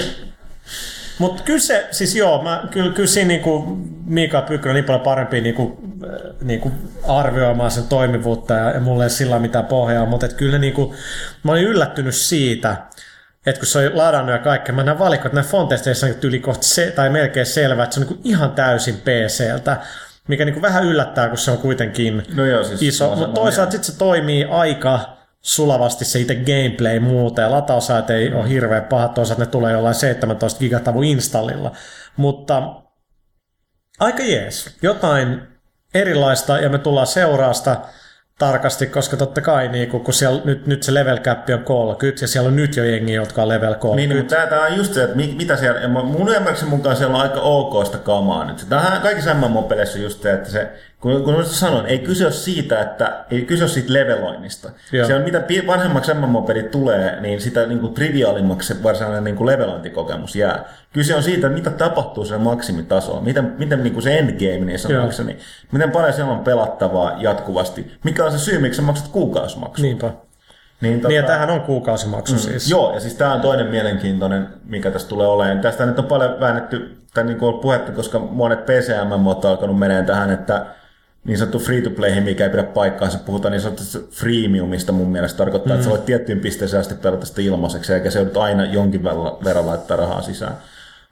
Mutta 1.19 1.43
kyllä 1.43 1.59
se, 1.59 1.87
siis 1.91 2.15
joo, 2.15 2.43
mä, 2.43 2.63
kyllä, 2.71 2.93
kyllä 2.93 3.07
siinä 3.07 3.27
niinku 3.27 3.77
Mika 4.05 4.41
Pykkö 4.41 4.69
on 4.69 4.75
niin 4.75 4.85
paljon 4.85 5.03
parempi 5.03 5.41
niinku, 5.41 5.79
äh, 6.03 6.35
niinku 6.41 6.71
arvioimaan 7.07 7.71
sen 7.71 7.83
toimivuutta 7.83 8.53
ja, 8.53 8.71
ja 8.71 8.79
mulle 8.79 9.03
ei 9.03 9.09
sillä 9.09 9.39
mitään 9.39 9.65
pohjaa, 9.65 10.05
mutta 10.05 10.27
kyllä 10.27 10.57
niinku, 10.57 10.95
mä 11.43 11.51
olin 11.51 11.63
yllättynyt 11.63 12.15
siitä, 12.15 12.77
että 13.45 13.59
kun 13.59 13.67
se 13.67 13.79
on 13.79 13.97
ladannut 13.97 14.31
ja 14.31 14.39
kaikkea, 14.39 14.75
mä 14.75 14.83
näen 14.83 14.99
valikot, 14.99 15.33
näin 15.33 15.47
Fontesteissa 15.47 16.07
on 16.07 16.13
yli 16.23 16.39
kohta 16.39 16.63
se, 16.63 16.91
tai 16.91 17.09
melkein 17.09 17.45
selvä, 17.45 17.83
että 17.83 17.93
se 17.93 17.99
on 17.99 18.07
niinku 18.07 18.21
ihan 18.23 18.51
täysin 18.51 18.95
PCltä, 18.95 19.77
mikä 20.27 20.45
niinku 20.45 20.61
vähän 20.61 20.83
yllättää, 20.83 21.29
kun 21.29 21.37
se 21.37 21.51
on 21.51 21.57
kuitenkin 21.57 22.23
No 22.35 22.45
joo, 22.45 22.63
siis 22.63 22.81
iso, 22.81 23.15
mutta 23.15 23.27
toisaalta 23.27 23.71
sitten 23.71 23.91
se 23.93 23.97
toimii 23.97 24.43
aika 24.43 25.17
sulavasti 25.45 26.05
se 26.05 26.19
itse 26.19 26.35
gameplay 26.35 26.99
muuta 26.99 27.41
ja 27.41 27.51
latausajat 27.51 28.09
ei 28.09 28.33
ole 28.33 28.49
hirveän 28.49 28.83
pahat, 28.83 29.13
toisaalta 29.13 29.41
ne 29.43 29.47
tulee 29.47 29.73
jollain 29.73 29.95
17 29.95 30.59
gigatavun 30.59 31.03
installilla, 31.03 31.71
mutta 32.17 32.81
aika 33.99 34.23
jees, 34.23 34.77
jotain 34.81 35.41
erilaista 35.93 36.59
ja 36.59 36.69
me 36.69 36.77
tullaan 36.77 37.07
seuraa 37.07 37.53
sitä 37.53 37.77
tarkasti, 38.39 38.87
koska 38.87 39.17
totta 39.17 39.41
kai 39.41 39.67
niin 39.67 39.89
kun 39.89 40.13
siellä 40.13 40.41
nyt, 40.45 40.67
nyt 40.67 40.83
se 40.83 40.93
level 40.93 41.17
cap 41.17 41.49
on 41.53 41.63
30 41.63 42.23
ja 42.23 42.27
siellä 42.27 42.47
on 42.47 42.55
nyt 42.55 42.75
jo 42.75 42.83
jengi, 42.83 43.13
jotka 43.13 43.41
on 43.41 43.49
level 43.49 43.75
30. 43.75 44.13
Niin, 44.13 44.23
mutta 44.23 44.47
tämä 44.49 44.65
on 44.65 44.77
just 44.77 44.93
se, 44.93 45.03
että 45.03 45.15
mi- 45.15 45.35
mitä 45.37 45.55
siellä, 45.55 45.87
mun 45.87 46.29
ymmärryksen 46.29 46.69
mukaan 46.69 46.95
siellä 46.95 47.15
on 47.15 47.21
aika 47.21 47.39
okoista 47.39 47.97
kamaa 47.97 48.45
nyt. 48.45 48.65
Tämähän 48.69 49.01
kaikissa 49.01 49.33
MMO-peleissä 49.33 49.99
just 49.99 50.21
se, 50.21 50.33
että 50.33 50.49
se, 50.49 50.71
kun, 51.05 51.23
kun 51.23 51.33
mä 51.33 51.43
sanoin, 51.43 51.85
ei 51.85 51.99
kyse 51.99 52.25
ole 52.25 52.33
siitä, 52.33 52.81
että 52.81 53.25
ei 53.31 53.41
kyse 53.41 53.63
ole 53.63 53.69
siitä 53.69 53.93
leveloinnista. 53.93 54.69
Joo. 54.91 55.07
Se 55.07 55.15
on 55.15 55.21
mitä 55.21 55.43
vanhemmaksi 55.67 56.13
MMO-pelit 56.13 56.71
tulee, 56.71 57.21
niin 57.21 57.41
sitä 57.41 57.65
niin 57.65 57.79
kuin 57.79 57.93
triviaalimmaksi 57.93 58.67
se 58.73 58.83
varsinainen 58.83 59.23
niin 59.23 59.35
kuin 59.35 59.47
levelointikokemus 59.47 60.35
jää. 60.35 60.65
Kyse 60.93 61.15
on 61.15 61.23
siitä, 61.23 61.49
mitä 61.49 61.69
tapahtuu 61.69 62.25
sen 62.25 62.41
maksimitasoon, 62.41 63.23
miten, 63.23 63.55
miten 63.57 63.83
niin 63.83 63.93
kuin 63.93 64.03
se 64.03 64.17
endgame 64.17 64.65
niin 64.65 64.79
sanoksi, 64.79 65.23
niin 65.23 65.39
miten 65.71 65.91
paljon 65.91 66.13
siellä 66.13 66.31
on 66.31 66.39
pelattavaa 66.39 67.15
jatkuvasti, 67.17 67.91
mikä 68.03 68.25
on 68.25 68.31
se 68.31 68.37
syy, 68.37 68.59
miksi 68.59 68.77
sä 68.77 68.81
maksat 68.81 69.07
kuukausimaksu. 69.07 69.81
Niinpä. 69.81 70.11
Niin, 70.81 71.01
Niin 71.07 71.15
ja 71.15 71.23
tämähän 71.23 71.49
on 71.49 71.61
kuukausimaksu 71.61 72.33
mm. 72.33 72.39
siis. 72.39 72.69
Joo, 72.69 72.93
ja 72.93 72.99
siis 72.99 73.13
tämä 73.13 73.33
on 73.33 73.41
toinen 73.41 73.67
mielenkiintoinen, 73.67 74.47
mikä 74.65 74.91
tästä 74.91 75.09
tulee 75.09 75.27
olemaan. 75.27 75.59
Tästä 75.59 75.85
nyt 75.85 75.99
on 75.99 76.05
paljon 76.05 76.39
väännetty, 76.39 76.97
tai 77.13 77.23
niin 77.23 77.37
kuin 77.37 77.53
on 77.53 77.59
puhetta, 77.59 77.91
koska 77.91 78.19
monet 78.19 78.65
PCM 78.65 79.11
on 79.11 79.45
alkanut 79.45 79.79
meneen 79.79 80.05
tähän, 80.05 80.31
että 80.31 80.65
niin 81.25 81.37
sanottu 81.37 81.59
free-to-playhin, 81.59 82.23
mikä 82.23 82.43
ei 82.43 82.49
pidä 82.49 82.63
paikkaansa, 82.63 83.19
puhutaan 83.25 83.51
niin 83.51 83.61
sanotusta 83.61 83.99
freemiumista 84.11 84.91
mun 84.91 85.11
mielestä, 85.11 85.37
tarkoittaa, 85.37 85.69
mm. 85.69 85.75
että 85.75 85.83
sä 85.83 85.89
voit 85.89 86.05
tiettyyn 86.05 86.39
pisteeseen 86.39 86.81
asti 86.81 86.95
pelata 86.95 87.25
sitä 87.25 87.41
ilmaiseksi, 87.41 87.93
eikä 87.93 88.09
se 88.09 88.19
joudut 88.19 88.37
aina 88.37 88.65
jonkin 88.65 89.03
verran 89.43 89.65
laittaa 89.65 89.97
rahaa 89.97 90.21
sisään. 90.21 90.57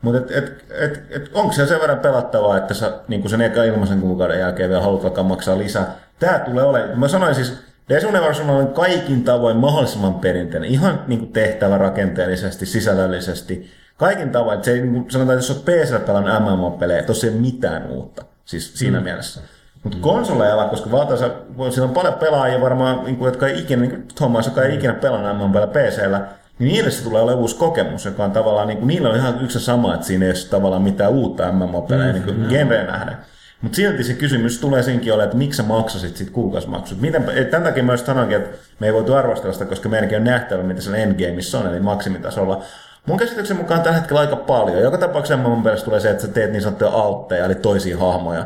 Mutta 0.02 0.20
et, 0.20 0.32
et, 0.32 0.66
et, 0.80 1.04
et, 1.10 1.30
onko 1.34 1.54
se 1.54 1.68
sen 1.68 1.82
verran 1.82 2.00
pelattavaa, 2.00 2.58
että 2.58 2.74
sä 2.74 2.94
niin 3.08 3.30
sen 3.30 3.42
eka 3.42 3.64
ilmaisen 3.64 4.02
kuukauden 4.02 4.40
jälkeen 4.40 4.70
vielä 4.70 4.82
haluat 4.82 5.06
alkaa 5.06 5.24
maksaa 5.24 5.58
lisää? 5.58 5.96
Tämä 6.20 6.40
tulee 6.40 6.64
olemaan, 6.64 7.00
mä 7.00 7.08
sanoin 7.08 7.36
siis, 7.36 7.54
DS 7.90 8.04
Universe 8.04 8.42
on 8.44 8.68
kaikin 8.68 9.24
tavoin 9.24 9.58
mahdollisimman 9.58 10.14
perinteinen, 10.14 10.70
ihan 10.70 11.04
niin 11.08 11.20
kuin 11.20 11.34
tehtävä 11.34 11.78
rakenteellisesti, 11.78 12.66
sisällöllisesti, 12.66 13.72
kaikin 13.98 14.30
tavoin, 14.30 14.56
että 14.56 14.66
se 14.66 14.72
ei, 14.72 14.82
niin 14.82 14.94
kuin 14.94 15.12
sanotaan, 15.12 15.40
että 15.40 15.48
jos 15.48 15.58
olet 15.58 15.66
PC 15.66 16.06
pelannut 16.06 16.34
MMO-pelejä, 16.40 17.00
ei 17.00 17.30
ole 17.30 17.40
mitään 17.40 17.88
uutta, 17.90 18.26
siis 18.46 18.80
siinä 18.80 18.98
mm. 18.98 19.04
mielessä. 19.04 19.42
Mutta 19.84 19.98
konsoleilla, 20.02 20.66
koska 20.66 20.92
valtaosa, 20.92 21.30
siinä 21.70 21.84
on 21.84 21.94
paljon 21.94 22.14
pelaajia 22.14 22.62
varmaan, 22.62 23.04
niin 23.04 23.18
kuin, 23.18 23.28
jotka 23.28 23.48
ei 23.48 23.60
ikinä, 23.60 23.82
niin 23.82 23.92
kuin 23.92 24.08
Thomas, 24.16 24.46
joka 24.46 24.64
ei 24.64 24.76
ikinä 24.76 24.94
pelannut 24.94 25.38
MMO-pelejä 25.38 25.68
PCllä, 25.68 26.28
niin 26.60 26.68
niille 26.74 26.92
se 26.92 27.04
tulee 27.04 27.22
olemaan 27.22 27.42
uusi 27.42 27.56
kokemus, 27.56 28.06
joka 28.06 28.24
on 28.24 28.32
tavallaan, 28.32 28.68
niin 28.68 28.78
kuin, 28.78 28.88
niillä 28.88 29.10
on 29.10 29.16
ihan 29.16 29.44
yksi 29.44 29.60
sama, 29.60 29.94
että 29.94 30.06
siinä 30.06 30.26
ei 30.26 30.32
ole 30.32 30.50
tavallaan 30.50 30.82
mitään 30.82 31.12
uutta 31.12 31.52
MMO-pelejä 31.52 32.08
mm, 32.08 32.14
niin 32.14 32.24
kuin 32.24 32.46
genreen 32.50 32.88
nähden. 32.88 33.18
Mutta 33.62 33.76
silti 33.76 34.04
se 34.04 34.14
kysymys 34.14 34.60
tulee 34.60 34.84
senkin 34.84 35.14
ole, 35.14 35.24
että 35.24 35.38
miksi 35.38 35.58
sä 35.58 35.64
maksasit 35.64 36.18
sit 36.18 36.30
kuukausimaksut. 36.30 37.02
Miten, 37.02 37.30
et 37.36 37.50
tämän 37.50 37.64
takia 37.64 37.84
myös 37.84 38.06
sanoinkin, 38.06 38.38
että 38.38 38.58
me 38.80 38.88
ei 38.88 38.94
voitu 38.94 39.14
arvostella 39.14 39.54
sitä, 39.54 39.66
koska 39.66 39.90
meidänkin 39.90 40.18
on 40.18 40.24
nähtävä, 40.24 40.64
mitä 40.64 40.82
siellä 40.82 40.98
endgameissa 40.98 41.60
on, 41.60 41.68
eli 41.68 41.80
maksimitasolla. 41.80 42.64
Mun 43.06 43.18
käsityksen 43.18 43.58
mukaan 43.58 43.82
tällä 43.82 43.98
hetkellä 43.98 44.20
aika 44.20 44.36
paljon. 44.36 44.82
Joka 44.82 44.98
tapauksessa 44.98 45.44
mun 45.44 45.64
mielestä 45.64 45.86
tulee 45.86 46.00
se, 46.00 46.10
että 46.10 46.22
sä 46.22 46.28
teet 46.28 46.52
niin 46.52 46.62
sanottuja 46.62 46.92
altteja, 46.92 47.46
eli 47.46 47.56
toisia 47.56 47.98
hahmoja, 47.98 48.46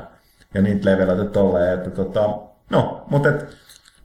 ja 0.54 0.62
niitä 0.62 0.90
levelöitä 0.90 1.26
tolleen, 1.26 1.74
että 1.74 1.90
tota, 1.90 2.30
no, 2.70 3.06
mutta 3.10 3.30
et, 3.30 3.46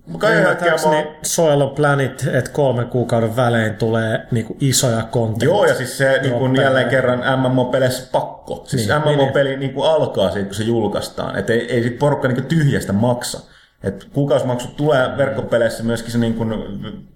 mä 0.06 0.30
Ymmärtääkseni 0.30 1.06
Soil 1.22 1.60
of 1.60 1.74
Planet, 1.74 2.28
että 2.32 2.50
kolmen 2.50 2.86
kuukauden 2.86 3.36
välein 3.36 3.76
tulee 3.76 4.26
niinku 4.30 4.56
isoja 4.60 5.02
kontteja. 5.02 5.50
Joo, 5.50 5.64
ja 5.64 5.74
siis 5.74 5.98
se 5.98 6.18
niin 6.22 6.38
Droppeja. 6.38 6.62
jälleen 6.62 6.88
kerran 6.88 7.22
MMO-peleissä 7.40 8.08
pakko. 8.12 8.62
Siis 8.66 8.88
Niin, 8.88 9.02
niin, 9.04 9.18
MMO-peli 9.18 9.56
niin 9.56 9.74
kuin 9.74 9.90
alkaa 9.90 10.30
siitä, 10.30 10.46
kun 10.46 10.54
se 10.54 10.62
julkaistaan. 10.62 11.38
Että 11.38 11.52
ei, 11.52 11.72
ei 11.72 11.82
sit 11.82 11.98
porukka 11.98 12.28
niin 12.28 12.36
kuin 12.36 12.46
tyhjästä 12.46 12.92
maksa. 12.92 13.40
Et 13.82 14.08
kuukausimaksut 14.12 14.76
tulee 14.76 15.16
verkkopeleissä 15.16 15.82
myöskin 15.82 16.12
se 16.12 16.18
niin 16.18 16.34
kuin, 16.34 16.54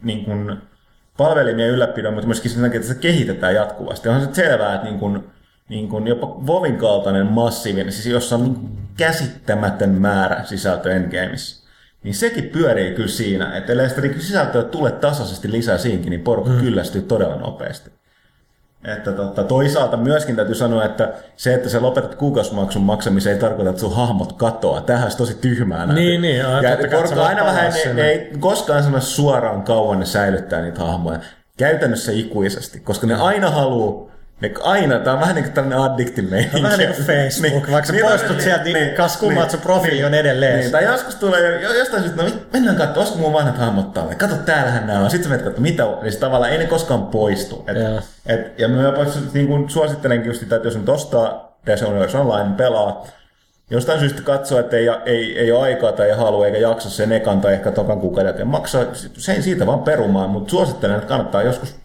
niin 0.02 0.24
kuin 0.24 0.56
palvelimien 1.16 1.70
ylläpidon, 1.70 2.14
mutta 2.14 2.26
myöskin 2.26 2.50
sen 2.50 2.62
takia, 2.62 2.80
että 2.80 2.92
se 2.92 3.00
kehitetään 3.00 3.54
jatkuvasti. 3.54 4.08
On 4.08 4.20
se 4.20 4.28
selvää, 4.32 4.74
että 4.74 4.86
niin 4.86 4.98
kuin, 4.98 5.24
niin 5.68 5.88
kuin 5.88 6.06
jopa 6.06 6.46
Vovin 6.46 6.76
kaltainen 6.76 7.26
massiivinen, 7.26 7.92
siis 7.92 8.06
jossa 8.06 8.36
on 8.36 8.42
niin 8.42 8.78
käsittämätön 8.96 9.90
määrä 9.90 10.44
sisältöä 10.44 10.94
endgameissa, 10.94 11.66
niin 12.02 12.14
sekin 12.14 12.44
pyörii 12.44 12.94
kyllä 12.94 13.08
siinä, 13.08 13.56
että 13.56 13.72
ellei 13.72 13.88
sitä 13.88 14.00
niin 14.00 14.20
sisältöä 14.20 14.62
tule 14.62 14.90
tasaisesti 14.90 15.52
lisää 15.52 15.78
siinkin, 15.78 16.10
niin 16.10 16.20
porukka 16.20 16.50
mm. 16.50 16.60
kyllästyy 16.60 17.02
todella 17.02 17.36
nopeasti. 17.36 17.90
Että 18.84 19.12
totta, 19.12 19.44
toisaalta 19.44 19.96
myöskin 19.96 20.36
täytyy 20.36 20.54
sanoa, 20.54 20.84
että 20.84 21.12
se, 21.36 21.54
että 21.54 21.68
sä 21.68 21.82
lopetat 21.82 22.14
kuukausimaksun 22.14 22.82
maksamisen, 22.82 23.32
ei 23.32 23.38
tarkoita, 23.38 23.70
että 23.70 23.80
sun 23.80 23.96
hahmot 23.96 24.32
katoaa. 24.32 24.80
Tähän 24.80 25.10
tosi 25.16 25.34
tyhmää. 25.34 25.78
nähdä. 25.86 26.00
Niin, 26.00 26.22
niin, 26.22 26.36
ja 26.36 26.88
porukka 26.90 27.26
aina 27.26 27.44
vähän, 27.44 27.72
ne, 27.72 27.92
ne, 27.92 28.08
ei 28.08 28.32
koskaan 28.40 28.82
sano 28.82 29.00
suoraan 29.00 29.62
kauan 29.62 29.98
ne 29.98 30.06
säilyttää 30.06 30.62
niitä 30.62 30.80
hahmoja. 30.84 31.18
Käytännössä 31.56 32.12
ikuisesti, 32.12 32.80
koska 32.80 33.06
ne 33.06 33.14
aina 33.14 33.50
haluaa 33.50 34.15
ne 34.40 34.52
aina, 34.62 34.98
tää 34.98 35.12
on 35.12 35.20
vähän 35.20 35.34
niin 35.34 35.44
kuin 35.44 35.54
tämmöinen 35.54 35.78
addiktimeininki. 35.78 36.62
Vähän 36.62 36.78
niin 36.78 36.94
kuin 36.94 37.06
Facebook, 37.06 37.70
vaikka 37.70 37.92
sä 37.92 37.98
poistut 38.02 38.40
sieltä, 38.40 38.64
niin 38.64 38.94
kas 38.94 39.16
kummaa, 39.16 39.42
että 39.42 39.52
sun 39.52 39.60
profiili 39.60 40.04
on 40.04 40.14
edelleen. 40.14 40.58
Niin, 40.58 40.70
tai 40.70 40.84
joskus 40.84 41.14
tulee 41.14 41.62
jo- 41.62 41.72
jostain 41.72 42.02
syystä, 42.02 42.22
no 42.22 42.30
mennään 42.52 42.76
katsomaan, 42.76 42.98
olisiko 42.98 43.18
mun 43.18 43.32
vanhat 43.32 43.58
hahmot 43.58 43.94
täällä. 43.94 44.14
Kato, 44.14 44.34
täällähän 44.34 44.86
nämä 44.86 44.98
on. 45.00 45.10
Sitten 45.10 45.24
sä 45.24 45.28
menet 45.30 45.44
katsomaan, 45.44 45.72
mitä 45.72 45.86
on. 45.86 46.12
Se 46.12 46.18
tavallaan 46.18 46.52
ei 46.52 46.58
ne 46.58 46.66
koskaan 46.66 47.06
poistu. 47.06 47.64
Et, 47.68 47.76
Joo. 47.76 48.00
et, 48.26 48.58
ja 48.58 48.68
mä 48.68 48.82
jopa 48.82 49.04
niin 49.34 49.46
kuin 49.46 49.70
suosittelenkin 49.70 50.28
just 50.28 50.40
sitä, 50.40 50.56
että 50.56 50.68
jos 50.68 50.76
nyt 50.76 50.88
ostaa 50.88 51.58
DC 51.66 51.82
Universe 51.82 52.18
Online, 52.18 52.44
niin 52.44 52.54
pelaa. 52.54 53.06
Jostain 53.70 54.00
syystä 54.00 54.22
katsoo, 54.22 54.58
että 54.58 54.76
ei, 54.76 54.88
ei, 55.06 55.38
ei 55.38 55.52
ole 55.52 55.62
aikaa 55.62 55.92
tai 55.92 56.08
ei 56.10 56.16
halua 56.16 56.46
eikä 56.46 56.58
jaksa 56.58 56.90
sen 56.90 57.12
ekan 57.12 57.40
tai 57.40 57.52
ehkä 57.52 57.72
tokan 57.72 58.00
kuukauden 58.00 58.34
ja 58.38 58.44
maksaa 58.44 58.84
sen 59.18 59.42
siitä 59.42 59.66
vaan 59.66 59.80
perumaan, 59.82 60.30
mutta 60.30 60.50
suosittelen, 60.50 60.96
että 60.96 61.08
kannattaa 61.08 61.42
joskus 61.42 61.76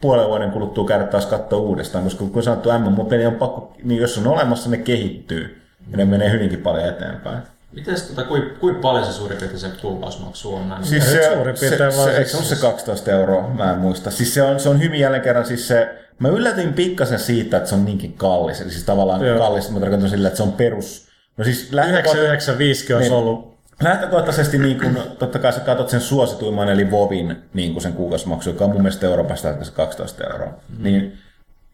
puolen 0.00 0.28
vuoden 0.28 0.50
kuluttua 0.50 0.86
käydä 0.86 1.04
taas 1.04 1.26
katsoa 1.26 1.58
uudestaan, 1.58 2.04
koska 2.04 2.24
kun 2.32 2.42
sanottu 2.42 2.68
MMO-peli 2.78 3.26
on 3.26 3.34
pakko, 3.34 3.72
niin 3.84 4.00
jos 4.00 4.18
on 4.18 4.26
olemassa, 4.26 4.70
ne 4.70 4.76
kehittyy 4.76 5.62
ja 5.90 5.96
ne 5.96 6.04
menee 6.04 6.30
hyvinkin 6.30 6.60
paljon 6.60 6.84
eteenpäin. 6.88 7.38
Miten 7.72 7.94
tota, 8.08 8.24
kuin, 8.24 8.42
kuin 8.60 8.74
paljon 8.74 9.04
se 9.04 9.12
suurin 9.12 9.38
piirtein 9.38 9.60
se 9.60 9.68
kuukausimaksu 9.82 10.54
on? 10.54 10.62
Mä 10.66 10.76
en- 10.76 10.84
Siis 10.84 11.12
se, 11.12 11.30
suurin 11.34 11.56
se, 11.56 11.66
piirtein 11.68 11.92
se, 11.92 12.04
se, 12.04 12.10
eikö 12.10 12.24
se 12.30 12.36
siis- 12.36 12.50
ole 12.50 12.56
se 12.56 12.62
12 12.66 13.10
euroa? 13.10 13.48
Mä 13.48 13.72
en 13.72 13.78
muista. 13.78 14.10
Siis 14.10 14.34
se 14.34 14.42
on, 14.42 14.60
se 14.60 14.68
on 14.68 14.80
hyvin 14.82 15.00
jälleen 15.00 15.22
kerran 15.22 15.46
siis 15.46 15.68
se, 15.68 15.94
mä 16.18 16.28
yllätyin 16.28 16.72
pikkasen 16.72 17.18
siitä, 17.18 17.56
että 17.56 17.68
se 17.68 17.74
on 17.74 17.84
niinkin 17.84 18.12
kallis. 18.12 18.60
Eli 18.60 18.70
siis 18.70 18.84
tavallaan 18.84 19.26
Joo. 19.26 19.38
kallis, 19.38 19.70
mä 19.70 19.80
tarkoitan 19.80 20.10
sillä, 20.10 20.28
että 20.28 20.36
se 20.36 20.42
on 20.42 20.52
perus. 20.52 21.08
No 21.36 21.44
siis 21.44 21.68
lähtökohta- 21.72 22.18
995 22.18 22.94
olisi 22.94 23.08
Niin. 23.10 23.18
ollut 23.18 23.59
Lähtökohtaisesti 23.82 24.58
niin 24.58 24.80
kun, 24.80 24.98
totta 25.18 25.38
kai 25.38 25.52
sä 25.52 25.60
katsot 25.60 25.88
sen 25.88 26.00
suosituimman, 26.00 26.68
eli 26.68 26.90
Vovin 26.90 27.36
niin 27.54 27.72
kun 27.72 27.82
sen 27.82 27.92
kuukausimaksu, 27.92 28.50
joka 28.50 28.64
on 28.64 28.70
mun 28.70 28.82
mielestä 28.82 29.06
Euroopasta 29.06 29.64
se 29.64 29.72
12 29.72 30.24
euroa. 30.24 30.48
Mm. 30.48 30.82
Niin 30.82 31.18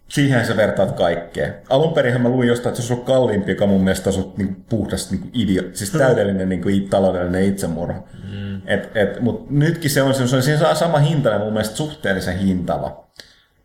siihen 0.09 0.47
sä 0.47 0.57
vertaat 0.57 0.93
kaikkea. 0.93 1.53
Alun 1.69 1.95
perin 1.95 2.21
mä 2.21 2.29
luin 2.29 2.49
jostain, 2.49 2.71
että 2.71 2.83
se 2.83 2.93
ollut 2.93 3.07
kalliimpi, 3.07 3.51
joka 3.51 3.67
mun 3.67 3.85
mielestä 3.85 4.11
ollut 4.11 4.39
niin 4.39 4.65
puhdas 4.69 5.11
niin 5.11 5.31
idio, 5.35 5.63
siis 5.73 5.91
täydellinen 5.91 6.49
niin 6.49 6.89
taloudellinen 6.91 7.45
itsemurha. 7.45 8.03
Mm. 8.33 8.57
Et, 8.67 8.97
et, 8.97 9.21
Mutta 9.21 9.47
nytkin 9.51 9.91
se 9.91 10.03
on, 10.03 10.15
se 10.15 10.37
on 10.37 10.43
siinä 10.43 10.75
sama 10.75 10.99
hintainen 10.99 11.41
mun 11.41 11.53
mielestä 11.53 11.77
suhteellisen 11.77 12.39
hintava. 12.39 13.07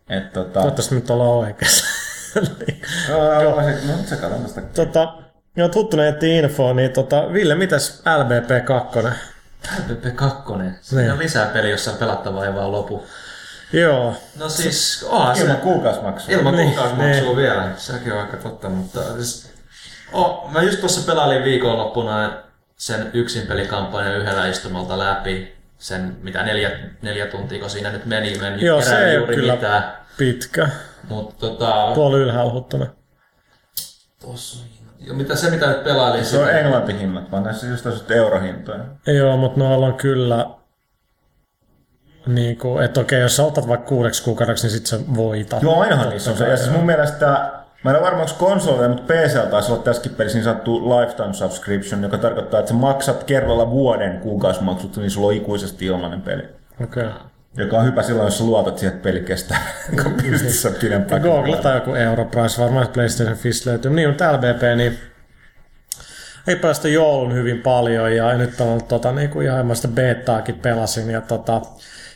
Et, 0.08 0.32
tota, 0.32 0.52
Toivottavasti 0.52 0.94
nyt 0.94 1.10
ollaan 1.10 1.30
oikeassa. 1.30 1.84
Joo. 3.08 3.60
No, 3.60 3.96
se 4.06 4.16
tota, 4.74 5.21
joo, 5.56 5.68
tuttu 5.68 5.96
netti 5.96 6.38
info, 6.38 6.72
niin 6.72 6.92
tota, 6.92 7.32
Ville, 7.32 7.54
mitäs 7.54 8.02
LBP2? 8.06 9.12
LPP2. 9.68 10.56
Niin. 10.58 10.74
Siinä 10.80 11.12
on 11.12 11.18
lisää 11.18 11.46
peli, 11.46 11.70
jossa 11.70 11.90
on 11.90 11.96
pelattavaa 11.96 12.44
ei 12.46 12.54
vaan 12.54 12.72
lopu. 12.72 13.06
Joo, 13.72 14.16
No 14.36 14.48
siis, 14.48 15.06
onhan 15.08 15.36
se 15.36 15.42
Ilman 15.42 15.56
kuukausimaksu. 15.56 16.32
ilman 16.32 16.56
Niin, 16.56 16.68
kuukausimaksua 16.68 17.22
niin. 17.26 17.36
vielä. 17.36 17.68
Sekin 17.76 18.12
on 18.12 18.20
aika 18.20 18.36
totta, 18.36 18.68
mutta 18.68 19.14
siis, 19.14 19.50
oh, 20.12 20.50
mä 20.50 20.62
just 20.62 20.80
tuossa 20.80 21.00
pelailin 21.12 21.44
viikonloppuna 21.44 22.32
sen 22.76 23.10
yksin 23.14 23.46
pelikampanjan 23.46 24.16
yhdellä 24.16 24.46
istumalta 24.46 24.98
läpi. 24.98 25.56
Sen, 25.78 26.16
mitä 26.22 26.42
neljä, 26.42 26.70
neljä 27.02 27.26
tuntia, 27.26 27.60
kun 27.60 27.70
siinä 27.70 27.90
nyt 27.90 28.06
meni, 28.06 28.38
mä 28.38 28.48
en 28.48 28.60
joo 28.60 28.82
se 28.82 29.04
ei 29.04 29.16
juuri 29.16 29.34
kyllä 29.34 29.52
mitään. 29.52 29.92
pitkä. 30.18 30.68
Mutta 31.08 31.34
tota, 31.46 31.90
Tuolla 31.94 32.16
ylhäällä 32.16 32.52
huttuna. 32.52 32.86
tossa, 34.20 34.64
jo, 35.06 35.14
mitä, 35.14 35.36
se 35.36 35.50
mitä 35.50 35.66
nyt 35.66 35.84
pelailin, 35.84 36.24
Se 36.24 36.38
on 36.38 36.44
sitä- 36.46 36.58
englantihinnat, 36.58 37.30
vaan 37.30 37.42
näissä 37.42 37.66
just 37.66 37.84
tässä 37.84 38.14
eurohintoja. 38.14 38.84
Joo, 39.06 39.36
mutta 39.36 39.60
noilla 39.60 39.86
on 39.86 39.94
kyllä 39.94 40.46
niin 42.26 42.56
kuin, 42.58 42.84
että 42.84 43.00
okei, 43.00 43.20
jos 43.20 43.36
sä 43.36 43.42
otat 43.44 43.68
vaikka 43.68 43.86
kuudeksi 43.88 44.22
kuukaudeksi, 44.24 44.66
niin 44.66 44.72
sit 44.72 44.86
sä 44.86 44.98
voitat. 45.16 45.62
Joo, 45.62 45.80
ainahan 45.80 46.08
niissä 46.08 46.30
on 46.30 46.36
se. 46.36 46.48
Ja 46.48 46.56
siis 46.56 46.70
mun 46.70 46.86
mielestä, 46.86 47.26
mä 47.84 47.90
en 47.90 47.96
ole 47.96 48.02
varma, 48.04 48.20
onko 48.22 48.34
konsoleja, 48.38 48.88
mutta 48.88 49.14
PC 49.14 49.50
taisi 49.50 49.72
olla 49.72 49.82
tässäkin 49.82 50.14
pelissä 50.14 50.38
niin 50.38 50.44
sanottu 50.44 50.90
lifetime 50.90 51.34
subscription, 51.34 52.02
joka 52.02 52.18
tarkoittaa, 52.18 52.60
että 52.60 52.68
sä 52.68 52.74
maksat 52.74 53.24
kerralla 53.24 53.70
vuoden 53.70 54.20
kuukausimaksut, 54.20 54.96
niin 54.96 55.10
sulla 55.10 55.26
on 55.26 55.34
ikuisesti 55.34 55.86
ilmainen 55.86 56.22
peli. 56.22 56.42
Okei. 56.84 57.08
Joka 57.56 57.76
on 57.76 57.86
hyvä 57.86 58.02
silloin, 58.02 58.26
jos 58.26 58.38
sä 58.38 58.44
luotat 58.44 58.78
siihen, 58.78 58.94
että 58.94 59.04
peli 59.04 59.20
kestää 59.20 59.66
kun 60.02 60.14
pystyssä 60.14 60.70
pidempään. 60.80 61.22
tai 61.62 61.74
joku 61.74 61.94
Europrice, 61.94 62.62
varmaan 62.62 62.88
PlayStation 62.88 63.36
Fish 63.36 63.66
löytyy. 63.66 63.90
Niin, 63.90 64.08
mutta 64.08 64.32
LBP, 64.32 64.76
niin 64.76 64.98
ei 66.46 66.56
päästä 66.56 66.88
joulun 66.88 67.34
hyvin 67.34 67.58
paljon 67.58 68.16
ja 68.16 68.34
nyt 68.38 68.60
on 68.60 68.84
tota, 68.84 69.12
niin 69.12 69.30
kuin 69.30 69.46
ihan 69.46 69.76
sitä 69.76 69.88
betaakin 69.88 70.54
pelasin 70.54 71.10
ja 71.10 71.20
tota, 71.20 71.60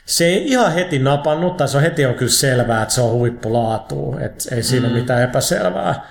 se 0.07 0.25
ei 0.25 0.49
ihan 0.49 0.73
heti 0.73 0.99
napannut, 0.99 1.57
tai 1.57 1.69
se 1.69 1.77
on 1.77 1.83
heti 1.83 2.07
on 2.07 2.15
kyllä 2.15 2.33
selvää, 2.33 2.83
että 2.83 2.95
se 2.95 3.01
on 3.01 3.13
huippulaatu, 3.13 4.17
että 4.21 4.55
ei 4.55 4.63
siinä 4.63 4.89
mm. 4.89 4.95
mitään 4.95 5.23
epäselvää. 5.23 6.07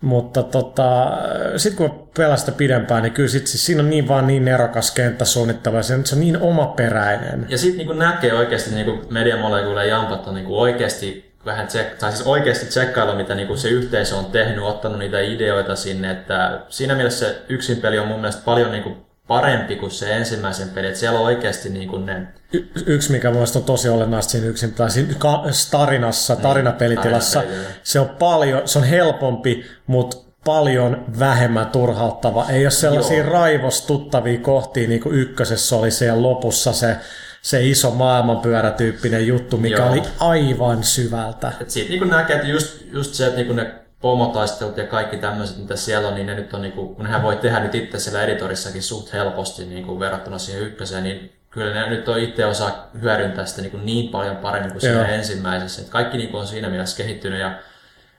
Mutta 0.00 0.42
tota, 0.42 1.18
sitten 1.56 1.76
kun 1.76 2.08
pelasin 2.16 2.46
sitä 2.46 2.56
pidempään, 2.56 3.02
niin 3.02 3.12
kyllä 3.12 3.28
sit, 3.28 3.46
siis 3.46 3.66
siinä 3.66 3.82
on 3.82 3.90
niin 3.90 4.08
vaan 4.08 4.26
niin 4.26 4.44
nerokas 4.44 4.90
kenttäsuunnittelu 4.90 5.82
se, 5.82 5.98
se 6.04 6.14
on 6.14 6.20
niin 6.20 6.38
omaperäinen. 6.40 7.46
Ja 7.48 7.58
sitten 7.58 7.78
niinku 7.78 7.92
näkee 7.92 8.34
oikeasti 8.34 8.74
niinku 8.74 9.06
mediamolekyyllä 9.10 9.84
ja 9.84 9.90
jampat 9.90 10.26
on 10.26 10.34
niinku 10.34 10.60
oikeasti 10.60 11.34
vähän 11.44 11.68
check, 11.68 11.98
tai 11.98 12.12
siis 12.12 12.26
oikeasti 12.26 12.66
tsekkailla, 12.66 13.14
mitä 13.14 13.34
niinku 13.34 13.56
se 13.56 13.68
yhteisö 13.68 14.16
on 14.16 14.24
tehnyt, 14.24 14.64
ottanut 14.64 14.98
niitä 14.98 15.20
ideoita 15.20 15.76
sinne, 15.76 16.10
että 16.10 16.60
siinä 16.68 16.94
mielessä 16.94 17.26
se 17.26 17.42
yksin 17.48 17.76
peli 17.76 17.98
on 17.98 18.08
mun 18.08 18.20
mielestä 18.20 18.42
paljon 18.44 18.72
niinku 18.72 18.96
parempi 19.28 19.76
kuin 19.76 19.90
se 19.90 20.16
ensimmäisen 20.16 20.68
peli, 20.68 20.86
että 20.86 20.98
siellä 20.98 21.18
on 21.18 21.24
oikeasti 21.24 21.68
niinku 21.68 21.98
ne 21.98 22.26
Y- 22.52 22.68
yksi, 22.86 23.12
mikä 23.12 23.30
mun 23.30 23.46
on 23.56 23.64
tosi 23.64 23.88
olennaista 23.88 24.30
siinä 24.30 24.46
yksin, 24.46 24.74
tai 24.74 24.90
siinä 24.90 25.14
ka- 25.18 25.44
tarinassa, 25.70 26.36
tarinapelitilassa, 26.36 27.40
tarinapelitila. 27.40 27.80
se 27.82 28.00
on 28.00 28.08
paljon, 28.08 28.68
se 28.68 28.78
on 28.78 28.84
helpompi, 28.84 29.64
mutta 29.86 30.16
paljon 30.44 31.04
vähemmän 31.18 31.66
turhauttava. 31.66 32.46
Ei 32.48 32.64
ole 32.64 32.70
sellaisia 32.70 33.18
Joo. 33.18 33.32
raivostuttavia 33.32 34.38
kohtia, 34.38 34.88
niin 34.88 35.00
kuin 35.00 35.14
ykkösessä 35.14 35.76
oli 35.76 35.90
siellä 35.90 36.22
lopussa 36.22 36.72
se, 36.72 36.96
se 37.42 37.66
iso 37.66 37.90
maailmanpyörätyyppinen 37.90 39.26
juttu, 39.26 39.56
mikä 39.56 39.76
Joo. 39.76 39.90
oli 39.90 40.02
aivan 40.20 40.84
syvältä. 40.84 41.52
Et 41.60 41.70
siitä 41.70 41.90
niin 41.90 42.08
näkee, 42.08 42.36
että 42.36 42.48
just, 42.48 42.82
just 42.92 43.14
se, 43.14 43.26
että 43.26 43.40
niin 43.40 43.56
ne 43.56 43.74
pomotaistelut 44.00 44.76
ja 44.76 44.86
kaikki 44.86 45.16
tämmöiset, 45.16 45.58
mitä 45.58 45.76
siellä 45.76 46.08
on, 46.08 46.14
niin 46.14 46.26
ne 46.26 46.34
nyt 46.34 46.54
on, 46.54 46.62
niin 46.62 46.72
kuin, 46.72 46.94
kun 46.94 47.04
nehän 47.04 47.22
voi 47.22 47.36
tehdä 47.36 47.60
nyt 47.60 47.74
itse 47.74 47.98
siellä 47.98 48.22
editorissakin 48.22 48.82
suht 48.82 49.12
helposti 49.12 49.64
niin 49.64 49.86
kuin 49.86 50.00
verrattuna 50.00 50.38
siihen 50.38 50.62
ykköseen, 50.62 51.04
niin 51.04 51.37
kyllä 51.58 51.74
ne 51.74 51.90
nyt 51.90 52.08
on 52.08 52.18
itse 52.18 52.46
osaa 52.46 52.90
hyödyntää 53.02 53.46
sitä 53.46 53.62
niin, 53.62 53.70
kuin 53.70 53.86
niin 53.86 54.08
paljon 54.08 54.36
paremmin 54.36 54.70
kuin 54.70 54.80
siinä 54.80 54.96
Joo. 54.96 55.06
ensimmäisessä. 55.06 55.82
Et 55.82 55.88
kaikki 55.88 56.16
niin 56.16 56.30
kuin 56.30 56.40
on 56.40 56.46
siinä 56.46 56.68
mielessä 56.68 56.96
kehittynyt 56.96 57.40
ja 57.40 57.52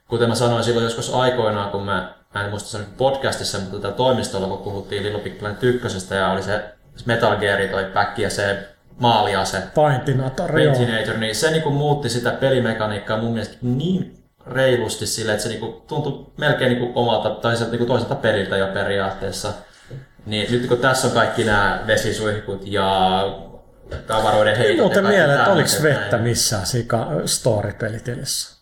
kuten 0.08 0.28
mä 0.28 0.34
sanoin 0.34 0.64
silloin 0.64 0.84
joskus 0.84 1.14
aikoinaan, 1.14 1.70
kun 1.70 1.82
mä, 1.82 2.14
mä 2.34 2.44
en 2.44 2.50
muista 2.50 2.68
sanoa 2.68 2.86
podcastissa, 2.96 3.58
mutta 3.58 3.78
tätä 3.78 3.96
toimistolla, 3.96 4.46
kun 4.46 4.58
puhuttiin 4.58 5.02
Little 5.02 5.20
Big 5.20 5.38
Planet 5.38 5.62
ykkösestä 5.62 6.14
ja 6.14 6.30
oli 6.30 6.42
se 6.42 6.64
Metal 7.04 7.36
Gear 7.36 7.68
toi 7.70 7.84
päkki 7.84 8.22
ja 8.22 8.30
se 8.30 8.68
maaliase, 8.98 9.62
Paintinator, 9.74 10.60
joo. 10.60 10.74
Pentinator, 10.74 11.16
niin 11.16 11.34
se 11.34 11.50
niinku 11.50 11.70
muutti 11.70 12.08
sitä 12.08 12.30
pelimekaniikkaa 12.30 13.18
mun 13.18 13.32
mielestä 13.32 13.56
niin 13.62 14.24
reilusti 14.46 15.06
sille, 15.06 15.32
että 15.32 15.42
se 15.42 15.48
niinku 15.48 15.84
tuntui 15.88 16.26
melkein 16.36 16.78
niinku 16.78 17.00
omalta 17.00 17.30
tai 17.30 17.56
sieltä 17.56 17.72
niinku 17.72 17.86
toiselta 17.86 18.14
peliltä 18.14 18.56
jo 18.56 18.66
periaatteessa. 18.66 19.52
Niin 20.26 20.52
nyt 20.52 20.66
kun 20.66 20.78
tässä 20.78 21.06
on 21.08 21.12
kaikki 21.14 21.44
nämä 21.44 21.84
vesisuihkut 21.86 22.62
ja 22.66 23.22
tavaroiden 24.06 24.56
heitot 24.56 24.84
Muuten 24.84 25.06
mieleen, 25.06 25.38
että 25.38 25.52
oliko 25.52 25.68
vettä 25.82 26.10
näin. 26.16 26.22
missään 26.22 26.66
sika 26.66 27.06
story-pelitilissä? 27.26 28.56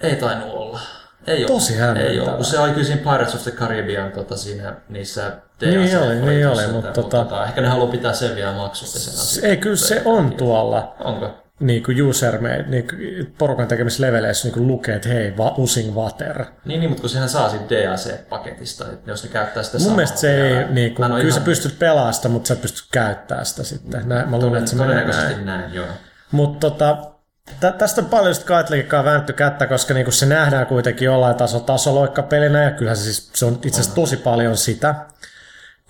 Ei 0.00 0.16
tainnut 0.16 0.48
olla. 0.50 0.80
Ei 1.26 1.44
Tosi 1.44 1.76
hämmentävää. 1.76 2.12
Ei 2.12 2.20
ole, 2.20 2.30
kun 2.30 2.44
se 2.44 2.58
oli 2.58 2.70
kyllä 2.70 2.86
siinä 2.86 3.12
Pirates 3.12 3.34
of 3.34 3.42
the 3.42 3.50
Caribbean 3.50 4.12
tota, 4.12 4.36
siinä, 4.36 4.76
niissä 4.88 5.32
Niin 5.60 5.98
oli, 5.98 6.14
niin 6.14 6.48
oli, 6.48 6.66
mutta 6.66 6.88
tota- 6.90 7.10
tota, 7.10 7.44
ehkä 7.44 7.60
ne 7.60 7.68
haluaa 7.68 7.90
pitää 7.90 8.12
sen 8.12 8.36
vielä 8.36 8.52
maksullisena. 8.52 9.48
Ei, 9.50 9.56
kyllä 9.56 9.76
se 9.76 10.02
on 10.04 10.32
tuolla 10.36 10.94
Onko? 11.00 11.30
Niin 11.60 11.82
kuin 11.82 12.02
user 12.02 12.40
made, 12.40 12.64
niin 12.68 12.88
kuin 12.88 13.34
porukan 13.38 13.68
tekemissä 13.68 14.02
leveleissä 14.02 14.46
niin 14.48 14.54
kuin 14.54 14.66
lukee, 14.66 14.96
että 14.96 15.08
hei, 15.08 15.36
va, 15.36 15.54
using 15.56 15.94
water. 15.94 16.44
Niin, 16.64 16.80
niin, 16.80 16.90
mutta 16.90 17.00
kun 17.00 17.10
sehän 17.10 17.28
saa 17.28 17.48
siitä 17.48 17.64
DLC-paketista, 17.68 18.92
että 18.92 19.10
jos 19.10 19.22
ne 19.24 19.30
käyttää 19.30 19.62
sitä 19.62 19.78
Mun 19.78 19.82
samaa 19.82 19.96
mielestä 19.96 20.18
se 20.18 20.48
ei, 20.58 20.64
niin 20.68 20.94
kuin, 20.94 21.06
kyllä 21.10 21.22
sä 21.22 21.28
ihan- 21.28 21.42
pystyt 21.44 21.78
pelaamaan 21.78 22.14
sitä, 22.14 22.28
mutta 22.28 22.48
sä 22.48 22.54
et 22.54 22.62
pysty 22.62 22.82
käyttämään 22.92 23.46
sitä 23.46 23.62
sitten. 23.64 24.08
Näin, 24.08 24.30
mä 24.30 24.38
luulen, 24.38 24.58
että 24.58 24.70
se 24.70 24.76
menee 24.76 24.88
Todennäköisesti 24.94 25.44
näin. 25.44 25.60
näin, 25.60 25.74
joo. 25.74 25.86
Mutta 26.32 26.70
tota, 26.70 26.96
tä- 27.60 27.72
tästä 27.72 28.00
on 28.00 28.06
paljon 28.06 28.34
sitten 28.34 28.48
Kaitlekinkaan 28.48 29.04
väännetty 29.04 29.32
kättä, 29.32 29.66
koska 29.66 29.94
niinku 29.94 30.10
se 30.10 30.26
nähdään 30.26 30.66
kuitenkin 30.66 31.06
jollain 31.06 31.36
taso 31.36 31.60
tasoloikkapelinä, 31.60 32.62
ja 32.64 32.70
kyllähän 32.70 32.96
se, 32.96 33.02
siis, 33.04 33.30
se 33.34 33.44
on 33.44 33.52
itse 33.64 33.80
asiassa 33.80 33.94
tosi 33.94 34.16
paljon 34.16 34.56
sitä. 34.56 34.94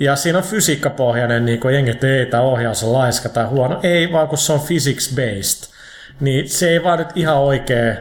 Ja 0.01 0.16
siinä 0.16 0.38
on 0.38 0.44
fysiikkapohjainen, 0.44 1.44
niin 1.44 1.61
kuin 1.61 1.74
jengi, 1.74 1.90
ei, 1.90 2.26
tämä 2.26 2.42
ohjaus 2.42 2.84
on 2.84 2.92
laiska 2.92 3.28
tai 3.28 3.44
huono. 3.44 3.80
Ei, 3.82 4.12
vaan 4.12 4.28
kun 4.28 4.38
se 4.38 4.53
on 4.53 4.61
physics-based. 4.61 5.70
Niin 6.20 6.48
se 6.48 6.68
ei 6.68 6.84
vaan 6.84 6.98
nyt 6.98 7.09
ihan 7.14 7.36
oikein 7.36 7.96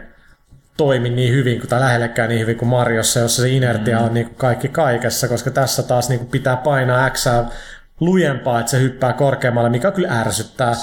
toimi 0.78 1.10
niin 1.10 1.34
hyvin 1.34 1.60
kuin, 1.60 1.70
tai 1.70 1.80
lähellekään 1.80 2.30
niin 2.30 2.41
hyvin 2.41 2.58
kuin 2.58 2.70
Mariossa, 2.70 3.20
jossa 3.20 3.41
se 3.41 3.50
inertia 3.50 4.00
on 4.00 4.14
niin 4.14 4.26
kuin 4.26 4.36
kaikki 4.36 4.68
kaikessa, 4.68 5.28
koska 5.28 5.52
tässä 5.52 5.84
taas 5.84 6.10
niin 6.10 6.20
kuin 6.20 6.30
pitää 6.30 6.58
painaa 6.58 7.10
X 7.10 7.28
lujempaa, 8.00 8.60
että 8.60 8.72
se 8.72 8.80
hyppää 8.80 9.14
korkeammalle, 9.14 9.70
mikä 9.70 9.91
kyllä 9.91 10.20
ärsyttää. 10.20 10.74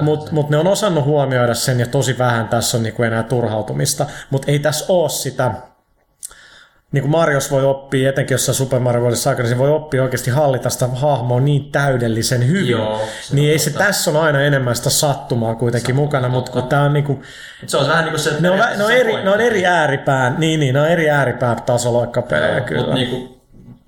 Mutta 0.00 0.32
mut 0.32 0.50
ne 0.50 0.56
on 0.56 0.66
osannut 0.66 1.04
huomioida 1.04 1.54
sen 1.54 1.80
ja 1.80 1.86
tosi 1.86 2.18
vähän 2.18 2.48
tässä 2.48 2.76
on 2.76 2.82
niinku 2.82 3.02
enää 3.02 3.22
turhautumista. 3.22 4.06
Mutta 4.30 4.50
ei 4.50 4.58
tässä 4.58 4.84
ole 4.88 5.08
sitä, 5.08 5.50
niin 6.92 7.02
kuin 7.02 7.10
Marios 7.10 7.50
voi 7.50 7.64
oppia, 7.64 8.08
etenkin 8.08 8.34
jossain 8.34 8.56
Super 8.56 8.80
Mario 8.80 9.00
Worldissa 9.00 9.30
aikana, 9.30 9.48
se 9.48 9.58
voi 9.58 9.70
oppia 9.70 10.02
oikeasti 10.02 10.30
hallita 10.30 10.70
sitä 10.70 10.86
hahmoa 10.86 11.40
niin 11.40 11.72
täydellisen 11.72 12.48
hyvin. 12.48 12.68
Joo, 12.68 13.00
se 13.22 13.34
niin 13.34 13.48
on 13.48 13.52
ei 13.52 13.58
se 13.58 13.70
totta. 13.70 13.84
tässä 13.84 14.10
on 14.10 14.16
aina 14.16 14.40
enemmän 14.40 14.76
sitä 14.76 14.90
sattumaa 14.90 15.54
kuitenkin 15.54 15.94
mukana, 15.94 16.28
mutta 16.28 16.52
kun 16.52 16.62
tämä 16.62 16.82
on 16.82 16.92
niinku, 16.92 17.22
Se 17.66 17.76
on 17.76 17.88
vähän 17.88 18.04
niin 18.04 18.10
kuin 18.12 18.20
se... 18.20 18.30
ne 18.40 18.50
on, 18.50 18.58
vä- 18.58 18.76
ne 18.76 18.84
on, 18.84 18.90
se 18.90 19.00
eri, 19.00 19.22
ne 19.22 19.30
on 19.30 19.40
eri 19.40 19.66
ääripään, 19.66 20.34
niin, 20.38 20.60
niin, 20.60 20.74
ne 20.74 20.80
on 20.80 20.88
eri 20.88 21.10
ääripää 21.10 21.56
tasoloikkapelejä 21.66 22.60
kyllä. 22.60 22.80
Mutta 22.80 22.94
niinku, 22.94 23.40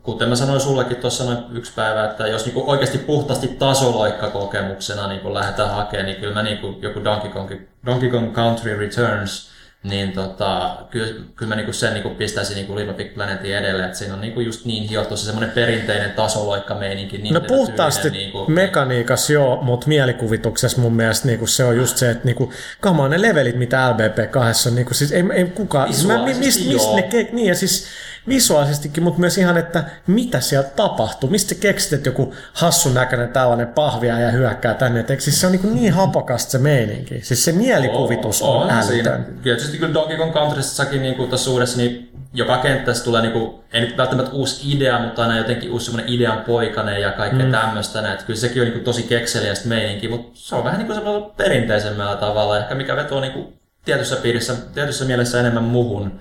kuten 0.03 0.29
mä 0.29 0.37
sanoin 0.37 0.61
sullekin 0.61 0.97
tuossa 0.97 1.25
noin 1.25 1.39
yksi 1.53 1.73
päivä, 1.77 2.05
että 2.05 2.27
jos 2.27 2.45
niinku 2.45 2.71
oikeasti 2.71 2.99
puhtaasti 2.99 3.49
tasoloikkakokemuksena 3.49 5.07
niinku 5.09 5.35
lähdetään 5.35 5.71
hakemaan, 5.71 6.07
niin 6.07 6.21
kyllä 6.21 6.35
mä 6.35 6.43
niinku, 6.43 6.79
joku 6.83 7.05
Donkey 7.05 7.31
Kong, 7.31 7.51
Donkey 7.87 8.11
Kong 8.11 8.35
Country 8.35 8.79
Returns, 8.79 9.51
niin 9.83 10.13
tota, 10.13 10.77
kyllä, 10.91 11.15
kyllä 11.37 11.49
mä 11.49 11.57
niinku 11.57 11.73
sen 11.73 11.95
niinku 11.95 12.11
pistäisin 12.11 12.55
niinku 12.55 12.77
Little 12.77 12.95
Big 12.95 13.15
Planetin 13.15 13.57
edelle, 13.57 13.85
että 13.85 13.99
siinä 13.99 14.15
on 14.15 14.21
niinku 14.21 14.41
just 14.41 14.65
niin 14.65 14.89
hiottu 14.89 15.17
se 15.17 15.25
semmoinen 15.25 15.51
perinteinen 15.51 16.11
tasoloikkameininki. 16.11 17.19
Niin 17.19 17.35
No 17.35 17.41
puhtaasti 17.41 18.11
niinku, 18.11 18.45
mekaniikas 18.49 19.31
joo, 19.31 19.63
mutta 19.63 19.89
mielikuvituksessa 19.89 20.81
mun 20.81 20.95
mielestä 20.95 21.27
niinku 21.27 21.47
se 21.47 21.65
on 21.65 21.77
just 21.77 21.97
se, 21.97 22.11
että 22.11 22.25
niinku, 22.25 22.53
kamaa 22.81 23.09
ne 23.09 23.23
levelit, 23.23 23.57
mitä 23.57 23.95
LBP2 23.95 24.69
on, 24.69 24.75
niinku, 24.75 24.95
siis 24.95 25.13
ei, 25.13 25.25
ei 25.35 25.45
kukaan, 25.45 25.93
siis 25.93 26.07
mä, 26.07 26.25
mist, 26.25 26.41
mist 26.41 26.65
joo. 26.65 26.97
ne, 26.97 27.03
ke, 27.03 27.29
niin 27.33 27.49
ja 27.49 27.55
siis 27.55 27.87
visuaalisestikin, 28.29 29.03
mutta 29.03 29.21
myös 29.21 29.39
ihan, 29.39 29.59
että 29.59 29.85
mitä 30.07 30.41
siellä 30.41 30.69
tapahtuu, 30.69 31.31
mistä 31.31 31.55
keksit, 31.55 31.93
että 31.93 32.09
joku 32.09 32.35
hassun 32.53 32.95
näköinen 32.95 33.29
tällainen 33.29 33.69
pahvia 33.69 34.21
ja 34.21 34.31
hyökkää 34.31 34.75
tänne, 34.75 35.01
et 35.01 35.21
siis 35.21 35.41
se 35.41 35.47
on 35.47 35.53
niinku 35.53 35.71
niin 35.71 35.93
hapokasta 35.93 36.51
se 36.51 36.59
meininki, 36.59 37.21
siis 37.23 37.45
se 37.45 37.53
mielikuvitus 37.53 38.43
on, 38.43 38.57
on 38.57 38.85
siinä. 38.85 39.11
älytön. 39.11 39.39
Tietysti 39.43 39.79
kyllä 39.79 39.95
Donkey 39.95 40.17
Kong 40.17 40.33
Countryssakin 40.33 41.03
niin 41.03 41.29
tuossa 41.29 41.51
uudessa, 41.51 41.77
niin 41.77 42.09
joka 42.33 42.59
kenttässä 42.59 43.05
tulee, 43.05 43.23
niin 43.23 43.33
kuin, 43.33 43.61
ei 43.73 43.81
nyt 43.81 43.97
välttämättä 43.97 44.33
uusi 44.33 44.77
idea, 44.77 44.99
mutta 44.99 45.23
aina 45.23 45.37
jotenkin 45.37 45.73
uusi 45.73 45.85
semmoinen 45.85 46.15
idean 46.15 46.41
poikainen 46.41 47.01
ja 47.03 47.13
kaikkea 47.13 47.47
mm. 47.47 47.53
tämmöistä. 47.53 48.13
Että 48.13 48.25
Kyllä 48.25 48.41
sekin 48.41 48.63
on 48.63 48.67
niin 48.67 48.73
kuin, 48.73 48.85
tosi 48.85 49.03
kekseliästä 49.03 49.69
meininki, 49.69 50.09
mutta 50.09 50.31
se 50.35 50.55
on 50.55 50.65
vähän 50.65 50.79
niin 50.79 50.87
kuin 50.87 50.97
semmoisella 50.97 51.35
perinteisemmällä 51.37 52.17
tavalla, 52.17 52.59
ehkä 52.59 52.75
mikä 52.75 52.97
vetoo 52.97 53.21
niin 53.21 53.33
kuin, 53.33 53.59
tietyssä 53.85 54.17
piirissä, 54.17 54.55
tietyssä 54.75 55.05
mielessä 55.05 55.41
enemmän 55.41 55.65
muhun. 55.65 56.21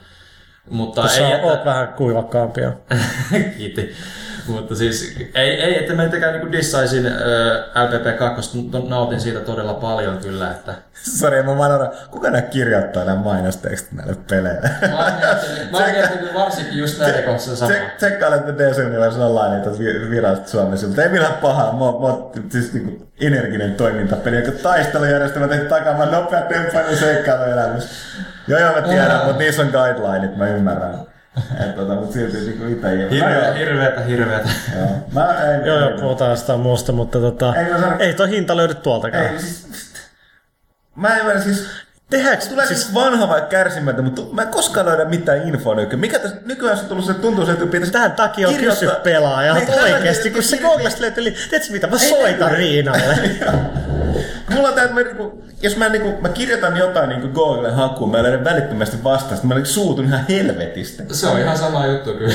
Mutta 0.69 1.07
Sä 1.07 1.27
ei, 1.27 1.33
että... 1.33 1.47
oot 1.47 1.65
vähän 1.65 1.87
kuivakkaampia. 1.87 2.71
Kiitti. 3.57 3.93
Mutta 4.47 4.75
siis 4.75 5.15
ei, 5.35 5.49
ei 5.61 5.79
että 5.79 5.93
meitäkään 5.93 6.33
niinku 6.33 6.51
dissaisin 6.51 7.05
äh, 7.05 7.13
LPP2, 7.75 8.57
mutta 8.57 8.79
nautin 8.79 9.19
siitä 9.21 9.39
todella 9.39 9.73
paljon 9.73 10.17
kyllä, 10.17 10.51
että 10.51 10.73
Sori, 11.17 11.43
mä 11.43 11.57
vaan 11.57 11.91
kuka 12.11 12.29
nää 12.29 12.41
kirjoittaa 12.41 13.03
nämä 13.03 13.17
mainostekstit 13.17 13.91
näille 13.91 14.15
peleille? 14.29 14.69
Mä 14.91 14.97
oon 15.77 15.91
mä 16.33 16.39
varsinkin 16.39 16.77
just 16.77 16.99
näitä 16.99 17.21
kohdassa 17.21 17.55
sama. 17.55 17.71
Tsek- 17.71 17.97
Tsekkailette 17.97 18.53
DC 18.57 18.77
Universe 18.77 19.19
Online 19.19 19.63
tuossa 19.63 19.83
vi- 19.83 20.09
virallisesti 20.09 20.51
Suomessa, 20.51 20.87
mutta 20.87 21.03
ei 21.03 21.09
millään 21.09 21.33
pahaa. 21.33 21.73
Mä, 21.73 21.79
mä 21.79 22.41
siis 22.49 22.73
niinku 22.73 23.07
energinen 23.21 23.75
toimintapeli, 23.75 24.35
joka 24.35 24.51
taistelujärjestelmä 24.51 25.47
tehty 25.47 25.65
takaa, 25.65 25.97
mä 25.97 26.05
nopea 26.05 26.41
tempainen 26.41 26.97
seikkailuelämys. 26.97 27.89
Joo 28.47 28.59
joo 28.59 28.73
mä 28.73 28.81
tiedän, 28.81 29.25
mutta 29.25 29.37
niissä 29.43 29.61
on 29.61 29.67
guidelineit, 29.71 30.37
mä 30.37 30.47
ymmärrän. 30.47 30.99
Tota, 31.75 31.95
mutta 31.95 32.13
silti 32.13 32.37
niinku 32.37 32.65
ite 32.65 32.89
ei 32.91 33.09
Hirveä, 33.09 33.53
hirveetä, 33.53 34.01
hirveätä. 34.01 34.49
Joo, 34.77 34.87
mä 35.11 35.33
en, 35.43 35.65
Joo, 35.65 35.79
joo, 35.79 35.99
puhutaan 35.99 36.31
jostain 36.31 36.59
muusta, 36.59 36.91
mutta 36.91 37.19
tota, 37.19 37.55
Ei 37.55 37.71
mä 37.73 37.95
ei 37.99 38.13
toi 38.13 38.29
hinta 38.29 38.57
löydy 38.57 38.73
tuoltakaan. 38.75 39.25
Ei, 39.25 39.39
siis, 39.39 39.67
mä 40.95 41.13
en 41.13 41.19
ymmärrä 41.19 41.41
siis, 41.41 41.67
Tehdäänkö, 42.09 42.45
Tulee 42.45 42.65
siis 42.65 42.93
vanha 42.93 43.27
vai 43.29 43.41
kärsimättä, 43.49 44.01
mutta 44.01 44.21
mä 44.31 44.41
en 44.41 44.47
koskaan 44.47 44.85
löydä 44.85 45.05
mitään 45.05 45.47
infoa 45.47 45.75
nykyään. 45.75 45.99
Mikä 45.99 46.19
tässä, 46.19 46.37
nykyään 46.45 46.77
se 46.77 46.83
on 46.83 46.89
tullut 46.89 47.05
se, 47.05 47.13
tuntuu 47.13 47.45
se, 47.45 47.51
että 47.51 47.65
pitäisi 47.65 47.91
Tämän 47.91 48.11
takia 48.11 48.47
on 48.47 48.55
kysy 48.55 48.89
pelaaja. 49.03 49.53
Niin, 49.53 49.67
takia- 49.67 50.31
kun 50.33 50.43
se 50.43 50.55
niin, 50.55 50.65
Googlesta 50.65 51.01
löytyy, 51.01 51.23
li- 51.23 51.31
tiedätkö 51.49 51.71
mitä, 51.73 51.87
mä 51.87 51.97
Ei 52.01 52.09
soitan. 52.09 52.51
Riinalle. 52.51 53.19
Kun 54.45 54.55
Mulla 54.55 54.67
on 54.67 54.73
tää, 54.73 54.87
mä, 54.87 54.99
niinku, 55.01 55.43
jos 55.61 55.77
mä, 55.77 55.89
niinku, 55.89 56.21
mä 56.21 56.29
kirjoitan 56.29 56.77
jotain 56.77 57.09
niinku 57.09 57.27
Googlen 57.27 57.73
hakuun, 57.73 58.11
mä 58.11 58.23
löydän 58.23 58.43
välittömästi 58.43 59.03
vastausta, 59.03 59.47
mä 59.47 59.53
niinku 59.53 59.69
suutun 59.69 60.05
ihan 60.05 60.25
helvetistä. 60.29 61.03
Se 61.11 61.27
on 61.27 61.39
ihan 61.39 61.57
sama 61.57 61.85
juttu 61.85 62.13
kyllä. 62.13 62.33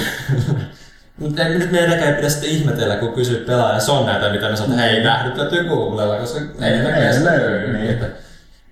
Mutta 1.19 1.45
nyt 1.45 1.71
meidänkään 1.73 2.09
ei 2.11 2.17
pidä 2.17 2.29
sitten 2.29 2.51
ihmetellä, 2.51 2.97
kun 2.97 3.13
kysyy 3.13 3.45
pelaaja. 3.47 3.81
Se 3.81 3.93
on 3.93 4.07
näitä, 4.07 4.29
mitä 4.29 4.49
me 4.49 4.57
sanotaan, 4.57 4.81
että 4.81 4.93
hei, 4.93 5.05
nähdyt 5.05 5.37
löytyy 5.37 5.65
Googlella, 5.65 6.17
koska 6.17 6.39
ei 6.67 6.73
niitä 6.73 6.97
Ei 6.97 7.25
löydy, 7.25 7.25
löydy. 7.25 7.73
niin. 7.79 7.99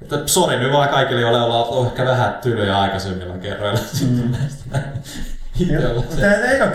Että, 0.02 0.16
sori 0.26 0.58
nyt 0.58 0.72
vaan 0.72 0.88
kaikille, 0.88 1.20
joille 1.20 1.40
ollaan 1.40 1.68
ollut 1.68 1.86
ehkä 1.86 2.04
vähän 2.04 2.34
tylyjä 2.42 2.78
aikaisemmilla 2.78 3.38
kerroilla 3.38 3.80
näistä. 4.38 4.64
Se. 6.10 6.20
Tää 6.20 6.34
ei 6.34 6.62
ole 6.62 6.70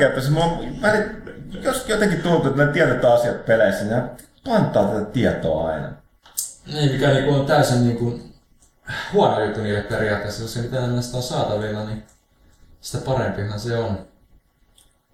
mä, 0.79 0.93
jos 1.61 1.89
jotenkin 1.89 2.21
tuntuu, 2.21 2.49
että 2.49 2.65
ne 2.65 2.71
tiedetään 2.71 3.13
asiat 3.13 3.45
peleissä, 3.45 3.85
niin 3.85 4.03
pantaa 4.45 4.83
tätä 4.83 5.05
tietoa 5.05 5.69
aina. 5.69 5.91
Niin, 6.73 6.91
mikä 6.91 7.09
niinku 7.09 7.33
on 7.33 7.45
täysin 7.45 7.83
niinku 7.87 8.19
huono 9.13 9.43
juttu 9.43 9.61
niille 9.61 9.81
periaatteessa, 9.81 10.41
jos 10.41 10.53
se 10.53 10.61
mitä 10.61 10.77
enemmän 10.77 11.03
sitä 11.03 11.17
on 11.17 11.23
saatavilla, 11.23 11.85
niin 11.85 12.03
sitä 12.81 13.05
parempihan 13.05 13.59
se 13.59 13.77
on. 13.77 14.07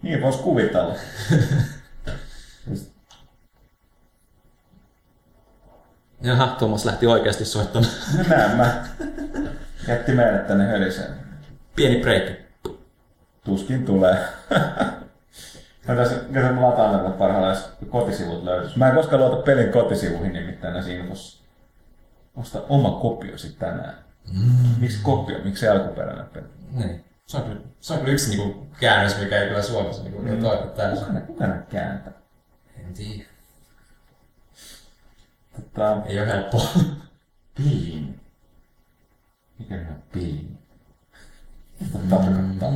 Niin 0.02 0.22
vois 0.22 0.36
kuvitella. 0.36 0.96
Jaha, 6.22 6.48
Tuomas 6.48 6.86
lähti 6.86 7.08
oikeasti 7.08 7.46
soittamaan. 7.46 7.94
Näin 8.30 8.58
mä. 8.58 8.86
Jätti 9.88 10.12
meidät 10.12 10.48
tänne 10.48 10.68
höliseen. 10.68 11.14
Pieni 11.76 12.02
breikki. 12.02 12.46
Tuskin 13.46 13.86
tulee. 13.86 14.18
Mä 15.88 15.96
tässä, 15.96 16.16
tässä 16.34 16.52
mä 16.52 16.62
lataan 16.62 16.94
näitä 16.94 17.10
parhaillaan, 17.10 17.56
jos 17.56 17.70
kotisivut 17.90 18.44
löytyisi. 18.44 18.78
Mä 18.78 18.90
en 18.90 18.96
koskaan 18.96 19.22
luota 19.22 19.44
pelin 19.44 19.72
kotisivuihin 19.72 20.34
nimittäin 20.34 20.74
näissä 20.74 20.92
infossa. 20.92 21.44
Osta 22.36 22.62
oma 22.70 22.92
kopiosi 22.92 23.56
tänään. 23.60 23.94
Mm. 24.34 24.68
Miksi 24.80 25.00
kopio? 25.04 25.40
Miksi 25.44 25.68
alkuperäinen 25.68 26.26
peli? 26.26 26.46
Niin. 26.72 27.06
Se 27.26 27.38
on 27.38 27.44
kyllä, 27.44 27.62
se 27.80 27.94
on 27.94 28.00
kyllä 28.00 28.14
yksi 28.14 28.30
niinku 28.30 28.68
käännös, 28.80 29.20
mikä 29.20 29.42
ei 29.42 29.48
kyllä 29.48 29.62
Suomessa 29.62 30.04
niinku 30.04 30.22
mm. 30.22 30.42
toimi 30.42 30.72
täysin. 30.76 31.06
Kuka 31.06 31.14
nää, 31.14 31.22
kuka 31.22 31.48
nää 31.48 31.66
kääntää? 31.70 32.14
En 32.78 32.94
tiedä. 32.94 33.31
Tota, 35.74 35.98
Ei 36.06 36.20
ole 36.20 36.28
helppoa. 36.28 36.68
piini. 37.58 38.16
Mikä 39.60 39.76
on 39.76 40.04
piini? 40.14 40.58
Mitä 41.80 41.98
tarkoittaa? 42.10 42.72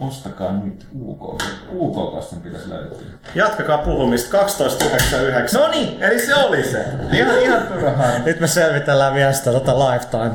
Ostakaa 0.00 0.52
nyt 0.52 0.86
UK. 1.00 1.42
UK 1.72 2.22
sen 2.22 2.40
pitäisi 2.40 2.70
löytyä. 2.70 2.98
Jatkakaa 3.34 3.78
puhumista, 3.78 4.38
12.99. 4.42 5.58
No 5.58 5.68
niin, 5.68 6.02
eli 6.02 6.26
se 6.26 6.34
oli 6.34 6.64
se. 6.64 6.84
Ihan, 7.12 7.38
ihan 7.42 7.62
turhaan. 7.66 8.24
Nyt 8.24 8.40
me 8.40 8.46
selvitellään 8.46 9.14
vielä 9.14 9.32
sitä 9.32 9.52
tota 9.52 9.78
lifetime, 9.78 10.30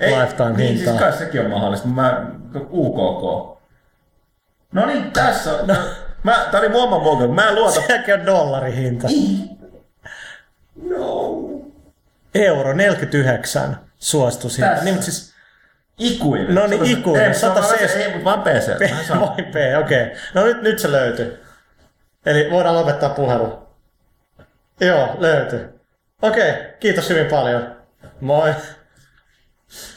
lifetime 0.00 0.56
niin, 0.56 0.74
hintaa. 0.76 0.92
siis 0.92 1.00
kai 1.00 1.18
sekin 1.18 1.40
on 1.40 1.50
mahdollista. 1.50 1.88
Mä, 1.88 2.26
UKK. 2.70 3.58
No 4.72 4.86
niin, 4.86 5.10
tässä 5.12 5.52
on. 5.52 5.66
No. 5.66 5.74
Mä, 6.22 6.46
tää 6.50 6.60
oli 6.60 6.68
mun 6.68 6.82
oma 6.82 6.98
moga. 6.98 7.28
Mä 7.28 7.48
en 7.48 7.54
luota. 7.54 7.80
Sekin 7.86 8.14
on 8.14 8.26
dollarihinta. 8.26 9.08
No. 10.82 11.30
Euro 12.34 12.72
49 12.72 13.76
suositushinta. 13.98 14.70
Tässä. 14.70 14.84
Niin, 14.84 14.94
mutta 14.94 15.10
siis 15.10 15.30
Ikuinen. 15.98 16.54
No 16.54 16.66
niin, 16.66 16.84
ikuinen. 16.84 17.26
Ei, 17.26 17.34
se 17.34 17.46
on 17.46 17.54
vaan- 17.54 17.64
170. 17.66 18.04
Ei, 18.04 18.12
mutta 18.12 18.24
vaan 18.24 18.42
PC. 18.42 19.06
Saan. 19.06 19.20
Vain 19.20 19.44
P, 19.44 19.54
okei. 19.84 20.02
Okay. 20.04 20.16
No 20.34 20.44
nyt, 20.44 20.62
nyt 20.62 20.78
se 20.78 20.92
löytyy. 20.92 21.44
Eli 22.26 22.50
voidaan 22.50 22.74
lopettaa 22.74 23.10
puhelu. 23.10 23.68
Joo, 24.80 25.16
löytyy. 25.18 25.80
Okei, 26.22 26.50
okay, 26.50 26.62
kiitos 26.80 27.10
hyvin 27.10 27.26
paljon. 27.26 27.76
Moi. 28.20 28.54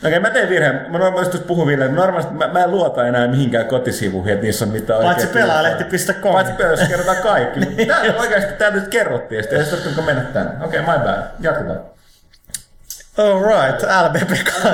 Okei, 0.06 0.20
mä 0.20 0.30
tein 0.30 0.50
virheen. 0.50 0.92
Mä 0.92 0.98
normaalisti 0.98 1.38
puhun 1.38 1.68
virheen. 1.68 1.96
Normaalisti 1.96 2.34
mä, 2.34 2.48
mä 2.48 2.64
en 2.64 2.72
luota 2.72 3.08
enää 3.08 3.28
mihinkään 3.28 3.66
kotisivuihin, 3.66 4.34
että 4.34 4.44
niissä 4.44 4.66
on 4.66 4.72
mitään 4.72 5.04
Paitsi 5.04 5.28
oikeaa 5.28 5.46
pelaajalehti.com. 5.46 6.34
Paitsi 6.34 6.54
pelaa, 6.54 6.72
jos 6.72 6.88
kerrotaan 6.88 7.18
kaikki. 7.18 7.60
Mutta 7.66 7.86
tää 7.86 8.16
oikeasti 8.18 8.54
tää 8.54 8.72
nyt 8.72 8.88
kerrottiin, 8.88 9.38
ja 9.38 9.44
sitten 9.44 9.60
ei 9.60 9.66
se 9.66 9.76
tarvitse 9.76 10.02
mennä 10.02 10.22
tänne. 10.22 10.66
Okei, 10.66 10.80
okay, 10.80 10.98
my 10.98 11.04
bad. 11.04 11.24
Jatketaan. 11.40 11.80
Alright, 13.18 13.84
LBP2. 13.84 14.68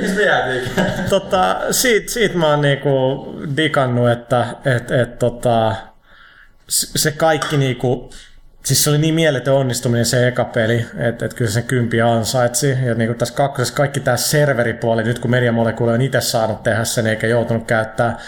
Mistä 0.00 1.02
tota, 1.08 1.60
siitä, 1.70 2.12
siitä 2.12 2.38
mä 2.38 2.48
oon 2.48 2.60
niinku 2.60 2.90
digannut, 3.56 4.10
että 4.10 4.46
et, 4.64 4.90
et, 4.90 5.18
tota, 5.18 5.74
se 6.68 7.12
kaikki 7.12 7.56
niinku, 7.56 8.10
siis 8.64 8.84
se 8.84 8.90
oli 8.90 8.98
niin 8.98 9.14
mieletön 9.14 9.54
onnistuminen 9.54 10.06
se 10.06 10.28
eka 10.28 10.44
peli, 10.44 10.86
että 10.96 11.24
et 11.24 11.34
kyllä 11.34 11.50
se 11.50 11.62
kympi 11.62 12.00
ansaitsi. 12.00 12.76
Ja 12.84 12.94
niinku 12.94 13.14
tässä 13.14 13.34
kakkosessa 13.34 13.74
kaikki 13.74 14.00
tämä 14.00 14.16
serveripuoli, 14.16 15.02
nyt 15.02 15.18
kun 15.18 15.30
Media 15.30 15.52
Molecule 15.52 15.92
on 15.92 16.02
itse 16.02 16.20
saanut 16.20 16.62
tehdä 16.62 16.84
sen 16.84 17.06
eikä 17.06 17.26
joutunut 17.26 17.66
käyttää 17.66 18.18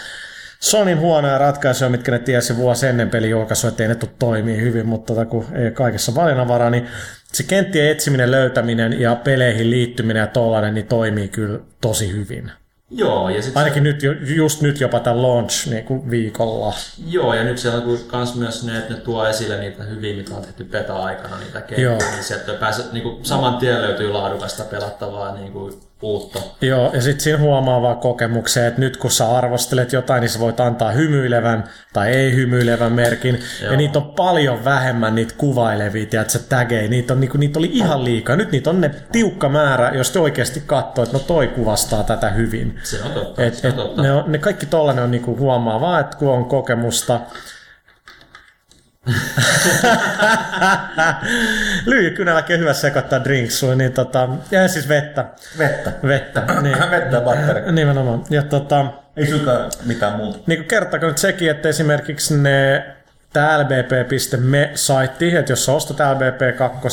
Sonin 0.63 0.99
huonoja 0.99 1.37
ratkaisuja, 1.37 1.89
mitkä 1.89 2.11
ne 2.11 2.19
tiesi 2.19 2.57
vuosi 2.57 2.87
ennen 2.87 3.09
pelin 3.09 3.29
julkaisua, 3.29 3.69
ettei 3.69 3.87
ne 3.87 3.95
tule 3.95 4.11
toimii 4.19 4.61
hyvin, 4.61 4.85
mutta 4.85 5.13
tota, 5.13 5.25
kun 5.25 5.45
ei 5.55 5.71
kaikessa 5.71 6.15
valinnanvaraa, 6.15 6.69
niin 6.69 6.87
se 7.33 7.43
kenttien 7.43 7.91
etsiminen, 7.91 8.31
löytäminen 8.31 8.99
ja 8.99 9.15
peleihin 9.15 9.69
liittyminen 9.69 10.21
ja 10.21 10.27
tollainen, 10.27 10.73
niin 10.73 10.87
toimii 10.87 11.27
kyllä 11.27 11.59
tosi 11.81 12.11
hyvin. 12.11 12.51
Joo, 12.95 13.29
ja 13.29 13.41
sit 13.41 13.57
Ainakin 13.57 13.83
nyt, 13.83 14.03
jo- 14.03 14.13
just 14.35 14.61
nyt 14.61 14.79
jopa 14.79 14.99
tämän 14.99 15.21
launch 15.21 15.67
niin 15.67 15.83
kuin 15.83 16.11
viikolla. 16.11 16.73
Joo, 17.07 17.33
ja 17.33 17.43
nyt 17.43 17.57
siellä 17.57 17.79
on 17.79 17.97
kans 18.07 18.35
myös 18.35 18.63
ne, 18.63 18.77
että 18.77 18.93
ne 18.93 18.99
tuo 18.99 19.27
esille 19.27 19.59
niitä 19.59 19.83
hyviä, 19.83 20.15
mitä 20.15 20.35
on 20.35 20.41
tehty 20.41 20.63
beta-aikana, 20.63 21.37
niitä 21.37 21.61
kenttejä, 21.61 22.11
niin 22.11 22.23
sieltä 22.23 22.53
pääse, 22.53 22.83
niin 22.91 23.03
kuin, 23.03 23.25
saman 23.25 23.57
tien 23.57 23.81
löytyy 23.81 24.11
laadukasta 24.11 24.63
pelattavaa 24.63 25.35
niin 25.35 25.51
kuin, 25.51 25.73
uutta. 26.03 26.39
Joo, 26.61 26.91
ja 26.93 27.01
sitten 27.01 27.23
siinä 27.23 27.39
huomaa 27.39 27.81
vaan 27.81 27.97
kokemuksen, 27.97 28.65
että 28.65 28.79
nyt 28.79 28.97
kun 28.97 29.11
sä 29.11 29.31
arvostelet 29.37 29.93
jotain, 29.93 30.21
niin 30.21 30.29
sä 30.29 30.39
voit 30.39 30.59
antaa 30.59 30.91
hymyilevän 30.91 31.63
tai 31.93 32.11
ei 32.11 32.35
hymyilevän 32.35 32.91
merkin. 32.93 33.39
Joo. 33.61 33.71
Ja 33.71 33.77
niitä 33.77 33.99
on 33.99 34.05
paljon 34.05 34.65
vähemmän 34.65 35.15
niitä 35.15 35.33
kuvailevia, 35.37 36.05
tiedät 36.05 36.29
sä, 36.29 36.39
tägejä. 36.39 36.87
Niitä, 36.87 37.13
on, 37.13 37.19
niinku, 37.19 37.37
niitä 37.37 37.59
oli 37.59 37.69
ihan 37.73 38.05
liikaa. 38.05 38.35
Nyt 38.35 38.51
niitä 38.51 38.69
on 38.69 38.81
ne 38.81 38.91
tiukka 39.11 39.49
määrä, 39.49 39.91
jos 39.93 40.11
te 40.11 40.19
oikeasti 40.19 40.63
katsoo, 40.65 41.03
että 41.03 41.17
no 41.17 41.23
toi 41.23 41.47
kuvastaa 41.47 42.03
tätä 42.03 42.29
hyvin. 42.29 42.79
Se 42.83 43.03
on 43.03 43.11
totta. 43.11 43.43
Et, 43.43 43.53
se 43.53 43.67
on 43.67 43.73
et, 43.73 43.77
totta. 43.77 44.01
ne, 44.01 44.11
on, 44.11 44.31
ne 44.31 44.37
kaikki 44.37 44.65
tollanen 44.65 45.03
on 45.03 45.11
niinku 45.11 45.37
huomaa 45.37 45.81
vaan, 45.81 46.01
että 46.01 46.17
kun 46.17 46.29
on 46.29 46.45
kokemusta. 46.45 47.19
Lyijykynälläkin 51.85 52.53
on 52.53 52.59
hyvä 52.59 52.73
sekoittaa 52.73 53.23
drinksuja, 53.23 53.75
niin 53.75 53.93
tota, 53.93 54.29
ja 54.51 54.67
siis 54.67 54.89
vettä. 54.89 55.25
Vettä. 55.57 55.91
Vettä, 56.07 56.43
niin. 56.61 56.77
Vettä 56.91 57.15
ja 57.15 57.21
batteri. 57.21 57.61
Nimenomaan. 57.71 58.23
Ja 58.29 58.43
tota, 58.43 58.85
Ei 59.17 59.27
suinkaan 59.27 59.71
mitään 59.85 60.13
muuta. 60.13 60.39
niin 60.47 60.59
kuin 60.59 60.67
kertokaa 60.67 61.09
nyt 61.09 61.17
sekin, 61.17 61.51
että 61.51 61.69
esimerkiksi 61.69 62.37
ne, 62.37 62.85
tämä 63.33 63.59
lbp.me-saitti, 63.59 65.35
että 65.35 65.51
jos 65.51 65.65
sä 65.65 65.71
ostat 65.71 65.97
LBP2, 65.99 66.89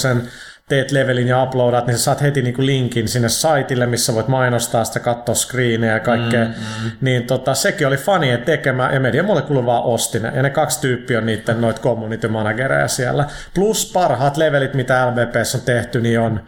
teet 0.71 0.91
levelin 0.91 1.29
ja 1.29 1.43
uploadat, 1.43 1.87
niin 1.87 1.99
sä 1.99 2.05
saat 2.05 2.23
heti 2.23 2.43
niin 2.43 2.55
kuin 2.55 2.67
linkin 2.67 3.09
sinne 3.09 3.29
saitille, 3.29 3.87
missä 3.87 4.15
voit 4.15 4.29
mainostaa 4.29 4.85
sitä, 4.85 5.01
katsoa 5.01 5.35
screenejä 5.35 5.93
ja 5.93 6.01
kaikkea. 6.01 6.45
Mm, 6.45 6.51
mm. 6.51 6.91
Niin 7.01 7.27
tota, 7.27 7.55
sekin 7.55 7.87
oli 7.87 7.97
fanien 7.97 8.43
tekemä, 8.43 8.91
ja 8.93 9.01
Media 9.01 9.23
Molecule 9.23 9.67
vaan 9.67 9.83
osti 9.83 10.21
ne. 10.21 10.33
Ja 10.35 10.43
ne 10.43 10.51
kaksi 10.51 10.81
tyyppiä 10.81 11.19
on 11.19 11.27
niiden 11.27 11.61
noit 11.61 11.81
community 11.81 12.29
managereja 12.29 12.89
siellä. 12.89 13.25
Plus 13.55 13.91
parhaat 13.93 14.37
levelit, 14.37 14.75
mitä 14.75 15.07
LBPssä 15.07 15.59
on 15.59 15.65
tehty, 15.65 16.01
niin 16.01 16.21
on 16.21 16.41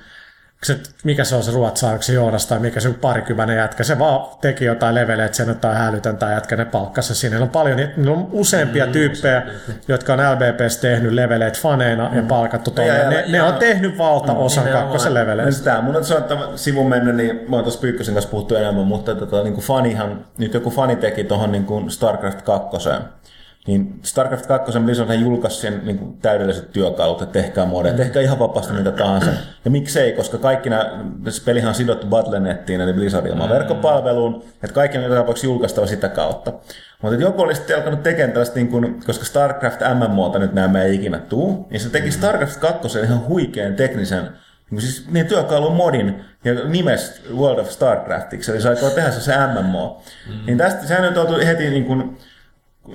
se, 0.64 0.78
mikä 1.04 1.24
se 1.24 1.36
on 1.36 1.42
se 1.42 1.50
ruotsaa, 1.50 1.90
onko 1.90 2.02
se 2.02 2.12
Joonas 2.12 2.46
tai 2.46 2.58
mikä 2.58 2.80
se 2.80 2.88
on 2.88 2.94
parikymäinen 2.94 3.56
jätkä, 3.56 3.84
se 3.84 3.98
vaan 3.98 4.20
teki 4.40 4.64
jotain 4.64 4.94
leveleitä, 4.94 5.24
että 5.24 5.36
se 5.36 5.44
nyt 5.44 5.64
on 5.64 5.74
hälytöntä 5.74 6.30
jätkä, 6.30 6.56
ne 6.56 6.64
palkkasi 6.64 7.08
se 7.08 7.14
sinne. 7.20 7.34
Niillä 7.34 7.44
on 7.44 7.50
paljon, 7.50 7.76
niillä 7.76 8.12
on 8.12 8.28
useampia 8.32 8.86
mm, 8.86 8.92
tyyppejä, 8.92 9.42
jotka 9.88 10.12
on 10.12 10.18
LBPssä 10.20 10.80
tehnyt 10.80 11.12
leveleitä 11.12 11.58
faneina 11.62 12.08
mm. 12.10 12.16
ja 12.16 12.22
palkattu 12.22 12.70
tuonne. 12.70 12.94
Ja- 12.96 13.02
ja- 13.04 13.10
Ne, 13.10 13.24
ne 13.28 13.42
on 13.42 13.54
tehnyt 13.54 13.98
valtaosan 13.98 14.64
nimenomaan. 14.64 14.84
kakkosen 14.92 15.14
leveleistä. 15.14 15.58
Sitä, 15.58 15.80
mun 15.80 15.96
on 15.96 16.04
sanottava 16.04 16.48
sivun 16.56 16.88
mennä, 16.88 17.12
niin 17.12 17.40
mä 17.48 17.56
oon 17.56 17.64
tuossa 17.64 17.80
Pyykkösen 17.80 18.14
kanssa 18.14 18.30
puhuttu 18.30 18.56
enemmän, 18.56 18.86
mutta 18.86 19.14
tota, 19.14 19.42
niin 19.42 19.54
kuin 19.54 19.64
fanihan, 19.64 20.24
nyt 20.38 20.54
joku 20.54 20.70
fani 20.70 20.96
teki 20.96 21.24
tuohon 21.24 21.52
niin 21.52 21.64
kuin 21.64 21.90
StarCraft 21.90 22.42
2. 22.42 22.88
Niin 23.66 24.00
StarCraft 24.02 24.46
2 24.46 24.80
Blizzard 24.80 25.14
julkaisi 25.14 25.60
sen 25.60 25.80
niin 25.84 25.98
kuin 25.98 26.18
täydelliset 26.18 26.72
työkalut, 26.72 27.22
että 27.22 27.42
tehkää 27.42 27.64
modeja, 27.66 27.94
tehkää 27.94 28.22
ihan 28.22 28.38
vapaasti 28.38 28.72
mitä 28.72 28.92
tahansa. 28.92 29.30
Ja 29.64 29.70
miksei, 29.70 30.12
koska 30.12 30.38
kaikki 30.38 30.70
nämä, 30.70 30.90
se 31.28 31.42
pelihan 31.44 31.68
on 31.68 31.74
sidottu 31.74 32.06
Battle.nettiin, 32.06 32.80
eli 32.80 32.92
Blizzardin 32.92 33.32
omaan 33.32 33.50
verkkopalveluun, 33.50 34.44
että 34.62 34.74
kaikki 34.74 34.98
on 34.98 35.10
tapauksessa 35.10 35.46
julkaistava 35.46 35.86
sitä 35.86 36.08
kautta. 36.08 36.52
Mutta 37.02 37.16
joku 37.16 37.42
olisi 37.42 37.58
sitten 37.58 37.76
alkanut 37.76 38.02
tekemään 38.02 38.32
tällaista, 38.32 38.56
niin 38.56 38.68
kuin, 38.68 39.00
koska 39.06 39.24
StarCraft 39.24 39.80
MMOta 39.94 40.38
nyt 40.38 40.52
nämä 40.52 40.82
ei 40.82 40.94
ikinä 40.94 41.18
tuu, 41.18 41.66
niin 41.70 41.80
se 41.80 41.90
teki 41.90 42.10
StarCraft 42.10 42.56
2 42.56 42.98
ihan 42.98 43.26
huikean 43.28 43.74
teknisen 43.74 44.28
niin 44.72 44.80
siis 44.80 45.06
niin 45.10 45.26
työkalun 45.26 45.76
modin 45.76 46.24
ja 46.44 46.54
nimes 46.54 47.22
World 47.36 47.58
of 47.58 47.70
Starcraftiksi, 47.70 48.50
eli 48.50 48.60
se 48.60 48.68
aikoo 48.68 48.90
tehdä 48.90 49.10
se, 49.10 49.20
se 49.20 49.32
MMO. 49.46 50.02
Mm. 50.28 50.46
Niin 50.46 50.58
tästä 50.58 50.86
sehän 50.86 51.02
nyt 51.02 51.14
joutui 51.14 51.46
heti 51.46 51.70
niin 51.70 51.84
kuin, 51.84 52.18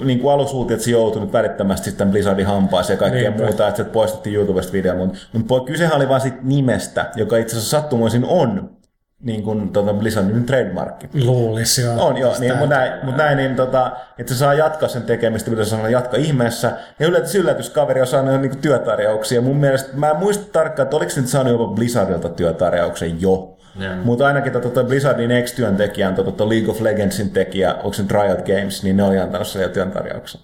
niin 0.02 0.20
kuin 0.20 0.34
alussa 0.34 0.56
luultiin, 0.56 0.76
että 0.76 0.86
se 0.86 0.92
joutui 0.92 1.22
nyt 1.22 1.34
välittömästi 1.34 1.90
sitten 1.90 2.12
Blizzardin 2.12 2.46
hampaaseen 2.46 2.96
ja 2.96 3.00
kaikkea 3.00 3.22
Niinpä. 3.22 3.44
muuta, 3.44 3.68
että 3.68 3.84
se 3.84 3.90
poistettiin 3.90 4.36
YouTubesta 4.36 4.74
video, 4.74 4.96
mutta, 4.96 5.18
mutta 5.34 5.60
kysehän 5.60 5.96
oli 5.96 6.10
vain 6.10 6.22
siitä 6.22 6.38
nimestä, 6.42 7.12
joka 7.16 7.38
itse 7.38 7.58
asiassa 7.58 7.82
sattumoisin 7.82 8.26
on 8.26 8.78
niin 9.20 9.44
kuin 9.44 9.70
tota 9.70 9.94
Blizzardin 9.94 10.46
trademarkki. 10.46 11.10
Luulisi 11.26 11.82
joo. 11.82 12.08
On 12.08 12.18
joo, 12.18 12.36
niin, 12.40 12.58
mutta 12.58 12.76
näin, 12.76 13.06
mut 13.06 13.18
näin 13.18 13.38
niin, 13.38 13.56
tota, 13.56 13.92
että 14.20 14.34
se 14.34 14.40
saa 14.40 14.54
jatkaa 14.54 14.90
sen 14.90 15.02
tekemistä, 15.02 15.50
mitä 15.50 15.64
se 15.64 15.70
sanoo, 15.70 15.88
jatka 15.88 16.18
ihmeessä. 16.18 16.72
Ja 17.00 17.08
yllätys, 17.08 17.36
yllätys, 17.36 17.70
kaveri 17.70 18.02
on 18.02 18.08
saanut 18.08 18.42
niin 18.42 18.58
työtarjouksia. 18.58 19.42
Mun 19.42 19.58
mielestä, 19.58 19.90
mä 19.94 20.10
en 20.10 20.18
muista 20.18 20.46
tarkkaan, 20.52 20.84
että 20.84 20.96
oliko 20.96 21.10
se 21.10 21.22
nyt 21.22 21.30
saanut 21.30 21.54
jopa 21.54 21.74
Blizzardilta 21.74 22.30
työtarjouksen 22.30 23.22
jo. 23.22 23.57
Mutta 24.04 24.28
ainakin 24.28 24.54
tota, 24.54 24.84
Blizzardin 24.84 25.32
ex-työntekijä 25.32 26.08
on 26.08 26.16
tota, 26.16 26.50
League 26.50 26.70
of 26.70 26.82
Legendsin 26.82 27.30
tekijä, 27.30 27.74
onko 27.74 27.94
se 27.94 28.04
Riot 28.12 28.46
Games, 28.46 28.84
niin 28.84 28.98
ne 28.98 29.04
oli 29.04 29.20
antanut 29.20 29.48
sen 29.48 29.62
jo 29.62 29.70
työntarjouksen. 29.70 30.42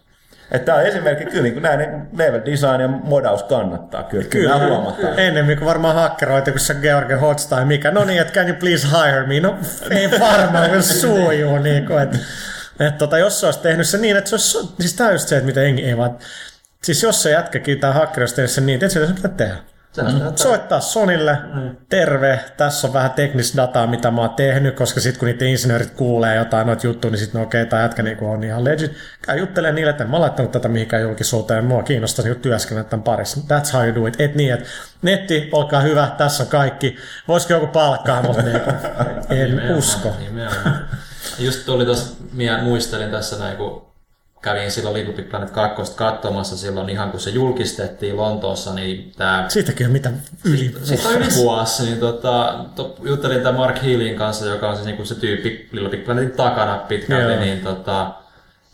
Että 0.52 0.66
tämä 0.66 0.78
on 0.78 0.84
esimerkki 0.84 1.26
kyllä, 1.26 1.44
niin 1.44 1.54
kuin 1.54 1.64
näin 1.64 1.80
niin 1.80 2.02
level 2.18 2.42
design 2.46 2.82
ja 2.82 2.88
modaus 2.88 3.44
kannattaa. 3.44 4.04
Kyllä, 4.04 4.26
kyllä, 4.30 4.54
kyllä 4.54 4.68
huomataan. 4.68 5.20
Ennemmin 5.20 5.58
kuin 5.58 5.68
varmaan 5.68 5.96
hakkeroitu, 5.96 6.52
kun 6.52 6.60
se 6.60 6.74
George 6.74 7.16
Hotz 7.16 7.46
tai 7.46 7.66
mikä. 7.66 7.92
No 7.92 8.06
niin, 8.06 8.22
että 8.22 8.34
can 8.34 8.48
you 8.48 8.58
please 8.60 8.88
hire 8.88 9.28
me? 9.28 9.40
No 9.40 9.58
ei 9.90 10.12
varmaan, 10.20 10.70
kun 10.70 10.84
suujuu. 10.84 11.58
Niin 11.58 11.86
kuin, 11.86 12.04
että, 12.04 12.18
että 12.80 12.98
tota, 12.98 13.18
jos 13.18 13.40
se 13.40 13.46
olisi 13.46 13.60
tehnyt 13.60 13.88
se 13.88 13.98
niin, 13.98 14.18
että 14.18 14.30
se 14.30 14.36
olisi, 14.36 14.74
siis 14.80 14.94
tämä 14.94 15.08
on 15.08 15.14
just 15.14 15.28
se, 15.28 15.36
että 15.36 15.46
mitä 15.46 15.62
ei, 15.62 15.86
ei 15.86 15.98
vaan, 15.98 16.18
siis 16.84 17.04
jos 17.04 17.24
se 17.24 17.32
jätkäkin 17.32 17.80
tai 17.80 17.94
hakkeri 17.94 18.22
olisi 18.22 18.36
tehnyt 18.36 18.52
sen 18.52 18.66
niin, 18.66 18.76
että 18.84 18.90
se 18.90 19.14
pitää 19.16 19.32
tehdä. 19.32 19.56
Soittaa 20.36 20.80
Sonille, 20.80 21.38
terve, 21.90 22.40
tässä 22.58 22.88
on 22.88 22.94
vähän 22.94 23.12
teknistä 23.12 23.58
dataa, 23.58 23.88
mitä 23.88 24.12
mä 24.12 24.22
oon 24.22 24.30
tehnyt, 24.30 24.76
koska 24.76 25.00
sitten 25.00 25.20
kun 25.20 25.26
niiden 25.26 25.48
insinöörit 25.48 25.92
kuulee 25.92 26.36
jotain 26.36 26.68
noita 26.68 26.88
juttuja, 26.88 27.12
niin 27.12 27.20
sitten 27.20 27.40
no 27.40 27.48
okei, 27.48 27.62
okay, 27.62 27.70
tämä 27.70 27.82
jätkä 27.82 28.04
niin 28.04 28.24
on 28.24 28.44
ihan 28.44 28.64
legit. 28.64 28.92
Käy 29.22 29.38
juttelemaan 29.38 29.76
niille, 29.76 29.90
että 29.90 30.04
en 30.04 30.10
mä 30.10 30.16
oon 30.16 30.22
laittanut 30.22 30.52
tätä 30.52 30.68
mihinkään 30.68 31.02
julkisuuteen, 31.02 31.66
mua 31.66 31.84
kiinnostaisi 31.84 32.30
niin 32.30 32.42
työskennellä 32.42 32.90
tämän 32.90 33.04
parissa. 33.04 33.42
That's 33.42 33.74
how 33.74 33.86
you 33.86 33.96
do 33.96 34.08
it. 34.08 34.22
Et 34.22 34.36
niin, 34.36 34.54
että 34.54 34.70
netti, 35.02 35.50
olkaa 35.52 35.82
hyvä, 35.82 36.12
tässä 36.18 36.44
on 36.44 36.50
kaikki. 36.50 36.98
Voisiko 37.28 37.54
joku 37.54 37.68
palkkaa, 37.68 38.22
mutta 38.22 38.42
niin, 38.42 38.56
en 39.30 39.50
Nimenomaan, 39.50 39.78
usko. 39.78 40.16
Nimenomaan. 40.20 40.88
Just 41.40 41.66
tuli 41.66 41.86
tuossa, 41.86 42.16
muistelin 42.64 43.12
tässä 43.12 43.40
näin, 43.40 43.58
kun 43.58 43.93
kävin 44.44 44.72
silloin 44.72 44.96
Little 44.96 45.14
Big 45.14 45.30
Planet 45.30 45.52
2 45.52 45.96
katsomassa 45.96 46.58
silloin 46.58 46.90
ihan 46.90 47.12
kun 47.12 47.20
se 47.20 47.30
julkistettiin 47.30 48.18
Lontoossa, 48.18 48.74
niin 48.74 49.12
tämä 49.18 49.46
Siitäkin 49.48 49.86
on 49.86 49.92
mitä 49.94 50.12
yli 50.44 50.76
Siitä 50.84 51.10
on 51.10 51.16
yli 51.16 51.28
vuosi, 51.36 51.84
niin 51.84 52.00
tota, 52.00 52.66
to, 52.76 52.96
juttelin 53.04 53.38
tämän 53.38 53.56
Mark 53.56 53.84
Healin 53.84 54.16
kanssa, 54.16 54.46
joka 54.46 54.70
on 54.70 54.78
se, 54.78 54.84
niin 54.84 55.06
se 55.06 55.16
tyyppi 55.16 55.70
Little 55.72 55.90
Big 55.90 56.06
Planetin 56.06 56.32
takana 56.32 56.78
pitkälti, 56.78 57.34
Joo. 57.34 57.42
niin 57.42 57.62
tota, 57.62 58.14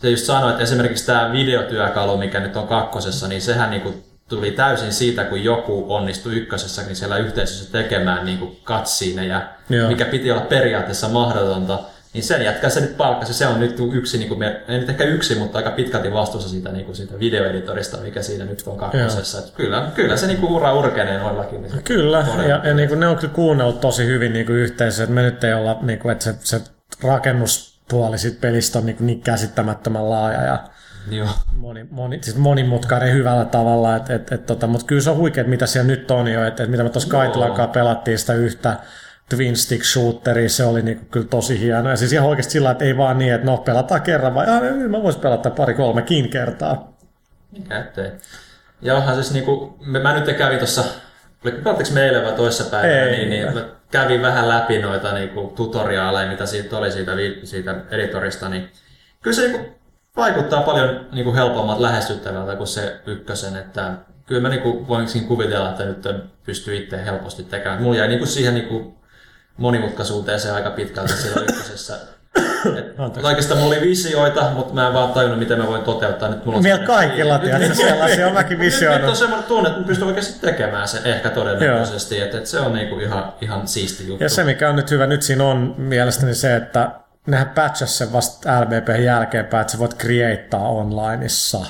se 0.01 0.09
just 0.09 0.25
sanoi, 0.25 0.51
että 0.51 0.63
esimerkiksi 0.63 1.05
tämä 1.05 1.31
videotyökalu, 1.31 2.17
mikä 2.17 2.39
nyt 2.39 2.57
on 2.57 2.67
kakkosessa, 2.67 3.27
niin 3.27 3.41
sehän 3.41 3.69
niin 3.69 3.81
kuin 3.81 4.03
tuli 4.29 4.51
täysin 4.51 4.93
siitä, 4.93 5.23
kun 5.23 5.43
joku 5.43 5.85
onnistui 5.93 6.35
ykkösessäkin 6.35 6.95
siellä 6.95 7.17
yhteisössä 7.17 7.71
tekemään 7.71 8.25
niin 8.25 8.37
kuin 8.37 8.57
Joo. 9.69 9.89
mikä 9.89 10.05
piti 10.05 10.31
olla 10.31 10.41
periaatteessa 10.41 11.09
mahdotonta. 11.09 11.79
Niin 12.13 12.23
sen 12.23 12.41
jätkä 12.41 12.69
se 12.69 12.79
nyt 12.81 12.97
palkkasi. 12.97 13.33
Se 13.33 13.47
on 13.47 13.59
nyt 13.59 13.75
yksi, 13.93 14.17
niin 14.17 14.27
kuin, 14.27 14.39
me- 14.39 14.61
ei 14.67 14.79
nyt 14.79 14.89
ehkä 14.89 15.03
yksi, 15.03 15.35
mutta 15.35 15.57
aika 15.57 15.71
pitkälti 15.71 16.13
vastuussa 16.13 16.49
siitä, 16.49 16.71
niin 16.71 16.85
kuin 16.85 16.95
siitä 16.95 17.19
videoeditorista, 17.19 17.97
mikä 17.97 18.21
siinä 18.21 18.45
nyt 18.45 18.63
on 18.67 18.77
kakkosessa. 18.77 19.37
Kyllä, 19.55 19.91
kyllä 19.95 20.17
se 20.17 20.27
niin 20.27 20.39
kuin 20.39 20.51
ura 20.51 20.73
urkenee 20.73 21.19
noillakin. 21.19 21.61
Niin 21.61 21.83
Kyllä, 21.83 22.23
todella- 22.23 22.43
ja, 22.43 22.61
ja 22.63 22.73
niin 22.73 22.89
kuin 22.89 22.99
ne 22.99 23.07
on 23.07 23.15
kyllä 23.17 23.33
kuunnellut 23.33 23.81
tosi 23.81 24.05
hyvin 24.05 24.33
niin 24.33 24.45
kuin 24.45 24.57
yhteisössä, 24.57 25.03
että 25.03 25.13
me 25.15 25.21
nyt 25.21 25.43
ei 25.43 25.53
olla, 25.53 25.77
niin 25.81 25.99
kuin, 25.99 26.11
että 26.11 26.23
se, 26.23 26.35
se 26.39 26.61
rakennuspuoli 27.03 28.17
sit 28.17 28.41
pelistä 28.41 28.79
on 28.79 28.85
niin, 28.85 28.97
niin 28.99 29.21
käsittämättömän 29.21 30.09
laaja 30.09 30.41
ja 30.41 30.59
Joo. 31.11 31.27
moni, 31.57 31.87
moni, 31.91 32.19
siis 32.23 32.37
monimutkainen 32.37 33.13
hyvällä 33.13 33.45
tavalla, 33.45 33.95
et, 33.95 34.09
et, 34.09 34.31
et, 34.31 34.45
tota, 34.45 34.67
mutta 34.67 34.85
kyllä 34.85 35.01
se 35.01 35.09
on 35.09 35.17
huikeet, 35.17 35.47
mitä 35.47 35.65
siellä 35.65 35.87
nyt 35.87 36.11
on 36.11 36.27
jo, 36.27 36.45
että 36.47 36.63
et, 36.63 36.69
mitä 36.69 36.83
me 36.83 36.89
tuossa 36.89 37.09
Kaitilankaan 37.09 37.69
pelattiin 37.69 38.19
sitä 38.19 38.33
yhtä 38.33 38.77
twin 39.29 39.55
stick 39.55 39.83
shooteria, 39.83 40.49
se 40.49 40.63
oli 40.63 40.81
niinku 40.81 41.05
kyllä 41.11 41.27
tosi 41.27 41.59
hieno. 41.59 41.89
Ja 41.89 41.95
siis 41.95 42.13
ihan 42.13 42.27
oikeasti 42.27 42.51
sillä, 42.51 42.71
että 42.71 42.85
ei 42.85 42.97
vaan 42.97 43.17
niin, 43.17 43.33
että 43.33 43.45
no 43.47 43.57
pelataan 43.57 44.01
kerran, 44.01 44.35
vaan 44.35 44.49
"Aa, 44.49 44.61
mä 44.89 45.03
voisin 45.03 45.21
pelata 45.21 45.49
pari 45.49 45.73
kolmekin 45.73 46.29
kertaa. 46.29 46.97
Mikä 47.51 47.79
ettei. 47.79 48.11
Ja 48.81 48.95
onhan 48.95 49.15
siis 49.15 49.33
niinku, 49.33 49.77
mä, 49.81 50.19
nyt 50.19 50.37
kävin 50.37 50.57
tuossa, 50.57 50.83
pelattiinko 51.43 51.93
me 51.93 52.05
eilen 52.05 52.25
vai 52.25 52.33
toissapäivänä, 52.33 53.03
Ei. 53.03 53.17
niin, 53.17 53.29
niin 53.29 53.53
mä 53.53 53.65
kävin 53.91 54.21
vähän 54.21 54.49
läpi 54.49 54.81
noita 54.81 55.13
niinku 55.13 55.53
tutoriaaleja, 55.55 56.29
mitä 56.31 56.45
siitä 56.45 56.77
oli 56.77 56.91
siitä, 56.91 57.11
siitä 57.43 57.75
editorista, 57.91 58.49
niin 58.49 58.69
kyllä 59.21 59.35
se 59.35 59.47
niinku 59.47 59.79
vaikuttaa 60.17 60.61
paljon 60.61 61.07
niinku 61.11 61.33
helpommat 61.35 61.79
lähestyttävältä 61.79 62.55
kuin 62.55 62.67
se 62.67 62.99
ykkösen, 63.05 63.55
että 63.55 63.93
kyllä 64.25 64.41
mä 64.41 64.49
niinku 64.49 64.87
voin 64.87 65.07
siinä 65.07 65.27
kuvitella, 65.27 65.69
että 65.69 65.85
nyt 65.85 66.07
pystyy 66.43 66.75
itse 66.75 67.05
helposti 67.05 67.43
tekemään. 67.43 67.81
Mulla 67.81 67.97
jäi 67.97 68.07
niinku 68.07 68.25
siihen 68.25 68.53
niinku 68.53 68.98
monimutkaisuuteen 69.59 70.39
se 70.39 70.51
aika 70.51 70.69
pitkälti 70.69 71.13
siellä 71.13 71.41
ykkösessä. 71.49 71.97
Et, 72.77 72.95
oikeastaan 73.23 73.59
mulla 73.59 73.75
oli 73.75 73.81
visioita, 73.81 74.49
mutta 74.55 74.73
mä 74.73 74.87
en 74.87 74.93
vaan 74.93 75.11
tajunnut, 75.13 75.39
miten 75.39 75.57
mä 75.57 75.67
voin 75.67 75.81
toteuttaa. 75.83 76.29
Nyt 76.29 76.45
mulla 76.45 76.57
on 76.57 76.63
Meillä 76.63 76.85
kaikilla, 76.85 77.37
nyt- 77.37 77.75
sellaisia 77.75 78.27
on 78.27 78.33
mäkin 78.33 78.49
nyt, 78.49 78.65
nyt 78.65 78.73
visioinut. 78.73 79.09
on 79.09 79.15
semmoinen 79.15 79.47
tunne, 79.47 79.69
että 79.69 79.81
mä 79.81 79.87
pystyn 79.87 80.07
oikeasti 80.07 80.39
tekemään 80.41 80.87
sen 80.87 81.05
ehkä 81.05 81.29
todennäköisesti. 81.29 82.21
Että, 82.21 82.37
että 82.37 82.49
se 82.49 82.59
on 82.59 82.73
niinku 82.73 82.99
ihan, 82.99 83.33
ihan 83.41 83.67
siisti 83.67 84.07
juttu. 84.07 84.23
Ja 84.23 84.29
se, 84.29 84.43
mikä 84.43 84.69
on 84.69 84.75
nyt 84.75 84.91
hyvä 84.91 85.07
nyt 85.07 85.21
siinä 85.21 85.43
on 85.43 85.75
mielestäni 85.77 86.35
se, 86.35 86.55
että 86.55 86.91
nehän 87.27 87.49
patchas 87.49 87.97
sen 87.97 88.13
vasta 88.13 88.61
LBP 88.61 88.89
jälkeenpäin, 89.03 89.61
että 89.61 89.71
sä 89.73 89.79
voit 89.79 89.97
createa 89.97 90.59
onlineissa. 90.59 91.65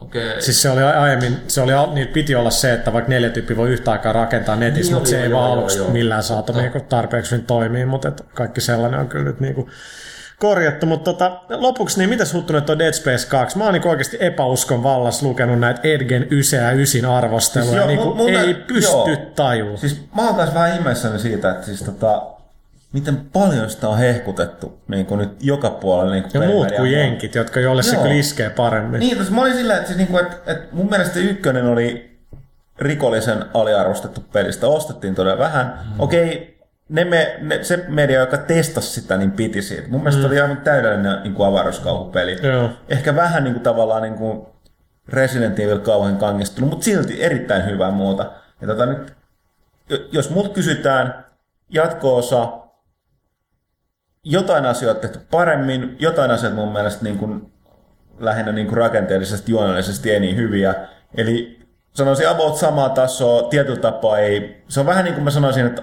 Okei. 0.00 0.42
Siis 0.42 0.62
se 0.62 0.70
oli 0.70 0.82
aiemmin, 0.82 1.36
se 1.48 1.60
oli, 1.60 1.72
niin 1.94 2.08
piti 2.08 2.34
olla 2.34 2.50
se, 2.50 2.72
että 2.72 2.92
vaikka 2.92 3.08
neljä 3.10 3.30
tyyppiä 3.30 3.56
voi 3.56 3.68
yhtä 3.70 3.92
aikaa 3.92 4.12
rakentaa 4.12 4.56
netissä, 4.56 4.90
Niin 4.90 4.94
mutta 4.96 5.10
se 5.10 5.22
ei 5.22 5.30
joo, 5.30 5.40
vaan 5.40 5.50
joo, 5.50 5.58
aluksi 5.58 5.78
joo. 5.78 5.90
millään 5.90 6.22
saatu 6.22 6.52
niinku 6.52 6.80
tarpeeksi 6.80 7.30
hyvin 7.32 7.46
toimii, 7.46 7.84
mutta 7.84 8.08
et 8.08 8.24
kaikki 8.34 8.60
sellainen 8.60 9.00
on 9.00 9.08
kyllä 9.08 9.24
nyt 9.24 9.40
niinku 9.40 9.68
korjattu. 10.38 10.86
Mutta 10.86 11.12
tota, 11.12 11.40
lopuksi, 11.50 11.98
niin 11.98 12.10
mitäs 12.10 12.32
huttunut 12.34 12.66
tuo 12.66 12.78
Dead 12.78 12.92
Space 12.92 13.28
2? 13.28 13.58
Mä 13.58 13.64
oon 13.64 13.72
niinku 13.72 13.88
oikeasti 13.88 14.16
epäuskon 14.20 14.82
vallassa 14.82 15.26
lukenut 15.26 15.58
näitä 15.60 15.80
Edgen 15.84 16.26
9 16.30 16.60
ja 16.60 16.72
9 16.72 17.04
arvosteluja. 17.04 17.70
Siis 17.70 17.76
joo, 17.76 17.86
niinku, 17.86 18.04
mun- 18.04 18.16
mun- 18.16 18.40
ei 18.46 18.54
pysty 18.54 18.92
joo. 18.92 19.16
tajua. 19.36 19.76
Siis 19.76 20.00
mä 20.16 20.26
oon 20.26 20.34
taas 20.34 20.54
vähän 20.54 20.74
ihmeessäni 20.74 21.18
siitä, 21.18 21.50
että 21.50 21.66
siis 21.66 21.82
tota, 21.82 22.22
miten 22.92 23.16
paljon 23.32 23.70
sitä 23.70 23.88
on 23.88 23.98
hehkutettu 23.98 24.80
niin 24.88 25.06
kuin 25.06 25.18
nyt 25.18 25.30
joka 25.40 25.70
puolella. 25.70 26.12
Niin 26.12 26.24
kuin 26.32 26.42
ja 26.42 26.48
muut 26.48 26.72
kuin 26.76 26.92
jenkit, 26.92 27.34
jotka 27.34 27.60
joille 27.60 27.82
se 27.82 27.96
kyllä 27.96 28.14
iskee 28.14 28.50
paremmin. 28.50 29.00
Niin, 29.00 29.18
tässä 29.18 29.32
mä 29.32 29.40
olin 29.40 29.54
silleen, 29.54 29.76
että, 29.76 29.86
siis 29.86 29.98
niinku, 29.98 30.18
että, 30.18 30.36
että 30.46 30.66
mun 30.72 30.90
mielestä 30.90 31.18
ykkönen 31.18 31.66
oli 31.66 32.18
rikollisen 32.78 33.44
aliarvostettu 33.54 34.24
pelistä. 34.32 34.66
Ostettiin 34.66 35.14
todella 35.14 35.38
vähän. 35.38 35.80
Mm. 35.84 36.00
Okei, 36.00 36.58
ne 36.88 37.04
me, 37.04 37.36
ne, 37.40 37.64
se 37.64 37.84
media, 37.88 38.20
joka 38.20 38.38
testasi 38.38 39.00
sitä, 39.00 39.16
niin 39.16 39.30
piti 39.30 39.62
siitä. 39.62 39.88
Mun 39.88 40.00
mielestä 40.00 40.22
mm. 40.22 40.26
oli 40.26 40.40
aivan 40.40 40.56
täydellinen 40.56 41.22
niin 41.22 41.34
kuin 41.34 41.48
avaruuskauhupeli. 41.48 42.36
Joo. 42.42 42.70
Ehkä 42.88 43.16
vähän 43.16 43.44
niin 43.44 43.54
kuin, 43.54 43.62
tavallaan 43.62 44.02
niin 44.02 44.14
kuin 44.14 44.46
Resident 45.08 45.58
Evil 45.60 45.78
kauhean 45.78 46.16
kangistunut, 46.16 46.70
mutta 46.70 46.84
silti 46.84 47.22
erittäin 47.22 47.66
hyvää 47.66 47.90
muuta. 47.90 48.32
Ja 48.60 48.66
tota, 48.66 48.86
nyt, 48.86 49.12
jo- 49.88 49.98
jos 50.12 50.30
mut 50.30 50.52
kysytään 50.52 51.24
jatko-osa, 51.70 52.67
jotain 54.24 54.66
asioita 54.66 55.00
tehty 55.00 55.18
paremmin, 55.30 55.96
jotain 55.98 56.30
asioita 56.30 56.56
mun 56.56 56.72
mielestä 56.72 57.04
niin 57.04 57.18
kuin, 57.18 57.52
lähinnä 58.18 58.52
niin 58.52 58.66
kuin 58.66 58.76
rakenteellisesti, 58.76 59.52
juonellisesti 59.52 60.10
ei 60.10 60.20
niin 60.20 60.36
hyviä. 60.36 60.74
Eli 61.16 61.58
sanoisin 61.94 62.28
about 62.28 62.56
samaa 62.56 62.88
tasoa, 62.88 63.42
tietyllä 63.42 63.80
tapaa 63.80 64.18
ei. 64.18 64.64
Se 64.68 64.80
on 64.80 64.86
vähän 64.86 65.04
niin 65.04 65.14
kuin 65.14 65.24
mä 65.24 65.30
sanoisin, 65.30 65.66
että 65.66 65.82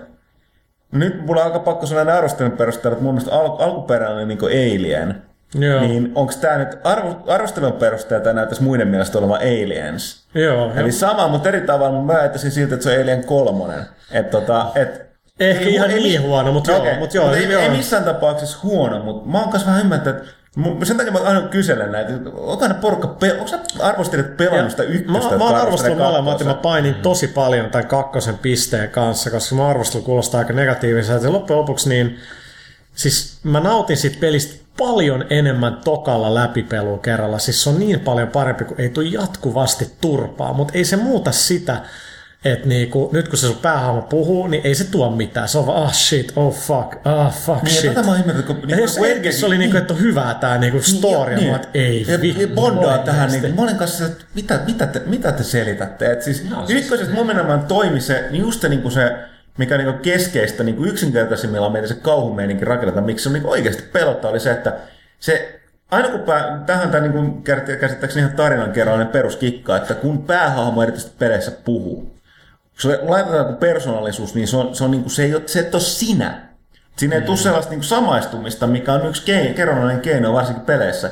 nyt 0.91 1.25
mulla 1.25 1.41
on 1.41 1.47
aika 1.47 1.59
pakko 1.59 1.85
näin 1.95 2.09
arvostelun 2.09 2.51
perusteella, 2.51 2.93
että 2.93 3.03
mun 3.03 3.13
mielestä 3.13 3.35
al- 3.35 3.59
alkuperäinen 3.59 4.17
oli 4.17 4.25
niin 4.25 4.37
kuin 4.37 4.51
Alien. 4.51 5.21
Joo. 5.59 5.81
Niin 5.81 6.11
onko 6.15 6.33
tämä 6.41 6.57
nyt 6.57 6.77
arvo, 6.83 7.23
arvostelun 7.27 7.73
perusteella 7.73 8.23
tämä 8.23 8.33
näyttäisi 8.33 8.63
muiden 8.63 8.87
mielestä 8.87 9.17
olevan 9.17 9.39
Aliens? 9.41 10.27
Joo, 10.33 10.71
Eli 10.75 10.91
sama, 10.91 11.27
mutta 11.27 11.49
eri 11.49 11.61
tavalla 11.61 12.01
mä 12.01 12.13
ajattelisin 12.13 12.51
siltä, 12.51 12.73
että 12.73 12.83
se 12.83 12.95
on 12.95 13.01
Alien 13.01 13.25
kolmonen. 13.25 13.85
Et, 14.11 14.29
tota, 14.29 14.71
et, 14.75 15.04
Ehkä 15.39 15.65
ihan 15.69 15.89
niin 15.89 16.21
huono, 16.21 16.51
mut 16.51 16.67
joo, 16.67 16.77
okei, 16.79 16.97
mut 16.99 17.13
joo, 17.13 17.33
ei, 17.33 17.51
joo. 17.51 17.61
ei, 17.61 17.69
missään 17.69 18.03
tapauksessa 18.03 18.57
huono, 18.63 18.99
mutta 18.99 19.29
mä 19.29 19.39
oon 19.41 19.49
kanssa 19.49 19.67
vähän 19.67 19.81
ymmärtänyt, 19.81 20.21
että 20.21 20.31
mun- 20.57 20.85
sen 20.85 20.97
takia 20.97 21.11
mä 21.11 21.19
aina 21.19 21.41
kyselen 21.41 21.91
näitä, 21.91 22.13
onko 22.33 22.67
ne 22.67 22.73
porukka, 22.73 23.07
pe- 23.07 23.33
onko 23.33 23.47
sä 23.47 23.59
arvostelit 23.79 24.37
pelannut 24.37 24.71
sitä 24.71 24.83
ykköstä? 24.83 25.31
Mä, 25.31 25.37
mä 25.37 25.43
oon 25.43 25.55
arvostellut 25.55 25.97
molemmat 25.97 26.39
ja 26.39 26.45
mä 26.45 26.53
painin 26.53 26.95
tosi 26.95 27.27
paljon 27.27 27.69
tämän 27.71 27.87
kakkosen 27.87 28.37
pisteen 28.37 28.89
kanssa, 28.89 29.31
koska 29.31 29.55
mä 29.55 29.67
arvostelu 29.67 30.03
kuulostaa 30.03 30.39
aika 30.39 30.53
negatiiviselta. 30.53 31.25
Ja 31.25 31.31
loppujen 31.33 31.59
lopuksi 31.59 31.89
niin, 31.89 32.17
siis 32.95 33.39
mä 33.43 33.59
nautin 33.59 33.97
siitä 33.97 34.17
pelistä 34.19 34.65
paljon 34.77 35.25
enemmän 35.29 35.77
tokalla 35.83 36.33
läpipelua 36.33 36.97
kerralla. 36.97 37.39
Siis 37.39 37.63
se 37.63 37.69
on 37.69 37.79
niin 37.79 37.99
paljon 37.99 38.27
parempi, 38.27 38.63
kun 38.65 38.79
ei 38.81 38.89
tule 38.89 39.05
jatkuvasti 39.07 39.91
turpaa, 40.01 40.53
mutta 40.53 40.73
ei 40.77 40.85
se 40.85 40.95
muuta 40.95 41.31
sitä, 41.31 41.77
että 42.45 42.67
niinku, 42.67 43.09
nyt 43.13 43.27
kun 43.27 43.37
se 43.37 43.47
sun 43.47 43.57
päähahmo 43.61 44.01
puhuu, 44.01 44.47
niin 44.47 44.61
ei 44.63 44.75
se 44.75 44.83
tuo 44.83 45.09
mitään. 45.09 45.47
Se 45.47 45.57
on 45.57 45.67
vaan, 45.67 45.83
ah 45.83 45.93
shit, 45.93 46.33
oh 46.35 46.55
fuck, 46.55 46.95
ah 47.05 47.33
fuck 47.33 47.63
Niin, 47.63 47.75
shit. 47.75 47.93
tätä 47.93 48.05
mä 48.05 48.11
oon 48.11 48.19
ymmärtänyt, 48.19 48.45
kun... 48.45 48.69
Ja 48.69 48.77
jos 48.77 48.97
Edgissä 48.97 49.45
oli 49.45 49.57
niinku, 49.57 49.77
että 49.77 49.93
on 49.93 49.99
hyvää 49.99 50.33
tää 50.33 50.57
niinku 50.57 50.81
story, 50.81 51.35
niin, 51.35 51.55
että 51.55 51.67
ei 51.73 52.05
ja, 52.07 52.21
vittu. 52.21 52.41
ja 52.41 52.47
bondaa 52.47 52.97
tähän, 52.97 53.31
niin 53.31 53.55
mä 53.55 53.61
olin 53.61 53.75
kanssa, 53.75 53.97
se, 53.97 54.05
että 54.05 54.25
mitä, 54.35 54.59
mitä, 54.65 54.87
te, 54.87 55.01
mitä 55.05 55.31
te 55.31 55.43
selitätte? 55.43 56.11
Et 56.11 56.21
siis, 56.21 56.49
no, 56.49 56.65
ykkösessä 56.69 57.13
mun 57.13 57.27
nimenomaan 57.27 57.65
toimi 57.65 58.01
se, 58.01 58.27
niin 58.31 58.41
just 58.41 58.61
se, 58.61 58.69
niin 58.69 58.81
kuin 58.81 58.91
se 58.91 59.15
mikä 59.57 59.77
niin 59.77 59.99
keskeistä 59.99 60.63
niin 60.63 60.75
kuin 60.75 60.89
yksinkertaisimmillaan 60.89 61.71
meidän 61.71 61.87
se 61.87 61.95
kauhumeininki 61.95 62.65
rakennetaan, 62.65 63.05
miksi 63.05 63.23
se 63.23 63.29
on 63.29 63.33
niin 63.33 63.45
oikeasti 63.45 63.83
pelottaa, 63.93 64.31
oli 64.31 64.39
se, 64.39 64.51
että 64.51 64.73
se 65.19 65.59
Aina 65.91 66.09
kun 66.09 66.19
pää, 66.19 66.63
tähän 66.65 66.91
tämä 66.91 67.07
niin 67.07 67.43
käsittääkseni 67.79 68.25
ihan 68.25 68.35
tarinan 68.35 68.71
kerrallinen 68.71 69.11
peruskikka, 69.11 69.77
että 69.77 69.93
kun 69.93 70.23
päähahmo 70.23 70.83
erityisesti 70.83 71.15
peleissä 71.19 71.51
puhuu, 71.51 72.14
se 72.79 72.99
laitetaan 73.01 73.47
joku 73.47 73.59
persoonallisuus, 73.59 74.35
niin 74.35 74.47
se, 74.47 74.57
on, 74.57 74.75
se, 74.75 74.83
on 74.83 74.91
niin 74.91 75.01
kuin, 75.01 75.11
se, 75.11 75.23
ei 75.23 75.35
ole, 75.35 75.43
se 75.45 75.59
et 75.59 75.75
ole 75.75 75.81
sinä. 75.81 76.49
Siinä 76.97 77.15
ei 77.15 77.21
tule 77.21 77.37
sellaista 77.37 77.69
niin 77.69 77.79
kuin 77.79 77.87
samaistumista, 77.87 78.67
mikä 78.67 78.93
on 78.93 79.05
yksi 79.05 79.25
keino, 79.25 79.55
kerronnallinen 79.55 80.01
keino 80.01 80.33
varsinkin 80.33 80.65
peleissä. 80.65 81.11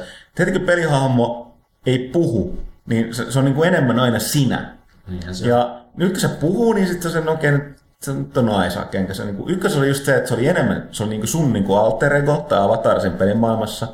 Kun 0.53 0.61
pelihahmo 0.61 1.57
ei 1.85 2.09
puhu, 2.13 2.59
niin 2.85 3.15
se, 3.15 3.31
se 3.31 3.39
on 3.39 3.45
niin 3.45 3.55
kuin 3.55 3.67
enemmän 3.67 3.99
aina 3.99 4.19
sinä. 4.19 4.75
Niinhän 5.07 5.35
se 5.35 5.43
on. 5.43 5.49
Ja 5.49 5.81
nyt 5.97 6.11
kun 6.11 6.21
se 6.21 6.27
puhuu, 6.27 6.73
niin 6.73 6.87
sitten 6.87 7.11
se 7.11 7.17
on 7.17 7.29
oikein, 7.29 7.75
se 8.01 8.13
nyt 8.13 8.37
on 8.37 8.65
Isaac, 8.67 8.95
enkä 8.95 9.13
se, 9.13 9.25
niin 9.25 9.35
kuin, 9.35 9.49
ykkös 9.49 9.77
oli 9.77 9.87
just 9.87 10.05
se, 10.05 10.15
että 10.15 10.27
se 10.27 10.33
oli 10.33 10.47
enemmän, 10.47 10.87
se 10.91 11.03
oli 11.03 11.09
niin 11.09 11.21
kuin 11.21 11.27
sun 11.27 11.53
niin 11.53 11.63
kuin 11.63 11.79
alter 11.79 12.15
ego 12.15 12.45
tai 12.49 12.59
avatar 12.59 13.01
sen 13.01 13.13
pelin 13.13 13.37
maailmassa. 13.37 13.87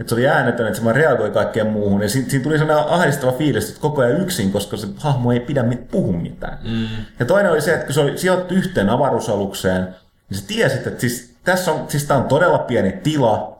Että 0.00 0.08
se 0.08 0.14
oli 0.14 0.28
äänetön, 0.28 0.66
että 0.66 0.78
se 0.78 0.84
vaan 0.84 0.96
reagoi 0.96 1.30
kaikkeen 1.30 1.66
muuhun. 1.66 2.02
Ja 2.02 2.08
siinä, 2.08 2.28
siinä 2.28 2.42
tuli 2.42 2.58
sellainen 2.58 2.92
ahdistava 2.92 3.32
fiilis, 3.32 3.68
että 3.68 3.80
koko 3.80 4.02
ajan 4.02 4.20
yksin, 4.20 4.52
koska 4.52 4.76
se 4.76 4.86
hahmo 4.96 5.32
ei 5.32 5.40
pidä 5.40 5.62
mit, 5.62 5.88
puhu 5.90 6.12
mitään. 6.12 6.58
Mm. 6.64 6.86
Ja 7.18 7.26
toinen 7.26 7.52
oli 7.52 7.60
se, 7.60 7.74
että 7.74 7.86
kun 7.86 7.94
se 7.94 8.00
oli 8.00 8.18
sijoittu 8.18 8.54
yhteen 8.54 8.90
avaruusalukseen, 8.90 9.88
niin 10.30 10.40
sä 10.40 10.46
tiesit, 10.46 10.86
että 10.86 11.00
siis, 11.00 11.34
tässä 11.44 11.72
on, 11.72 11.84
siis 11.88 12.04
tää 12.04 12.16
on 12.16 12.24
todella 12.24 12.58
pieni 12.58 12.92
tila, 12.92 13.54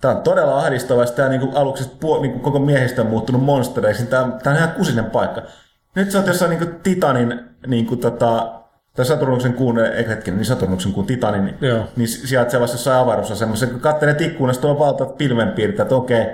Tämä 0.00 0.14
on 0.14 0.22
todella 0.22 0.58
ahdistava, 0.58 1.06
tämä 1.06 1.28
niin 1.28 1.56
aluksi 1.56 1.84
puol- 1.84 2.20
niin 2.20 2.40
koko 2.40 2.58
miehistä 2.58 3.02
on 3.02 3.08
muuttunut 3.08 3.42
monstereiksi. 3.42 4.06
Tämä, 4.06 4.22
on- 4.22 4.32
tämä 4.42 4.56
on 4.56 4.62
ihan 4.62 4.72
kusinen 4.74 5.04
paikka. 5.04 5.42
Nyt 5.94 6.10
sä 6.10 6.18
oot 6.18 6.26
jossain 6.26 6.50
niin 6.50 6.80
Titanin, 6.82 7.40
niin 7.66 7.86
kuin, 7.86 8.00
tota, 8.00 8.59
tai 9.00 9.06
Saturnuksen 9.06 9.54
kuun, 9.54 9.78
ei 9.78 10.08
hetken, 10.08 10.36
niin 10.36 10.44
Saturnuksen 10.44 10.92
kuun 10.92 11.06
Titanin, 11.06 11.44
niin, 11.44 11.56
Joo. 11.60 11.88
niin 11.96 12.08
sijaitsevassa 12.08 12.74
jossain 12.74 12.98
avaruusasemassa. 12.98 13.66
Kun 13.66 13.80
katselee 13.80 14.16
ikkunasta, 14.18 14.62
tuolla 14.62 14.78
valtavat 14.78 15.18
pilvenpiirteet, 15.18 15.80
että 15.80 15.94
okei, 15.94 16.26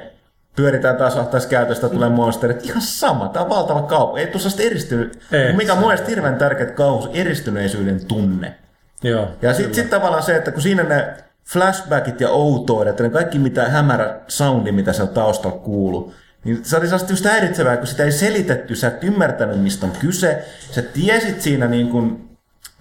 pyöritään 0.57 0.97
taas 0.97 1.17
ahtaiskäytöstä, 1.17 1.89
tulee 1.89 2.09
monsterit. 2.09 2.65
Ihan 2.65 2.83
sama, 2.83 3.29
tämä 3.29 3.45
on 3.45 3.51
valtava 3.51 3.83
kaupunki. 3.83 4.21
Ei 4.21 4.27
tuossa 4.27 4.63
eristynyt, 4.63 5.19
Ei. 5.33 5.53
mikä 5.53 5.73
on 5.73 5.79
mun 5.79 5.89
mielestä 5.89 6.09
hirveän 6.09 6.37
tärkeä 6.37 6.67
kauhus, 6.67 7.11
eristyneisyyden 7.13 8.07
tunne. 8.07 8.55
Joo. 9.03 9.29
Ja 9.43 9.55
sitten 9.55 9.75
sit 9.75 9.91
tavallaan 9.91 10.23
se, 10.23 10.37
että 10.37 10.53
kun 10.53 10.63
siinä 10.63 10.83
ne 10.83 11.15
flashbackit 11.49 12.21
ja 12.21 12.29
outoudet 12.29 12.99
ja 12.99 13.03
ne 13.03 13.11
kaikki 13.11 13.39
mitä 13.39 13.69
hämärä 13.69 14.21
soundi, 14.29 14.73
mitä 14.73 14.93
siellä 14.93 15.13
taustalla 15.13 15.59
kuuluu, 15.59 16.15
niin 16.45 16.61
se 16.63 16.77
oli 16.77 16.87
sellaista 16.87 17.13
just 17.13 17.25
häiritsevää, 17.25 17.77
kun 17.77 17.87
sitä 17.87 18.05
ei 18.05 18.13
selitetty, 18.13 18.75
sä 18.75 18.87
et 18.87 19.05
ymmärtänyt, 19.05 19.61
mistä 19.61 19.87
on 19.87 19.93
kyse. 19.99 20.45
Sä 20.71 20.83
tiesit 20.83 21.43
siinä 21.43 21.67
niin 21.67 21.89
kuin, 21.89 22.26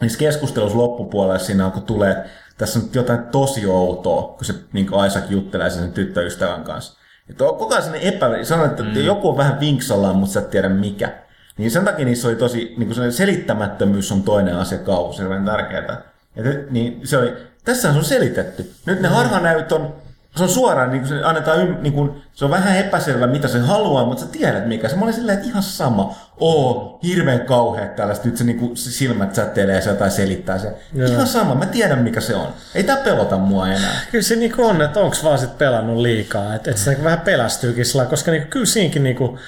niissä 0.02 0.20
keskustelussa 0.20 0.78
loppupuolella 0.78 1.40
siinä 1.40 1.66
alkoi 1.66 1.82
tulee, 1.82 2.30
tässä 2.58 2.80
on 2.80 2.86
jotain 2.94 3.24
tosi 3.24 3.66
outoa, 3.66 4.24
kun 4.24 4.46
se 4.46 4.54
niin 4.74 4.88
kuin 4.88 5.08
Isaac 5.08 5.30
juttelee 5.30 5.70
sen 5.70 5.92
tyttöystävän 5.92 6.64
kanssa. 6.64 7.00
Että 7.30 7.44
on 7.44 7.58
koko 7.58 7.74
ajan 7.74 7.84
sellainen 7.84 8.14
epä, 8.14 8.44
sanon, 8.44 8.66
että 8.66 8.84
mm. 8.84 8.96
joku 8.96 9.30
on 9.30 9.38
vähän 9.38 9.60
vinksallaan, 9.60 10.16
mutta 10.16 10.34
sä 10.34 10.40
et 10.40 10.50
tiedä 10.50 10.70
mikä. 10.70 11.14
Niin 11.58 11.72
sen 11.72 11.86
takia 11.86 12.06
niissä 12.06 12.28
oli 12.28 12.36
tosi, 12.36 12.76
niin 12.78 12.94
kuin 12.94 13.12
selittämättömyys 13.12 14.12
on 14.12 14.24
toinen 14.24 14.56
asia 14.56 14.80
hirveän 15.18 15.46
tärkeää. 15.46 16.02
Ja 16.36 16.44
te, 16.44 16.66
niin 16.70 17.08
se 17.08 17.18
oli, 17.18 17.34
Tässä 17.66 17.90
on 17.90 18.04
selitetty. 18.04 18.72
Nyt 18.86 19.02
ne 19.02 19.08
harhanäyt 19.08 19.72
on, 19.72 19.96
se 20.38 20.44
on 20.44 20.50
suoraan, 20.50 20.92
niin 20.92 21.02
kuin 21.02 21.10
se 21.10 21.24
annetaan, 21.24 21.84
niin 21.84 21.94
kuin, 21.94 22.24
se 22.34 22.46
on 22.46 22.52
vähän 22.52 22.78
epäselvä, 22.78 23.28
mitä 23.28 23.48
se 23.48 23.60
haluaa, 23.60 24.06
mutta 24.06 24.24
sä 24.24 24.32
tiedät 24.32 24.68
mikä 24.68 24.90
se. 24.90 24.96
Mä 24.96 25.02
olin 25.02 25.14
silleen, 25.14 25.38
että 25.38 25.50
ihan 25.50 25.64
sama. 25.64 26.16
Oo, 26.40 27.00
hirveän 27.04 27.40
kauhea 27.40 27.88
tällaista. 27.88 28.28
Nyt 28.28 28.38
se, 28.38 28.44
niin 28.44 28.60
kuin, 28.60 28.78
silmät 28.78 29.36
säteilee 29.36 29.82
se 29.82 29.90
jotain 29.90 30.12
selittää 30.12 30.58
se. 30.58 30.74
Joo. 30.94 31.12
Ihan 31.12 31.28
sama, 31.28 31.56
mä 31.56 31.66
tiedän 31.66 32.00
mikä 32.00 32.22
se 32.22 32.36
on. 32.36 32.48
Ei 32.76 32.84
tää 32.84 32.98
pelota 32.98 33.38
mua 33.38 33.68
enää. 33.68 34.00
Kyllä 34.12 34.24
se 34.24 34.36
niinku 34.36 34.66
on, 34.66 34.82
että 34.82 35.00
onko 35.00 35.16
vaan 35.24 35.40
sit 35.40 35.58
pelannut 35.58 35.98
liikaa, 35.98 36.56
että 36.56 36.72
et 36.72 36.78
se 36.78 36.90
niinku 36.90 37.04
vähän 37.04 37.22
pelästyykin 37.22 37.86
sillä 37.86 38.06
koska 38.06 38.32
niinku, 38.32 38.48
kyllä 38.50 38.66
siinkin 38.66 39.04
niinku, 39.04 39.40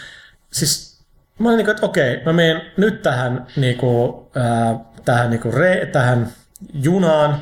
siis 0.51 0.97
mä 1.39 1.49
olin 1.49 1.57
niinku, 1.57 1.72
että 1.72 1.85
okei, 1.85 2.23
mä 2.26 2.34
menen 2.34 2.61
nyt 2.77 3.01
tähän, 3.01 3.47
niinku, 3.55 4.30
ää, 4.35 4.80
tähän, 5.05 5.30
niinku 5.30 5.51
re, 5.51 5.85
tähän 5.85 6.27
junaan, 6.73 7.38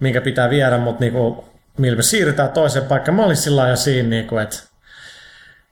minkä 0.00 0.20
pitää 0.20 0.50
viedä, 0.50 0.78
mutta 0.78 1.00
niinku, 1.00 1.44
millä 1.78 1.96
me 1.96 2.02
siirrytään 2.02 2.50
toiseen 2.50 2.84
paikkaan. 2.84 3.14
Mä 3.14 3.24
olin 3.24 3.36
sillä 3.36 3.56
lailla 3.56 3.72
jo 3.72 3.76
siinä, 3.76 4.08
niinku, 4.08 4.36
että 4.36 4.56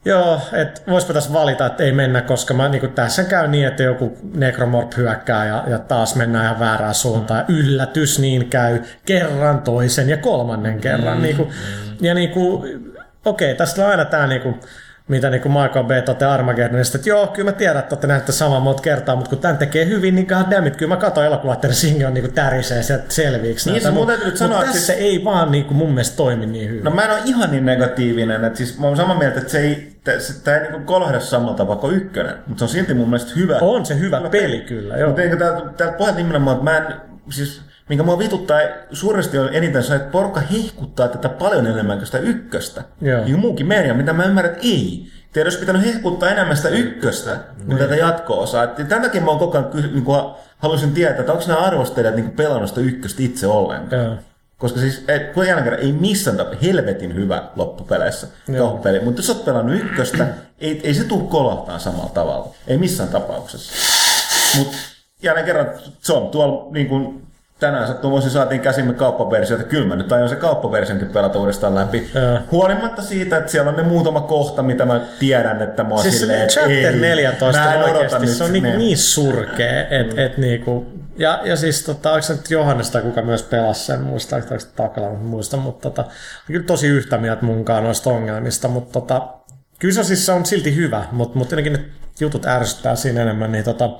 Joo, 0.04 0.40
että 0.52 0.80
voispa 0.86 1.12
tässä 1.12 1.32
valita, 1.32 1.66
että 1.66 1.84
ei 1.84 1.92
mennä, 1.92 2.22
koska 2.22 2.54
mä, 2.54 2.68
niin 2.68 2.92
tässä 2.92 3.24
käy 3.24 3.48
niin, 3.48 3.66
että 3.66 3.82
joku 3.82 4.18
nekromorp 4.34 4.96
hyökkää 4.96 5.46
ja, 5.46 5.64
ja 5.66 5.78
taas 5.78 6.16
mennään 6.16 6.44
ihan 6.44 6.60
väärään 6.60 6.94
suuntaan. 6.94 7.40
Ja 7.40 7.44
yllätys 7.48 8.18
niin 8.18 8.48
käy 8.50 8.82
kerran, 9.06 9.62
toisen 9.62 10.08
ja 10.08 10.16
kolmannen 10.16 10.80
kerran. 10.80 11.16
Mm, 11.16 11.22
niin 11.22 11.36
kuin, 11.36 11.48
ja 12.00 12.14
niin 12.14 12.30
kuin, 12.30 12.62
okei, 13.24 13.54
tässä 13.54 13.84
on 13.84 13.90
aina 13.90 14.04
tämä, 14.04 14.26
niin 14.26 14.40
kuin, 14.40 14.60
mitä 15.08 15.30
niin 15.30 15.40
kuin 15.42 15.52
Michael 15.52 15.84
Bay 15.84 16.02
toteaa 16.02 16.34
Armageddonista, 16.34 16.98
että 16.98 17.08
joo, 17.08 17.26
kyllä 17.26 17.50
mä 17.50 17.56
tiedän, 17.56 17.78
että 17.78 17.94
olette 17.94 18.06
nähneet 18.06 18.34
saman 18.34 18.62
monta 18.62 18.82
kertaa, 18.82 19.16
mutta 19.16 19.28
kun 19.28 19.38
tämän 19.38 19.58
tekee 19.58 19.86
hyvin, 19.86 20.14
niin 20.14 20.26
goddammit, 20.26 20.76
kyllä 20.76 20.94
mä 20.94 21.00
katson 21.00 21.24
elokuvattelen, 21.24 21.76
sinne 21.76 22.06
on 22.06 22.14
niin 22.14 22.24
kuin 22.24 22.34
tärisee 22.34 22.82
sieltä 22.82 23.04
selviiksi. 23.08 23.70
Niin, 23.70 23.82
se 23.82 23.90
mun 23.90 23.98
mut- 23.98 24.06
täytyy 24.06 24.26
nyt 24.26 24.36
sanoa, 24.36 24.60
että 24.60 24.72
tässä 24.72 24.92
siis- 24.92 24.98
ei 24.98 25.24
vaan 25.24 25.50
niin 25.52 25.64
kuin 25.64 25.76
mun 25.76 25.88
mielestä 25.90 26.16
toimi 26.16 26.46
niin 26.46 26.70
hyvin. 26.70 26.84
No 26.84 26.90
mä 26.90 27.04
en 27.04 27.10
ole 27.10 27.20
ihan 27.24 27.50
niin 27.50 27.66
negatiivinen, 27.66 28.44
että 28.44 28.56
siis 28.56 28.78
mä 28.78 28.86
oon 28.86 28.96
samaa 28.96 29.18
mieltä, 29.18 29.38
että 29.38 29.52
se 29.52 29.58
ei, 29.58 29.96
tää 30.44 30.56
ei 30.56 30.62
niinku 30.62 30.80
kolahda 30.86 31.20
samalla 31.20 31.54
tavalla 31.56 31.80
kuin 31.80 31.96
ykkönen, 31.96 32.34
mutta 32.46 32.58
se 32.58 32.64
on 32.64 32.68
silti 32.68 32.94
mun 32.94 33.08
mielestä 33.08 33.32
hyvä. 33.36 33.58
on 33.60 33.86
se 33.86 33.98
hyvä 33.98 34.20
peli 34.30 34.60
kyllä, 34.60 34.96
joo. 34.96 35.08
Mutta 35.08 35.36
täältä, 35.38 35.68
täältä 35.76 35.96
pohjalta 35.98 36.18
nimenomaan, 36.18 36.56
että 36.56 36.64
mä 36.64 36.76
en, 36.76 36.94
siis 37.30 37.62
minkä 37.92 38.04
mua 38.04 38.18
vituttaa 38.18 38.58
suuresti 38.92 39.38
on 39.38 39.54
eniten 39.54 39.82
se, 39.82 39.94
että 39.94 40.10
porukka 40.10 40.40
hehkuttaa 40.40 41.08
tätä 41.08 41.28
paljon 41.28 41.66
enemmän 41.66 41.98
kuin 41.98 42.06
sitä 42.06 42.18
ykköstä. 42.18 42.82
Joo. 43.00 43.24
Niin 43.24 43.38
muukin 43.38 43.66
media, 43.66 43.94
mitä 43.94 44.12
mä 44.12 44.24
ymmärrän, 44.24 44.52
että 44.52 44.66
ei. 44.66 45.06
Teidän 45.32 45.46
olisi 45.46 45.58
pitänyt 45.58 45.84
hehkuttaa 45.84 46.28
enemmän 46.30 46.56
sitä 46.56 46.68
ykköstä 46.68 47.36
kuin 47.66 47.78
tätä 47.78 47.96
jatko-osaa. 47.96 48.64
Et 48.64 48.88
Tämän 48.88 49.02
takia 49.02 49.20
mä 49.20 49.30
oon 49.30 49.38
koko 49.38 49.58
ajan 49.58 49.70
kysy- 49.70 49.92
niin 49.92 50.04
kuin 50.04 50.20
halusin 50.58 50.92
tietää, 50.92 51.20
että 51.20 51.32
onko 51.32 51.44
nämä 51.46 51.60
arvostelijat 51.60 52.14
niin 52.14 52.30
pelannut 52.30 52.68
sitä 52.68 52.80
ykköstä 52.80 53.22
itse 53.22 53.46
ollenkaan. 53.46 54.04
Joo. 54.04 54.14
Koska 54.58 54.80
siis, 54.80 55.04
ei, 55.08 55.20
kun 55.20 55.46
jälleen 55.46 55.64
kerran, 55.64 55.82
ei 55.82 55.92
missään 55.92 56.36
tapauksessa 56.36 56.66
helvetin 56.66 57.14
hyvä 57.14 57.42
loppupeleissä 57.56 58.26
kauhupeli. 58.58 59.00
Mutta 59.00 59.18
jos 59.18 59.30
olet 59.30 59.44
pelannut 59.44 59.76
ykköstä, 59.76 60.26
ei, 60.60 60.80
ei 60.84 60.94
se 60.94 61.04
tule 61.04 61.28
kolahtaa 61.28 61.78
samalla 61.78 62.10
tavalla. 62.14 62.54
Ei 62.66 62.78
missään 62.78 63.08
tapauksessa. 63.08 63.72
Mutta 64.58 64.76
jälleen 65.22 65.46
kerran, 65.46 65.66
se 66.00 66.12
on 66.12 66.28
tuolla 66.28 66.72
niin 66.72 66.88
kuin 66.88 67.31
tänään 67.62 67.86
sattumoisin 67.86 68.30
saatiin 68.30 68.60
käsimme 68.60 68.94
kauppaversiota. 68.94 69.64
Kyllä 69.64 69.88
mä 69.88 69.96
nyt 69.96 70.12
aion 70.12 70.28
se 70.28 70.36
kauppaversionkin 70.36 71.08
pelata 71.08 71.38
uudestaan 71.38 71.74
läpi. 71.74 72.10
Joo. 72.14 72.38
Huolimatta 72.50 73.02
siitä, 73.02 73.36
että 73.36 73.50
siellä 73.50 73.70
on 73.70 73.76
ne 73.76 73.82
muutama 73.82 74.20
kohta, 74.20 74.62
mitä 74.62 74.84
mä 74.84 75.00
tiedän, 75.18 75.62
että 75.62 75.84
mä 75.84 75.94
oon 75.94 76.02
Siis 76.02 76.18
silleen, 76.18 76.40
että 76.42 76.52
chapter 76.52 76.94
ei, 76.94 77.00
14 77.00 77.60
mä 77.60 77.74
en 77.74 77.82
oikeasti, 77.82 78.26
se 78.26 78.44
on 78.44 78.52
niin, 78.52 78.62
ne. 78.62 78.76
niin 78.76 78.98
surkea, 78.98 79.88
että 79.88 80.24
et 80.24 80.38
niinku, 80.38 80.86
ja, 81.16 81.40
ja 81.44 81.56
siis 81.56 81.84
tota, 81.84 82.12
oliko 82.12 82.26
se 82.26 82.32
nyt 82.32 82.50
Johannes 82.50 82.90
tai 82.90 83.02
kuka 83.02 83.22
myös 83.22 83.42
pelasi 83.42 83.84
sen, 83.84 84.00
muistaakseni 84.00 84.60
Takala, 84.76 85.06
en 85.06 85.16
muista, 85.16 85.56
mutta 85.56 85.90
tota, 85.90 86.10
kyllä 86.46 86.66
tosi 86.66 86.86
yhtä 86.86 87.18
mieltä 87.18 87.44
munkaan 87.44 87.84
noista 87.84 88.10
ongelmista, 88.10 88.68
mutta 88.68 88.92
tota, 88.92 89.28
kyllä 89.78 89.94
se 89.94 90.04
siis 90.04 90.26
se 90.26 90.32
on 90.32 90.46
silti 90.46 90.76
hyvä, 90.76 91.04
mutta, 91.12 91.38
mutta 91.38 91.52
jotenkin 91.52 91.72
ne 91.72 91.84
jutut 92.20 92.46
ärsyttää 92.46 92.96
siinä 92.96 93.22
enemmän, 93.22 93.52
niin 93.52 93.64
tota, 93.64 93.90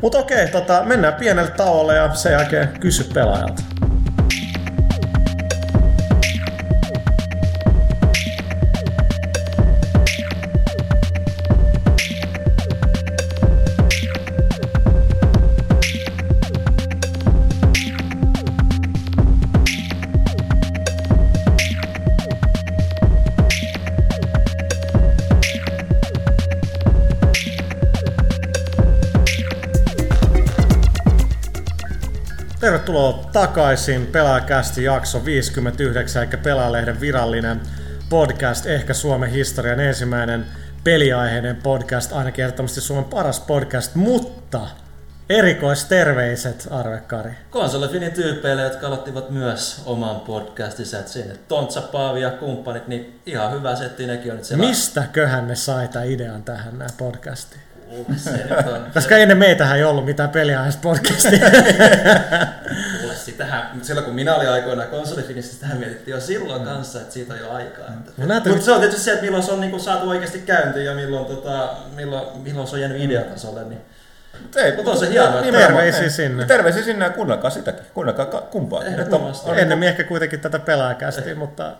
mutta 0.00 0.18
okei, 0.18 0.48
tota, 0.48 0.82
mennään 0.84 1.14
pienelle 1.14 1.50
tauolle 1.50 1.96
ja 1.96 2.14
sen 2.14 2.32
jälkeen 2.32 2.68
kysy 2.80 3.04
pelaajalta. 3.14 3.62
Tervetuloa 32.92 33.30
takaisin 33.32 34.06
Pelaajakästi 34.06 34.84
jakso 34.84 35.24
59, 35.24 36.22
eli 36.22 36.42
Pelaajalehden 36.42 37.00
virallinen 37.00 37.60
podcast, 38.08 38.66
ehkä 38.66 38.94
Suomen 38.94 39.30
historian 39.30 39.80
ensimmäinen 39.80 40.46
peliaiheinen 40.84 41.56
podcast, 41.56 42.12
ainakin 42.12 42.44
ehdottomasti 42.44 42.80
Suomen 42.80 43.04
paras 43.04 43.40
podcast, 43.40 43.94
mutta 43.94 44.60
erikoisterveiset, 45.28 46.68
Arve 46.70 47.00
Kari. 47.00 47.30
Konsolifinin 47.50 48.12
tyypeille, 48.12 48.62
jotka 48.62 48.86
aloittivat 48.86 49.30
myös 49.30 49.82
oman 49.86 50.20
podcastinsa, 50.20 50.98
että 50.98 51.12
sinne 51.12 51.36
Tontsa, 51.48 51.80
Paavi 51.80 52.20
ja 52.20 52.30
kumppanit, 52.30 52.88
niin 52.88 53.20
ihan 53.26 53.52
hyvä 53.52 53.76
setti 53.76 54.06
nekin 54.06 54.32
on 54.32 54.36
nyt 54.36 54.46
siellä. 54.46 54.66
Mistäköhän 54.66 55.48
ne 55.48 55.54
sai 55.54 55.88
tämän 55.88 56.08
idean 56.08 56.42
tähän 56.42 56.78
nämä 56.78 56.90
podcastiin? 56.98 57.71
Koska 58.94 59.16
ennen 59.16 59.38
meitähän 59.38 59.76
ei 59.78 59.84
ollut 59.84 60.04
mitään 60.04 60.30
peliaiheista 60.30 60.82
podcastia. 60.82 61.38
Kuule, 63.00 63.14
sitähän, 63.14 63.70
silloin 63.82 64.04
kun 64.04 64.14
minä 64.14 64.34
olin 64.34 64.48
aikoinaan 64.50 64.88
konsolifinissä, 64.88 65.54
sitähän 65.54 65.78
mietittiin 65.78 66.14
jo 66.14 66.20
silloin 66.20 66.62
kanssa, 66.64 67.00
että 67.00 67.14
siitä 67.14 67.34
on 67.34 67.40
jo 67.40 67.50
aikaa. 67.52 67.84
No 68.16 68.34
Mutta 68.48 68.64
se 68.64 68.72
on 68.72 68.80
tietysti 68.80 69.02
se, 69.04 69.12
että 69.12 69.24
milloin 69.24 69.42
se 69.42 69.52
on 69.52 69.60
niinku 69.60 69.78
saatu 69.78 70.08
oikeasti 70.08 70.38
käyntiin 70.38 70.86
ja 70.86 70.94
milloin, 70.94 71.26
tota, 71.26 71.74
milloin, 71.94 72.38
milloin 72.42 72.68
se 72.68 72.74
on 72.76 72.80
jäänyt 72.80 73.00
ideatasolle. 73.02 73.64
Niin 73.64 73.80
Ei, 74.56 74.76
Mutta 74.76 74.90
on 74.90 74.98
se 74.98 75.10
hienoa, 75.10 75.42
terveisiä 75.42 76.02
Ei. 76.02 76.10
sinne. 76.10 76.44
Terveisiä 76.46 76.82
sinne 76.82 77.04
ja 77.04 77.10
kuunnelkaa 77.10 77.50
sitäkin. 77.50 77.84
Kuunnelkaa 77.94 78.26
ka- 78.26 78.40
kumpaa. 78.50 78.84
Ehdottomasti. 78.84 79.50
Ennemmin 79.56 79.88
ehkä 79.88 80.04
kuitenkin 80.04 80.40
tätä 80.40 80.58
pelaajakästiä, 80.58 81.34
mutta 81.34 81.72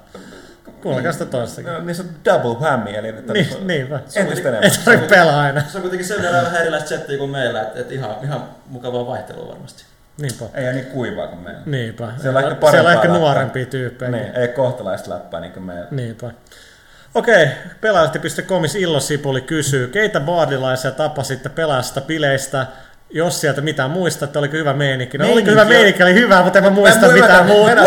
kuulekaa 0.82 1.12
sitä 1.12 1.24
toistakin. 1.24 1.72
No, 1.72 1.80
niin 1.80 1.94
se 1.94 2.02
on 2.02 2.08
double 2.24 2.54
whammy, 2.60 2.90
eli 2.90 3.08
että 3.08 3.32
Niin, 3.32 3.66
niinpä. 3.66 4.00
entistä 4.16 4.48
Ei 4.48 4.54
enemmän. 4.56 4.84
tarvitse 4.84 5.14
pelaa 5.14 5.40
aina. 5.42 5.62
se 5.68 5.78
on 5.78 5.82
kuitenkin 5.82 6.08
sen 6.08 6.22
verran 6.22 6.44
vähän 6.44 6.60
erilaista 6.60 6.88
settiä 6.88 7.18
kuin 7.18 7.30
meillä, 7.30 7.62
että, 7.62 7.80
että 7.80 7.94
ihan, 7.94 8.16
ihan 8.24 8.44
mukavaa 8.68 9.06
vaihtelua 9.06 9.48
varmasti. 9.48 9.84
Niinpä. 10.20 10.44
Ei 10.54 10.64
ole 10.64 10.72
niin 10.72 10.86
kuivaa 10.86 11.26
kuin 11.26 11.40
meillä. 11.40 11.60
Niinpä. 11.66 12.08
Siellä 12.22 12.38
on 12.38 12.52
ehkä 12.52 12.70
Siellä 12.70 12.88
on 12.90 12.94
ehkä 12.96 13.08
nuorempia 13.08 13.66
tyyppejä. 13.66 14.10
Niin, 14.10 14.36
ei 14.36 14.48
kohtalaista 14.48 15.10
läppää 15.10 15.40
niin 15.40 15.52
kuin 15.52 15.62
meillä. 15.62 15.86
Niinpä. 15.90 16.30
Okei, 17.14 17.48
pelaajalehti.comis 17.80 18.74
Illo 18.74 19.00
Sipuli 19.00 19.40
kysyy, 19.40 19.88
keitä 19.88 20.20
baardilaisia 20.20 20.90
tapasitte 20.90 21.48
pelaajasta 21.48 22.00
bileistä, 22.00 22.66
jos 23.14 23.40
sieltä 23.40 23.60
mitään 23.60 23.90
muistatte, 23.90 24.38
oliko 24.38 24.56
hyvä 24.56 24.72
meininki? 24.74 25.18
No 25.18 25.32
oliko 25.32 25.50
hyvä 25.50 25.64
meininki, 25.64 26.02
oli 26.02 26.14
hyvä, 26.14 26.42
mutta 26.42 26.58
en 26.58 26.64
mä 26.64 26.70
muista 26.70 27.06
Mä 27.06 27.12
mitään 27.12 27.46
muuta. 27.46 27.84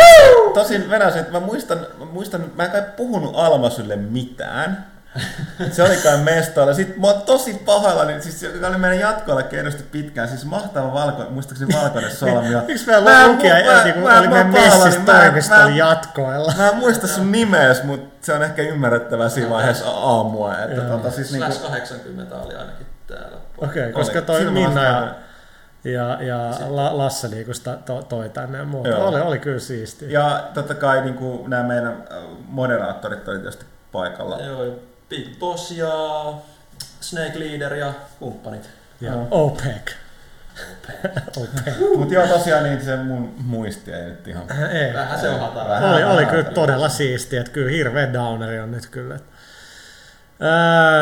Tosin 0.54 0.90
venäsin, 0.90 1.20
että 1.22 1.32
mä 1.32 1.40
muistan, 1.40 1.78
mä 2.00 2.06
muistan, 2.06 2.52
mä 2.56 2.64
en 2.66 2.72
kai 2.72 2.84
puhunut 2.98 3.34
Almasylle 3.36 3.96
mitään. 3.96 4.86
Se 5.72 5.84
oli 5.84 5.98
kai 5.98 6.18
mestoilla. 6.18 6.74
Sitten 6.74 7.02
mä 7.02 7.08
oon 7.08 7.22
tosi 7.22 7.62
pahalla, 7.66 8.06
niin 8.06 8.22
siis 8.22 8.40
se 8.40 8.52
oli 8.68 8.78
meidän 8.78 9.00
jatkoilla 9.00 9.44
keidosti 9.44 9.84
pitkään. 9.84 10.28
Siis 10.28 10.46
mahtava 10.46 10.94
valko, 10.94 11.24
muistaakseni 11.30 11.74
valkoinen 11.82 12.12
solmi. 12.16 12.52
ja- 12.52 12.64
Miksi 12.68 12.88
meillä 12.88 13.28
lukija 13.28 13.54
mä- 13.56 13.84
niin 13.84 14.00
mä- 14.00 14.20
oli 14.20 14.28
mä 14.28 14.34
meidän 14.34 14.52
messissä 14.52 14.90
niin 14.90 15.02
mä- 15.02 15.20
toimistolla 15.22 15.64
mä- 15.70 15.76
jatkoilla? 15.76 16.54
Mä 16.58 16.70
en 16.70 16.76
muista 16.76 17.08
sun 17.08 17.32
nimeäsi, 17.32 17.86
mutta 17.86 18.26
se 18.26 18.34
on 18.34 18.44
ehkä 18.44 18.62
ymmärrettävää 18.62 19.30
siinä 19.30 19.50
vaiheessa 19.50 19.90
aamua. 19.90 20.58
Että 20.58 20.82
tota, 20.82 21.12
siis 21.12 21.32
niinku, 21.32 21.52
Slash 21.52 21.66
80 21.72 22.36
oli 22.36 22.56
ainakin 22.56 22.88
täällä. 23.08 23.38
Okei, 23.58 23.92
koska 23.92 24.18
Oli. 24.18 24.26
toi 24.26 24.38
Siinä 24.38 24.52
Minna 24.52 24.84
ja, 24.84 25.16
ja, 25.84 26.24
ja 26.24 26.52
La, 26.68 26.98
Lasse 26.98 27.30
Liikusta 27.30 27.76
to, 27.76 28.02
toi 28.02 28.30
tänne 28.30 28.58
ja 28.58 28.66
muuta. 28.66 28.90
Joo. 28.90 29.08
Oli, 29.08 29.22
oli 29.22 29.40
kyllä 29.40 29.60
siistiä. 29.60 30.10
Ja 30.10 30.50
totta 30.54 30.74
kai 30.74 31.02
niin 31.02 31.16
kuin 31.16 31.50
nämä 31.50 31.64
meidän 31.64 31.88
äh, 32.12 32.18
moderaattorit 32.48 33.28
oli 33.28 33.38
tietysti 33.38 33.66
paikalla. 33.92 34.40
Joo, 34.40 34.80
Big 35.10 35.40
Boss 35.40 35.72
ja 35.72 36.34
Snake 37.02 37.40
Leader 37.40 37.74
ja 37.74 37.94
kumppanit. 38.20 38.70
Ja 39.02 39.12
OPEC. 39.32 39.96
OPEC. 41.38 41.80
Mutta 41.98 42.14
joo, 42.14 42.28
tosiaan 42.28 42.64
niin 42.64 42.86
se 42.86 42.98
mun 42.98 43.34
muisti 43.38 43.92
ei 43.94 44.06
nyt 44.06 44.28
ihan... 44.28 44.44
Ei. 44.72 44.94
Vähän 44.94 45.20
se 45.20 45.30
on 45.30 45.40
hatara. 45.40 45.70
Vähän. 45.70 45.94
Oli, 45.94 46.04
oli 46.04 46.26
kyllä 46.26 46.44
todella 46.44 46.90
siistiä, 46.90 47.40
että 47.40 47.52
kyllä 47.52 47.72
hirveä 47.72 48.14
downeri 48.14 48.60
on 48.60 48.72
nyt 48.72 48.88
kyllä. 48.88 49.20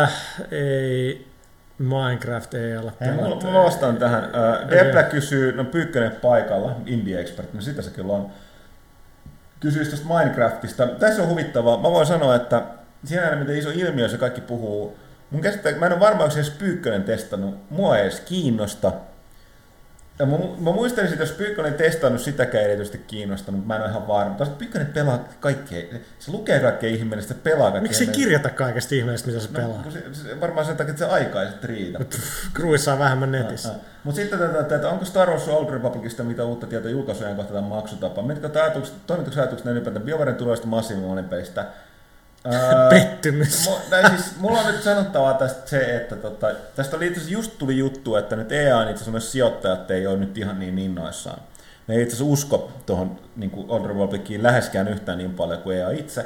Äh, 0.04 0.14
ei, 0.52 1.33
Minecraft 1.84 2.54
ei 2.54 2.78
ole 2.78 2.94
Hei, 3.02 3.12
mulla, 3.12 3.24
pelattu. 3.24 3.46
mulla 3.46 3.64
vastaan 3.64 3.98
tähän. 3.98 4.24
Äh, 4.24 4.70
Depla 4.70 5.04
kysyy, 5.04 5.52
no 5.52 5.64
Pyykkönen 5.66 6.12
paikalla, 6.12 6.76
Indie 6.86 7.20
Expert, 7.20 7.54
no 7.54 7.62
sitä 7.62 7.82
se 7.82 7.90
kyllä 7.90 8.14
on. 8.14 8.28
kysyisi 9.60 9.92
tästä 9.92 10.06
Minecraftista. 10.08 10.88
Tässä 10.88 11.22
on 11.24 11.30
huvittavaa. 11.30 11.78
Mä 11.78 11.92
voin 11.92 12.06
sanoa, 12.08 12.36
että 12.36 12.62
siinä 13.06 13.36
miten 13.36 13.58
iso 13.58 13.70
ilmiö 13.74 14.10
se 14.10 14.18
kaikki 14.18 14.42
puhuu. 14.42 14.98
Mun 15.30 15.42
käsittää, 15.42 15.72
mä 15.76 15.86
en 15.86 15.92
ole 15.92 16.00
varma, 16.00 16.24
onko 16.24 16.36
edes 16.36 16.50
Pyykkönen 16.50 17.04
testannut. 17.04 17.56
Mua 17.70 17.98
ei 17.98 18.02
edes 18.04 18.20
kiinnosta. 18.20 18.92
Ja 20.20 20.26
mä, 20.26 20.38
mä 20.38 20.72
muistelin, 20.72 21.12
että 21.12 21.24
jos 21.24 21.32
Pyykkönen 21.32 21.74
testannut 21.74 22.22
sitäkään 22.22 22.64
erityisesti 22.64 22.98
kiinnostanut, 22.98 23.60
mutta 23.60 23.68
mä 23.68 23.76
en 23.76 23.82
ole 23.82 23.90
ihan 23.90 24.08
varma. 24.08 24.36
Taas 24.36 24.50
Pyykkönen 24.50 24.88
pelaa 24.88 25.20
kaikkea. 25.40 25.82
Se 26.20 26.32
lukee 26.32 26.60
kaikkea 26.60 26.90
ihmeellistä, 26.90 27.34
pelaa 27.34 27.72
kaikkea. 27.72 27.82
Miksi 27.82 28.04
ei 28.04 28.10
kirjata 28.10 28.50
kaikesta 28.50 28.96
ihmeellistä, 28.96 29.28
mitä 29.28 29.40
se 29.40 29.50
pelaa? 29.50 29.82
No, 29.86 29.92
se, 29.92 30.04
se, 30.12 30.42
varmaan 30.42 30.66
sen 30.66 30.78
takia, 30.78 30.92
että 30.92 31.06
se 31.06 31.12
aika 31.12 31.42
ei 31.42 31.50
sitten 31.50 31.70
riitä. 31.70 32.00
Kruissa 32.54 32.94
on 32.94 33.00
vähemmän 33.00 33.32
netissä. 33.32 33.70
Mutta 34.04 34.22
sitten 34.22 34.40
tätä, 34.40 34.76
että 34.76 34.90
onko 34.90 35.06
Star 35.06 35.30
Wars 35.30 35.48
Old 35.48 35.70
Republicista 35.70 36.24
mitä 36.24 36.46
uutta 36.46 36.68
tietoa 36.68 36.92
julkaisujen 36.92 37.36
kohta 37.36 37.54
tämän 37.54 37.70
maksutapaa? 37.70 38.24
Mitkä 38.24 38.50
ajatukset, 38.62 38.96
toimituksessa 39.08 39.42
ajatukset 39.42 39.68
ylipäätään 39.68 40.06
BioWaren 40.06 40.36
tulevista 40.36 40.68
Pettymys. 42.90 43.70
Mu, 43.70 43.76
siis, 44.10 44.40
mulla 44.40 44.60
on 44.60 44.66
nyt 44.66 44.84
sanottavaa 44.84 45.34
tästä 45.34 45.70
se, 45.70 45.96
että 45.96 46.16
tota, 46.16 46.48
tästä 46.76 46.98
oli 46.98 47.08
itse 47.08 47.22
just 47.28 47.58
tuli 47.58 47.78
juttu, 47.78 48.16
että 48.16 48.36
nyt 48.36 48.52
EA 48.52 48.82
itse 48.82 48.94
asiassa 48.94 49.12
myös 49.12 49.32
sijoittajat 49.32 49.92
ei 49.92 50.08
ole 50.08 50.18
nyt 50.18 50.38
ihan 50.38 50.60
niin 50.60 50.80
innoissaan. 50.80 51.42
Ne 51.88 51.96
ei 51.96 52.02
itse 52.02 52.16
asiassa 52.16 52.34
usko 52.34 52.72
tuohon 52.86 53.20
niin 53.36 53.52
Old 53.68 53.88
Republiciin 53.88 54.44
läheskään 54.44 54.88
yhtään 54.88 55.18
niin 55.18 55.34
paljon 55.34 55.62
kuin 55.62 55.78
EA 55.78 55.90
itse. 55.90 56.26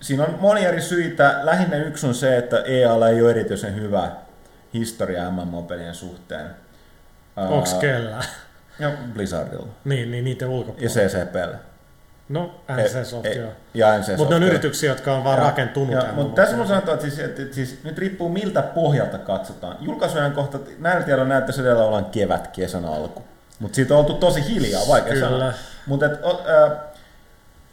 Siinä 0.00 0.24
on 0.24 0.38
monia 0.40 0.68
eri 0.68 0.82
syitä. 0.82 1.40
Lähinnä 1.42 1.76
yksi 1.76 2.06
on 2.06 2.14
se, 2.14 2.36
että 2.36 2.62
EAlla 2.62 3.08
ei 3.08 3.22
ole 3.22 3.30
erityisen 3.30 3.74
hyvä 3.74 4.10
historia 4.74 5.30
MMO-pelien 5.30 5.94
suhteen. 5.94 6.50
Onks 7.36 7.74
kellään? 7.74 8.24
Ja 8.78 8.92
Blizzardilla. 9.14 9.68
Niin, 9.84 10.10
niin 10.10 10.24
niiden 10.24 10.48
ulkopuolella. 10.48 11.00
Ja 11.00 11.08
CCPllä. 11.08 11.71
No, 12.32 12.54
NC 12.76 13.04
Soft, 13.06 13.26
E- 13.26 13.32
joo. 13.34 13.50
Ja 13.74 13.98
NC 13.98 14.16
Mutta 14.16 14.30
ne 14.30 14.36
on 14.36 14.42
yrityksiä, 14.42 14.90
jotka 14.90 15.14
on 15.14 15.24
vaan 15.24 15.38
Ja- 15.38 15.44
rakentunut. 15.44 15.90
ja-. 15.94 16.12
Mutta 16.14 16.42
tässä 16.42 16.56
mun 16.56 16.66
sanotaan, 16.66 16.94
että, 16.94 17.06
siis, 17.10 17.18
että, 17.18 17.42
että 17.42 17.54
siis, 17.54 17.78
nyt 17.84 17.98
riippuu 17.98 18.28
miltä 18.28 18.62
pohjalta 18.62 19.18
katsotaan. 19.18 19.76
Julkaisujen 19.80 20.32
kohta 20.32 20.58
näillä 20.78 21.02
tiedoilla 21.02 21.28
näyttäisi 21.34 21.60
edellä 21.60 21.84
ollaan 21.84 22.04
kevät, 22.04 22.48
kesän 22.48 22.84
alku. 22.84 23.22
Mutta 23.58 23.76
siitä 23.76 23.94
on 23.94 24.00
oltu 24.00 24.14
tosi 24.14 24.48
hiljaa, 24.54 24.82
vaikea 24.88 25.12
Kyllä. 25.12 25.28
sanoa. 25.28 25.52
Mutta 25.86 26.06
äh, 26.06 26.72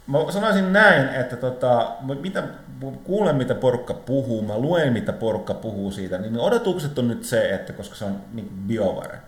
mä 0.06 0.18
sanoisin 0.32 0.72
näin, 0.72 1.08
että 1.08 1.36
tota, 1.36 1.92
mitä, 2.20 2.42
kuulen 3.04 3.36
mitä 3.36 3.54
porukka 3.54 3.94
puhuu, 3.94 4.42
mä 4.42 4.58
luen 4.58 4.92
mitä 4.92 5.12
porukka 5.12 5.54
puhuu 5.54 5.90
siitä, 5.90 6.18
niin 6.18 6.38
odotukset 6.38 6.98
on 6.98 7.08
nyt 7.08 7.24
se, 7.24 7.54
että 7.54 7.72
koska 7.72 7.94
se 7.94 8.04
on 8.04 8.16
niin 8.32 8.48
BioWare, 8.66 9.18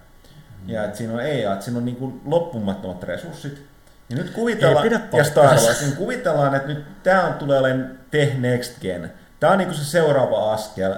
ja 0.66 0.84
että 0.84 0.96
siinä 0.98 1.12
on 1.14 1.20
EA, 1.20 1.52
että 1.52 1.64
siinä 1.64 1.78
on 1.78 1.84
niin 1.84 2.20
loppumattomat 2.24 3.02
resurssit, 3.02 3.62
ja 4.10 4.16
nyt 4.16 4.30
kuvitellaan, 4.30 4.90
ja 5.12 5.24
Star. 5.24 5.44
Wars, 5.46 5.80
niin 5.80 5.96
kuvitellaan, 5.96 6.54
että 6.54 6.68
nyt 6.68 7.02
tämä 7.02 7.26
on, 7.26 7.34
tulee 7.34 7.58
olemaan 7.58 7.90
Tech 8.10 8.38
Next 8.38 8.80
Gen. 8.80 9.12
Tämä 9.40 9.52
on 9.52 9.58
niin 9.58 9.74
se 9.74 9.84
seuraava 9.84 10.52
askel 10.52 10.94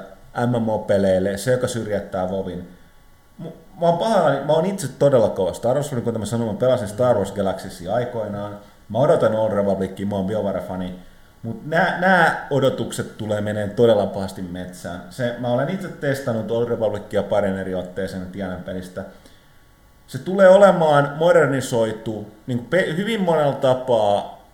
MMO-peleille, 0.46 1.36
se 1.36 1.52
joka 1.52 1.68
syrjättää 1.68 2.30
Vovin. 2.30 2.68
Mä 3.80 3.86
oon 3.86 3.98
pahoillani, 3.98 4.46
mä 4.46 4.52
oon 4.52 4.66
itse 4.66 4.88
todella 4.98 5.28
kova 5.28 5.52
Star 5.52 5.74
Wars, 5.74 5.90
kuten 6.04 6.20
mä 6.20 6.26
sanoin, 6.26 6.50
mä 6.50 6.58
pelasin 6.58 6.88
Star 6.88 7.16
Wars 7.16 7.32
Galaxysia 7.32 7.94
aikoinaan. 7.94 8.58
Mä 8.88 8.98
odotan 8.98 9.34
Old 9.34 9.52
Republicia, 9.52 10.06
mä 10.06 10.16
oon 10.16 10.26
BioWare-fani. 10.26 10.94
Mutta 11.42 11.62
nämä 11.68 12.46
odotukset 12.50 13.18
tulee 13.18 13.40
meneen 13.40 13.70
todella 13.70 14.06
pahasti 14.06 14.42
metsään. 14.42 15.02
Se, 15.10 15.34
mä 15.38 15.48
olen 15.48 15.68
itse 15.68 15.88
testannut 15.88 16.50
Old 16.50 16.68
Republicia 16.68 17.22
parin 17.22 17.58
eri 17.58 17.74
otteeseen 17.74 18.26
tiedän 18.26 18.62
pelistä. 18.62 19.04
Se 20.06 20.18
tulee 20.18 20.48
olemaan 20.48 21.12
modernisoitu 21.18 22.32
niin 22.46 22.58
pe- 22.58 22.96
hyvin 22.96 23.20
monella 23.20 23.52
tapaa. 23.52 24.44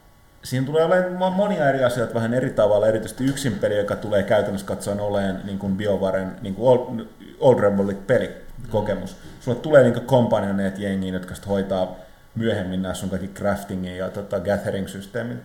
Siinä 0.43 0.67
tulee 0.67 0.85
olemaan 0.85 1.33
monia 1.33 1.69
eri 1.69 1.85
asioita 1.85 2.15
vähän 2.15 2.35
eri 2.35 2.51
tavalla, 2.51 2.87
erityisesti 2.87 3.25
yksin 3.25 3.59
peli, 3.59 3.79
joka 3.79 3.97
tulee 3.97 4.23
käytännössä 4.23 4.67
katsoen 4.67 5.01
olemaan 5.01 5.41
niin 5.45 5.59
kuin 5.59 5.77
BioWaren 5.77 6.37
niin 6.43 6.55
kuin 6.55 6.69
Old, 6.69 7.07
Old 7.41 7.61
Republic 7.61 7.99
pelikokemus. 8.07 9.17
Sulle 9.41 9.59
tulee 9.59 9.83
niin 9.83 10.07
kompanjoneet 10.07 10.79
jengiin, 10.79 11.15
jotka 11.15 11.35
sit 11.35 11.49
hoitaa 11.49 11.97
myöhemmin 12.35 12.83
nämä 12.83 12.95
sun 12.95 13.11
kaikki 13.11 13.29
craftingin 13.29 13.97
ja 13.97 14.09
tota, 14.09 14.41
gathering-systeemit. 14.41 15.39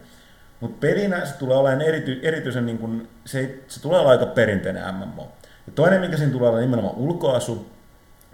Mutta 0.60 0.78
pelinä 0.80 1.26
se 1.26 1.38
tulee 1.38 1.58
olemaan 1.58 1.82
erity, 1.82 2.20
erityisen, 2.24 2.66
niin 2.66 2.78
kuin, 2.78 3.08
se, 3.26 3.60
se 3.68 3.82
tulee 3.82 4.00
olla 4.00 4.10
aika 4.10 4.26
perinteinen 4.26 4.96
MMO. 4.96 5.32
Ja 5.68 5.74
toinen, 5.76 6.02
mikä 6.02 6.18
siinä 6.18 6.32
tulee 6.32 6.50
olla 6.50 6.60
nimenomaan 6.60 6.96
ulkoasu, 6.96 7.66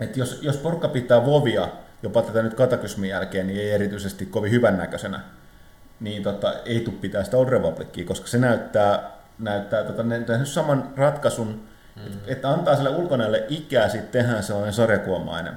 että 0.01 0.19
jos, 0.19 0.39
jos 0.41 0.57
porukka 0.57 0.87
pitää 0.87 1.25
Vovia, 1.25 1.67
jopa 2.03 2.21
tätä 2.21 2.41
nyt 2.41 2.53
katakysmin 2.53 3.09
jälkeen, 3.09 3.47
niin 3.47 3.59
ei 3.59 3.71
erityisesti 3.71 4.25
kovin 4.25 4.51
hyvännäköisenä, 4.51 5.19
niin 5.99 6.23
tota, 6.23 6.53
ei 6.65 6.79
tule 6.79 6.95
pitää 7.01 7.23
sitä 7.23 7.37
Old 7.37 7.49
Republicia, 7.49 8.05
koska 8.05 8.27
se 8.27 8.37
näyttää, 8.37 9.11
näyttää 9.39 9.83
tota, 9.83 10.03
ne, 10.03 10.25
saman 10.43 10.93
ratkaisun, 10.97 11.47
mm. 11.95 12.05
että, 12.05 12.17
että 12.27 12.49
antaa 12.49 12.75
sille 12.75 12.89
ulkonäölle 12.89 13.45
ikää, 13.49 13.89
sitten 13.89 14.21
tehdään 14.21 14.43
sellainen 14.43 14.73
sarjakuomainen. 14.73 15.53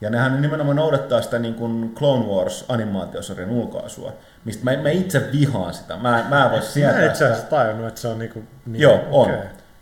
Ja 0.00 0.10
nehän 0.10 0.42
nimenomaan 0.42 0.76
noudattaa 0.76 1.22
sitä 1.22 1.38
niin 1.38 1.54
kuin 1.54 1.94
Clone 1.94 2.24
Wars-animaatiosarjan 2.24 3.50
ulkoasua, 3.50 4.12
mistä 4.44 4.64
mä, 4.64 4.76
mä 4.76 4.90
itse 4.90 5.32
vihaan 5.32 5.74
sitä. 5.74 5.96
Mä, 5.96 6.26
mä 6.28 6.44
en 6.44 6.50
voi 6.50 6.58
Mä 6.58 6.64
sietää 6.64 7.02
en 7.02 7.10
itse 7.10 7.24
asiassa 7.24 7.46
tajunnut, 7.46 7.88
että 7.88 8.00
se 8.00 8.08
on 8.08 8.18
niinku... 8.18 8.42
Niin, 8.66 8.80
Joo, 8.80 9.00
on. 9.10 9.30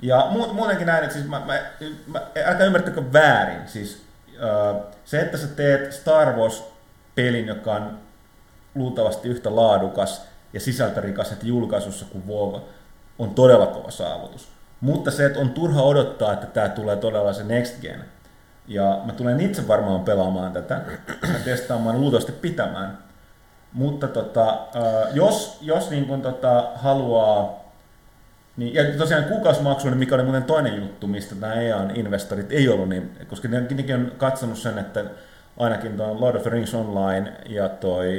Ja 0.03 0.29
mu- 0.31 0.53
muutenkin 0.53 0.87
näin, 0.87 1.05
että 1.05 1.15
siis 1.15 1.29
mä, 1.29 1.43
mä, 1.47 1.61
mä, 2.07 2.21
älkää 2.47 2.67
ymmärtäkö 2.67 3.03
väärin. 3.13 3.69
Siis, 3.69 4.03
äh, 4.35 4.83
se, 5.05 5.21
että 5.21 5.39
sä 5.39 5.47
teet 5.47 5.93
Star 5.93 6.37
Wars-pelin, 6.37 7.47
joka 7.47 7.73
on 7.73 7.99
luultavasti 8.75 9.29
yhtä 9.29 9.57
laadukas 9.57 10.27
ja 10.53 10.61
sisältörikas 10.61 11.31
heti 11.31 11.49
julkaisussa 11.49 12.07
kuin 12.13 12.27
WoW, 12.29 12.61
on 13.19 13.35
todella 13.35 13.67
kova 13.67 13.91
saavutus. 13.91 14.49
Mutta 14.81 15.11
se, 15.11 15.27
että 15.27 15.41
on 15.41 15.51
turha 15.51 15.83
odottaa, 15.83 16.33
että 16.33 16.47
tämä 16.47 16.69
tulee 16.69 16.97
todella 16.97 17.33
se 17.33 17.45
next 17.45 17.81
gen. 17.81 18.05
Ja 18.69 19.01
mä 19.05 19.13
tulen 19.13 19.41
itse 19.41 19.69
varmaan 19.69 20.01
pelaamaan 20.01 20.53
tätä 20.53 20.81
ja 21.23 21.39
testaamaan 21.45 22.01
luultavasti 22.01 22.33
pitämään. 22.33 22.99
Mutta 23.73 24.09
tota, 24.09 24.49
äh, 24.51 25.15
jos, 25.15 25.59
jos 25.61 25.91
niin 25.91 26.07
kun 26.07 26.23
tota, 26.23 26.71
haluaa 26.75 27.60
niin, 28.61 28.74
ja 28.74 28.85
tosiaan 28.99 29.24
kuukausimaksu, 29.24 29.91
mikä 29.91 30.15
oli 30.15 30.23
muuten 30.23 30.43
toinen 30.43 30.77
juttu, 30.77 31.07
mistä 31.07 31.35
nämä 31.35 31.55
EAN 31.55 31.97
investorit 31.97 32.53
ei 32.53 32.69
ollut 32.69 32.89
niin, 32.89 33.11
koska 33.28 33.49
ne- 33.49 33.61
nekin 33.61 33.95
on 33.95 34.12
katsonut 34.19 34.59
sen, 34.59 34.78
että 34.78 35.05
ainakin 35.57 35.97
tuon 35.97 36.20
Lord 36.20 36.37
of 36.37 36.43
the 36.43 36.51
Rings 36.51 36.74
Online 36.74 37.32
ja 37.49 37.69
toi 37.69 38.11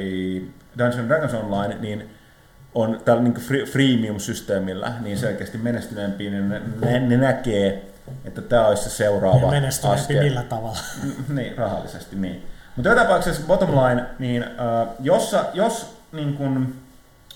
Dungeons 0.78 1.08
Dragons 1.08 1.34
Online, 1.34 1.76
niin 1.80 2.10
on 2.74 3.00
tällä 3.04 3.22
niin 3.22 3.34
free, 3.34 3.64
freemium-systeemillä 3.64 4.92
niin 5.00 5.18
selkeästi 5.18 5.58
menestyneempiä, 5.58 6.30
niin 6.30 6.48
ne, 6.48 6.60
ne, 6.80 6.98
ne 6.98 7.16
näkee, 7.16 7.84
että 8.24 8.42
tämä 8.42 8.66
olisi 8.66 8.82
se 8.82 8.88
Ja 8.88 8.94
seuraava 9.10 9.50
menestyneempi 9.50 10.02
askel. 10.02 10.22
millä 10.22 10.42
tavalla? 10.42 10.78
niin, 11.36 11.58
rahallisesti 11.58 12.16
niin. 12.16 12.46
Mutta 12.76 12.88
joka 12.88 13.02
tapauksessa 13.02 13.42
bottom 13.46 13.70
line, 13.70 14.04
niin 14.18 14.42
äh, 14.42 14.88
jos, 15.00 15.36
jos 15.54 15.96
niin 16.12 16.34
kun 16.34 16.74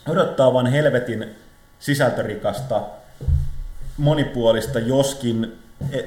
odottaa 0.08 0.52
vain 0.52 0.66
helvetin 0.66 1.36
sisältörikasta, 1.78 2.82
monipuolista, 3.96 4.78
joskin 4.78 5.58
e, 5.92 6.00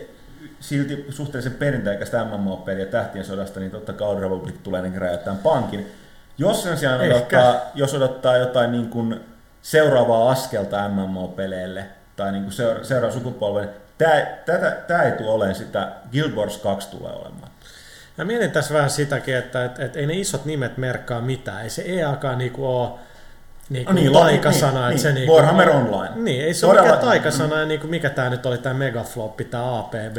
silti 0.59 1.05
suhteellisen 1.09 1.53
perinteikäistä 1.53 2.25
MMO-peliä 2.25 2.85
Tähtien 2.85 3.25
sodasta, 3.25 3.59
niin 3.59 3.71
totta 3.71 3.93
kai 3.93 4.07
Old 4.07 4.19
Republic 4.19 4.55
tulee 4.63 4.81
niin 4.81 5.01
räjäyttämään 5.01 5.43
pankin. 5.43 5.91
Jos 6.37 6.63
sen 6.63 6.77
sijaan 6.77 7.01
Ehkä. 7.01 7.15
odottaa, 7.15 7.61
jos 7.75 7.93
odottaa 7.93 8.37
jotain 8.37 8.71
niin 8.71 8.89
kuin 8.89 9.19
seuraavaa 9.61 10.31
askelta 10.31 10.87
MMO-peleille 10.89 11.85
tai 12.15 12.31
niin 12.31 12.43
kuin 12.43 12.53
seura- 12.53 12.83
seuraavan 12.83 13.17
sukupolven, 13.17 13.69
tämä, 13.97 14.25
tätä, 14.45 14.71
tämä 14.87 15.03
ei 15.03 15.11
tule 15.11 15.29
olemaan 15.29 15.55
sitä, 15.55 15.91
Guild 16.11 16.31
Wars 16.31 16.57
2 16.57 16.89
tulee 16.89 17.11
olemaan. 17.11 17.51
Mä 18.17 18.25
mietin 18.25 18.51
tässä 18.51 18.73
vähän 18.73 18.89
sitäkin, 18.89 19.35
että 19.35 19.65
et, 19.65 19.79
et 19.79 19.95
ei 19.95 20.05
ne 20.05 20.13
isot 20.13 20.45
nimet 20.45 20.77
merkkaa 20.77 21.21
mitään. 21.21 21.63
Ei 21.63 21.69
se 21.69 21.83
EAkaan 21.85 22.37
niinku 22.37 22.65
ole 22.65 22.89
niinku 23.69 23.91
No 23.91 23.95
niin, 23.95 24.13
taikasana. 24.13 24.71
niin, 24.71 24.79
että 24.81 24.89
niin, 24.89 24.99
se 24.99 25.11
niinku, 25.13 25.35
Warhammer 25.35 25.69
Online. 25.69 26.09
Niin, 26.15 26.45
ei 26.45 26.53
se 26.53 26.65
ole 26.65 26.81
mikään 26.81 26.99
taikasana, 26.99 27.59
ja 27.59 27.65
niinku, 27.65 27.87
mikä 27.87 28.09
tämä 28.09 28.29
nyt 28.29 28.45
oli, 28.45 28.57
tämä 28.57 28.73
Megafloppi, 28.75 29.43
tämä 29.43 29.79
APB. 29.79 30.17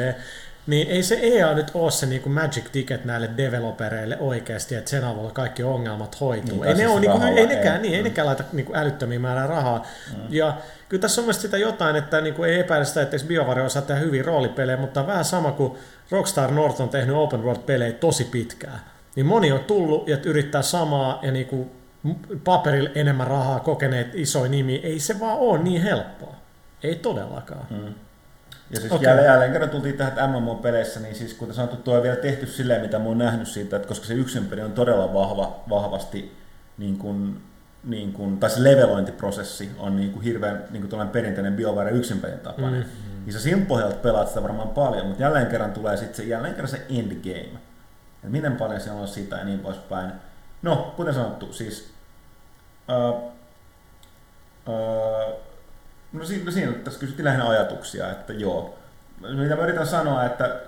Niin 0.67 0.89
ei 0.91 1.03
se 1.03 1.19
EA 1.23 1.55
nyt 1.55 1.71
ole 1.75 1.91
se 1.91 2.07
niinku 2.07 2.29
magic 2.29 2.65
ticket 2.73 3.05
näille 3.05 3.31
developereille 3.37 4.17
oikeasti, 4.21 4.75
että 4.75 4.91
sen 4.91 5.05
avulla 5.05 5.31
kaikki 5.31 5.63
ongelmat 5.63 6.21
hoituu. 6.21 6.57
Niin, 6.63 6.65
ei, 6.65 6.75
ne 6.75 6.77
siis 6.79 6.91
ole, 6.91 7.01
niinku, 7.01 7.19
rahalla 7.19 7.41
ei 7.41 7.47
nekään, 7.47 7.77
ei. 7.77 7.83
niin, 7.83 7.95
ei 7.95 8.01
Mm. 8.01 8.05
nekään 8.05 8.27
laita 8.27 8.45
niinku 8.53 8.73
älyttömiä 8.75 9.19
määrää 9.19 9.47
rahaa. 9.47 9.87
Mm. 10.17 10.23
Ja 10.29 10.57
kyllä 10.89 11.01
tässä 11.01 11.21
on 11.21 11.25
mielestäni 11.25 11.43
sitä 11.43 11.59
jotain, 11.59 11.97
että 11.97 12.21
niinku 12.21 12.43
ei 12.45 12.61
epäile 12.61 12.85
sitä, 12.85 13.03
että 13.03 13.17
BioWare 13.29 13.63
osaa 13.63 13.83
tehdä 13.83 14.01
hyviä 14.01 14.23
roolipelejä, 14.23 14.77
mutta 14.77 15.07
vähän 15.07 15.25
sama 15.25 15.53
kuin 15.53 15.73
Rockstar 16.11 16.51
North 16.51 16.81
on 16.81 16.89
tehnyt 16.89 17.17
open 17.17 17.43
world-pelejä 17.45 17.93
tosi 17.93 18.25
pitkään. 18.25 18.81
Niin 19.17 19.27
moni 19.27 19.53
on 19.53 19.61
tullut 19.61 20.09
ja 20.09 20.17
yrittää 20.25 20.63
samaa 20.63 21.19
ja 21.23 21.33
niinku 21.33 21.71
paperilla 22.45 22.91
enemmän 22.95 23.27
rahaa 23.27 23.61
kokeneet 23.61 24.15
isoja 24.15 24.51
nimi. 24.51 24.75
Ei 24.75 25.01
se 25.01 25.21
vaan 25.21 25.39
ole 25.39 25.63
niin 25.63 25.83
helppoa. 25.83 26.35
Ei 26.83 26.95
todellakaan. 26.95 27.67
Mm. 27.71 27.95
Ja 28.71 28.81
siis 28.81 28.93
okay. 28.93 29.05
jälleen, 29.05 29.27
jälleen 29.27 29.53
kerran 29.53 29.71
tultiin 29.71 29.97
tähän 29.97 30.13
että 30.13 30.27
MMO-peleissä, 30.27 31.01
niin 31.01 31.15
siis 31.15 31.35
kuten 31.35 31.55
sanottu, 31.55 31.77
tuo 31.77 31.97
on 31.97 32.03
vielä 32.03 32.17
tehty 32.17 32.47
silleen, 32.47 32.83
mitä 32.83 32.99
mä 32.99 33.05
oon 33.05 33.19
nähnyt 33.19 33.49
siitä, 33.49 33.77
että 33.77 33.89
koska 33.89 34.07
se 34.07 34.15
yksin 34.15 34.47
peli 34.47 34.61
on 34.61 34.73
todella 34.73 35.15
vahva, 35.15 35.65
vahvasti 35.69 36.37
niin 36.79 36.99
kuin 36.99 37.41
niin 37.85 38.13
kuin, 38.13 38.39
tai 38.39 38.51
se 38.51 38.65
levelointiprosessi 38.65 39.71
on 39.79 39.97
niin 39.97 40.13
kuin 40.13 40.23
hirveän 40.23 40.65
niin 40.71 40.89
kuin 40.89 41.09
perinteinen 41.09 41.55
BioWare 41.55 41.91
yksinpelin 41.91 42.39
tapainen. 42.39 42.83
Mm. 42.83 43.25
Niin 43.25 43.33
sä 43.33 43.41
siltä 43.41 43.67
pohjalta 43.67 43.97
pelaat 43.97 44.29
sitä 44.29 44.43
varmaan 44.43 44.69
paljon, 44.69 45.07
mutta 45.07 45.23
jälleen 45.23 45.47
kerran 45.47 45.73
tulee 45.73 45.97
sitten 45.97 46.17
se, 46.17 46.23
jälleen 46.23 46.55
kerran 46.55 46.71
se 46.71 46.87
endgame. 46.89 47.61
Et 48.25 48.31
miten 48.31 48.57
paljon 48.57 48.81
siellä 48.81 49.01
on 49.01 49.09
sitä 49.09 49.37
ja 49.37 49.45
niin 49.45 49.59
poispäin. 49.59 50.13
No, 50.63 50.95
kuten 50.97 51.15
sanottu, 51.15 51.53
siis... 51.53 51.93
Uh, 52.89 53.33
uh, 54.67 55.41
no, 56.13 56.25
siinä, 56.25 56.45
no 56.45 56.51
siinä 56.51 56.73
tässä 56.73 57.01
kysyttiin 57.01 57.25
lähinnä 57.25 57.49
ajatuksia, 57.49 58.11
että 58.11 58.33
joo. 58.33 58.79
Mitä 59.21 59.57
mä 59.57 59.63
yritän 59.63 59.87
sanoa, 59.87 60.25
että 60.25 60.61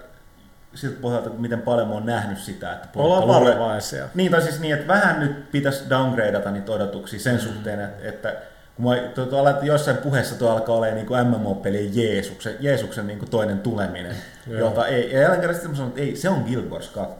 siltä 0.75 1.01
pohjalta, 1.01 1.27
että 1.27 1.41
miten 1.41 1.63
paljon 1.63 1.89
mä 1.89 1.95
oon 1.95 2.07
nähnyt 2.07 2.39
sitä. 2.39 2.73
Että 2.73 2.89
Ollaan 2.95 3.29
varovaisia. 3.29 4.09
Niin, 4.15 4.31
tai 4.31 4.43
siis 4.43 4.61
niin, 4.61 4.75
että 4.75 4.89
vähän 4.89 5.21
nyt 5.21 5.51
pitäisi 5.51 5.91
downgradeata 5.91 6.51
niitä 6.51 6.73
odotuksia 6.73 7.21
sen 7.21 7.35
mm. 7.35 7.41
suhteen, 7.41 7.81
että, 7.81 8.09
että 8.09 8.35
kun 8.77 8.85
mä 8.85 8.97
to, 9.15 9.29
jossain 9.63 9.97
puheessa 9.97 10.39
tuo 10.39 10.51
alkaa 10.51 10.77
olemaan 10.77 11.07
niin 11.07 11.27
MMO-pelien 11.27 11.97
Jeesuksen, 11.97 12.57
Jeesuksen 12.61 13.07
niin 13.07 13.19
kuin 13.19 13.31
toinen 13.31 13.59
tuleminen, 13.59 14.17
jota 14.47 14.87
ei, 14.87 15.13
ja 15.13 15.21
jälleen 15.21 15.41
kerran 15.41 15.55
sitten 15.55 15.77
sanon, 15.77 15.89
että 15.89 16.01
ei, 16.01 16.17
se 16.17 16.29
on 16.29 16.43
Guild 16.43 16.71
Wars 16.71 16.89
2, 16.89 17.17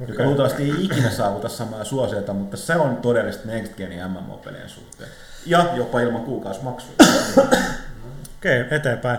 okay. 0.00 0.14
joka 0.14 0.24
luultavasti 0.24 0.62
ei 0.62 0.84
ikinä 0.84 1.10
saavuta 1.10 1.48
samaa 1.48 1.84
suosiota, 1.84 2.32
mutta 2.32 2.56
se 2.56 2.76
on 2.76 2.96
todellista 2.96 3.48
Next 3.48 3.76
Genin 3.76 4.10
MMO-pelien 4.10 4.68
suhteen. 4.68 5.10
Ja 5.46 5.70
jopa 5.74 6.00
ilman 6.00 6.22
kuukausimaksuja. 6.22 6.94
Okei, 8.38 8.60
okay, 8.60 8.76
eteenpäin. 8.76 9.18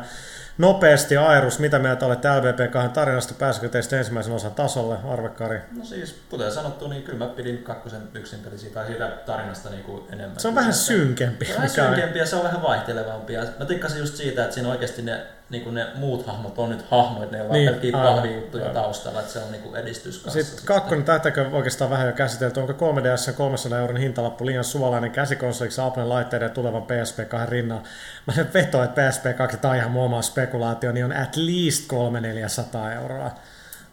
Nopeasti 0.59 1.17
Airus, 1.17 1.59
mitä 1.59 1.79
mieltä 1.79 2.05
olette 2.05 2.27
LVP2 2.27 2.89
tarinasta? 2.89 3.33
Pääsikö 3.33 3.69
teistä 3.69 3.97
ensimmäisen 3.97 4.33
osan 4.33 4.51
tasolle, 4.51 4.97
Arvekari? 5.07 5.59
No 5.77 5.85
siis, 5.85 6.15
kuten 6.29 6.51
sanottu, 6.51 6.87
niin 6.87 7.03
kyllä 7.03 7.17
mä 7.17 7.27
pidin 7.27 7.57
kakkosen 7.57 8.01
yksin 8.13 8.39
siitä, 8.55 8.85
siitä 8.87 9.07
tarinasta 9.25 9.69
niin 9.69 9.83
kuin 9.83 10.03
enemmän. 10.13 10.39
Se 10.39 10.47
on 10.47 10.55
vähän 10.55 10.73
synkempi. 10.73 11.45
Se 11.45 11.51
on 11.51 11.57
vähän 11.57 11.69
synkempi 11.69 12.19
ja 12.19 12.25
se 12.25 12.35
on 12.35 12.43
vähän 12.43 12.61
vaihtelevampi. 12.61 13.33
Ja 13.33 13.43
mä 13.59 13.65
tikkasin 13.65 13.99
just 13.99 14.15
siitä, 14.15 14.43
että 14.43 14.53
siinä 14.53 14.69
oikeasti 14.69 15.01
ne, 15.01 15.21
niin 15.49 15.63
kuin 15.63 15.75
ne 15.75 15.87
muut 15.95 16.27
hahmot 16.27 16.59
on 16.59 16.69
nyt 16.69 16.85
hahmoit, 16.91 17.31
ne 17.31 17.41
on 17.41 17.51
niin, 17.51 17.69
pelkkiä 17.69 17.91
kahvijuttuja 17.91 18.69
taustalla, 18.69 19.19
että 19.19 19.33
se 19.33 19.39
on 19.39 19.51
niin 19.51 19.63
kuin 19.63 19.75
edistys 19.75 20.15
Sitten, 20.15 20.43
sitten 20.43 20.65
kakkonen, 20.65 21.05
tätäkö 21.05 21.49
oikeastaan 21.51 21.89
vähän 21.89 22.07
jo 22.07 22.13
käsitelty, 22.13 22.59
onko 22.59 22.73
3DS 22.73 23.33
300 23.33 23.79
euron 23.79 23.97
hintalappu 23.97 24.45
liian 24.45 24.63
suolainen 24.63 25.11
käsikonsoliksi 25.11 25.81
Applen 25.81 26.09
laitteiden 26.09 26.51
tulevan 26.51 26.83
PSP2 26.83 27.49
rinnalla? 27.49 27.83
Mä 28.25 28.33
nyt 28.37 28.53
vetoan, 28.53 28.85
että 28.85 29.09
PSP2, 29.09 29.57
tämä 29.57 29.71
on 29.71 29.77
ihan 29.77 29.97
oma 29.97 30.21
spekulaatio, 30.21 30.91
niin 30.91 31.05
on 31.05 31.13
at 31.13 31.35
least 31.35 31.87
300 31.87 32.93
euroa. 32.93 33.31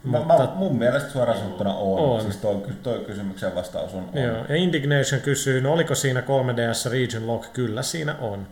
Mä, 0.05 0.19
Mutta, 0.19 0.39
mä, 0.39 0.53
mun 0.55 0.79
mielestä 0.79 1.11
suoraan 1.11 1.39
sanottuna 1.39 1.75
on. 1.75 1.99
on. 1.99 2.23
Siis 2.23 2.37
toi, 2.37 2.63
toi 2.83 2.99
kysymyksen 3.07 3.55
vastaus 3.55 3.95
on, 3.95 4.09
on. 4.15 4.23
Joo. 4.23 4.45
Ja 4.49 4.57
Indignation 4.57 5.21
kysyy, 5.21 5.61
no 5.61 5.73
oliko 5.73 5.95
siinä 5.95 6.21
3DS 6.21 6.91
Region 6.91 7.27
Lock? 7.27 7.53
Kyllä 7.53 7.83
siinä 7.83 8.15
on. 8.21 8.47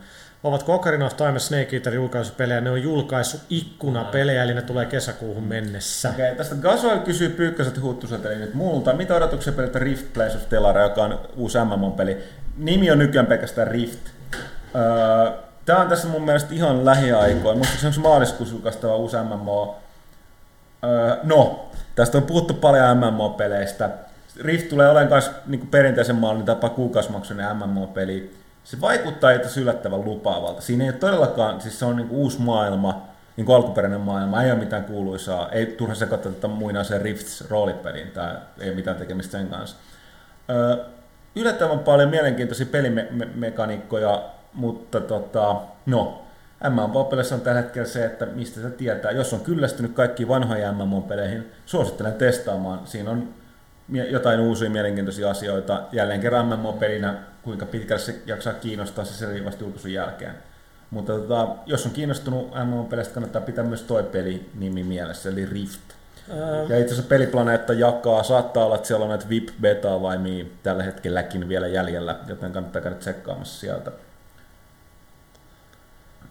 Ovatko 0.45 0.75
Ocarina 0.75 1.05
of 1.05 1.17
Time 1.17 1.33
ja 1.33 1.39
Snake 1.39 1.75
Eater 1.75 1.93
julkaisupelejä? 1.93 2.61
Ne 2.61 2.69
on 2.69 2.83
julkaisu 2.83 3.37
ikkuna 3.49 4.03
pelejä, 4.03 4.43
eli 4.43 4.53
ne 4.53 4.61
tulee 4.61 4.85
kesäkuuhun 4.85 5.43
mennessä. 5.43 6.09
Okei, 6.09 6.25
okay, 6.25 6.37
tästä 6.37 6.55
Gasoil 6.55 6.99
kysyy 6.99 7.29
Pyykköset 7.29 7.81
Huttuselta, 7.81 8.31
eli 8.31 8.39
nyt 8.39 8.53
multa. 8.53 8.93
Mitä 8.93 9.15
odotuksia 9.15 9.53
peliltä 9.53 9.79
Rift 9.79 10.13
Place 10.13 10.37
of 10.37 10.49
Telara, 10.49 10.81
joka 10.81 11.03
on 11.03 11.19
uusi 11.35 11.57
MMO-peli? 11.57 12.17
Nimi 12.57 12.91
on 12.91 12.99
nykyään 12.99 13.25
pelkästään 13.25 13.67
Rift. 13.67 13.99
Öö, 14.75 15.31
Tämä 15.65 15.79
on 15.79 15.87
tässä 15.87 16.07
mun 16.07 16.21
mielestä 16.21 16.53
ihan 16.53 16.85
lähiaikoin. 16.85 17.57
Musta 17.57 17.77
se 17.77 17.87
on 17.87 17.93
maaliskuussa 17.97 18.55
julkaistava 18.55 18.95
uusi 18.95 19.17
MMO. 19.17 19.79
Öö, 20.83 21.15
no, 21.23 21.69
tästä 21.95 22.17
on 22.17 22.23
puhuttu 22.23 22.53
paljon 22.53 22.97
MMO-peleistä. 22.97 23.89
Rift 24.41 24.69
tulee 24.69 24.89
olemaan 24.89 25.11
myös 25.11 25.31
niin 25.45 25.67
perinteisen 25.67 26.15
mallin 26.15 26.45
tapa 26.45 26.69
kuukausimaksuinen 26.69 27.55
MMO-peli. 27.55 28.44
Se 28.65 28.81
vaikuttaa 28.81 29.31
itse 29.31 29.61
yllättävän 29.61 30.05
lupaavalta. 30.05 30.61
Siinä 30.61 30.83
ei 30.83 30.89
ole 30.89 30.97
todellakaan, 30.97 31.61
siis 31.61 31.79
se 31.79 31.85
on 31.85 31.95
niin 31.95 32.09
uusi 32.09 32.41
maailma, 32.41 33.07
niin 33.37 33.45
kuin 33.45 33.55
alkuperäinen 33.55 34.01
maailma, 34.01 34.43
ei 34.43 34.51
ole 34.51 34.59
mitään 34.59 34.83
kuuluisaa, 34.83 35.49
ei 35.49 35.65
turha 35.65 35.95
sekoittaa 35.95 36.31
tätä 36.31 36.47
muinaiseen 36.47 37.01
Rifts 37.01 37.49
roolipeliin, 37.49 38.11
tai 38.11 38.35
ei 38.59 38.69
ole 38.69 38.75
mitään 38.75 38.97
tekemistä 38.97 39.31
sen 39.31 39.47
kanssa. 39.47 39.77
Öö, 40.49 40.77
yllättävän 41.35 41.79
paljon 41.79 42.09
mielenkiintoisia 42.09 42.65
pelimekaniikkoja, 42.65 44.23
mutta 44.53 45.01
tota, 45.01 45.55
no, 45.85 46.21
MMO-peleissä 46.69 47.35
on 47.35 47.41
tällä 47.41 47.61
hetkellä 47.61 47.87
se, 47.87 48.05
että 48.05 48.25
mistä 48.25 48.61
se 48.61 48.69
tietää. 48.69 49.11
Jos 49.11 49.33
on 49.33 49.39
kyllästynyt 49.39 49.93
kaikkiin 49.93 50.29
vanhoihin 50.29 50.75
MMO-peleihin, 50.75 51.51
suosittelen 51.65 52.13
testaamaan. 52.13 52.79
Siinä 52.85 53.11
on 53.11 53.29
jotain 53.89 54.39
uusia 54.39 54.69
mielenkiintoisia 54.69 55.29
asioita. 55.29 55.81
Jälleen 55.91 56.21
kerran 56.21 56.45
MMO-pelinä, 56.45 57.15
kuinka 57.45 57.65
pitkälle 57.65 58.01
se 58.01 58.21
jaksaa 58.25 58.53
kiinnostaa 58.53 59.05
se 59.05 59.13
selviää 59.13 59.45
vasta 59.45 59.63
julkaisun 59.63 59.93
jälkeen. 59.93 60.35
Mutta 60.91 61.13
tota, 61.13 61.47
jos 61.65 61.85
on 61.85 61.91
kiinnostunut 61.91 62.51
MMO-peleistä, 62.65 63.13
kannattaa 63.13 63.41
pitää 63.41 63.63
myös 63.63 63.81
toi 63.83 64.03
peli 64.03 64.49
nimi 64.55 64.83
mielessä, 64.83 65.29
eli 65.29 65.45
Rift. 65.45 65.81
Ää... 66.29 66.37
Ja 66.69 66.79
itse 66.79 66.93
asiassa 66.93 67.09
peliplaneetta 67.09 67.73
jakaa, 67.73 68.23
saattaa 68.23 68.65
olla, 68.65 68.75
että 68.75 68.87
siellä 68.87 69.03
on 69.03 69.09
näitä 69.09 69.29
VIP 69.29 69.49
beta 69.61 70.01
vai 70.01 70.17
mii 70.17 70.53
tällä 70.63 70.83
hetkelläkin 70.83 71.49
vielä 71.49 71.67
jäljellä, 71.67 72.19
joten 72.27 72.51
kannattaa 72.51 72.81
käydä 72.81 72.97
tsekkaamassa 72.97 73.59
sieltä. 73.59 73.91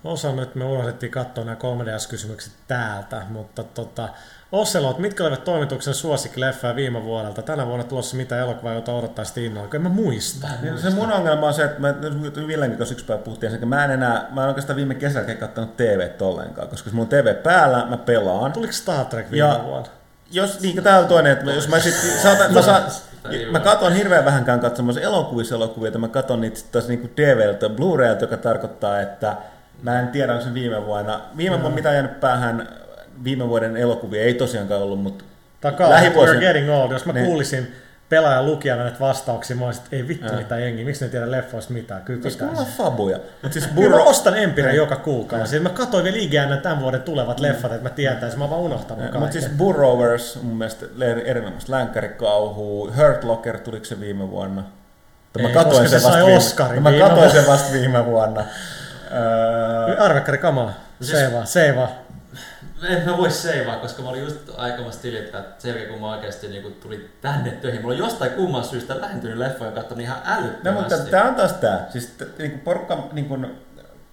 Osa 0.05 0.33
nyt 0.33 0.55
me 0.55 0.65
unohdettiin 0.65 1.13
katsoa 1.13 1.45
nämä 1.45 1.57
3DS-kysymykset 1.57 2.53
täältä, 2.69 3.23
mutta 3.31 3.65
tota, 3.65 4.09
Ocelot, 4.53 4.99
mitkä 4.99 5.23
olivat 5.23 5.45
toimituksen 5.45 5.95
suosikkileffa 5.95 6.77
viime 6.77 7.03
vuodelta? 7.05 7.43
Tänä 7.43 7.67
vuonna 7.67 7.85
tulossa 7.85 8.17
mitä 8.17 8.39
elokuvaa, 8.39 8.75
jota 8.75 8.93
odottaisiin 8.93 9.47
innolla? 9.47 9.69
En 9.75 9.83
mä 9.83 9.89
muista. 9.89 10.49
Niin, 10.63 10.79
se 10.79 10.91
mun 10.91 11.13
ongelma 11.13 11.47
on 11.47 11.55
se, 11.55 11.65
että 11.65 11.81
mä 11.81 11.95
Villenkin 12.47 12.79
kanssa 12.79 12.93
yksi 12.93 13.05
päivä 13.05 13.23
puhuttiin, 13.23 13.55
että 13.55 13.67
mä 13.67 13.85
en 13.85 13.91
enää, 13.91 14.29
mä 14.31 14.43
en 14.43 14.49
oikeastaan 14.49 14.77
viime 14.77 14.95
kesälläkin 14.95 15.37
katsonut 15.37 15.77
TV 15.77 16.11
ollenkaan, 16.21 16.69
koska 16.69 16.89
jos 16.89 16.95
mun 16.95 17.09
TV 17.09 17.35
päällä, 17.35 17.87
mä 17.89 17.97
pelaan. 17.97 18.53
Tuliko 18.53 18.73
Star 18.73 19.05
Trek 19.05 19.31
viime 19.31 19.49
ja, 19.49 19.61
vuonna? 19.65 19.89
Jos, 20.31 20.61
niin 20.61 20.83
täällä 20.83 21.01
on 21.01 21.09
toinen, 21.09 21.33
että 21.33 21.53
jos 21.53 21.69
mä 21.69 21.81
sit, 21.81 21.95
saatan, 22.23 22.55
mä, 22.55 22.63
saan, 22.63 22.83
mä 23.51 23.61
katon 23.61 23.93
hirveän 23.93 24.25
vähänkään 24.25 24.61
katsomassa 24.61 25.01
elokuvissa 25.01 25.55
elokuvia, 25.55 25.89
että 25.89 25.99
mä 25.99 26.09
katon 26.09 26.41
niitä 26.41 26.61
taas 26.73 26.89
niin 26.89 27.13
DVLtä 27.17 27.67
Blu-raylta, 27.67 28.25
joka 28.25 28.37
tarkoittaa, 28.37 29.01
että 29.01 29.37
Mä 29.85 30.01
en 30.01 30.09
tiedä, 30.09 30.33
onko 30.33 30.45
se 30.45 30.55
viime 30.55 30.87
vuonna. 30.87 31.21
Viime 31.37 31.61
vuonna, 31.61 31.77
mitä 31.77 31.93
jäänyt 31.93 32.21
päähän, 32.21 32.69
viime 33.25 33.49
vuoden 33.49 33.77
elokuvia 33.77 34.23
ei 34.23 34.35
tosiaankaan 34.35 34.83
ollut, 34.83 35.03
mutta 35.03 35.25
Takaa, 35.61 35.91
lähivuosina... 35.91 36.39
We're 36.39 36.43
getting 36.43 36.71
old. 36.71 36.93
Jos 36.93 37.07
mä 37.07 37.13
ne. 37.13 37.25
kuulisin 37.25 37.75
pelaajan 38.09 38.47
lukijana 38.47 38.83
näitä 38.83 39.01
vastauksia, 39.01 39.57
mä 39.57 39.67
olisin, 39.67 39.83
että 39.85 39.97
ei 39.97 40.09
vittu 40.09 40.33
mitä 40.35 40.59
jengi, 40.59 40.85
miksi 40.85 41.05
ne 41.05 41.11
tiedä 41.11 41.31
leffoista 41.31 41.73
mitään, 41.73 42.03
kyllä 42.03 42.23
Koska 42.23 42.45
mulla 42.45 42.61
on 42.61 42.67
fabuja. 42.67 43.19
Mut 43.43 43.53
siis 43.53 43.69
Burro... 43.69 43.97
mä 43.99 44.05
ostan 44.05 44.39
Empire 44.39 44.75
joka 44.75 44.97
kuukausi. 44.97 45.51
Siis 45.51 45.63
mä 45.63 45.69
katsoin 45.69 46.05
vielä 46.05 46.17
IGN 46.17 46.61
tämän 46.63 46.81
vuoden 46.81 47.03
tulevat 47.03 47.41
leffat, 47.41 47.73
että 47.73 47.83
mä 47.83 47.95
tietäisin, 47.95 48.39
mä 48.39 48.45
oon 48.45 48.51
vaan 48.51 48.63
unohtanut 48.63 49.05
Mutta 49.13 49.33
siis 49.33 49.49
Burrowers, 49.49 50.43
mun 50.43 50.57
mielestä 50.57 50.87
erinomaista 51.25 51.73
länkkärikauhua. 51.73 52.93
Hurt 52.97 53.25
Locker, 53.25 53.59
tuliko 53.59 53.85
se 53.85 54.01
viime 54.01 54.31
vuonna? 54.31 54.65
Mä 55.43 55.49
katoin 55.49 55.89
sen, 55.89 56.03
vasta 56.03 56.19
viime, 56.71 56.91
mä 56.91 57.09
katoin 57.09 57.31
sen 57.31 57.47
vasta 57.47 57.73
viime 57.73 58.07
vuonna. 58.07 58.45
Öö... 59.15 60.05
Arvekkari 60.05 60.39
kamaa. 60.39 60.73
Siis... 61.01 61.11
Seivaa, 61.11 61.45
seivaa. 61.45 61.89
En 62.89 63.11
mä 63.11 63.17
voi 63.17 63.31
seivaa, 63.31 63.77
koska 63.77 64.03
mä 64.03 64.09
olin 64.09 64.23
just 64.23 64.51
aikamassa 64.57 65.03
tilitä, 65.03 65.39
että 65.39 65.63
sen 65.63 65.89
kun 65.89 66.01
mä 66.01 66.11
oikeasti 66.11 66.49
niin 66.49 66.77
tuli 66.83 67.11
tänne 67.21 67.51
töihin, 67.51 67.83
mulla 67.83 67.95
on 67.95 67.99
jostain 67.99 68.31
kumman 68.31 68.65
syystä 68.65 69.01
lähentynyt 69.01 69.39
leffoja 69.39 69.71
katsonut 69.71 70.05
ihan 70.05 70.19
älyttömästi. 70.25 70.91
No 70.91 70.97
mutta 70.97 71.11
tää 71.11 71.29
on 71.29 71.35
taas 71.35 71.53
tää. 71.53 71.87
Siis 71.91 72.17
niin 72.39 72.61
porukka, 72.61 73.09
niin 73.13 73.29
kuin, 73.29 73.59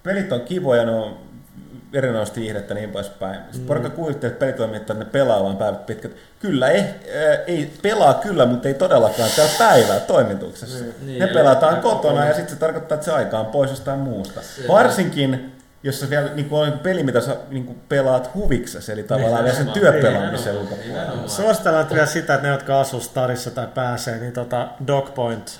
pelit 0.03 0.31
on 0.31 0.41
kivoja, 0.41 0.85
ne 0.85 0.91
on 0.91 1.30
erinomaista 1.93 2.39
viihdettä 2.39 2.73
niin 2.73 2.91
poispäin. 2.91 3.35
Sitten 3.41 3.61
mm. 3.61 3.67
porukka 3.67 3.89
kuvitteli, 3.89 4.31
että 4.31 4.39
pelitoimittajat 4.39 4.99
ne 4.99 5.05
pelaa 5.05 5.43
vaan 5.43 5.57
päivät 5.57 5.85
pitkät. 5.85 6.11
Kyllä, 6.39 6.69
ei, 6.69 6.79
äh, 6.79 7.39
ei 7.47 7.73
pelaa 7.81 8.13
kyllä, 8.13 8.45
mutta 8.45 8.67
ei 8.67 8.73
todellakaan 8.73 9.29
täällä 9.35 9.53
päivää 9.57 9.99
toimituksessa. 9.99 10.83
Niin, 10.83 11.19
ne 11.19 11.25
niin, 11.25 11.33
pelataan 11.33 11.75
kotona 11.75 12.01
kotona 12.01 12.25
ja 12.25 12.33
sitten 12.33 12.53
se 12.53 12.59
tarkoittaa, 12.59 12.95
että 12.95 13.05
se 13.05 13.11
aika 13.11 13.39
on 13.39 13.45
pois 13.45 13.69
jostain 13.69 13.99
muusta. 13.99 14.41
Se 14.41 14.67
Varsinkin 14.67 15.51
jos 15.83 15.99
se 15.99 16.09
vielä 16.09 16.29
niin 16.33 16.49
kuin 16.49 16.61
on 16.61 16.79
peli, 16.79 17.03
mitä 17.03 17.21
sä 17.21 17.37
niin 17.49 17.65
kuin 17.65 17.81
pelaat 17.89 18.33
huviksesi, 18.33 18.91
eli 18.91 19.03
tavallaan 19.03 19.43
vielä 19.43 19.57
sen 19.57 19.71
työpelaamisen 19.71 20.55
Suositellaan 21.27 21.89
vielä 21.89 22.05
sitä, 22.05 22.33
että 22.33 22.47
ne, 22.47 22.53
jotka 22.53 22.79
asuu 22.79 22.99
stadissa 22.99 23.51
tai 23.51 23.67
pääsee, 23.73 24.19
niin 24.19 24.33
tota 24.33 24.67
Dogpoint 24.87 25.59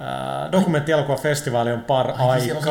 Äh, 0.00 0.52
dokumenttielokuva-festivaali 0.52 1.72
on 1.72 1.82
par 1.82 2.10
Ai, 2.10 2.16
aikaa. 2.16 2.38
Siellä 2.40 2.58
on 2.58 2.64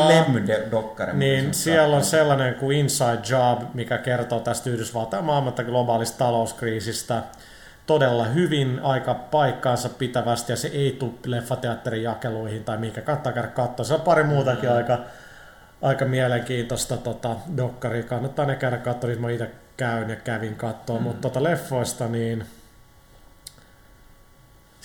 Niin 1.20 1.54
siellä 1.54 1.98
on 1.98 2.04
sellainen 2.04 2.56
kuin 2.56 2.78
Inside 2.78 3.20
Job, 3.30 3.62
mikä 3.74 3.98
kertoo 3.98 4.40
tästä 4.40 4.70
Yhdysvaltain 4.70 5.24
maailman 5.24 5.54
globaalista 5.66 6.18
talouskriisistä 6.18 7.24
todella 7.86 8.26
hyvin 8.26 8.80
aika 8.84 9.14
paikkaansa 9.14 9.90
pitävästi 9.90 10.52
ja 10.52 10.56
se 10.56 10.68
ei 10.68 10.96
tule 11.00 11.12
leffateatterin 11.26 12.04
jakeluihin 12.04 12.64
tai 12.64 12.78
mikä 12.78 13.02
kannattaa 13.02 13.34
käydä 13.34 13.48
katsoa. 13.48 13.86
Se 13.86 13.94
on 13.94 14.02
pari 14.02 14.24
muutakin 14.24 14.70
mm. 14.70 14.76
aika, 14.76 15.00
aika 15.82 16.06
mielenkiintoista 16.06 16.98
tota, 16.98 17.36
dokkari. 17.58 18.04
Kannattaa 18.04 18.46
ne 18.46 18.56
käydä 18.56 18.78
katsoa, 18.78 19.08
niin 19.08 19.22
mä 19.22 19.32
itse 19.32 19.52
käyn 19.78 20.10
ja 20.10 20.16
kävin 20.16 20.56
katsoa, 20.56 20.98
mm. 20.98 21.04
mutta 21.04 21.22
tota, 21.22 21.44
leffoista 21.44 22.08
niin 22.08 22.46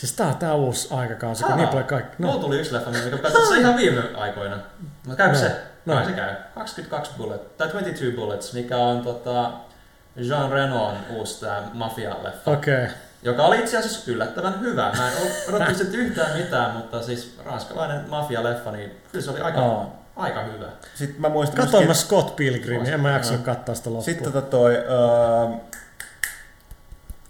Siis 0.05 0.17
tää 0.17 0.27
on 0.27 0.37
tää 0.37 0.55
uusi 0.55 0.89
aikakausi, 0.95 1.45
kun 1.45 1.57
niin 1.57 1.69
paljon 1.69 1.87
kaikki... 1.87 2.17
No. 2.19 2.27
Mulla 2.29 2.41
tuli 2.41 2.59
yksi 2.59 2.73
leffa, 2.75 2.91
mikä 2.91 3.19
katsoin 3.19 3.47
se 3.49 3.61
ihan 3.61 3.77
viime 3.77 4.03
aikoina. 4.17 4.57
No 5.07 5.17
käykö 5.17 5.33
No. 5.35 5.41
se? 5.41 5.57
No. 5.87 6.05
Se 6.05 6.13
käy. 6.13 6.35
22 6.55 7.13
Bullets, 7.19 7.43
tai 7.57 7.69
22 7.69 8.17
Bullets, 8.17 8.53
mikä 8.53 8.77
on 8.77 9.03
tota, 9.03 9.51
Jean 10.17 10.51
Renaultin 10.53 11.05
uusi 11.11 11.41
tää 11.41 11.63
Mafia-leffa. 11.73 12.51
Okei. 12.53 12.87
Joka 13.23 13.43
oli 13.45 13.59
itse 13.59 13.79
asiassa 13.79 14.11
yllättävän 14.11 14.61
hyvä. 14.61 14.93
Mä 14.97 15.09
en 15.09 15.15
odottanut 15.49 15.77
sitä 15.77 15.97
yhtään 15.97 16.37
mitään, 16.37 16.71
mutta 16.77 17.03
siis 17.03 17.39
ranskalainen 17.45 18.05
mafia-leffa, 18.09 18.71
niin 18.73 18.91
kyllä 19.13 19.25
se 19.25 19.31
oli 19.31 19.41
aika, 19.41 19.61
Aa. 19.61 19.91
aika 20.17 20.43
hyvä. 20.43 20.67
Sitten 20.95 21.21
mä 21.21 21.29
muistan 21.29 21.57
Katoin 21.65 21.85
mä 21.85 21.87
myöskin- 21.87 22.07
Scott 22.07 22.37
Pilgrimin, 22.37 22.93
en 22.93 23.01
mä 23.01 23.11
jaksanut 23.11 23.43
katsoa 23.43 23.75
sitä 23.75 23.91
loppuun. 23.91 24.05
Sitten 24.05 24.33
tota 24.33 24.47
toi 24.47 24.75
uh, 25.45 25.61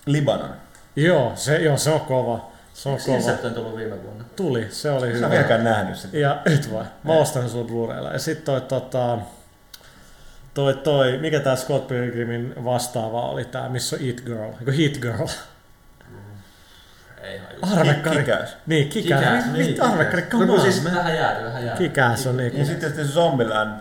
Libanon. 0.07 0.51
Joo, 0.97 1.33
se, 1.35 1.57
joo, 1.57 1.77
se 1.77 1.91
on 1.91 2.01
kova. 2.01 2.54
Se 2.75 2.89
on 2.89 2.99
kova. 3.07 3.17
Incept 3.17 3.45
on 3.45 3.55
tullut 3.55 3.77
viime 3.77 4.03
vuonna. 4.03 4.25
Tuli, 4.37 4.67
se 4.71 4.91
oli 4.91 5.01
Sä 5.07 5.13
hyvä. 5.15 5.27
oot 5.27 5.31
vieläkään 5.33 5.65
nähnyt 5.65 5.97
sitä. 5.97 6.19
Ja 6.19 6.43
nyt 6.47 6.73
vai? 6.73 6.85
Mä 7.05 7.13
ostan 7.13 7.43
sen 7.43 7.51
sulle 7.51 7.69
Blu-raylla. 7.71 8.13
Ja 8.13 8.19
sit 8.19 8.45
toi 8.45 8.61
tota... 8.61 9.19
Toi, 10.55 10.75
toi, 10.75 11.19
mikä 11.19 11.41
tää 11.41 11.57
Scott 11.57 11.89
Pilgrimin 11.89 12.55
vastaava 12.65 13.23
oli 13.29 13.45
tää, 13.45 13.69
missä 13.69 13.97
on 13.97 14.03
It 14.03 14.21
Girl, 14.27 14.51
eikö 14.61 14.73
Hit 14.73 14.99
Girl? 15.01 15.27
Ei. 17.23 17.41
Arvekkari. 17.63 18.17
Kikäs. 18.17 18.57
Niin, 18.67 18.89
Kikäs. 18.89 19.19
Kikäs, 19.21 19.45
niin, 19.53 19.67
mit 19.67 19.81
arvekkari, 19.83 20.23
come 20.23 20.47
No 20.47 20.55
on, 20.55 20.61
siis 20.61 20.85
vähän 20.85 21.15
jääty, 21.17 21.45
vähän 21.45 21.65
jääty. 21.67 21.83
Kikäs 21.83 22.27
on 22.27 22.35
Ja 22.35 22.39
niinku... 22.43 22.65
sitten 22.67 22.93
tietysti 22.93 23.15
Zombieland. 23.15 23.81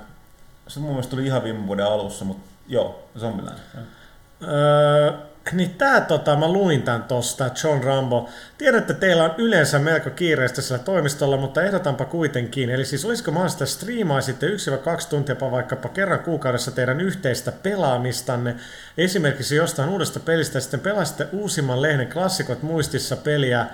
Se 0.68 0.80
mun 0.80 0.90
mielestä 0.90 1.12
tuli 1.12 1.26
ihan 1.26 1.44
viime 1.44 1.68
vuoden 1.68 1.86
alussa, 1.86 2.26
mutta 2.26 2.44
joo, 2.68 3.10
Zombieland. 3.20 3.58
Öö, 4.44 5.12
niin 5.52 5.70
tää 5.70 6.02
tota, 6.02 6.36
mä 6.36 6.48
luin 6.48 6.82
tän 6.82 7.04
tosta, 7.04 7.50
John 7.64 7.84
Rambo. 7.84 8.30
Tiedän, 8.58 8.82
että 8.82 8.94
teillä 8.94 9.24
on 9.24 9.36
yleensä 9.38 9.80
melko 9.80 10.10
kiireistä 10.10 10.62
sillä 10.62 10.80
toimistolla, 10.80 11.38
mutta 11.38 11.64
ehdotanpa 11.64 12.06
kuitenkin. 12.06 12.70
Eli 12.70 12.86
siis 12.86 13.06
olisiko 13.06 13.32
mahdollista 13.32 13.66
striimaisitte 13.66 14.48
1-2 14.48 14.50
tuntia 15.10 15.36
vaikkapa 15.52 15.90
kerran 15.90 16.20
kuukaudessa 16.20 16.72
teidän 16.72 17.02
yhteistä 17.02 17.52
pelaamistanne. 17.52 18.56
Esimerkiksi 18.98 19.56
jostain 19.56 19.90
uudesta 19.90 20.20
pelistä 20.20 20.60
sitten 20.60 20.80
pelaisitte 20.80 21.28
uusimman 21.32 21.82
lehden 21.82 22.08
klassikot 22.08 22.64
muistissa 22.64 23.16
peliä. 23.16 23.66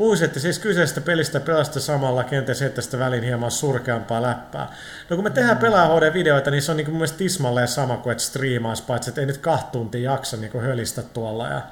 Puhuisitte 0.00 0.40
siis 0.40 0.58
kyseisestä 0.58 1.00
pelistä 1.00 1.36
ja 1.36 1.44
pelasitte 1.44 1.80
samalla 1.80 2.24
kenties 2.24 2.60
heittäisitte 2.60 2.98
väliin 2.98 3.22
hieman 3.22 3.50
surkeampaa 3.50 4.22
läppää. 4.22 4.72
No 5.10 5.16
kun 5.16 5.24
me 5.24 5.30
tehdään 5.30 5.56
pelaa 5.56 5.86
HD-videoita, 5.86 6.50
niin 6.50 6.62
se 6.62 6.70
on 6.70 6.76
niin 6.76 6.90
mun 6.90 6.96
mielestä 6.96 7.18
tismalleen 7.18 7.68
sama 7.68 7.96
kuin 7.96 8.12
että 8.12 8.24
striimaisi, 8.24 8.82
paitsi 8.82 9.10
että 9.10 9.20
ei 9.20 9.26
nyt 9.26 9.38
kahta 9.38 9.70
tuntia 9.72 10.12
jaksa 10.12 10.36
niin 10.36 10.60
hölistä 10.60 11.02
tuolla. 11.02 11.48
Ja, 11.48 11.62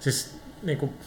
siis 0.00 0.38
niin 0.62 0.78
kuin, 0.78 0.98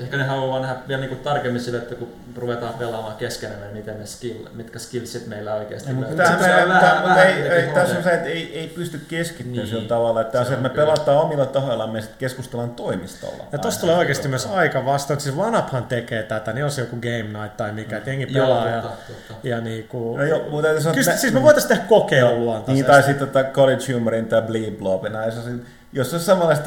Ehkä 0.00 0.16
ne 0.16 0.24
haluaa 0.24 0.60
nähdä 0.60 0.76
vielä 0.88 1.00
niinku 1.00 1.16
tarkemmin 1.16 1.60
sille, 1.60 1.78
että 1.78 1.94
kun 1.94 2.08
ruvetaan 2.36 2.74
pelaamaan 2.74 3.16
keskenään, 3.16 3.60
niin 3.60 3.72
miten 3.76 3.98
ne 3.98 4.06
skill, 4.06 4.46
mitkä 4.54 4.78
skillsit 4.78 5.26
meillä 5.26 5.54
oikeasti 5.54 5.92
Mutta 5.92 6.16
löytyy. 6.16 6.44
se, 6.44 6.54
on 6.62 6.68
vähän- 6.68 6.80
tämä, 6.80 7.02
vähän 7.04 7.26
ei, 7.26 7.40
jotenkin 7.44 7.68
ei, 7.68 7.74
tässä 7.74 7.96
on 7.96 8.02
se, 8.04 8.10
että 8.10 8.28
ei, 8.28 8.58
ei 8.58 8.66
pysty 8.68 9.00
keskittymään 9.08 9.56
Niin. 9.58 9.68
sillä 9.68 9.88
tavalla, 9.88 10.20
että, 10.20 10.32
tämä 10.32 10.40
on 10.40 10.46
se, 10.46 10.48
Se 10.50 10.54
että 10.54 10.62
me 10.62 10.68
on 10.68 10.74
kyllä. 10.74 10.86
pelataan 10.86 11.18
omilla 11.18 11.46
tahoillamme 11.46 11.98
ja 11.98 12.02
sitten 12.02 12.18
keskustellaan 12.18 12.70
toimistolla. 12.70 13.44
ja 13.52 13.58
tosta 13.58 13.80
tulee 13.80 13.96
oikeasti 13.96 14.28
myös 14.28 14.46
aika 14.46 14.84
vastaan. 14.84 15.20
Siis 15.20 15.34
OneUphan 15.38 15.84
tekee 15.84 16.22
tätä, 16.22 16.52
niin 16.52 16.64
on 16.64 16.70
se 16.70 16.80
joku 16.80 16.96
Game 16.96 17.40
Night 17.42 17.56
tai 17.56 17.72
mikä, 17.72 17.96
että 17.96 18.10
jengi 18.10 18.26
Joo, 18.30 18.46
pelaa. 18.46 18.68
ja, 18.68 18.82
totta, 18.82 19.12
totta. 19.28 19.48
ja 19.48 19.60
niin 19.60 19.88
kuin, 19.88 20.18
No 20.18 20.24
joo, 20.24 20.42
mutta 20.50 20.68
Kyllä, 20.94 21.16
siis 21.16 21.32
me 21.32 21.42
voitaisiin 21.42 21.68
tehdä 21.68 21.82
kokeiluluontaisesti. 21.88 22.72
Niin, 22.72 22.84
tai 22.86 23.02
sitten 23.02 23.28
tota 23.28 23.44
College 23.44 23.92
Humorin 23.92 24.26
tai 24.26 24.42
Bleep 24.42 24.78
Blob 24.78 25.04
olisi- 25.24 25.79
Jos 25.92 26.12
olisi 26.12 26.26
samanlaiset 26.26 26.66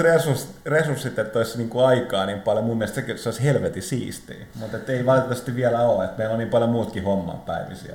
resurssit, 0.65 1.19
että 1.19 1.39
olisi 1.39 1.57
niin 1.57 1.69
kuin 1.69 1.85
aikaa 1.85 2.25
niin 2.25 2.41
paljon, 2.41 2.65
mun 2.65 2.77
mielestä 2.77 3.01
se, 3.15 3.29
olisi 3.29 3.43
helvetin 3.43 3.83
siistiä. 3.83 4.45
Mutta 4.55 4.77
ei 4.87 5.05
valitettavasti 5.05 5.55
vielä 5.55 5.81
ole, 5.81 6.05
että 6.05 6.17
meillä 6.17 6.33
on 6.33 6.39
niin 6.39 6.49
paljon 6.49 6.69
muutkin 6.69 7.03
homman 7.03 7.41
päivisiä. 7.41 7.93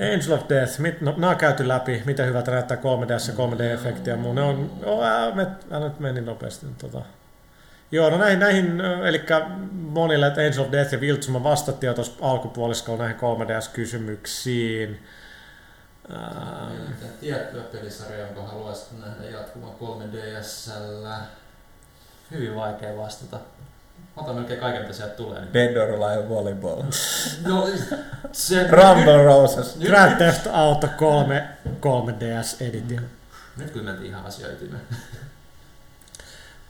Angel 0.00 0.32
of 0.32 0.48
Death, 0.48 0.78
mit, 0.78 1.00
no, 1.00 1.14
nämä 1.16 1.30
on 1.30 1.36
käyty 1.36 1.68
läpi, 1.68 2.02
miten 2.06 2.26
hyvältä 2.26 2.50
näyttää 2.50 2.76
3DS 2.76 3.28
ja 3.28 3.34
3D-efekti 3.34 4.10
ja 4.10 4.16
muu. 4.16 4.32
Ne 4.32 4.42
on, 4.42 4.70
oh, 4.84 5.04
ää, 5.04 5.34
me, 5.34 5.46
ää, 5.70 5.80
nyt 5.80 6.00
meni 6.00 6.20
nopeasti. 6.20 6.66
Tota. 6.78 7.02
Joo, 7.92 8.10
no 8.10 8.18
näihin, 8.18 8.38
näihin 8.38 8.80
eli 8.80 9.22
monille, 9.72 10.26
että 10.26 10.40
Angel 10.40 10.60
of 10.60 10.72
Death 10.72 10.92
ja 10.92 11.00
Viltsuma 11.00 11.42
vastattiin 11.42 11.88
jo 11.88 11.94
tuossa 11.94 12.12
alkupuoliskolla 12.20 12.98
näihin 12.98 13.20
3DS-kysymyksiin. 13.20 14.96
Ää, 16.10 16.70
Mitä 16.88 17.06
tiettyä 17.20 17.62
pelisarjaa, 17.62 18.26
jonka 18.26 18.42
haluaisit 18.42 18.88
nähdä 19.00 19.24
jatkuvan 19.30 19.70
3DSllä? 19.80 21.14
Hyvin 22.30 22.54
vaikea 22.56 22.96
vastata. 22.96 23.40
Ota 24.16 24.32
melkein 24.32 24.60
kaiken, 24.60 24.82
mitä 24.82 24.94
sieltä 24.94 25.14
tulee. 25.14 25.42
Dead 25.54 25.76
or 25.76 25.90
Alive 26.02 26.28
Volleyball. 26.28 26.82
No, 27.46 27.68
se, 28.32 28.66
Rumble 28.70 29.24
Roses. 29.24 29.76
Nyt, 29.76 29.88
Grand 29.88 30.16
Theft 30.16 30.46
Auto 30.52 30.88
3 30.96 31.48
3DS 31.80 32.64
Edition. 32.64 33.02
nyt 33.56 33.70
kyllä 33.70 33.84
mentiin 33.84 34.10
ihan 34.10 34.26
asioitiin. 34.26 34.76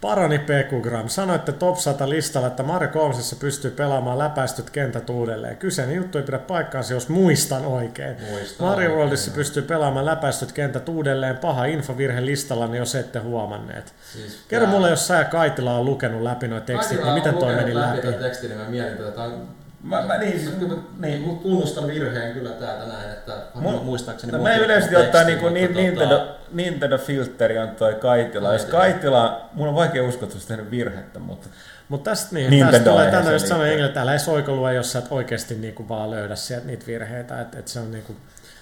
Parani 0.03 0.39
Pekugram 0.39 1.09
sanoi, 1.09 1.37
että 1.37 1.53
Top 1.53 1.77
100 1.77 2.09
listalla, 2.09 2.47
että 2.47 2.62
Mario 2.62 2.89
3 2.89 3.15
pystyy 3.41 3.70
pelaamaan 3.70 4.19
läpäistyt 4.19 4.70
kentät 4.70 5.11
uudelleen. 5.11 5.57
Kyseinen 5.57 5.97
juttu 5.97 6.19
ei 6.19 6.24
pidä 6.24 6.39
paikkaansa, 6.39 6.93
jos 6.95 7.09
muistan 7.09 7.65
oikein. 7.66 8.16
Muistan 8.31 8.66
Mario 8.66 8.85
oikein, 8.85 8.99
Worldissa 8.99 9.31
joo. 9.31 9.35
pystyy 9.37 9.62
pelaamaan 9.62 10.07
läpäistyt 10.07 10.53
kentät 10.53 10.89
uudelleen. 10.89 11.37
Paha 11.37 11.65
infovirhe 11.65 12.27
listalla, 12.27 12.77
jos 12.77 12.95
ette 12.95 13.19
huomanneet. 13.19 13.95
Siis 14.12 14.45
Kerro 14.49 14.66
mulle, 14.66 14.91
jos 14.91 15.07
sä 15.07 15.15
ja 15.19 15.24
Kaitila 15.24 15.74
on 15.79 15.85
lukenut 15.85 16.23
läpi 16.23 16.49
nuo 16.49 16.61
tekstit, 16.61 16.91
niin 16.99 17.07
Kaikilla 17.07 17.15
miten 17.15 17.35
on 17.35 17.41
toi 17.41 17.55
meni 17.55 17.74
läpi? 17.74 18.01
tätä 18.03 18.19
tekstiä, 18.19 18.49
niin 18.49 18.61
mä 18.61 18.69
mietin 18.69 18.97
tätä. 18.97 19.11
Tää 19.11 19.24
on- 19.24 19.61
Mä, 19.82 20.02
mä, 20.06 20.18
niin, 20.18 20.40
siis, 20.40 20.59
mä- 20.68 20.74
niin. 20.98 21.38
Tunnustan 21.38 21.86
virheen 21.86 22.32
kyllä 22.32 22.50
täältä 22.50 22.86
näin, 22.86 23.10
että 23.10 23.32
Mun- 23.54 23.82
muistaakseni... 23.84 24.32
No, 24.32 24.38
on 24.42 24.50
yleisesti 24.50 24.94
teksti, 24.94 25.06
ottaa 25.06 25.24
niinku 25.24 25.44
mutta 25.44 25.59
niin, 25.59 25.70
tota- 25.70 25.76
Nintendo, 25.76 26.26
Nintendo 26.52 26.98
Filteri 26.98 27.59
on 27.59 27.68
toi 27.68 27.94
Kaitila. 27.94 28.52
Jos 28.52 28.64
Kaitila. 28.64 29.48
Mun 29.52 29.68
on 29.68 29.74
vaikea 29.74 30.02
uskoa, 30.04 30.22
että 30.22 30.32
se 30.32 30.36
olisi 30.36 30.48
tehnyt 30.48 30.70
virhettä, 30.70 31.18
mutta 31.18 31.48
Mutta 31.88 32.10
tästä, 32.10 32.34
niin, 32.34 32.50
Nintendo 32.50 32.72
tästä 32.72 32.90
tulee 32.90 33.10
tänne 33.10 33.32
just 33.32 33.46
sanoa 33.46 33.66
että 33.66 34.02
älä 34.02 34.10
edes 34.10 34.28
oikolue, 34.28 34.74
jos 34.74 34.92
sä 34.92 34.98
et 34.98 35.04
oikeasti 35.10 35.54
niinku 35.54 35.88
vaan 35.88 36.10
löydä 36.10 36.36
sieltä 36.36 36.66
niitä 36.66 36.86
virheitä. 36.86 37.40
Että 37.40 37.59
et 37.59 37.68
se 37.68 37.80
on 37.80 37.90
niinku... 37.90 38.16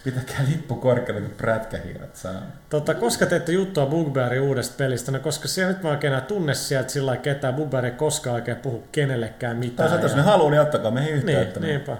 pitäkää 0.04 0.44
lippu 0.48 0.74
korkealle, 0.74 1.20
kun 1.20 1.30
prätkähiiret 1.36 2.16
saa. 2.16 2.42
Tota, 2.70 2.94
koska 2.94 3.26
teette 3.26 3.52
juttua 3.52 3.86
Bugbearin 3.86 4.40
uudesta 4.42 4.74
pelistä? 4.78 5.12
No 5.12 5.18
koska 5.18 5.48
siellä 5.48 5.72
nyt 5.72 5.82
mä 5.82 5.88
oikein 5.90 6.12
enää 6.12 6.26
tunne 6.26 6.54
sieltä 6.54 6.88
sillä 6.88 7.06
lailla 7.06 7.22
ketään. 7.22 7.54
Bugbear 7.54 7.84
ei 7.84 7.90
koskaan 7.90 8.34
oikein 8.34 8.56
puhu 8.56 8.84
kenellekään 8.92 9.56
mitään. 9.56 9.76
Toisaalta 9.76 10.04
jos 10.06 10.16
ne 10.16 10.22
haluaa, 10.22 10.50
niin 10.50 10.60
ottakaa 10.60 10.90
meihin 10.90 11.12
Niin, 11.12 11.38
yhteyttä. 11.38 11.60
niinpä. 11.60 11.96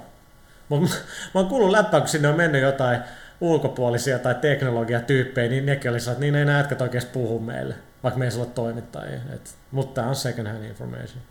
Mut 0.68 0.80
mä, 0.80 0.88
mä 1.34 1.40
oon 1.40 1.46
kuullut 1.48 1.70
läppää, 1.70 2.00
kun 2.00 2.08
sinne 2.08 2.28
on 2.28 2.36
mennyt 2.36 2.62
jotain 2.62 3.00
ulkopuolisia 3.40 4.18
tai 4.18 4.34
teknologiatyyppejä, 4.34 5.48
niin 5.50 5.66
nekin 5.66 5.90
oli 5.90 5.98
että 5.98 6.20
niin 6.20 6.34
ei 6.34 6.44
nämä 6.44 6.58
jätkät 6.58 6.80
oikeasti 6.80 7.10
puhu 7.12 7.38
meille, 7.38 7.74
vaikka 8.02 8.18
me 8.18 8.24
ei 8.24 8.30
ole 8.38 8.46
toimittajia. 8.46 9.20
Et, 9.34 9.54
mutta 9.70 9.94
tämä 9.94 10.08
on 10.08 10.14
second 10.16 10.46
hand 10.46 10.64
information. 10.64 11.22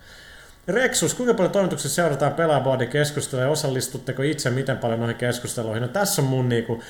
Rexus, 0.70 1.14
kuinka 1.14 1.34
paljon 1.34 1.52
toimituksessa 1.52 1.96
seurataan 1.96 2.34
pelaajaboardin 2.34 2.90
keskustelua 2.90 3.44
ja 3.44 3.52
osallistutteko 3.52 4.24
itse 4.24 4.50
miten 4.50 4.78
paljon 4.78 5.00
noihin 5.00 5.16
keskusteluihin? 5.16 5.82
No 5.82 5.88
tässä 5.88 6.22
on 6.22 6.28
mun 6.28 6.50
niinku, 6.50 6.84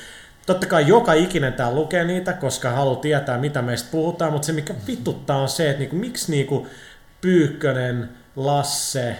totta 0.45 0.67
kai 0.67 0.87
joka 0.87 1.13
ikinen 1.13 1.53
tää 1.53 1.71
lukee 1.71 2.03
niitä, 2.03 2.33
koska 2.33 2.69
haluaa 2.69 2.95
tietää 2.95 3.37
mitä 3.37 3.61
meistä 3.61 3.89
puhutaan, 3.91 4.33
mutta 4.33 4.45
se 4.45 4.53
mikä 4.53 4.73
vituttaa 4.87 5.41
on 5.41 5.49
se, 5.49 5.69
että 5.69 5.79
niinku, 5.79 5.95
miksi 5.95 6.31
niinku 6.31 6.67
Pyykkönen, 7.21 8.09
Lasse, 8.35 9.15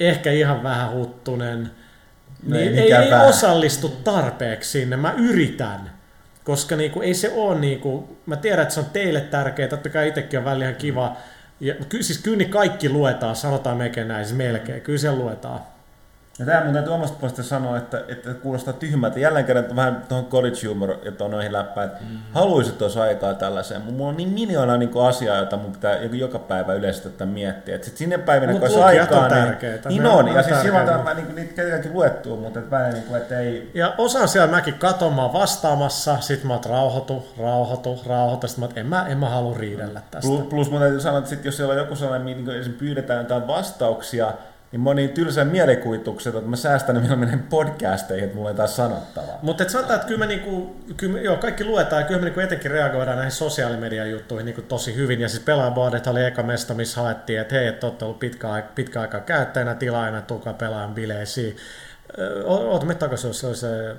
ehkä 0.00 0.32
ihan 0.32 0.62
vähän 0.62 0.92
huttunen, 0.92 1.70
No 2.42 2.56
niin 2.56 2.78
ei 2.78 2.92
ei, 2.92 3.02
ei 3.02 3.28
osallistu 3.28 3.88
tarpeeksi 3.88 4.70
sinne. 4.70 4.96
Mä 4.96 5.14
yritän, 5.18 5.90
koska 6.44 6.76
niinku, 6.76 7.00
ei 7.00 7.14
se 7.14 7.32
ole, 7.34 7.58
niinku, 7.58 8.16
mä 8.26 8.36
tiedän, 8.36 8.62
että 8.62 8.74
se 8.74 8.80
on 8.80 8.86
teille 8.92 9.20
tärkeää, 9.20 9.68
totta 9.68 9.88
kai 9.88 10.08
itsekin 10.08 10.38
on 10.38 10.44
välillä 10.44 10.64
ihan 10.64 10.76
kiva. 10.76 11.16
Ja, 11.60 11.74
ky, 11.88 12.02
siis 12.02 12.18
kyllä 12.18 12.36
niin 12.36 12.50
kaikki 12.50 12.88
luetaan, 12.88 13.36
sanotaan 13.36 13.76
melkein 13.76 14.08
näin, 14.08 14.24
siis 14.24 14.36
melkein, 14.36 14.80
kyllä 14.80 14.98
se 14.98 15.12
luetaan. 15.12 15.60
Ja 16.38 16.46
tämä 16.46 16.72
täytyy 16.72 16.94
omasta 16.94 17.16
puolesta 17.20 17.42
sanoa, 17.42 17.76
että, 17.76 18.04
että 18.08 18.34
kuulostaa 18.34 18.74
tyhmältä. 18.74 19.20
Jälleen 19.20 19.44
kerran 19.44 19.76
vähän 19.76 20.02
tuohon 20.08 20.26
college 20.26 20.66
humor 20.68 20.96
ja 21.04 21.12
tuohon 21.12 21.30
noihin 21.30 21.52
läppään, 21.52 21.86
että 21.86 22.00
mm. 22.00 22.18
haluaisit 22.32 22.82
olisi 22.82 22.98
aikaa 22.98 23.34
tällaiseen. 23.34 23.80
Mutta 23.80 23.96
mulla 23.96 24.10
on 24.10 24.16
niin 24.16 24.28
miljoona 24.28 24.76
niin 24.76 24.90
asiaa, 25.08 25.36
jota 25.36 25.56
mun 25.56 25.72
pitää 25.72 25.96
joka 25.96 26.38
päivä 26.38 26.74
yleisesti 26.74 27.08
ottaa 27.08 27.26
miettiä. 27.26 27.74
Että 27.74 27.84
sit 27.84 27.96
sinne 27.96 28.18
päivinä, 28.18 28.52
Mut 28.52 28.60
kun 28.60 28.68
olisi 28.68 28.82
aikaa, 28.82 29.24
on 29.24 29.30
niin, 29.30 29.44
tärkeitä. 29.44 29.88
niin 29.88 30.06
on. 30.06 30.28
on 30.28 30.34
Ja 30.34 30.42
siis 30.42 30.62
silloin 30.62 30.86
tärkeitä. 30.86 31.14
mä 31.14 31.14
niin, 31.14 31.34
niitä 31.34 31.54
tietenkin 31.54 31.92
luettua, 31.92 32.36
mutta 32.36 32.58
et 32.58 32.70
vähän 32.70 32.92
niin 32.92 33.04
kuin, 33.04 33.20
että 33.20 33.38
ei... 33.38 33.70
Ja 33.74 33.94
osaan 33.98 34.28
siellä 34.28 34.50
mäkin 34.50 34.74
katon, 34.74 35.12
mä 35.12 35.22
oon 35.22 35.32
vastaamassa, 35.32 36.20
sit 36.20 36.44
mä 36.44 36.54
että 36.54 36.68
rauhoitu, 36.68 37.28
rauhoitu, 37.38 38.00
rauhoitu, 38.06 38.48
sit 38.48 38.58
mä 38.58 38.64
että 38.64 38.80
en 38.80 38.86
mä, 38.86 39.06
en 39.06 39.18
mä 39.18 39.28
halua 39.28 39.58
riidellä 39.58 40.00
tästä. 40.10 40.28
Plus, 40.28 40.42
plus 40.42 40.70
mun 40.70 40.80
täytyy 40.80 41.00
sanoa, 41.00 41.18
että 41.18 41.30
sit 41.30 41.44
jos 41.44 41.56
siellä 41.56 41.72
on 41.72 41.78
joku 41.78 41.96
sellainen, 41.96 42.26
niin 42.26 42.44
kuin 42.44 42.76
pyydetään 42.78 43.18
jotain 43.18 43.46
vastauksia 43.46 44.32
niin 44.72 44.86
oon 44.86 44.96
niin 44.96 45.10
tylsän 45.10 45.46
mielikuvitukset, 45.46 46.34
että 46.34 46.50
mä 46.50 46.56
säästän 46.56 46.94
ne 46.94 47.00
mieluummin 47.00 47.42
podcasteihin, 47.50 48.24
että 48.24 48.36
mulla 48.36 48.50
ei 48.50 48.56
taas 48.56 48.76
sanottavaa. 48.76 49.38
Mutta 49.42 49.62
et 49.62 49.70
sanotaan, 49.70 49.96
että 49.96 50.06
kyllä 50.08 50.18
me, 50.18 50.26
niinku, 50.26 50.76
kyllä 50.96 51.20
joo, 51.20 51.36
kaikki 51.36 51.64
luetaan 51.64 52.02
ja 52.02 52.08
kyllä 52.08 52.20
me 52.20 52.24
niinku 52.24 52.40
etenkin 52.40 52.70
reagoidaan 52.70 53.16
näihin 53.16 53.32
sosiaalimedian 53.32 54.10
juttuihin 54.10 54.46
niinku 54.46 54.62
tosi 54.62 54.94
hyvin. 54.94 55.20
Ja 55.20 55.28
siis 55.28 55.42
pelaajaboardet 55.42 56.06
oli 56.06 56.24
eka 56.24 56.42
mesta, 56.42 56.74
missä 56.74 57.00
haettiin, 57.00 57.40
että 57.40 57.54
hei, 57.54 57.66
että 57.66 57.86
olette 57.86 58.04
ollut 58.04 58.18
pitkä, 58.18 58.62
pitkä 58.74 59.00
aikaa 59.00 59.20
käyttäjänä, 59.20 59.74
tilaajana, 59.74 60.22
tulkaa 60.22 60.52
pelaajan 60.52 60.94
bileisiin. 60.94 61.56
Ö, 62.18 62.44
Oota, 62.44 62.86
me 62.86 62.94
takaisin, 62.94 63.34
se 63.34 63.46
oli 63.46 63.56
se 63.56 63.96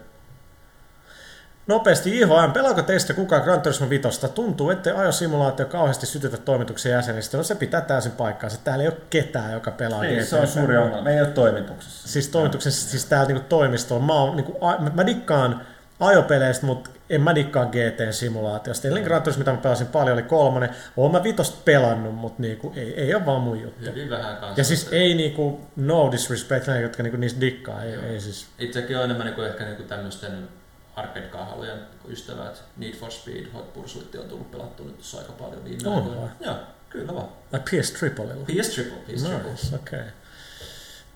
Nopeasti 1.70 2.18
IHM, 2.18 2.52
pelaako 2.54 2.82
teistä 2.82 3.14
kukaan 3.14 3.44
Gran 3.44 3.62
Turismo 3.62 3.90
5? 3.90 4.28
Tuntuu, 4.36 4.70
ettei 4.70 4.94
ajosimulaatio 4.94 5.66
kauheasti 5.66 6.06
sytytä 6.06 6.38
toimituksen 6.38 6.92
jäsenistä. 6.92 7.38
No 7.38 7.44
se 7.44 7.56
pitää 7.56 7.82
täysin 7.82 8.12
paikkaansa. 8.12 8.60
Täällä 8.64 8.84
ei 8.84 8.88
ole 8.88 8.98
ketään, 9.10 9.54
joka 9.54 9.72
pelaa 9.72 10.02
Niin, 10.02 10.26
se 10.26 10.36
on 10.36 10.48
suuri 10.48 10.78
ongelma. 10.78 11.02
Me 11.02 11.14
ei 11.14 11.22
ole 11.22 11.30
toimituksessa. 11.30 12.08
Siis 12.08 12.28
toimituksen, 12.28 12.72
siis 12.72 13.06
täällä 13.06 13.28
niinku 13.28 13.46
toimistolla. 13.50 14.06
Mä, 14.06 14.14
oon, 14.14 14.36
niinku, 14.36 14.58
a, 14.62 14.78
mä, 14.80 14.92
mä 14.94 15.06
dikkaan 15.06 15.62
ajopeleistä, 16.00 16.66
mutta 16.66 16.90
en 17.10 17.22
mä 17.22 17.36
dikkaa 17.36 17.66
GTn 17.66 18.14
simulaatiosta. 18.14 18.88
Eli 18.88 19.02
Gran 19.02 19.22
Turismo, 19.22 19.40
mitä 19.40 19.52
mä 19.52 19.58
pelasin 19.58 19.88
paljon, 19.88 20.14
oli 20.14 20.24
kolmonen. 20.24 20.70
Oon 20.98 21.12
mä 21.12 21.24
vitosta 21.24 21.58
pelannut, 21.66 22.16
mutta 22.16 22.42
niinku, 22.42 22.74
ei, 22.76 22.94
ei 23.02 23.16
ole 23.16 23.26
vaan 23.26 23.42
mun 23.42 23.62
juttu. 23.62 23.86
Hyvin 23.90 24.10
vähän 24.10 24.38
kanssa. 24.38 24.60
Ja 24.60 24.64
siis 24.64 24.88
ei 24.92 25.14
niinku, 25.16 25.60
no 25.76 26.12
disrespect 26.12 26.68
näille, 26.68 26.84
jotka 26.84 27.04
niinku 27.04 27.18
niistä 27.18 27.42
dikkaa. 27.42 27.84
Ei, 27.84 27.96
ei 27.96 28.20
siis. 28.20 28.48
Itsekin 28.60 28.98
on 28.98 29.04
enemmän 29.04 29.26
niinku 29.26 29.42
ehkä 29.42 29.66
niinku 29.66 29.84
tämmöisten 29.84 30.59
arcade-kaahalujen 31.00 31.80
ystävät. 32.10 32.64
Need 32.78 32.94
for 32.94 33.12
Speed, 33.12 33.46
Hot 33.54 33.74
Pursuit 33.74 34.16
on 34.16 34.30
tullut 34.30 34.52
pelattua 34.52 34.86
nyt 34.86 34.96
tuossa 34.96 35.18
aika 35.18 35.32
paljon 35.32 35.64
viime 35.64 35.90
On 35.90 35.96
aikoina. 35.96 36.22
vai? 36.22 36.30
Joo, 36.40 36.56
kyllä 36.90 37.14
vaan. 37.14 37.28
Ai 37.54 37.60
PS 37.60 37.92
Triplella. 37.92 38.34
PS 38.34 38.70
Triple, 38.70 38.98
PS 38.98 39.24
Triple. 39.24 39.52
Nice, 39.52 39.76
okei. 39.76 40.00
Okay. 40.00 40.12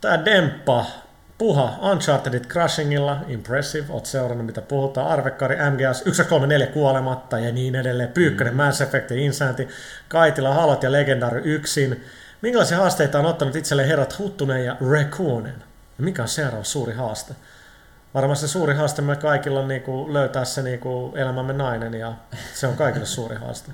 Tää 0.01 0.25
Demppa, 0.25 0.85
puha 1.37 1.79
Unchartedit 1.91 2.47
Crushingilla, 2.47 3.17
impressive, 3.27 3.85
oot 3.89 4.05
seurannut 4.05 4.45
mitä 4.45 4.61
puhutaan, 4.61 5.07
Arvekkari, 5.07 5.55
MGS, 5.55 5.97
134 5.97 6.67
kuolematta 6.67 7.39
ja 7.39 7.51
niin 7.51 7.75
edelleen, 7.75 8.11
Pyykkönen, 8.11 8.55
Mass 8.55 8.81
Effect 8.81 9.11
ja 9.11 9.17
Insanity, 9.17 9.67
Kaitila, 10.07 10.53
Halot 10.53 10.83
ja 10.83 10.91
Legendary 10.91 11.41
yksin. 11.45 12.03
Minkälaisia 12.41 12.77
haasteita 12.77 13.19
on 13.19 13.25
ottanut 13.25 13.55
itselleen 13.55 13.87
herrat 13.87 14.19
Huttunen 14.19 14.65
ja 14.65 14.77
Raccoonen? 14.91 15.63
Ja 15.97 16.03
mikä 16.03 16.21
on 16.21 16.27
seuraava 16.27 16.63
suuri 16.63 16.93
haaste? 16.93 17.33
Varmaan 18.13 18.37
se 18.37 18.47
suuri 18.47 18.75
haaste 18.75 19.01
me 19.01 19.15
kaikilla 19.15 19.59
on 19.59 19.67
niinku 19.67 20.13
löytää 20.13 20.45
se 20.45 20.61
niinku 20.61 21.13
elämämme 21.15 21.53
nainen 21.53 21.93
ja 21.93 22.13
se 22.53 22.67
on 22.67 22.75
kaikille 22.75 23.05
suuri 23.05 23.35
haaste. 23.35 23.71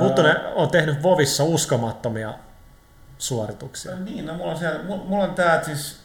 Huttunen 0.00 0.36
on 0.54 0.70
tehnyt 0.70 1.02
Vovissa 1.02 1.44
uskomattomia 1.44 2.34
suorituksia. 3.18 3.96
Niin, 3.96 4.26
no 4.26 4.34
mulla 4.34 4.50
on, 4.50 4.58
siellä, 4.58 4.82
mulla, 4.82 5.24
on 5.24 5.34
tää, 5.34 5.64
siis 5.64 6.00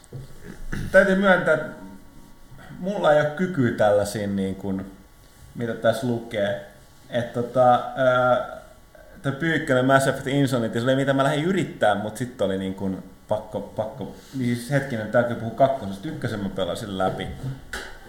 täytyy 0.91 1.15
myöntää, 1.15 1.53
että 1.53 1.69
mulla 2.79 3.13
ei 3.13 3.21
ole 3.21 3.29
kykyä 3.29 3.71
tällaisiin, 3.71 4.35
niin 4.35 4.55
kuin, 4.55 4.91
mitä 5.55 5.73
tässä 5.73 6.07
lukee. 6.07 6.67
Että 7.09 7.41
tota, 7.41 7.83
toi 9.21 9.31
Pyykkönen 9.31 9.85
Mass 9.85 10.07
Effect 10.07 10.27
Insanity, 10.27 10.79
se 10.79 10.85
oli 10.85 10.95
mitä 10.95 11.13
mä 11.13 11.23
lähdin 11.23 11.45
yrittää, 11.45 11.95
mutta 11.95 12.17
sitten 12.17 12.45
oli 12.45 12.57
niin 12.57 12.75
kuin 12.75 13.03
pakko, 13.31 13.59
pakko, 13.59 14.15
niin 14.37 14.55
siis 14.55 14.71
hetkinen, 14.71 15.11
täytyy 15.11 15.35
puhua 15.35 15.55
kakkosesta, 15.55 16.07
ykkösen 16.07 16.39
mä 16.39 16.49
pelasin 16.49 16.97
läpi, 16.97 17.27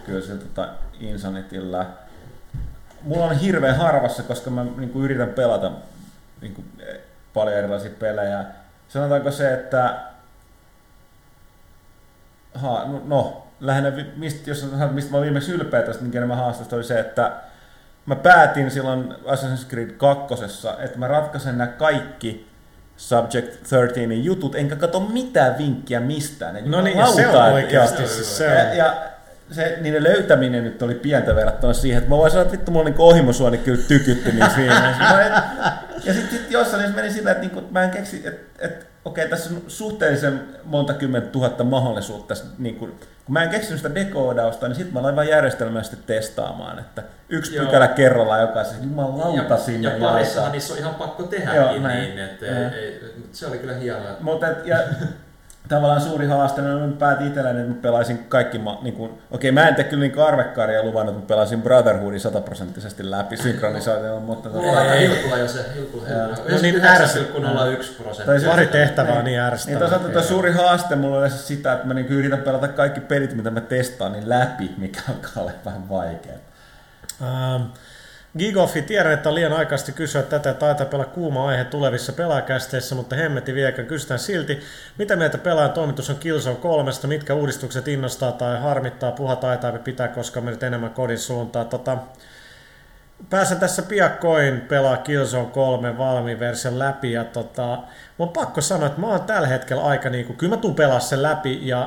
kyllä 0.05 0.21
se 0.21 0.37
tota 0.37 0.67
Insanityllä. 0.99 1.85
Mulla 3.01 3.25
on 3.25 3.39
hirveän 3.39 3.77
harvassa, 3.77 4.23
koska 4.23 4.49
mä 4.49 4.63
niin 4.63 4.89
kuin 4.89 5.05
yritän 5.05 5.29
pelata 5.29 5.71
niin 6.41 6.53
kuin, 6.53 6.65
paljon 7.33 7.57
erilaisia 7.57 7.91
pelejä. 7.99 8.45
Sanotaanko 8.87 9.31
se, 9.31 9.53
että 9.53 9.99
ha, 12.53 12.85
no, 12.85 13.01
no 13.05 13.47
lähinnä, 13.59 13.91
mistä, 14.15 14.49
jos 14.49 14.61
sanotaan, 14.61 14.93
mistä 14.93 15.11
mä 15.11 15.17
olin 15.17 15.25
viimeksi 15.25 15.51
ylpeä 15.51 15.81
tästä, 15.81 16.01
minkä 16.03 16.25
mä 16.25 16.35
haastosta, 16.35 16.75
oli 16.75 16.83
se, 16.83 16.99
että 16.99 17.31
mä 18.05 18.15
päätin 18.15 18.71
silloin 18.71 19.15
Assassin's 19.25 19.69
Creed 19.69 19.91
2, 19.91 20.45
että 20.79 20.99
mä 20.99 21.07
ratkaisen 21.07 21.57
nämä 21.57 21.71
kaikki 21.71 22.52
Subject 22.97 23.57
13 23.69 24.13
jutut, 24.23 24.55
enkä 24.55 24.75
katso 24.75 24.99
mitään 24.99 25.57
vinkkiä 25.57 25.99
mistään. 25.99 26.53
Ne 26.53 26.61
No 26.65 26.81
niin, 26.81 26.97
se 27.15 27.27
on 27.27 27.53
oikeasti, 27.53 28.01
ja- 28.01 28.07
siis 28.07 28.37
se 28.37 28.47
on. 28.47 28.53
ja, 28.53 28.73
ja 28.73 28.95
se, 29.51 29.77
niiden 29.81 30.03
löytäminen 30.03 30.63
nyt 30.63 30.81
oli 30.81 30.95
pientä 30.95 31.35
verrattuna 31.35 31.73
siihen, 31.73 31.97
että 31.97 32.09
mä 32.09 32.17
voin 32.17 32.31
sanoa, 32.31 32.41
että 32.41 32.51
vittu 32.51 32.71
mulla 32.71 32.85
on 32.85 32.91
niin 32.91 33.01
ohimosuoni 33.01 33.57
kyllä 33.57 33.83
tykytty 33.87 34.31
niissä. 34.31 34.59
Mä 34.99 35.21
en- 35.25 35.43
Ja 36.05 36.13
sitten 36.13 36.39
sit 36.39 36.51
jossain 36.51 36.83
niin 36.83 36.95
meni 36.95 37.11
sillä, 37.11 37.31
että, 37.31 37.41
niinku, 37.41 37.59
että 37.59 37.73
mä 37.73 37.83
en 37.83 37.89
keksi, 37.91 38.21
että, 38.27 38.65
että 38.65 38.85
okei, 39.05 39.29
tässä 39.29 39.49
on 39.49 39.61
suhteellisen 39.67 40.41
monta 40.63 40.93
kymmentä 40.93 41.27
tuhatta 41.27 41.63
mahdollisuutta. 41.63 42.27
Tässä, 42.27 42.45
niin 42.57 42.75
kuin, 42.75 42.91
kun 43.25 43.33
mä 43.33 43.43
en 43.43 43.49
keksinyt 43.49 43.79
sitä 43.79 43.95
dekoodausta, 43.95 44.67
niin 44.67 44.75
sitten 44.75 44.93
mä 44.93 44.99
aloin 44.99 45.15
vain 45.15 45.29
järjestelmästi 45.29 45.95
testaamaan, 46.05 46.79
että 46.79 47.03
yksi 47.29 47.55
Joo. 47.55 47.65
pykälä 47.65 47.87
kerrallaan 47.87 48.41
jokaisessa, 48.41 48.83
jumalauta 48.83 49.53
ja, 49.53 49.57
sinne. 49.57 49.97
ja 49.97 49.99
parissahan 49.99 50.51
niissä 50.51 50.73
on 50.73 50.79
ihan 50.79 50.95
pakko 50.95 51.23
tehdäkin 51.23 51.55
Joo, 51.55 51.79
näin. 51.79 51.99
niin, 51.99 52.19
että 52.19 52.45
ei, 52.45 52.79
ei, 52.79 53.13
se 53.31 53.47
oli 53.47 53.57
kyllä 53.57 53.73
hienoa. 53.73 54.11
Mutta 54.19 54.47
et, 54.47 54.65
ja 54.65 54.77
tavallaan 55.69 56.01
suuri 56.01 56.27
haaste, 56.27 56.61
no 56.61 56.79
mä 56.87 56.93
päätin 56.99 57.27
itselläni, 57.27 57.59
että 57.59 57.71
mä 57.73 57.81
pelaisin 57.81 58.17
kaikki, 58.29 58.57
ma, 58.57 58.79
niin 58.81 58.93
kuin, 58.95 59.11
okei 59.31 59.51
mä 59.51 59.67
en 59.67 59.75
tee 59.75 59.83
kyllä 59.85 60.01
niin 60.01 60.19
arvekkaria 60.19 60.83
luvannut, 60.83 61.15
että 61.15 61.23
mä 61.25 61.27
pelaisin 61.27 61.61
Brotherhoodin 61.61 62.19
sataprosenttisesti 62.19 63.11
läpi 63.11 63.37
synkronisaatiolla, 63.37 64.19
mutta 64.19 64.49
Mulla 64.49 64.71
on 64.71 64.77
aika 64.77 64.83
tota, 64.93 64.99
hilkulla 64.99 65.37
jo 65.37 65.47
se, 65.47 65.65
hilkulla. 65.75 66.03
No 66.49 66.57
niin 66.61 66.75
99,01 66.75 68.03
prosenttia. 68.03 68.25
Tai 68.25 68.39
se- 68.39 68.47
Pari 68.47 68.67
tehtävää 68.67 69.11
on 69.13 69.17
niin 69.17 69.25
niin 69.25 69.39
ärsyttävää. 69.39 69.79
toisaalta 69.79 70.09
tuo 70.09 70.21
suuri 70.21 70.51
haaste 70.51 70.95
mulla 70.95 71.17
on 71.17 71.31
sitä, 71.31 71.73
että 71.73 71.87
mä 71.87 71.93
niin 71.93 72.07
yritän 72.07 72.39
pelata 72.41 72.67
kaikki 72.67 72.99
pelit, 73.01 73.33
mitä 73.35 73.51
mä 73.51 73.61
testaan, 73.61 74.11
niin 74.11 74.29
läpi, 74.29 74.71
mikä 74.77 75.01
alkaa 75.09 75.43
olla 75.43 75.51
vähän 75.65 75.89
vaikeaa. 75.89 76.37
Ähm, 77.21 77.61
Gigoffi, 78.37 78.81
tiedän, 78.81 79.11
että 79.13 79.29
on 79.29 79.35
liian 79.35 79.53
aikaisesti 79.53 79.91
kysyä 79.91 80.23
tätä 80.23 80.53
taitaa 80.53 80.85
pelaa 80.85 81.05
kuuma 81.05 81.47
aihe 81.47 81.63
tulevissa 81.63 82.13
pelaajakästeissä, 82.13 82.95
mutta 82.95 83.15
hemmetti 83.15 83.53
viekään 83.53 83.87
kysytään 83.87 84.19
silti. 84.19 84.59
Mitä 84.97 85.15
mieltä 85.15 85.37
pelaajan 85.37 85.73
toimitus 85.73 86.09
on 86.09 86.15
Killzone 86.15 86.55
3, 86.55 86.91
mitkä 87.07 87.33
uudistukset 87.33 87.87
innostaa 87.87 88.31
tai 88.31 88.59
harmittaa, 88.59 89.11
puha 89.11 89.35
taitaa 89.35 89.71
pitää, 89.71 90.07
koska 90.07 90.39
on 90.39 90.43
mennyt 90.43 90.63
enemmän 90.63 90.91
kodin 90.91 91.19
suuntaan. 91.19 91.67
Tota, 91.67 91.97
pääsen 93.29 93.59
tässä 93.59 93.81
piakkoin 93.81 94.61
pelaa 94.61 94.97
Killzone 94.97 95.49
3 95.51 95.97
valmiin 95.97 96.39
version 96.39 96.79
läpi 96.79 97.11
ja 97.11 97.23
tota, 97.23 97.77
mun 98.17 98.27
on 98.27 98.33
pakko 98.33 98.61
sanoa, 98.61 98.87
että 98.87 99.01
mä 99.01 99.07
oon 99.07 99.23
tällä 99.23 99.47
hetkellä 99.47 99.83
aika 99.83 100.09
niinku, 100.09 100.33
kyllä 100.33 100.55
mä 100.55 100.61
tuun 100.61 100.75
pelaa 100.75 100.99
sen 100.99 101.23
läpi 101.23 101.67
ja 101.67 101.77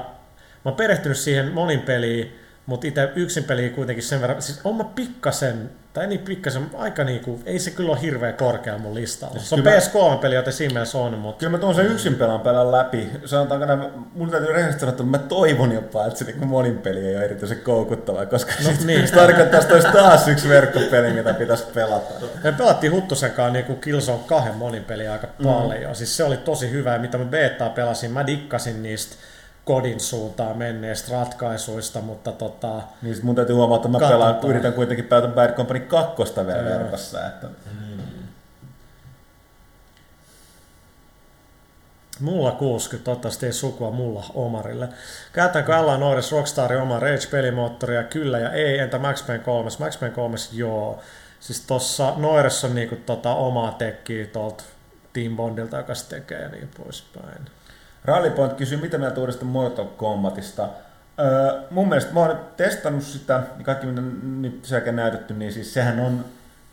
mä 0.64 0.70
oon 0.70 0.76
perehtynyt 0.76 1.18
siihen 1.18 1.52
monin 1.52 1.80
peliin, 1.80 2.45
mutta 2.66 2.86
itse 2.86 3.10
yksin 3.16 3.44
peliin 3.44 3.72
kuitenkin 3.74 4.04
sen 4.04 4.20
verran, 4.20 4.42
siis 4.42 4.60
on 4.64 4.76
mä 4.76 4.84
pikkasen, 4.84 5.70
tai 5.92 6.06
niin 6.06 6.20
pikkasen, 6.20 6.70
aika 6.78 7.04
niinku, 7.04 7.40
ei 7.46 7.58
se 7.58 7.70
kyllä 7.70 7.90
ole 7.92 8.02
hirveän 8.02 8.34
korkea 8.34 8.78
mun 8.78 8.94
listalla. 8.94 9.38
Se 9.38 9.54
on 9.54 9.62
kyllä 9.62 9.74
mä- 9.74 9.80
PS3-peli, 9.80 10.34
joten 10.34 10.52
siinä 10.52 10.72
mielessä 10.72 10.98
on, 10.98 11.18
mutta 11.18 11.38
Kyllä 11.38 11.50
mä 11.50 11.58
tuon 11.58 11.74
sen 11.74 11.86
yksin 11.86 12.14
pelaan 12.14 12.40
pelaa 12.40 12.72
läpi. 12.72 13.10
Sanotaanko 13.24 13.66
näin, 13.66 13.80
mun 14.14 14.30
täytyy 14.30 14.52
rehellisesti 14.52 14.80
sanoa, 14.80 14.90
että 14.90 15.02
mä 15.02 15.18
toivon 15.18 15.72
jopa, 15.72 16.06
että 16.06 16.18
se 16.18 16.24
niin 16.24 16.46
monin 16.46 16.78
peli 16.78 17.06
ei 17.08 17.16
ole 17.16 17.24
erityisen 17.24 17.58
koukuttavaa, 17.60 18.26
koska 18.26 18.52
No 18.64 18.70
no, 18.70 18.76
niin. 18.84 19.08
se 19.08 19.14
tarkoittaa, 19.14 19.60
että 19.60 19.74
olisi 19.74 19.88
taas 19.92 20.28
yksi 20.28 20.48
verkkopeli, 20.48 21.12
mitä 21.12 21.34
pitäisi 21.34 21.64
pelata. 21.74 22.14
Me 22.44 22.52
pelattiin 22.52 22.92
Huttusen 22.92 23.30
kanssa 23.30 23.52
niinku 23.52 23.74
Killzone 23.76 24.18
2 24.26 24.50
monin 24.50 24.84
peliä 24.84 25.12
aika 25.12 25.26
paljon. 25.42 25.94
Siis 25.94 26.16
se 26.16 26.24
oli 26.24 26.36
tosi 26.36 26.70
hyvä 26.70 26.92
ja 26.92 26.98
mitä 26.98 27.18
mä 27.18 27.24
betaa 27.24 27.70
pelasin, 27.70 28.10
mä 28.12 28.26
dikkasin 28.26 28.82
niistä 28.82 29.16
kodin 29.66 30.00
suuntaan 30.00 30.58
menneistä 30.58 31.12
ratkaisuista, 31.12 32.00
mutta 32.00 32.32
tota, 32.32 32.82
Niin 33.02 33.16
mun 33.22 33.34
täytyy 33.34 33.54
huomata, 33.54 33.76
että 33.76 33.88
mä 33.88 33.98
Katsotaan. 33.98 34.34
pelaan, 34.34 34.50
yritän 34.50 34.72
kuitenkin 34.72 35.04
pelata 35.04 35.28
Bad 35.28 35.52
Company 35.52 35.80
2 35.80 36.22
vielä 36.46 36.64
verkossa. 36.64 37.26
Että... 37.26 37.46
Mulla 42.20 42.52
60, 42.52 43.04
toivottavasti 43.04 43.46
ei 43.46 43.52
sukua 43.52 43.90
mulla 43.90 44.24
Omarille. 44.34 44.88
Käytetäänkö 45.32 45.76
Ella 45.76 45.98
Noires 45.98 46.32
Rockstarin 46.32 46.80
oma 46.80 46.98
Rage-pelimoottoria? 46.98 48.02
Kyllä 48.10 48.38
ja 48.38 48.52
ei. 48.52 48.78
Entä 48.78 48.98
Max 48.98 49.26
Payne 49.26 49.44
3? 49.44 49.70
Max 49.78 50.00
Payne 50.00 50.14
3 50.14 50.36
joo. 50.52 51.02
Siis 51.40 51.60
tossa 51.60 52.12
Noires 52.16 52.64
on 52.64 52.74
niinku 52.74 52.96
tota 52.96 53.34
omaa 53.34 53.72
tekkiä 53.72 54.26
tuolta 54.26 54.64
Team 55.12 55.36
Bondilta, 55.36 55.76
joka 55.76 55.94
se 55.94 56.08
tekee 56.08 56.42
ja 56.42 56.48
niin 56.48 56.70
poispäin. 56.84 57.55
Rallypoint 58.06 58.52
kysyy, 58.52 58.78
mitä 58.80 58.98
mieltä 58.98 59.20
uudesta 59.20 59.44
Mortal 59.44 59.84
Kombatista. 59.84 60.68
Öö, 61.20 61.60
mun 61.70 61.88
mielestä 61.88 62.14
mä 62.14 62.20
oon 62.20 62.40
testannut 62.56 63.02
sitä, 63.02 63.42
ja 63.58 63.64
kaikki 63.64 63.86
mitä 63.86 64.02
nyt 64.40 64.64
sekä 64.64 64.92
näytetty, 64.92 65.34
niin 65.34 65.52
siis 65.52 65.74
sehän 65.74 66.00
on 66.00 66.24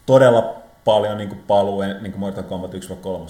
todella 0.05 0.61
paljon 0.85 1.17
niin 1.17 1.29
kuin 1.29 1.43
niin 2.01 2.11
kuin 2.11 2.19
Mortal 2.19 2.43
Kombat 2.43 2.73
1-3. 2.73 2.77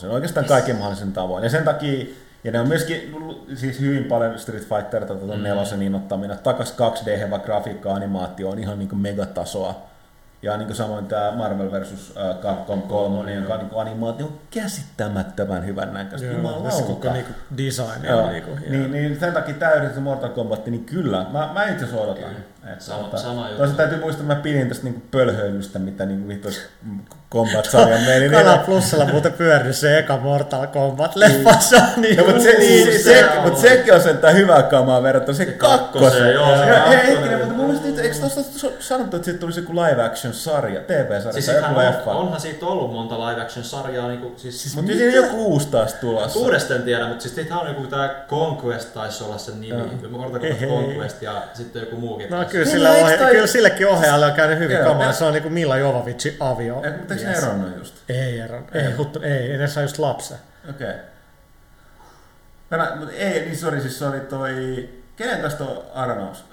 Oikeastaan 0.09 0.45
kaiken 0.45 0.75
mahdollisen 0.75 1.13
tavoin. 1.13 1.43
Ja 1.43 1.49
sen 1.49 1.63
takia, 1.63 2.05
ja 2.43 2.51
ne 2.51 2.59
on 2.59 2.67
myöskin 2.67 3.15
siis 3.55 3.79
hyvin 3.79 4.03
paljon 4.03 4.39
Street 4.39 4.67
Fighter 4.69 5.05
tuon 5.05 5.37
mm. 5.37 5.43
nelosen 5.43 5.81
innoittamina. 5.81 6.35
Takas 6.35 6.75
2D, 6.77 7.29
vaikka 7.31 7.45
grafiikka, 7.45 7.93
animaatio 7.93 8.49
on 8.49 8.59
ihan 8.59 8.79
niin 8.79 8.89
kuin 8.89 8.99
megatasoa. 8.99 9.92
Ja 10.43 10.57
niin 10.57 10.67
kuin 10.67 10.75
samoin 10.77 11.05
tämä 11.05 11.31
Marvel 11.31 11.71
vs. 11.71 12.13
äh, 12.17 12.35
Capcom 12.41 12.81
3, 12.81 13.33
joka 13.33 13.53
on 13.53 13.59
niin 13.59 13.69
animaatio 13.81 14.25
on 14.25 14.39
käsittämättömän 14.51 15.65
hyvän 15.65 15.93
näköistä. 15.93 16.27
Joo, 16.27 16.71
se 16.71 16.83
koko 16.83 17.13
niinku 17.13 17.31
design 17.57 18.03
Joo, 18.05 18.19
on 18.23 18.31
niinku, 18.31 18.51
niin, 18.69 18.91
niin 18.91 19.19
sen 19.19 19.33
takia 19.33 19.55
täydellisesti 19.55 19.99
Mortal 20.01 20.29
Kombat, 20.29 20.65
niin 20.65 20.85
kyllä, 20.85 21.25
mä, 21.31 21.49
mä 21.53 21.63
itse 21.63 21.85
asiassa 21.85 22.03
odotan. 22.03 22.31
Että, 22.71 22.83
Sama- 22.85 23.03
tota, 23.03 23.17
sama 23.17 23.49
juttu. 23.49 23.67
Täytyy 23.75 23.99
muistaa, 23.99 24.21
että 24.23 24.35
mä 24.35 24.41
pidin 24.41 24.67
tästä 24.67 24.83
niinku 24.83 25.01
pölhöilystä, 25.11 25.79
mitä 25.79 26.05
niinku 26.05 26.27
vittu 26.27 26.49
Kombat-sarjan 27.29 28.01
meni. 28.01 28.29
Kanal 28.29 28.57
Plusalla 28.57 29.05
muuten 29.05 29.33
pyörinyt 29.33 29.75
se 29.75 29.99
eka 29.99 30.17
Mortal 30.17 30.65
Kombat-leffa, 30.67 31.59
se 31.61 31.75
on 31.75 32.01
niin 32.01 32.17
No, 32.17 32.25
mutta 32.25 32.41
se, 32.43 32.55
uusi. 32.57 33.03
se, 33.03 33.13
se, 33.13 33.29
mut 33.43 33.57
sekin 33.57 33.93
on 33.93 34.01
sentään 34.01 34.35
hyvää 34.35 34.63
kamaa 34.63 35.03
verrattuna 35.03 35.37
se 35.37 35.45
kakkoseen. 35.45 36.11
kakkoseen, 36.11 36.33
joo, 36.33 36.57
se 36.57 36.65
Ja- 36.65 36.85
Hei, 36.85 37.07
hetkinen, 37.07 37.37
mutta 37.39 37.53
mun 37.53 37.65
mielestä, 37.65 37.87
eikö 38.15 38.29
tuosta 38.29 38.67
sanottu, 38.79 39.15
että 39.15 39.25
siitä 39.25 39.39
tulisi 39.39 39.59
joku 39.59 39.73
live 39.75 40.03
action 40.03 40.33
sarja, 40.33 40.81
TV-sarja 40.81 41.31
Siis 41.33 41.45
tai 41.45 41.55
joku 41.55 41.67
on, 41.67 41.77
leffa? 41.77 42.11
onhan 42.11 42.41
siitä 42.41 42.65
ollut 42.65 42.93
monta 42.93 43.27
live 43.27 43.41
action 43.41 43.65
sarjaa, 43.65 44.07
niinku, 44.07 44.33
siis, 44.37 44.75
Mutta 44.75 44.91
siinä 44.91 45.15
joku 45.15 45.45
uusi 45.45 45.67
taas 45.67 45.93
tulossa. 45.93 46.39
Uudesta 46.39 46.75
en 46.75 46.83
tiedä, 46.83 47.07
mutta 47.07 47.23
siis 47.23 47.35
niitä 47.35 47.57
on 47.57 47.67
joku 47.67 47.87
tää 47.87 48.25
Conquest 48.29 48.93
taisi 48.93 49.23
olla 49.23 49.37
sen 49.37 49.61
nimi. 49.61 49.81
Mortal 50.09 50.39
Kombat 50.39 50.59
Hei. 50.59 50.69
Conquest 50.69 51.21
ja 51.21 51.43
sitten 51.53 51.79
joku 51.79 51.95
muukin. 51.95 52.29
No 52.29 52.45
kyllä, 52.45 52.63
Niin, 52.65 52.71
sillä 52.71 52.89
no, 52.89 52.95
eikö 52.95 53.07
ohja- 53.07 53.17
toi- 53.17 53.31
kyllä 53.31 53.47
sillekin 53.47 53.87
ohjaajalle 53.87 54.25
on 54.25 54.33
käynyt 54.33 54.59
hyvin 54.59 54.77
kamaa. 54.77 55.13
Se 55.13 55.25
on 55.25 55.33
niinku 55.33 55.49
Mila 55.49 55.77
Jovovicin 55.77 56.37
avio. 56.39 56.75
Eikö 56.75 56.87
eikö 56.99 57.15
ne 57.15 57.21
Yes. 57.29 57.43
eronnut 57.43 57.77
just? 57.77 57.95
Ei 58.09 58.39
ero. 58.39 58.61
Ei, 58.73 58.91
huttu, 58.91 59.19
ei, 59.23 59.51
ei 59.51 59.57
ne 59.57 59.67
saa 59.67 59.83
just 59.83 59.99
lapsen. 59.99 60.37
Okei. 60.69 60.87
Okay. 60.89 60.99
Mutta 62.99 63.15
ei, 63.15 63.39
niin 63.41 63.57
sori, 63.57 63.81
siis 63.81 63.99
se 63.99 64.05
oli 64.05 64.19
toi... 64.19 64.89
Kenen 65.15 65.41
kanssa 65.41 65.65
toi 65.65 65.83
Arnaus? 65.93 66.45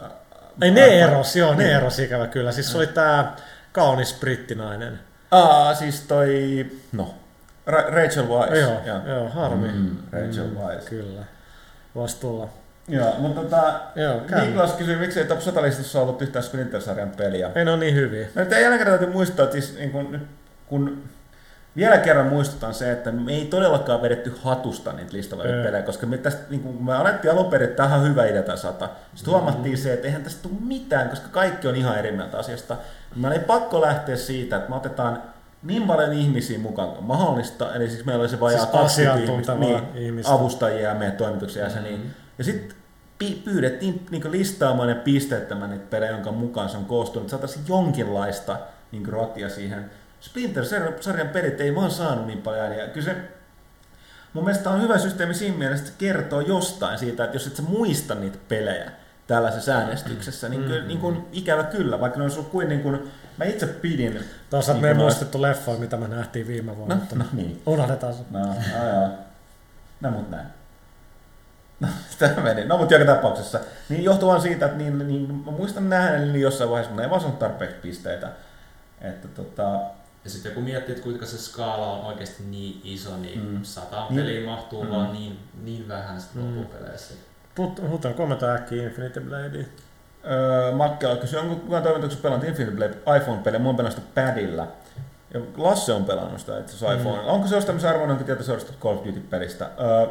Ei 0.62 0.70
ne 0.70 0.80
Arpa- 0.86 0.92
eros, 1.10 1.36
joo, 1.36 1.54
ne 1.54 1.64
Niin. 1.64 1.76
eros 1.76 1.98
ikävä 1.98 2.26
kyllä. 2.26 2.52
Siis 2.52 2.70
se 2.72 2.76
oli 2.78 2.86
tää 2.86 3.36
kaunis 3.72 4.14
brittinainen. 4.20 5.00
Aa, 5.30 5.74
siis 5.74 6.00
toi... 6.00 6.66
No. 6.92 7.14
Ra- 7.66 7.94
Rachel 7.94 8.28
Weisz. 8.28 8.60
Joo, 8.60 8.80
Joo. 8.86 9.00
joo, 9.06 9.28
harmi. 9.28 9.68
Mm, 9.68 9.96
Rachel 10.12 10.54
Weisz. 10.58 10.84
Kyllä. 10.88 11.24
Voisi 11.94 12.20
tulla. 12.20 12.48
Joo, 12.88 13.14
mutta 13.18 13.40
tota... 13.40 13.80
Joo. 13.96 14.20
Niklas 14.44 14.72
kysyi, 14.72 14.96
miksi 14.96 15.20
ei 15.20 15.26
Top 15.26 15.40
100 15.40 15.62
listassa 15.62 16.00
ollut 16.00 16.22
yhtään 16.22 16.42
Splinter-sarjan 16.42 17.10
peliä. 17.10 17.50
Ei 17.54 17.64
ne 17.64 17.70
on 17.70 17.80
niin 17.80 17.94
hyviä. 17.94 18.28
No 18.34 18.44
kerran 18.78 18.98
täytyy 18.98 19.12
muistaa, 19.14 19.44
että 19.44 19.52
siis 19.52 19.74
niin 19.78 19.90
kun, 19.90 20.28
kun 20.66 21.02
vielä 21.76 21.98
kerran 21.98 22.26
muistutan 22.26 22.74
se, 22.74 22.92
että 22.92 23.12
me 23.12 23.32
ei 23.32 23.46
todellakaan 23.46 24.02
vedetty 24.02 24.34
hatusta 24.42 24.92
niitä 24.92 25.12
listavaliot 25.12 25.56
Ei. 25.56 25.64
pelejä, 25.64 25.82
koska 25.82 26.06
me, 26.06 26.18
tästä, 26.18 26.42
niin 26.50 26.62
kun 26.62 26.84
me 26.84 26.96
alettiin 26.96 27.32
alun 27.32 27.50
perin, 27.50 27.68
että 27.68 27.82
tähän 27.82 28.00
on 28.00 28.08
hyvä 28.08 28.26
idea 28.26 28.42
tämä 28.42 28.56
sata. 28.56 28.88
Sitten 29.14 29.34
huomattiin 29.34 29.78
se, 29.78 29.92
että 29.92 30.06
eihän 30.06 30.22
tästä 30.22 30.42
tule 30.42 30.60
mitään, 30.60 31.08
koska 31.08 31.28
kaikki 31.28 31.68
on 31.68 31.76
ihan 31.76 31.98
eri 31.98 32.12
mieltä 32.12 32.38
asiasta. 32.38 32.76
Meillä 33.16 33.34
ei 33.34 33.44
pakko 33.44 33.80
lähteä 33.80 34.16
siitä, 34.16 34.56
että 34.56 34.68
me 34.70 34.76
otetaan 34.76 35.22
niin 35.62 35.82
paljon 35.82 36.12
ihmisiä 36.12 36.58
mukaan 36.58 36.88
kuin 36.88 37.04
mahdollista, 37.04 37.74
eli 37.74 37.90
siis 37.90 38.04
meillä 38.04 38.22
oli 38.22 38.28
se 38.28 38.40
vajaa 38.40 38.58
Siis 38.58 38.70
20 38.70 39.32
ihmistä, 39.32 39.54
niin, 39.54 40.06
ihmistä. 40.06 40.32
avustajia 40.32 40.88
ja 40.88 40.94
meidän 40.94 41.16
toimituksen 41.16 41.62
jäseniä. 41.62 41.98
Ja 42.38 42.44
sitten 42.44 42.76
pyydettiin 43.44 44.06
niin 44.10 44.32
listaamaan 44.32 44.88
ja 44.88 44.94
pisteettämään 44.94 45.70
niitä 45.70 45.86
pelejä, 45.90 46.10
jonka 46.10 46.32
mukaan 46.32 46.68
se 46.68 46.76
on 46.76 46.84
koostunut, 46.84 47.22
että 47.24 47.30
saataisiin 47.30 47.64
jonkinlaista 47.68 48.56
niin 48.92 49.06
rotia 49.06 49.48
siihen. 49.48 49.90
Splinter-sarjan 50.20 51.28
pelit 51.28 51.60
ei 51.60 51.74
vaan 51.74 51.90
saanut 51.90 52.26
niin 52.26 52.42
paljon 52.42 52.62
ääniä. 52.62 52.86
Kyllä 52.86 53.04
se, 53.04 53.16
mun 54.32 54.44
mielestä 54.44 54.70
on 54.70 54.82
hyvä 54.82 54.98
systeemi 54.98 55.34
siinä 55.34 55.56
mielessä, 55.56 55.86
että 55.86 55.92
se 55.92 55.98
kertoo 55.98 56.40
jostain 56.40 56.98
siitä, 56.98 57.24
että 57.24 57.36
jos 57.36 57.46
et 57.46 57.56
sä 57.56 57.62
muista 57.62 58.14
niitä 58.14 58.38
pelejä 58.48 58.90
tällaisessa 59.26 59.72
äänestyksessä, 59.72 60.48
niin, 60.48 60.64
kyllä, 60.64 60.86
niin 60.86 60.98
kuin, 60.98 61.26
ikävä 61.32 61.64
kyllä, 61.64 62.00
vaikka 62.00 62.18
ne 62.18 62.24
on 62.24 62.44
kuin, 62.44 62.68
niin 62.68 62.82
kuin 62.82 63.10
mä 63.36 63.44
itse 63.44 63.66
pidin. 63.66 64.24
Tuossa 64.50 64.72
niin 64.72 64.82
me 64.82 64.88
ei 64.88 64.94
muistettu 64.94 65.42
leffoja, 65.42 65.78
mitä 65.78 65.96
me 65.96 66.08
nähtiin 66.08 66.46
viime 66.46 66.76
vuonna. 66.76 66.94
No, 66.94 67.02
no 67.14 67.24
niin. 67.32 67.62
Unohdetaan 67.66 68.14
se. 68.14 68.22
No, 68.30 68.38
joo. 68.38 69.08
No 70.00 70.10
mut 70.10 70.30
näin. 70.30 70.46
No, 71.80 71.88
tämä 72.18 72.42
meni. 72.42 72.64
No 72.64 72.78
mutta 72.78 72.94
joka 72.94 73.14
tapauksessa. 73.14 73.60
Niin 73.88 74.04
johtuvan 74.04 74.40
siitä, 74.40 74.66
että 74.66 74.78
niin, 74.78 74.98
niin, 74.98 75.34
mä 75.34 75.50
muistan 75.50 75.90
nähdä 75.90 76.18
niin 76.18 76.40
jossain 76.40 76.70
vaiheessa, 76.70 76.90
mutta 76.90 77.02
ei 77.02 77.10
vaan 77.10 77.20
saanut 77.20 77.38
tarpeeksi 77.38 77.76
pisteitä. 77.82 78.28
Että 79.00 79.28
tota, 79.28 79.80
Ja 80.24 80.30
sitten 80.30 80.52
kun 80.52 80.62
miettii, 80.62 80.92
että 80.92 81.04
kuinka 81.04 81.26
se 81.26 81.38
skaala 81.38 81.92
on 81.92 82.04
oikeasti 82.06 82.42
niin 82.42 82.80
iso, 82.84 83.16
niin 83.16 83.40
Mm. 83.40 83.48
mm. 83.54 83.62
sata 83.62 84.06
Niin. 84.10 84.20
peliä 84.20 84.46
mahtuu 84.46 84.82
Mm. 84.84 84.88
mm. 84.90 84.94
vaan 84.96 85.12
niin, 85.12 85.38
niin 85.64 85.88
vähän 85.88 86.20
sitten 86.20 86.42
Mm. 86.42 86.58
loppupeleissä. 86.58 87.14
Huutan 87.88 88.14
kommentoi 88.14 88.54
äkkiä 88.54 88.82
Infinity 88.82 89.20
Bladea. 89.20 89.64
öö, 90.30 90.72
Makkela 90.72 91.16
kysyi, 91.16 91.38
onko 91.38 91.54
kukaan 91.56 91.82
toimituksessa 91.82 92.22
pelannut 92.22 92.48
Infinite 92.48 92.76
Blade 92.76 93.16
iPhone-pelejä? 93.16 93.58
Mä 93.62 93.68
oon 93.68 93.76
pelannut 93.76 93.98
sitä 94.02 94.22
padilla. 94.26 94.66
Ja 95.34 95.40
Lasse 95.56 95.92
on 95.92 96.04
pelannut 96.04 96.40
sitä 96.40 96.58
itse 96.58 96.76
asiassa 96.76 96.92
iPhone. 96.94 97.20
Onko 97.20 97.46
se 97.48 97.56
ostamisen 97.56 97.90
arvoinen 97.90 98.12
onko 98.12 98.24
tietoisuudesta 98.24 98.72
Call 98.80 98.96
of 98.96 99.04
Duty-pelistä? 99.06 99.70
Öö, 99.80 100.06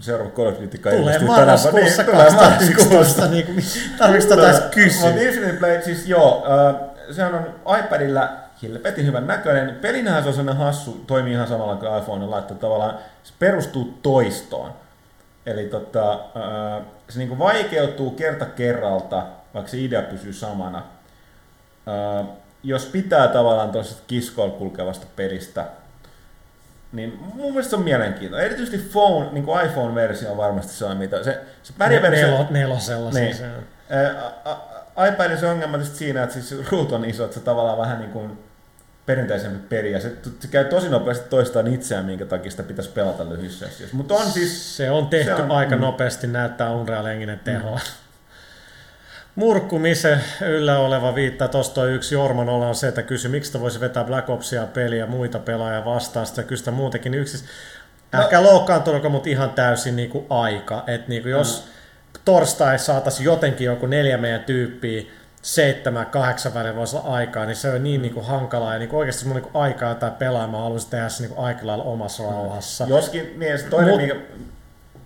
seuraava 0.00 0.30
Call 0.30 0.46
of 0.48 0.60
Duty 0.62 0.78
kai 0.78 0.92
Tulee 0.92 1.02
ilmestyy 1.16 1.28
tänä 1.28 1.38
marraskuussa 1.40 2.02
Niin, 2.02 2.12
tulee 2.12 2.30
marraskuussa. 2.30 3.20
2011. 3.20 3.26
Niin 3.26 3.64
tarviiko 3.98 4.26
tätä 4.36 4.68
kysyä? 4.74 5.00
Mutta 5.10 5.22
Infinite 5.22 5.58
Blade, 5.58 5.82
siis 5.82 6.06
joo, 6.06 6.46
äh, 6.68 6.74
sehän 7.14 7.34
on 7.34 7.76
iPadilla 7.78 8.28
helvetin 8.62 9.06
hyvän 9.06 9.26
näköinen. 9.26 9.74
Pelinähän 9.74 10.22
se 10.22 10.28
on 10.28 10.34
sellainen 10.34 10.64
hassu, 10.64 11.04
toimii 11.06 11.32
ihan 11.32 11.48
samalla 11.48 11.76
kuin 11.76 11.98
iPhone, 11.98 12.26
laittaa 12.26 12.56
tavallaan, 12.56 12.98
se 13.22 13.32
perustuu 13.38 13.98
toistoon. 14.02 14.72
Eli 15.46 15.64
tota, 15.64 16.20
se 17.08 17.18
niinku 17.18 17.38
vaikeutuu 17.38 18.10
kerta 18.10 18.46
kerralta, 18.46 19.22
vaikka 19.54 19.70
se 19.70 19.78
idea 19.78 20.02
pysyy 20.02 20.32
samana. 20.32 20.82
Jos 22.62 22.86
pitää 22.86 23.28
tavallaan 23.28 23.70
tuollaisesta 23.70 24.02
kiskoilla 24.06 24.54
kulkevasta 24.54 25.06
pelistä, 25.16 25.64
niin 26.92 27.18
mun 27.34 27.50
mielestä 27.50 27.70
se 27.70 27.76
on 27.76 27.82
mielenkiintoinen. 27.82 28.46
Erityisesti 28.46 28.90
phone, 28.92 29.28
niin 29.32 29.44
kuin 29.44 29.66
iPhone-versio 29.66 30.30
on 30.30 30.36
varmasti 30.36 30.72
sellainen, 30.72 31.10
mitä 31.10 31.22
se, 31.24 31.40
se 31.62 31.72
pad-versio... 31.78 32.26
Nelo, 32.26 32.46
nelosella 32.50 33.10
Niin. 33.10 33.34
siis. 33.34 33.48
Ää, 33.90 35.08
iPadin 35.08 35.38
se 35.38 35.46
ongelma 35.46 35.76
tietysti 35.76 35.98
siinä, 35.98 36.22
että 36.22 36.40
siis 36.40 36.70
ruut 36.70 36.92
on 36.92 37.04
iso, 37.04 37.24
että 37.24 37.34
se 37.34 37.40
tavallaan 37.40 37.78
vähän 37.78 37.98
niin 37.98 38.10
kuin 38.10 38.38
perinteisempi 39.06 39.58
peli, 39.68 39.92
ja 39.92 40.00
se, 40.00 40.12
se 40.40 40.48
käy 40.48 40.64
tosi 40.64 40.88
nopeasti 40.88 41.28
toistaan 41.28 41.66
itseään, 41.66 42.04
minkä 42.04 42.24
takia 42.24 42.50
sitä 42.50 42.62
pitäisi 42.62 42.90
pelata 42.90 43.28
lyhyissä 43.28 43.66
sessioissa. 43.66 43.96
Mutta 43.96 44.14
on 44.14 44.30
siis... 44.30 44.76
Se 44.76 44.90
on 44.90 45.06
tehty 45.06 45.36
se 45.36 45.42
on- 45.42 45.50
aika 45.50 45.76
mm. 45.76 45.80
nopeasti, 45.80 46.26
näyttää 46.26 46.70
Unreal 46.70 47.06
Enginen 47.06 47.38
tehoa. 47.38 47.80
Murkku, 49.34 49.78
missä 49.78 50.18
yllä 50.40 50.78
oleva 50.78 51.14
viittaa, 51.14 51.48
tuossa 51.48 51.74
toi 51.74 51.92
yksi 51.92 52.14
Jorman 52.14 52.48
olla 52.48 52.68
on 52.68 52.74
se, 52.74 52.88
että 52.88 53.02
kysy, 53.02 53.28
miksi 53.28 53.60
voisi 53.60 53.80
vetää 53.80 54.04
Black 54.04 54.30
Opsia 54.30 54.66
peliä 54.66 54.98
ja 54.98 55.06
muita 55.06 55.38
pelaajia 55.38 55.84
vastaan, 55.84 56.26
sitä 56.26 56.42
kysytä 56.42 56.70
muutenkin 56.70 57.14
yksi. 57.14 57.44
No. 58.12 58.22
Ehkä 58.22 58.42
loukkaantunuko, 58.42 59.08
mutta 59.08 59.28
ihan 59.28 59.50
täysin 59.50 59.96
niin 59.96 60.10
kuin 60.10 60.26
aika. 60.30 60.84
Et 60.86 61.08
niin 61.08 61.22
kuin 61.22 61.32
jos 61.32 61.68
torstai 62.24 62.78
saataisiin 62.78 63.24
jotenkin 63.24 63.64
joku 63.64 63.86
neljä 63.86 64.18
meidän 64.18 64.44
tyyppiä, 64.44 65.02
seitsemän, 65.42 66.06
kahdeksan 66.06 66.54
välillä 66.54 66.76
voisi 66.76 66.96
olla 66.96 67.08
aikaa, 67.08 67.46
niin 67.46 67.56
se 67.56 67.70
on 67.70 67.82
niin, 67.84 68.02
niin 68.02 68.14
kuin 68.14 68.26
hankalaa. 68.26 68.72
Ja 68.72 68.78
niin 68.78 68.88
kuin 68.88 68.98
oikeasti 68.98 69.28
on 69.28 69.34
niin 69.34 69.42
kuin 69.42 69.62
aikaa 69.62 69.94
tai 69.94 70.10
pelaamaan, 70.18 70.62
haluaisin 70.62 70.90
tehdä 70.90 71.08
se 71.08 71.22
niin 71.22 71.34
kuin 71.34 71.46
aika 71.46 71.66
lailla 71.66 71.84
omassa 71.84 72.22
rauhassa. 72.22 72.84
Joskin, 72.88 73.34
niin 73.36 73.58
se 73.58 73.64
toinen, 73.64 73.94
Mut- 73.94 74.00
mikä, 74.00 74.16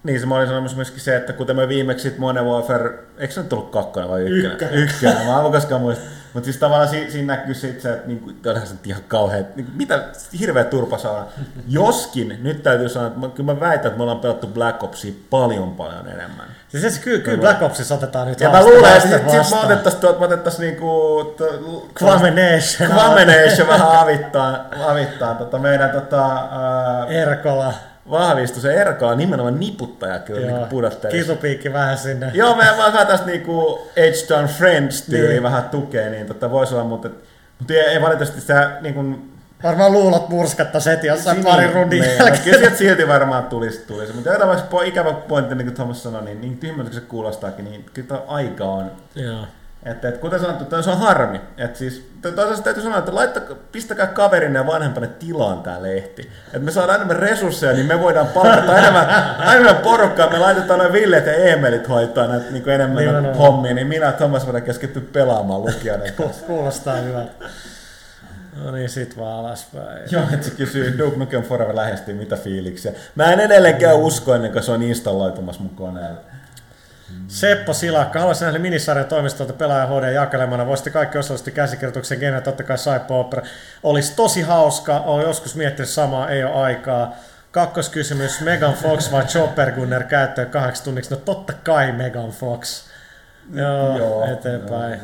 niin 0.05 0.21
se 0.21 0.27
mä 0.27 0.37
olin 0.37 0.49
sanomassa 0.49 0.77
myöskin 0.77 1.01
se, 1.01 1.17
että 1.17 1.33
kuten 1.33 1.57
me 1.57 1.69
viimeksi 1.69 2.15
Modern 2.19 2.47
Warfare, 2.47 2.91
eikö 3.19 3.35
se 3.35 3.43
nyt 3.43 3.53
ollut 3.53 3.71
kakkonen 3.71 4.11
vai 4.11 4.21
ykkönen? 4.21 4.53
Ykkönen. 4.53 4.75
Ykkönen, 4.75 5.27
mä 5.27 5.45
en 5.47 5.53
koskaan 5.53 5.81
muista. 5.81 6.05
Mutta 6.35 6.45
siis 6.45 6.57
tavallaan 6.57 6.89
siinä, 6.89 7.11
siinä 7.11 7.37
näkyy 7.37 7.55
sit 7.55 7.81
se, 7.81 7.91
että 7.91 8.09
niinku, 8.09 8.31
onhan 8.47 8.67
se 8.67 8.75
ihan 8.85 9.03
kauhean, 9.09 9.47
niinku, 9.57 9.73
mitä 9.77 10.05
hirveä 10.41 10.65
turpasala. 10.65 11.29
Joskin, 11.69 12.39
nyt 12.43 12.63
täytyy 12.63 12.89
sanoa, 12.89 13.09
että 13.09 13.21
mä, 13.21 13.29
kyllä 13.29 13.55
mä 13.55 13.61
väitän, 13.61 13.87
että 13.87 13.97
me 13.97 14.03
ollaan 14.03 14.21
pelattu 14.21 14.47
Black 14.47 14.83
Opsia 14.83 15.13
paljon 15.31 15.71
paljon 15.71 16.09
enemmän. 16.09 16.47
Siis 16.69 16.95
se, 16.95 17.01
kyllä, 17.01 17.21
kyllä 17.21 17.39
Black 17.39 17.63
Opsissa 17.63 17.95
otetaan 17.95 18.29
nyt 18.29 18.41
Ja 18.41 18.51
mä 18.51 18.65
luulen, 18.65 18.97
että 18.97 19.09
sit, 19.09 19.19
sit 19.19 19.27
me 19.27 19.39
vastaan. 19.39 19.65
otettais 19.65 19.95
tuot, 19.95 20.19
me 20.19 20.25
otettais 20.25 20.59
niinku... 20.59 20.87
To, 21.37 21.45
Kwame 21.99 22.31
Nation. 22.31 22.91
Kwame 22.91 23.25
Nation 23.25 23.69
vähän 23.69 23.99
avittaa, 23.99 24.65
avittaa 24.87 25.35
tota 25.35 25.59
meidän 25.59 25.91
tota, 25.91 26.27
ää, 26.27 27.07
Erkola. 27.07 27.75
Vahvistus. 28.11 28.63
Se 28.63 28.75
Erka 28.75 29.09
on 29.09 29.19
nimenomaan 29.19 29.61
niputtaja 29.61 30.19
kyllä 30.19 30.41
Joo. 30.41 30.51
niinku 30.51 30.69
pudotteessa. 30.71 31.19
Kitupiikki 31.19 31.73
vähän 31.73 31.99
sinne. 31.99 32.31
Joo, 32.35 32.55
me 32.57 32.65
vähän 32.79 33.07
tästä 33.07 33.27
niinku 33.27 33.89
Age 33.93 34.29
Done 34.29 34.49
Friends 34.49 35.03
tyyliin 35.03 35.31
Niin. 35.31 35.43
vähän 35.43 35.65
tukee, 35.69 36.11
niin 36.11 36.27
tota 36.27 36.51
voisi 36.51 36.75
olla, 36.75 36.85
mutta, 36.85 37.09
mutta 37.59 37.73
ei, 37.75 37.81
ei 37.81 38.01
valitettavasti 38.03 38.41
sitä 38.41 38.79
niinku... 38.81 39.19
Varmaan 39.63 39.93
luulot 39.93 40.29
murskattaisi 40.29 40.91
heti 40.91 41.07
jossain 41.07 41.37
Niin, 41.37 41.45
parin 41.45 41.73
rundin 41.73 42.01
niin, 42.03 42.19
no, 42.19 42.25
jälkeen. 42.25 42.45
Kyllä 42.45 42.59
sieltä 42.59 42.77
silti 42.77 43.09
varmaan 43.09 43.45
tulisi, 43.45 43.85
tulisi. 43.87 44.13
mutta 44.13 44.29
joka 44.31 44.41
tapauksessa 44.41 44.77
po- 44.79 44.85
ikävä 44.89 45.13
pointti, 45.13 45.55
niin 45.55 45.67
kuin 45.67 45.75
Thomas 45.75 46.03
sanoi, 46.03 46.23
niin, 46.25 46.41
niin 46.41 46.59
tyhmältä 46.59 46.91
kuin 46.91 47.01
se 47.01 47.07
kuulostaakin, 47.09 47.65
niin 47.65 47.85
kyllä 47.95 48.09
tämä 48.09 48.21
aika 48.27 48.65
on 48.65 48.91
Joo. 49.15 49.45
Että, 49.85 50.09
et, 50.09 50.19
kuten 50.19 50.41
sanottu, 50.41 50.65
toi 50.65 50.83
se 50.83 50.91
on 50.91 50.99
harmi. 50.99 51.41
Et 51.59 51.77
siis, 51.77 52.11
to- 52.23 52.33
toisaalta 52.33 52.63
täytyy 52.63 52.83
sanoa, 52.83 52.99
että 52.99 53.15
laittakaa, 53.15 53.57
pistäkää 53.73 54.07
kaverinne 54.07 54.59
ja 54.59 54.67
vanhempane 54.67 55.07
tilaan 55.07 55.63
tää 55.63 55.83
lehti. 55.83 56.31
Että 56.47 56.59
me 56.59 56.71
saadaan 56.71 56.97
enemmän 56.97 57.17
resursseja, 57.17 57.73
niin 57.73 57.87
me 57.87 58.01
voidaan 58.01 58.27
palkata 58.27 58.79
enemmän, 58.79 59.07
enemmän 59.53 59.77
porukkaa. 59.77 60.31
Me 60.31 60.39
laitetaan 60.39 60.79
noin 60.79 60.93
Villet 60.93 61.27
ja 61.27 61.33
Emelit 61.33 61.89
hoitaa 61.89 62.27
näitä 62.27 62.51
niin 62.51 62.69
enemmän 62.69 62.97
Nimenomaan. 62.97 63.23
näitä 63.25 63.39
hommia, 63.39 63.75
niin 63.75 63.87
minä 63.87 64.07
ja 64.07 64.13
Thomas 64.13 64.45
voidaan 64.47 64.63
keskittyä 64.65 65.03
pelaamaan 65.13 65.61
lukijoiden 65.63 66.13
kanssa. 66.15 66.47
Kuulostaa 66.47 66.97
hyvältä. 66.97 67.33
No 68.65 68.71
niin, 68.71 68.89
sit 68.89 69.19
vaan 69.19 69.39
alaspäin. 69.39 70.03
Joo, 70.11 70.23
että 70.33 70.47
se 70.47 70.55
kysyy 70.55 70.99
Duke 70.99 71.17
Nukem 71.17 71.43
Forever 71.43 71.77
lähestyy, 71.77 72.15
mitä 72.15 72.37
fiiliksiä. 72.37 72.93
Mä 73.15 73.33
en 73.33 73.41
edelleenkään 73.41 73.97
usko 73.97 74.35
ennen 74.35 74.53
kuin 74.53 74.63
se 74.63 74.73
on 74.73 74.83
installoitumassa 74.83 75.63
mun 75.63 75.75
koneelle. 75.77 76.21
Seppo 77.29 77.73
Silakka, 77.75 78.19
haluaisin 78.19 78.45
nähdä 78.47 78.59
minisarjan 78.59 79.07
toimistolta 79.07 79.53
pelaaja 79.53 79.87
HD 79.87 80.13
jakelemana. 80.13 80.67
Voisitte 80.67 80.91
kaikki 80.91 81.19
osallistua 81.19 81.53
käsikirjoituksen 81.53 82.19
geneen, 82.19 82.43
totta 82.43 82.63
kai 82.63 82.79
Saipa 82.79 83.15
Opera. 83.19 83.43
Olisi 83.83 84.17
tosi 84.17 84.43
hauska, 84.43 85.01
olen 85.01 85.27
joskus 85.27 85.55
miettinyt 85.57 85.89
samaa, 85.89 86.29
ei 86.29 86.45
ole 86.45 86.53
aikaa. 86.55 87.15
Kakkoskysymys, 87.51 88.41
Megan 88.41 88.75
Fox 88.75 89.13
vai 89.13 89.25
Chopper 89.25 89.73
Gunner 89.73 90.05
käyttöön 90.05 90.51
kahdeksi 90.51 90.85
tunniksi? 90.85 91.11
No 91.11 91.17
totta 91.17 91.53
kai 91.53 91.93
Megan 91.93 92.31
Fox. 92.31 92.85
Joo, 93.55 93.99
Joo, 93.99 94.33
eteenpäin. 94.33 95.01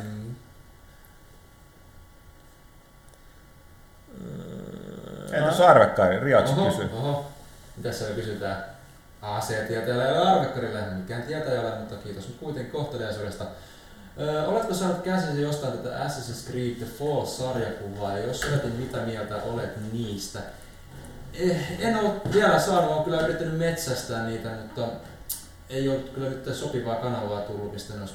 Entä 5.32 5.52
Sarvekkaari? 5.52 6.20
Riotsi 6.20 6.52
Oho, 6.52 6.70
kysyy. 6.70 6.90
oho. 6.92 7.30
Mitä 7.76 7.92
siellä 7.92 8.14
kysytään? 8.14 8.75
AC-tietäjällä 9.26 10.06
ei 10.06 10.12
ole 10.12 10.28
arvekkarilla, 10.28 10.80
mikään 10.80 11.22
tietäjä 11.22 11.60
ole, 11.60 11.78
mutta 11.78 11.96
kiitos 11.96 12.28
nyt 12.28 12.36
kuitenkin 12.36 12.72
kohteliaisuudesta. 12.72 13.44
Öö, 14.20 14.46
oletko 14.46 14.74
saanut 14.74 15.02
käsisi 15.02 15.42
jostain 15.42 15.78
tätä 15.78 15.98
Assassin's 15.98 16.50
Creed 16.50 16.74
The 16.74 16.86
Fall-sarjakuvaa, 16.86 18.18
ja 18.18 18.26
jos 18.26 18.44
olet, 18.44 18.64
niin 18.64 18.80
mitä 18.80 18.98
mieltä 18.98 19.36
olet 19.36 19.92
niistä? 19.92 20.38
Eh, 21.34 21.80
en 21.80 21.96
ole 21.96 22.12
vielä 22.32 22.60
saanut, 22.60 22.90
olen 22.90 23.04
kyllä 23.04 23.20
yrittänyt 23.20 23.58
metsästää 23.58 24.26
niitä, 24.26 24.48
mutta 24.48 24.88
ei 25.70 25.88
ole 25.88 25.98
kyllä 25.98 26.28
nyt 26.28 26.54
sopivaa 26.54 26.94
kanavaa 26.94 27.40
tullut, 27.40 27.72
mistä 27.72 27.94
ne 27.94 28.00
olisi. 28.00 28.14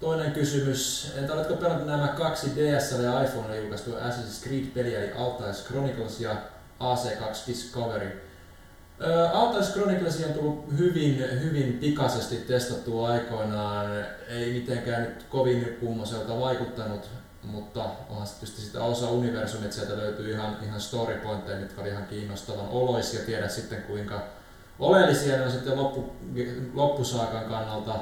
Toinen 0.00 0.32
kysymys, 0.32 1.12
entä 1.16 1.32
oletko 1.32 1.56
pelannut 1.56 1.86
nämä 1.86 2.08
kaksi 2.08 2.46
DSL 2.56 3.02
ja 3.02 3.22
iPhone 3.22 3.56
julkaistu 3.56 3.90
Assassin's 3.90 4.48
Creed-peliä, 4.48 4.98
eli 4.98 5.12
Altais 5.12 5.64
Chronicles 5.64 6.20
ja 6.20 6.36
AC2 6.80 7.46
Discovery? 7.46 8.27
Ö, 9.00 9.28
Altais 9.28 9.72
Chronicles 9.72 10.24
on 10.24 10.32
tullut 10.32 10.78
hyvin, 10.78 11.24
hyvin 11.40 11.78
pikaisesti 11.80 12.36
testattua 12.36 13.08
aikoinaan, 13.08 13.86
ei 14.28 14.52
mitenkään 14.52 15.02
nyt 15.02 15.22
kovin 15.22 15.76
kummoselta 15.80 16.40
vaikuttanut, 16.40 17.10
mutta 17.42 17.84
onhan 18.08 18.28
tietysti 18.28 18.62
sitä 18.62 18.84
osa 18.84 19.10
universumit, 19.10 19.72
sieltä 19.72 19.96
löytyy 19.96 20.30
ihan, 20.30 20.56
ihan 20.64 20.80
storypointteja, 20.80 21.60
mitkä 21.60 21.80
oli 21.80 21.88
ihan 21.88 22.06
kiinnostavan 22.06 22.68
oloisia, 22.68 23.20
tiedä 23.20 23.48
sitten 23.48 23.82
kuinka 23.82 24.22
oleellisia 24.78 25.36
ne 25.36 25.44
on 25.44 25.50
sitten 25.50 25.76
loppu, 25.76 26.12
loppusaakan 26.74 27.44
kannalta. 27.44 27.94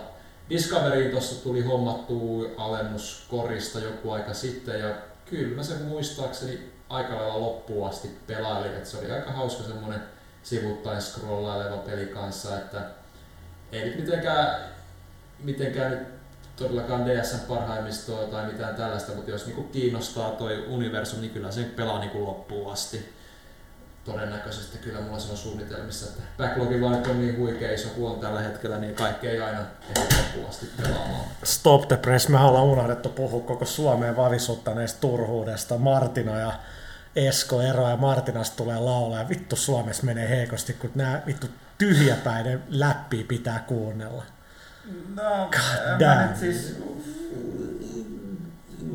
Discoveryin 0.51 1.11
tuossa 1.11 1.43
tuli 1.43 1.63
hommattua 1.63 2.49
alennus 2.57 3.27
korista 3.31 3.79
joku 3.79 4.11
aika 4.11 4.35
sitten 4.35 4.81
ja 4.81 4.95
kyllä 5.25 5.57
mä 5.57 5.63
sen 5.63 5.83
muistaakseni 5.83 6.73
aika 6.89 7.17
lailla 7.17 7.41
loppuun 7.41 7.89
asti 7.89 8.11
pelailin, 8.27 8.75
että 8.75 8.89
se 8.89 8.99
oli 8.99 9.11
aika 9.11 9.33
hauska 9.33 9.63
semmonen 9.63 10.01
sivuttain 10.47 11.03
scrollaileva 11.03 11.77
peli 11.77 12.07
kanssa, 12.07 12.57
että 12.57 12.81
ei 13.73 13.85
nyt 13.85 13.97
mitenkään, 13.97 14.57
mitenkään 15.39 15.91
nyt 15.91 16.09
todellakaan 16.57 17.07
DSn 17.07 17.41
parhaimmistoa 17.49 18.27
tai 18.27 18.47
mitään 18.47 18.75
tällaista, 18.75 19.13
mutta 19.13 19.31
jos 19.31 19.47
niinku 19.47 19.63
kiinnostaa 19.63 20.31
toi 20.31 20.67
universum, 20.69 21.21
niin 21.21 21.33
kyllä 21.33 21.51
sen 21.51 21.65
pelaa 21.65 21.99
niinku 21.99 22.25
loppuun 22.25 22.73
asti. 22.73 23.17
Todennäköisesti 24.05 24.79
kyllä 24.79 25.01
mulla 25.01 25.19
se 25.19 25.31
on 25.31 25.37
suunnitelmissa, 25.37 26.07
että 26.07 26.23
backlogi 26.39 26.81
vaan 26.81 27.11
on 27.11 27.21
niin 27.21 27.39
huikea 27.39 27.75
iso 27.75 27.89
huon 27.97 28.21
tällä 28.21 28.41
hetkellä, 28.41 28.79
niin 28.79 28.95
kaikki 28.95 29.29
ei 29.29 29.41
aina 29.41 29.61
ehdi 29.61 30.17
loppuun 30.17 30.49
asti 30.49 30.67
pelaamaan. 30.83 31.25
Stop 31.45 31.89
the 31.89 31.97
press. 31.97 32.29
Me 32.29 32.39
ollaan 32.39 32.65
unohdettu 32.65 33.09
puhua 33.09 33.41
koko 33.41 33.65
Suomeen 33.65 34.17
vavisuttaneesta 34.17 35.01
turhuudesta. 35.01 35.79
Martina 35.79 36.39
ja 36.39 36.53
Esko 37.17 37.63
eroa 37.63 37.91
ja 37.91 37.97
Martinasta 37.97 38.57
tulee 38.57 38.79
laulaa 38.79 39.21
ja 39.21 39.29
vittu 39.29 39.57
Suomessa 39.57 40.05
menee 40.07 40.29
heikosti, 40.29 40.73
kun 40.73 40.91
nämä 40.95 41.23
vittu 41.27 41.47
tyhjäpäinen 41.79 42.63
läppi 42.69 43.25
pitää 43.25 43.65
kuunnella. 43.67 44.25
No, 45.15 45.51
damn. 45.99 46.21
mä 46.21 46.27
nyt 46.27 46.37
siis, 46.37 46.77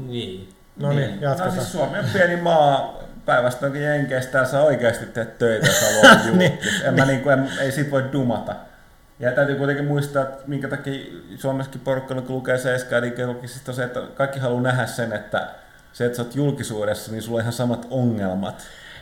Niin. 0.07 0.49
No 0.77 0.93
niin, 0.93 1.15
no 1.15 1.21
jatketaan. 1.21 1.51
siis 1.51 1.71
Suomi 1.71 1.99
on 1.99 2.05
pieni 2.13 2.35
maa, 2.35 2.99
päinvastoinkin 3.25 3.81
Jenkeistä 3.81 4.37
ja 4.37 4.45
saa 4.45 4.63
oikeasti 4.63 5.05
tehdä 5.05 5.31
töitä, 5.31 5.67
jos 5.67 5.81
haluaa 5.81 6.25
Niin. 6.37 6.59
en 6.83 6.93
mä 6.93 7.05
niinku, 7.05 7.29
en, 7.29 7.49
ei 7.59 7.71
siitä 7.71 7.91
voi 7.91 8.05
dumata. 8.11 8.55
Ja 9.19 9.31
täytyy 9.31 9.55
kuitenkin 9.55 9.85
muistaa, 9.85 10.23
että 10.23 10.43
minkä 10.47 10.67
takia 10.67 11.05
Suomessakin 11.37 11.81
porukka 11.81 12.15
kun 12.15 12.35
lukee 12.35 12.57
Seiskaa 12.57 12.99
on 13.67 13.73
se, 13.73 13.83
että 13.83 13.99
kaikki 14.15 14.39
haluaa 14.39 14.61
nähdä 14.61 14.85
sen, 14.85 15.13
että 15.13 15.47
se, 15.93 16.05
että 16.05 16.15
sä 16.17 16.21
oot 16.23 16.35
julkisuudessa, 16.35 17.11
niin 17.11 17.21
sulla 17.21 17.35
on 17.37 17.41
ihan 17.41 17.53
samat 17.53 17.87
ongelmat. 17.89 18.55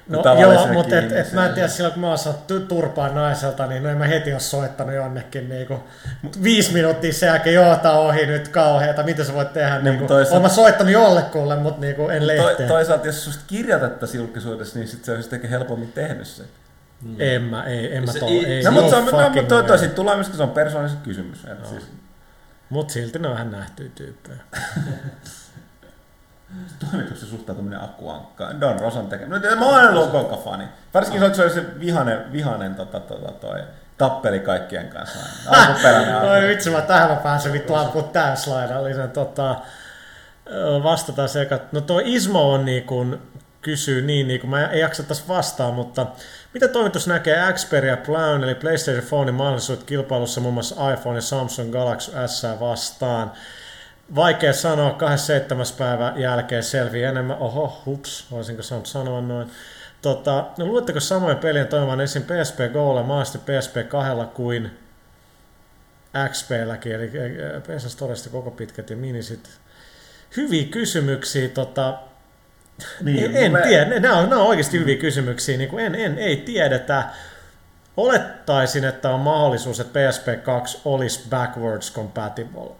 kuin 0.08 0.24
No 0.26 0.40
joo, 0.40 0.68
mutta 0.68 0.98
et, 1.00 1.12
et 1.12 1.34
mä 1.34 1.46
en 1.48 1.54
tiedä, 1.54 1.68
silloin 1.68 1.94
kun 1.94 2.02
mä 2.02 2.08
oon 2.08 2.18
saanut 2.18 2.48
tu- 2.48 2.60
turpaan 2.60 3.16
naiselta, 3.16 3.68
niin 3.68 3.84
no 3.84 3.90
en 3.90 3.98
mä 3.98 4.06
heti 4.06 4.32
ole 4.32 4.40
soittanut 4.40 4.96
jonnekin 4.96 5.50
niinku, 5.50 5.84
mut 6.22 6.44
viisi 6.44 6.74
minuuttia 6.74 7.14
sen 7.14 7.28
jälkeen, 7.28 7.54
joo, 7.56 7.76
tää 7.76 7.92
on 7.92 8.06
ohi 8.08 8.26
nyt 8.26 8.48
kauheeta, 8.48 9.04
mitä 9.04 9.24
sä 9.24 9.34
voit 9.34 9.54
tehdä, 9.54 9.80
niinku, 9.82 10.00
mutta 10.00 10.14
toisaalta- 10.14 10.34
oon 10.36 10.42
mä 10.42 10.50
soittanut 10.50 10.94
jollekulle, 10.94 11.56
mutta 11.56 11.82
niinku, 11.82 12.08
en 12.10 12.22
To, 12.22 12.28
lehteen. 12.28 12.70
toisaalta, 12.70 13.08
jos 13.08 13.24
susta 13.26 13.44
kirjoitettaisiin 13.48 14.20
julkisuudessa, 14.22 14.80
niin 14.80 14.88
sit 14.88 15.06
se 15.06 15.12
olisi 15.12 15.30
tekee 15.30 15.50
helpommin 15.50 15.92
tehnyt 15.92 16.28
sen. 16.28 16.46
En 17.20 17.42
mä, 17.42 17.64
ei, 17.64 17.96
en 17.96 18.06
mä 18.06 18.12
Se 18.12 18.20
to, 18.20 18.26
ei- 18.28 18.64
No, 18.64 18.72
mutta 18.72 18.90
se 18.90 18.96
on, 18.96 19.06
no, 19.06 19.30
mutta 19.30 19.64
toi, 19.64 19.88
tulee 19.90 20.16
myöskin, 20.16 20.38
se 20.38 20.44
on 20.44 20.50
persoonallinen 20.50 21.04
kysymys. 21.04 21.46
Et 21.46 21.66
siis, 21.66 21.84
Mut 22.70 22.90
silti 22.90 23.20
ne 23.20 23.28
on 23.28 23.34
vähän 23.34 23.52
nähtyjä 23.52 23.90
tyyppejä. 23.96 24.38
toimiko 26.80 27.16
se 27.16 27.26
suhtautuminen 27.26 27.84
Akkuankkaan? 27.84 28.62
Don 28.62 28.80
Rosan 28.80 29.08
tekemä. 29.08 29.40
No, 29.40 29.56
mä 29.56 29.66
oon 29.66 29.76
aina 29.76 29.90
ollut 29.90 30.12
koko 30.12 30.38
fani. 30.38 30.64
Varsinkin 30.94 31.36
se 31.36 31.42
oli 31.42 31.50
se 31.50 31.80
vihanen, 31.80 32.32
vihanen 32.32 32.76
tota, 32.76 33.00
tota, 33.00 33.32
toi, 33.32 33.60
tappeli 33.98 34.40
kaikkien 34.40 34.88
kanssa. 34.88 35.20
Alkuperäinen 35.48 36.16
alku. 36.20 36.48
vitsi, 36.48 36.70
mä 36.70 36.82
tähän 36.82 37.10
mä 37.10 37.16
pääsen 37.16 37.54
vittu 37.54 37.76
ampua 37.76 38.04
täyslaidallisen. 38.04 39.12
Tota, 39.12 39.56
ö, 40.52 40.84
vastataan 40.84 41.30
se, 41.30 41.42
että 41.42 41.60
no 41.72 41.82
tuo 41.82 42.02
Ismo 42.04 42.54
on 42.54 42.66
niin 42.66 42.84
kuin, 42.84 43.22
kysyy 43.62 44.02
niin, 44.02 44.28
niin 44.28 44.40
kuin 44.40 44.50
mä 44.50 44.66
en 44.66 44.80
jaksa 44.80 45.04
tässä 45.04 45.24
vastaa, 45.28 45.72
mutta 45.72 46.08
mitä 46.54 46.68
toimitus 46.68 47.08
näkee 47.08 47.54
Xperia 47.54 47.98
Brown 47.98 48.44
eli 48.44 48.56
PlayStation 48.56 49.04
Phonein 49.04 49.36
mahdollisuudet 49.36 49.84
kilpailussa 49.84 50.42
muun 50.42 50.54
muassa 50.54 50.92
iPhone 50.94 51.18
ja 51.18 51.22
Samsung 51.22 51.72
Galaxy 51.72 52.12
S 52.26 52.44
vastaan? 52.60 53.32
Vaikea 54.16 54.54
sanoa, 54.54 54.92
27. 54.94 55.66
päivän 55.78 56.20
jälkeen 56.22 56.64
selviää 56.64 57.10
enemmän. 57.12 57.38
Oho, 57.38 57.82
hups, 57.86 58.28
voisinko 58.32 58.64
saanut 58.64 58.86
sanoa 58.88 59.22
noin. 59.22 59.52
Tota, 60.02 60.46
no 60.58 60.66
luuletteko 60.66 61.00
samojen 61.00 61.38
pelien 61.38 61.68
toimivan 61.68 62.02
esim. 62.02 62.24
PSP 62.24 62.58
Golle 62.74 63.04
mahdollisesti 63.04 63.38
PSP 63.38 63.76
2 63.90 64.12
kuin 64.34 64.80
XP-läkin, 66.30 66.92
eli 66.96 67.12
PS 67.62 67.92
Storesta 67.92 68.30
koko 68.30 68.52
pitkät 68.52 68.90
ja 68.90 68.96
minisit. 68.96 69.50
Hyviä 70.38 70.66
kysymyksiä, 70.66 71.50
tota, 71.50 72.00
Niin, 73.02 73.36
en, 73.36 73.52
mä- 73.52 73.62
tiedä, 73.62 74.00
nämä 74.00 74.18
on, 74.18 74.30
nämä 74.30 74.42
on 74.42 74.48
oikeasti 74.48 74.80
hyviä 74.80 74.98
kysymyksiä, 74.98 75.58
niin 75.58 75.70
kuin 75.70 75.86
en, 75.86 75.96
en, 75.96 76.18
ei 76.18 76.38
tiedetä. 76.38 77.04
Olettaisin, 77.98 78.86
että 78.86 79.10
on 79.10 79.20
mahdollisuus, 79.20 79.80
että 79.80 80.00
PSP2 80.00 80.80
olisi 80.86 81.22
backwards 81.30 81.94
compatible. 81.94 82.72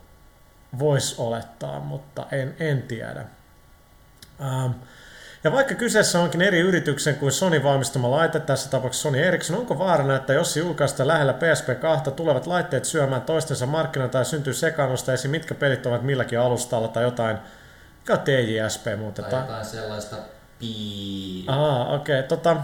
Voisi 0.80 1.16
olettaa, 1.18 1.80
mutta 1.80 2.26
en, 2.32 2.56
en 2.60 2.82
tiedä. 2.82 3.26
Ähm, 4.42 4.72
ja 5.44 5.52
vaikka 5.52 5.76
kyseessä 5.76 6.20
onkin 6.20 6.42
eri 6.42 6.60
yrityksen 6.60 7.16
kuin 7.16 7.32
Sony 7.32 7.64
valmistama 7.64 8.12
laite, 8.12 8.40
tässä 8.40 8.70
tapauksessa 8.70 9.10
Sony 9.10 9.20
Ericsson, 9.20 9.58
onko 9.58 9.80
vaarana, 9.80 10.16
että 10.16 10.34
jos 10.34 10.54
se 10.54 10.60
julkaistaan 10.60 11.08
lähellä 11.08 11.34
PSP2, 11.34 12.12
tulevat 12.12 12.48
laitteet 12.48 12.86
syömään 12.86 13.22
toistensa 13.22 13.66
markkinoilta 13.66 14.12
tai 14.12 14.26
syntyy 14.26 14.54
sekaannusta 14.54 15.14
esim. 15.14 15.32
mitkä 15.32 15.56
pelit 15.56 15.86
ovat 15.86 16.04
milläkin 16.04 16.40
alustalla 16.40 16.88
tai 16.88 17.04
jotain, 17.04 17.38
mikä 18.00 18.14
on 18.14 18.20
TJSP 18.20 18.86
muuten? 18.98 19.26
Tai 19.26 19.32
Tai- 19.32 19.42
jotain 19.42 19.66
sellaista 19.66 20.16
pii... 20.60 21.46
Aa, 21.48 21.96
okei. 21.96 22.20
Okay. 22.20 22.28
Tota, 22.28 22.58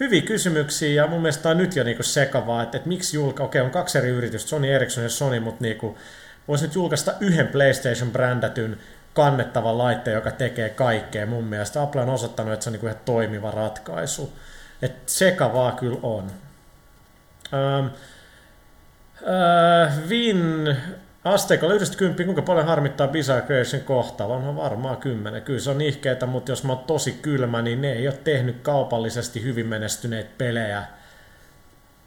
hyviä 0.00 0.22
kysymyksiä 0.22 1.02
ja 1.02 1.06
mun 1.06 1.22
mielestä 1.22 1.48
on 1.48 1.58
nyt 1.58 1.76
jo 1.76 1.84
niinku 1.84 2.02
sekavaa, 2.02 2.62
että, 2.62 2.76
että 2.76 2.88
miksi 2.88 3.16
julka... 3.16 3.44
Okei, 3.44 3.60
okay, 3.60 3.66
on 3.66 3.72
kaksi 3.72 3.98
eri 3.98 4.08
yritystä, 4.08 4.48
Sony 4.48 4.72
Ericsson 4.72 5.04
ja 5.04 5.10
Sony, 5.10 5.40
mutta 5.40 5.64
niinku, 5.64 5.98
voisi 6.48 6.64
nyt 6.64 6.74
julkaista 6.74 7.12
yhden 7.20 7.48
PlayStation-brändätyn 7.48 8.78
kannettavan 9.14 9.78
laitteen, 9.78 10.14
joka 10.14 10.30
tekee 10.30 10.68
kaikkea 10.68 11.26
mun 11.26 11.44
mielestä. 11.44 11.82
Apple 11.82 12.00
on 12.00 12.10
osoittanut, 12.10 12.52
että 12.52 12.64
se 12.64 12.70
on 12.70 12.72
niinku 12.72 12.86
ihan 12.86 13.00
toimiva 13.04 13.50
ratkaisu. 13.50 14.32
Et 14.82 15.08
sekavaa 15.08 15.72
kyllä 15.72 15.98
on. 16.02 16.30
Ähm, 17.54 17.86
äh, 19.86 20.08
Vin 20.08 20.76
Asteikolla 21.24 21.74
yhdestä 21.74 21.96
kymppiä, 21.96 22.26
kuinka 22.26 22.42
paljon 22.42 22.66
harmittaa 22.66 23.08
Bizarre 23.08 23.46
Creation 23.46 23.82
kohtalo? 23.82 24.34
On 24.34 24.56
varmaan 24.56 24.96
kymmenen. 24.96 25.42
Kyllä 25.42 25.60
se 25.60 25.70
on 25.70 25.80
ihkeetä, 25.80 26.26
mutta 26.26 26.52
jos 26.52 26.64
mä 26.64 26.72
oon 26.72 26.84
tosi 26.84 27.12
kylmä, 27.12 27.62
niin 27.62 27.80
ne 27.80 27.92
ei 27.92 28.08
ole 28.08 28.18
tehnyt 28.24 28.56
kaupallisesti 28.62 29.42
hyvin 29.42 29.66
menestyneitä 29.66 30.30
pelejä 30.38 30.82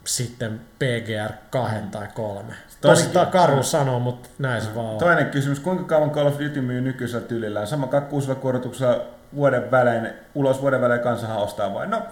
sitten 0.08 0.60
PGR 0.78 1.32
2 1.50 1.74
tai 1.90 2.06
3. 2.14 2.40
Tosi 2.80 3.02
Toinenkin- 3.02 3.12
tää 3.12 3.26
karu 3.26 3.62
sanoo, 3.62 3.98
mutta 4.00 4.28
näin 4.38 4.62
se 4.62 4.74
vaan 4.74 4.86
on. 4.86 4.98
Toinen 4.98 5.26
kysymys, 5.26 5.60
kuinka 5.60 5.84
kauan 5.84 6.10
Call 6.10 6.26
of 6.26 6.38
Duty 6.38 6.60
myy 6.60 6.80
nykyisellä 6.80 7.26
tyylillään? 7.26 7.66
Sama 7.66 7.86
kakkuusella 7.86 8.34
korotuksella 8.34 9.00
vuoden 9.34 9.70
välein, 9.70 10.08
ulos 10.34 10.62
vuoden 10.62 10.80
välein 10.80 11.00
kansahan 11.00 11.36
ostaa 11.38 11.74
vai? 11.74 11.86
No, 11.86 12.02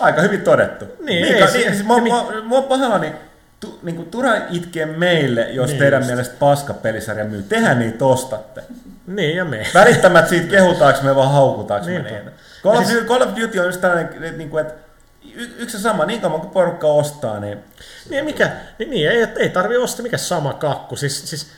aika 0.00 0.22
hyvin 0.22 0.40
todettu. 0.42 0.84
Niin, 0.84 1.22
niin, 1.22 1.34
ei 1.34 1.40
niin, 1.40 1.50
siis 1.74 1.84
mua, 1.84 2.00
niin- 2.00 2.14
mua, 2.14 2.32
mua 2.44 2.62
pahalla, 2.62 3.00
tu, 3.60 3.78
niin 3.82 3.96
kuin, 3.96 4.10
turha 4.10 4.34
itkeä 4.50 4.86
meille, 4.86 5.42
jos 5.50 5.70
Niin 5.70 5.78
teidän 5.78 6.00
just. 6.00 6.06
mielestä 6.10 6.34
paska 6.38 6.74
pelisarja 6.74 7.24
myy. 7.24 7.42
Tehän 7.42 7.78
niitä 7.78 8.04
ostatte. 8.04 8.62
Niin 9.06 9.36
ja 9.36 9.44
me. 9.44 9.66
Välittämät 9.74 10.28
siitä 10.28 10.46
kehutaanko 10.48 11.00
me 11.02 11.16
vai 11.16 11.26
haukutaanko 11.26 11.86
me 11.86 11.92
Niinpä. 11.92 12.10
niitä. 12.10 12.30
Call 12.62 12.76
of, 12.78 12.84
Duty, 12.88 13.04
Call 13.04 13.22
of 13.22 13.28
Duty 13.40 13.58
on 13.58 13.66
just 13.66 13.80
tällainen, 13.80 14.12
että, 14.24 14.36
niin 14.38 14.50
kuin, 14.50 14.66
että 14.66 14.83
y- 15.34 15.54
yksi 15.58 15.78
sama, 15.78 16.04
niin 16.04 16.20
kauan 16.20 16.40
kuin 16.40 16.50
porukka 16.50 16.86
ostaa, 16.86 17.40
niin 17.40 17.58
Niin, 18.10 18.24
mikä, 18.24 18.50
niin, 18.78 18.90
niin 18.90 19.10
ei, 19.10 19.26
ei 19.38 19.48
tarvi 19.48 19.76
ostaa 19.76 20.02
mikä 20.02 20.18
sama 20.18 20.52
kakku. 20.52 20.96
Siis, 20.96 21.30
siis 21.30 21.50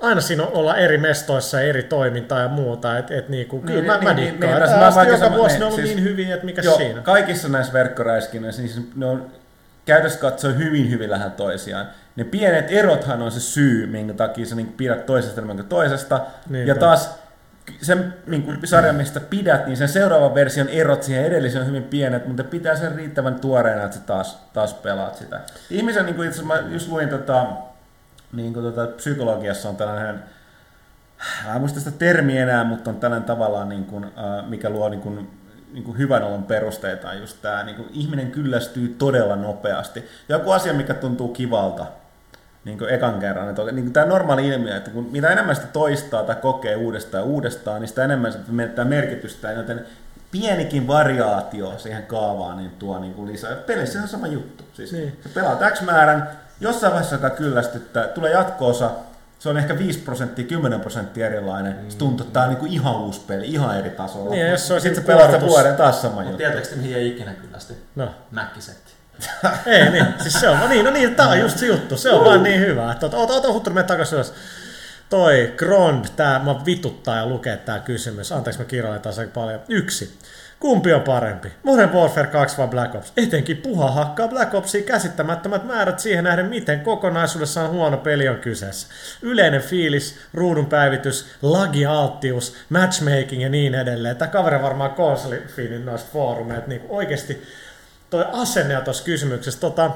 aina 0.00 0.20
siinä 0.20 0.42
on 0.42 0.52
olla 0.52 0.76
eri 0.76 0.98
mestoissa 0.98 1.60
ja 1.60 1.66
eri 1.68 1.82
toimintaa 1.82 2.40
ja 2.40 2.48
muuta. 2.48 2.98
Et, 2.98 3.10
et 3.10 3.28
niinku, 3.28 3.60
kyllä 3.60 3.74
Niin, 3.74 3.84
mä, 3.86 3.94
niin, 3.94 4.04
mä 4.04 4.14
niin, 4.14 4.26
dikkaan. 4.32 4.52
niin, 4.52 4.62
Niin, 4.62 4.80
niin, 4.80 4.94
mä- 4.94 5.26
joka 5.26 5.36
vuosi 5.36 5.54
niin, 5.54 5.60
ne 5.60 5.66
on 5.66 5.72
ollut 5.72 5.84
siis- 5.86 5.96
niin 5.96 6.04
hyviä, 6.04 6.34
että 6.34 6.46
mikä 6.46 6.62
Joo, 6.62 6.76
siinä. 6.76 7.00
kaikissa 7.02 7.48
näissä 7.48 7.72
verkkoräiskinnöissä 7.72 8.62
niin 8.62 8.90
ne 8.96 9.06
on 9.06 9.30
käytössä 9.86 10.18
katsoen 10.18 10.58
hyvin 10.58 10.90
hyvin 10.90 11.10
lähellä 11.10 11.30
toisiaan. 11.30 11.86
Ne 12.16 12.24
pienet 12.24 12.66
erothan 12.68 13.22
on 13.22 13.32
se 13.32 13.40
syy, 13.40 13.86
minkä 13.86 14.14
takia 14.14 14.46
sä 14.46 14.54
niin 14.54 14.72
pidät 14.72 15.06
toisesta 15.06 15.40
enemmän 15.40 15.56
kuin 15.56 15.68
toisesta. 15.68 16.20
Niinpä. 16.48 16.68
Ja 16.70 16.74
taas 16.74 17.10
sen 17.82 18.14
niin 18.26 18.42
kuin 18.42 18.58
sarjan, 18.64 18.94
mistä 18.94 19.20
pidät, 19.20 19.66
niin 19.66 19.76
sen 19.76 19.88
seuraavan 19.88 20.34
version 20.34 20.68
erot 20.68 21.02
siihen 21.02 21.24
edelliseen 21.24 21.62
on 21.62 21.68
hyvin 21.68 21.82
pienet, 21.84 22.26
mutta 22.26 22.44
pitää 22.44 22.76
sen 22.76 22.94
riittävän 22.94 23.40
tuoreena, 23.40 23.84
että 23.84 23.96
sä 23.96 24.02
taas, 24.02 24.38
taas 24.52 24.74
pelaat 24.74 25.16
sitä. 25.16 25.40
Ihmisen, 25.70 26.06
niin 26.06 26.16
kuin 26.16 26.28
itse 26.28 26.42
mä 26.42 26.58
just 26.58 26.88
luin 26.88 27.08
tota, 27.08 27.46
niin 28.32 28.52
kuin 28.52 28.64
tota, 28.64 28.86
psykologiassa 28.86 29.68
on 29.68 29.76
tällainen 29.76 30.22
Mä 31.44 31.54
en 31.54 31.60
muista 31.60 31.78
sitä 31.78 31.90
termiä 31.90 32.42
enää, 32.42 32.64
mutta 32.64 32.90
on 32.90 32.96
tällainen 32.96 33.26
tavallaan, 33.26 33.68
niin 33.68 33.84
kuin, 33.84 34.04
äh, 34.04 34.48
mikä 34.48 34.70
luo 34.70 34.88
niin 34.88 35.00
kuin, 35.00 35.30
niin 35.72 35.84
kuin 35.84 35.98
hyvän 35.98 36.22
olon 36.22 36.42
perusteita, 36.42 37.14
just 37.14 37.42
tämä, 37.42 37.62
niin 37.62 37.76
kuin, 37.76 37.88
ihminen 37.92 38.30
kyllästyy 38.30 38.94
todella 38.98 39.36
nopeasti. 39.36 40.04
Joku 40.28 40.50
asia, 40.50 40.74
mikä 40.74 40.94
tuntuu 40.94 41.28
kivalta, 41.28 41.86
niin 42.64 42.78
kuin 42.78 42.90
ekan 42.90 43.20
kerran. 43.20 43.48
Että, 43.48 43.62
niin 43.62 43.84
kuin 43.84 43.92
tämä 43.92 44.06
normaali 44.06 44.48
ilmiö, 44.48 44.76
että 44.76 44.90
kun 44.90 45.08
mitä 45.12 45.28
enemmän 45.28 45.56
sitä 45.56 45.68
toistaa 45.72 46.22
tai 46.22 46.36
kokee 46.36 46.76
uudestaan 46.76 47.20
ja 47.22 47.24
uudestaan, 47.26 47.80
niin 47.80 47.88
sitä 47.88 48.04
enemmän 48.04 48.32
se 48.32 48.38
menettää 48.48 48.84
merkitystä, 48.84 49.52
joten 49.52 49.86
pienikin 50.30 50.86
variaatio 50.86 51.74
siihen 51.78 52.02
kaavaan 52.06 52.56
niin 52.56 52.70
tuo 52.70 52.98
niin 52.98 53.14
kuin 53.14 53.32
lisää. 53.32 53.54
Pelissä 53.56 54.02
on 54.02 54.08
sama 54.08 54.26
juttu. 54.26 54.64
Siis 54.72 54.92
Niin. 54.92 55.18
sä 55.22 55.28
pelaat 55.34 55.58
X 55.74 55.82
määrän, 55.82 56.28
jossain 56.60 56.92
vaiheessa 56.92 57.16
alkaa 57.16 57.30
kyllästyttää, 57.30 58.06
tulee 58.08 58.32
jatko-osa, 58.32 58.90
se 59.38 59.48
on 59.48 59.56
ehkä 59.58 59.78
5 59.78 59.98
prosenttia, 59.98 60.44
10 60.44 60.80
prosenttia 60.80 61.26
erilainen. 61.26 61.76
Se 61.88 61.98
tuntuu, 61.98 62.26
että 62.26 62.32
tämä 62.32 62.44
on 62.44 62.50
niinku 62.50 62.66
ihan 62.68 62.96
uusi 62.96 63.20
peli, 63.26 63.46
ihan 63.46 63.78
eri 63.78 63.90
tasolla. 63.90 64.30
Niin, 64.30 64.50
jos 64.50 64.66
se 64.66 64.74
on 64.74 64.80
Sitten 64.80 64.94
sit 65.04 65.04
sä 65.04 65.06
pelaat 65.06 65.40
vuoden 65.40 65.76
taas 65.76 66.02
sama 66.02 66.14
Mutta 66.14 66.24
juttu. 66.30 66.36
tiedättekö 66.38 66.68
te, 66.68 66.76
mihin 66.76 66.96
ei 66.96 67.08
ikinä 67.08 67.34
kyllästy? 67.34 67.74
No. 67.96 68.14
Mäkkisetti. 68.30 68.93
Ei 69.66 69.90
niin, 69.90 70.06
siis 70.22 70.34
se 70.34 70.48
on 70.48 70.58
vaan 70.58 70.70
niin, 70.70 70.84
no 70.84 70.90
niin, 70.90 71.14
tää 71.14 71.28
on 71.28 71.40
just 71.40 71.58
se 71.58 71.66
juttu, 71.66 71.96
se 71.96 72.10
on 72.10 72.24
vaan 72.24 72.42
niin 72.42 72.60
hyvä. 72.60 72.92
Että 72.92 73.06
ota, 73.06 73.16
ota, 73.16 73.34
ota 73.34 73.52
Huttur, 73.52 73.72
mene 73.72 73.86
takaisin 73.86 74.16
ylös. 74.16 74.34
Toi 75.10 75.54
Grond, 75.56 76.04
tää 76.16 76.38
mä 76.38 76.64
vituttaa 76.66 77.16
ja 77.16 77.26
lukee 77.26 77.56
tää 77.56 77.78
kysymys. 77.78 78.32
Anteeksi, 78.32 78.60
mä 78.60 78.66
kirjoitan 78.66 79.02
taas 79.02 79.18
aika 79.18 79.32
paljon. 79.34 79.60
Yksi. 79.68 80.18
Kumpi 80.60 80.92
on 80.92 81.02
parempi? 81.02 81.52
Modern 81.62 81.92
Warfare 81.92 82.26
2 82.26 82.58
vai 82.58 82.68
Black 82.68 82.94
Ops? 82.94 83.12
Etenkin 83.16 83.56
puha 83.56 83.90
hakkaa 83.90 84.28
Black 84.28 84.54
Opsia 84.54 84.82
käsittämättömät 84.82 85.64
määrät 85.64 85.98
siihen 85.98 86.24
nähden, 86.24 86.46
miten 86.46 86.80
kokonaisuudessaan 86.80 87.70
huono 87.70 87.96
peli 87.96 88.28
on 88.28 88.36
kyseessä. 88.36 88.88
Yleinen 89.22 89.62
fiilis, 89.62 90.16
ruudun 90.34 90.66
päivitys, 90.66 91.26
lagialttius, 91.42 92.56
matchmaking 92.68 93.42
ja 93.42 93.48
niin 93.48 93.74
edelleen. 93.74 94.16
Tämä 94.16 94.30
kaveri 94.30 94.62
varmaan 94.62 94.90
konsolifiinin 94.90 95.86
noista 95.86 96.10
foorumeita. 96.12 96.68
Niin 96.68 96.82
oikeasti 96.88 97.42
toi 98.10 98.24
asenne 98.32 98.80
tuossa 98.80 99.04
kysymyksessä, 99.04 99.60
tota, 99.60 99.90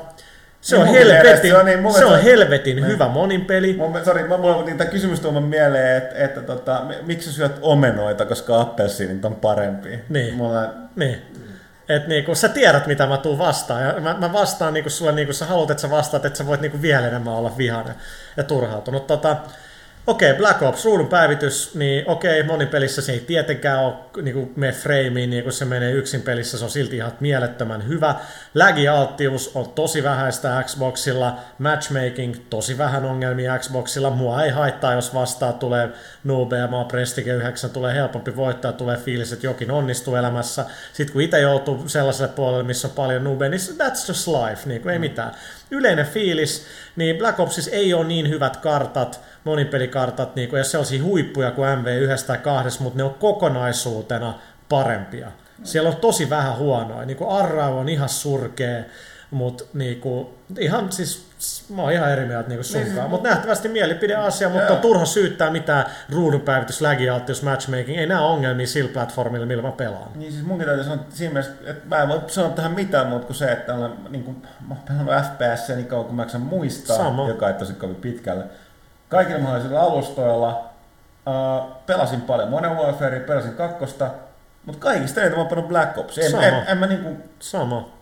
se 0.60 0.76
Niin 0.76 0.86
on 0.88 0.92
mielestä 0.92 1.14
helvetin, 1.14 1.50
se 1.50 1.56
on 1.56 1.66
niin, 1.66 1.94
se 1.94 2.04
on 2.04 2.22
helvetin 2.22 2.86
hyvä 2.86 3.08
monin 3.08 3.44
peli. 3.44 3.72
Mun, 3.72 4.00
sori, 4.04 4.24
mä, 4.28 4.36
mulla 4.36 4.56
on 4.56 4.64
niin, 4.64 4.78
tämä 4.78 4.90
kysymys 4.90 5.20
tuomaan 5.20 5.44
mieleen, 5.44 5.96
että, 5.96 6.24
että 6.24 6.40
tota, 6.40 6.82
mi- 6.84 7.02
miksi 7.02 7.32
syöt 7.32 7.58
omenoita, 7.62 8.26
koska 8.26 8.60
appelsiinit 8.60 9.24
on 9.24 9.34
parempi. 9.34 10.00
Niin. 10.08 10.34
Mulla, 10.34 10.74
Niin. 10.96 11.22
Et 11.88 12.06
niinku, 12.06 12.34
sä 12.34 12.48
tiedät, 12.48 12.86
mitä 12.86 13.06
mä 13.06 13.16
tuun 13.16 13.38
vastaan. 13.38 13.82
Ja 13.82 14.00
mä, 14.00 14.16
mä 14.20 14.32
vastaan 14.32 14.74
niinku 14.74 14.90
sulle, 14.90 15.12
niinku 15.12 15.32
sä 15.32 15.46
haluat, 15.46 15.70
että 15.70 15.80
sä 15.80 15.90
vastaat, 15.90 16.24
että 16.24 16.36
sä 16.36 16.46
voit 16.46 16.60
niinku 16.60 16.82
vielä 16.82 17.08
enemmän 17.08 17.34
olla 17.34 17.54
vihainen 17.58 17.94
ja 18.36 18.42
turhautunut. 18.44 19.06
Tota, 19.06 19.36
Okei, 20.08 20.34
Black 20.34 20.62
Ops, 20.62 20.84
ruudun 20.84 21.08
päivitys, 21.08 21.74
niin 21.74 22.08
okei, 22.08 22.42
monipelissä 22.42 23.02
se 23.02 23.12
ei 23.12 23.20
tietenkään 23.20 23.80
ole 23.80 23.94
niin 24.22 24.52
me 24.56 24.72
frameen, 24.72 25.30
niin 25.30 25.42
kun 25.42 25.52
se 25.52 25.64
menee 25.64 25.92
yksin 25.92 26.22
pelissä, 26.22 26.58
se 26.58 26.64
on 26.64 26.70
silti 26.70 26.96
ihan 26.96 27.12
mielettömän 27.20 27.88
hyvä. 27.88 28.14
Lägialttius 28.54 29.50
on 29.54 29.68
tosi 29.70 30.02
vähäistä 30.02 30.64
Xboxilla, 30.66 31.38
matchmaking 31.58 32.34
tosi 32.50 32.78
vähän 32.78 33.04
ongelmia 33.04 33.58
Xboxilla, 33.58 34.10
mua 34.10 34.42
ei 34.42 34.50
haittaa, 34.50 34.94
jos 34.94 35.14
vastaa 35.14 35.52
tulee 35.52 35.88
noobeja, 36.24 36.66
mä 36.66 36.84
Prestige 36.84 37.32
9, 37.32 37.70
tulee 37.70 37.94
helpompi 37.94 38.36
voittaa, 38.36 38.72
tulee 38.72 38.96
fiilis, 38.96 39.32
että 39.32 39.46
jokin 39.46 39.70
onnistuu 39.70 40.14
elämässä. 40.14 40.64
Sitten 40.92 41.12
kun 41.12 41.22
itse 41.22 41.40
joutuu 41.40 41.88
sellaiselle 41.88 42.32
puolelle, 42.32 42.62
missä 42.62 42.88
on 42.88 42.94
paljon 42.94 43.24
noobeja, 43.24 43.50
niin 43.50 43.60
that's 43.60 44.08
just 44.08 44.28
life, 44.28 44.62
niin 44.64 44.82
kuin 44.82 44.92
ei 44.92 44.98
mitään. 44.98 45.32
Yleinen 45.70 46.06
fiilis, 46.06 46.66
niin 46.98 47.16
Black 47.16 47.40
Opsissa 47.40 47.70
ei 47.70 47.94
ole 47.94 48.04
niin 48.04 48.28
hyvät 48.28 48.56
kartat, 48.56 49.20
monipelikartat, 49.44 50.36
niin 50.36 50.48
kuin, 50.48 50.58
jos 50.58 50.70
sellaisia 50.70 51.02
huippuja 51.02 51.50
kuin 51.50 51.68
MV1 51.68 52.26
tai 52.26 52.38
2, 52.38 52.82
mutta 52.82 52.96
ne 52.96 53.02
on 53.02 53.14
kokonaisuutena 53.14 54.34
parempia. 54.68 55.28
Siellä 55.64 55.90
on 55.90 55.96
tosi 55.96 56.30
vähän 56.30 56.56
huonoja. 56.56 57.04
Niin 57.04 57.16
kuin 57.16 57.30
on 57.30 57.88
ihan 57.88 58.08
surkea, 58.08 58.82
mutta 59.30 59.64
niin 59.74 60.00
kuin, 60.00 60.26
ihan 60.58 60.92
siis 60.92 61.28
mä 61.74 61.82
oon 61.82 61.92
ihan 61.92 62.12
eri 62.12 62.26
mieltä 62.26 62.48
niin 62.48 62.64
sunkaan. 62.64 63.10
Mutta 63.10 63.28
nähtävästi 63.28 63.68
mielipideasia, 63.68 64.48
mutta 64.48 64.72
on 64.72 64.78
turha 64.78 65.04
syyttää 65.04 65.50
mitään 65.50 65.84
ruudunpäivitys, 66.10 66.80
lägialttius, 66.80 67.42
matchmaking. 67.42 67.98
Ei 67.98 68.06
nämä 68.06 68.20
ongelmia 68.20 68.66
sillä 68.66 68.90
platformilla, 68.92 69.46
millä 69.46 69.62
mä 69.62 69.72
pelaan. 69.72 70.10
niin 70.14 70.32
siis 70.32 70.44
munkin 70.44 70.66
täytyy 70.66 70.84
sanoa 70.84 71.04
siinä 71.10 71.32
mielessä, 71.32 71.52
että 71.66 71.96
mä 71.96 72.02
en 72.02 72.08
voi 72.08 72.20
sanoa 72.26 72.50
tähän 72.50 72.72
mitään 72.72 73.06
muuta 73.06 73.26
kuin 73.26 73.36
se, 73.36 73.52
että 73.52 73.74
olen, 73.74 73.92
niin 74.08 74.24
kuin, 74.24 74.42
mä 74.68 74.74
oon 74.74 74.82
pelannut 74.88 75.14
FPS 75.14 75.68
niin 75.68 75.86
kauan 75.86 76.04
kuin 76.04 76.16
mä 76.16 76.22
jaksan 76.22 76.40
muistaa, 76.40 76.96
Sama. 76.96 77.28
joka 77.28 77.48
ei 77.48 77.54
tosi 77.54 77.72
kovin 77.72 77.96
pitkälle. 77.96 78.44
Kaikilla 79.08 79.38
mahdollisilla 79.38 79.80
alustoilla 79.80 80.70
uh, 81.26 81.72
pelasin 81.86 82.20
paljon 82.20 82.48
Modern 82.48 82.76
Warfare, 82.76 83.20
pelasin 83.20 83.54
kakkosta, 83.54 84.10
mutta 84.66 84.80
kaikista 84.80 85.20
eniten 85.20 85.38
mä 85.38 85.42
oon 85.42 85.48
pelannut 85.48 85.68
Black 85.68 85.98
Ops. 85.98 86.18
En, 86.18 86.30
Sama. 86.30 86.42
en, 86.42 86.54
en, 86.66 86.78
mä 86.78 86.86
niinku, 86.86 87.16
Sama. 87.40 87.97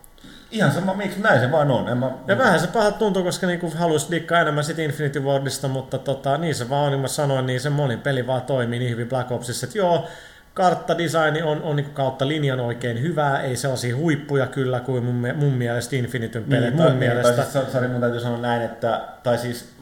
Ihan 0.51 0.73
sama, 0.73 0.95
miksi 0.95 1.21
näin 1.21 1.41
se 1.41 1.53
vaan 1.53 1.71
on. 1.71 1.89
En 1.89 1.99
mä, 1.99 2.11
Ja 2.27 2.39
vähän 2.39 2.61
se 2.61 2.67
pahalta 2.67 2.99
tuntuu, 2.99 3.23
koska 3.23 3.47
niinku 3.47 3.73
haluaisi 3.77 4.11
dikkaa 4.11 4.41
enemmän 4.41 4.65
sit 4.65 4.79
Infinity 4.79 5.21
Wardista, 5.21 5.69
mutta 5.69 5.99
tota, 5.99 6.39
niin 6.39 6.55
se 6.55 6.69
vaan 6.69 6.85
on, 6.85 6.91
niin 6.91 7.01
mä 7.01 7.09
sanoin, 7.09 7.47
niin 7.47 7.61
se 7.61 7.71
monin 7.71 8.01
peli 8.01 8.27
vaan 8.27 8.43
toimii 8.43 8.79
niin 8.79 8.91
hyvin 8.91 9.09
Black 9.09 9.33
Opsissa, 9.33 9.67
että 9.67 9.79
joo, 9.79 10.09
karttadesigni 10.55 11.43
on, 11.43 11.63
on 11.63 11.77
niin 11.77 11.91
kautta 11.95 12.29
linjan 12.29 12.61
oikein 12.61 13.03
hyvää, 13.03 13.43
ei 13.43 13.57
sellaisia 13.57 13.97
huippuja 13.97 14.47
kyllä 14.47 14.81
kuin 14.81 15.05
mun, 15.05 15.27
mun 15.35 15.53
mielestä 15.53 15.97
Infinityn 15.97 16.45
pelit. 16.45 16.65
Niin, 16.65 16.77
mun 16.77 16.87
tai, 16.87 16.97
mielestä. 16.97 17.45
Siis, 17.45 17.73
sorry, 17.73 17.89
mun 17.89 18.01
täytyy 18.01 18.21
sanoa 18.21 18.39
näin, 18.39 18.63
että, 18.63 19.01
tai 19.23 19.39
siis 19.39 19.76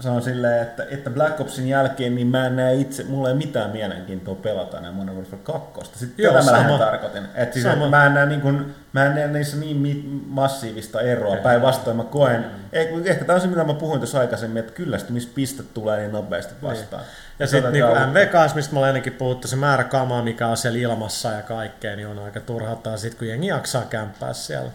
sanon 0.00 0.22
silleen, 0.22 0.62
että, 0.62 0.86
että 0.90 1.10
Black 1.10 1.40
Opsin 1.40 1.68
jälkeen 1.68 2.14
niin 2.14 2.26
mä 2.26 2.46
en 2.46 2.56
näe 2.56 2.74
itse, 2.74 3.04
mulla 3.04 3.28
ei 3.28 3.34
mitään 3.34 3.70
mielenkiintoa 3.70 4.34
pelata 4.34 4.78
enää 4.78 4.92
Modern 4.92 5.16
Warfare 5.16 5.42
2. 5.42 5.98
Sitten 5.98 6.24
Joo, 6.24 6.32
tätä 6.34 6.44
mä 6.44 6.52
lähden 6.52 6.78
tarkoitin. 6.78 7.22
Että 7.34 7.52
siis, 7.52 7.64
Sama. 7.64 7.88
mä 7.88 8.06
en 8.06 8.14
näe, 8.14 8.26
niin 8.26 8.40
kuin, 8.40 8.74
mä 8.92 9.04
en 9.06 9.14
näe 9.14 9.28
niissä 9.28 9.56
niin 9.56 10.22
massiivista 10.26 11.00
eroa. 11.00 11.36
Päinvastoin 11.36 11.96
mä 11.96 12.04
koen, 12.04 12.44
ei, 12.72 12.88
ehkä 13.04 13.24
tämä 13.24 13.34
on 13.34 13.40
se 13.40 13.46
mitä 13.46 13.64
mä 13.64 13.74
puhuin 13.74 14.00
tuossa 14.00 14.20
aikaisemmin, 14.20 14.60
että 14.60 14.72
kyllästymispiste 14.72 15.62
tulee 15.74 15.98
niin 15.98 16.12
nopeasti 16.12 16.54
vastaan. 16.62 17.02
Ja 17.38 17.46
Se 17.46 17.50
sitten 17.50 17.72
niin 17.72 17.84
tätä- 17.84 18.06
MV2, 18.50 18.54
mistä 18.54 18.72
mä 18.74 18.78
olen 18.78 18.88
ennenkin 18.88 19.12
puhuttu, 19.12 19.48
se 19.48 19.56
määrä 19.56 19.84
kamaa, 19.84 20.22
mikä 20.22 20.46
on 20.46 20.56
siellä 20.56 20.78
ilmassa 20.78 21.30
ja 21.32 21.42
kaikkea, 21.42 21.96
niin 21.96 22.08
on 22.08 22.18
aika 22.18 22.40
turhauttaa 22.40 22.96
sit, 22.96 23.14
kun 23.14 23.28
jengi 23.28 23.46
jaksaa 23.46 23.82
kämppää 23.90 24.32
siellä. 24.32 24.70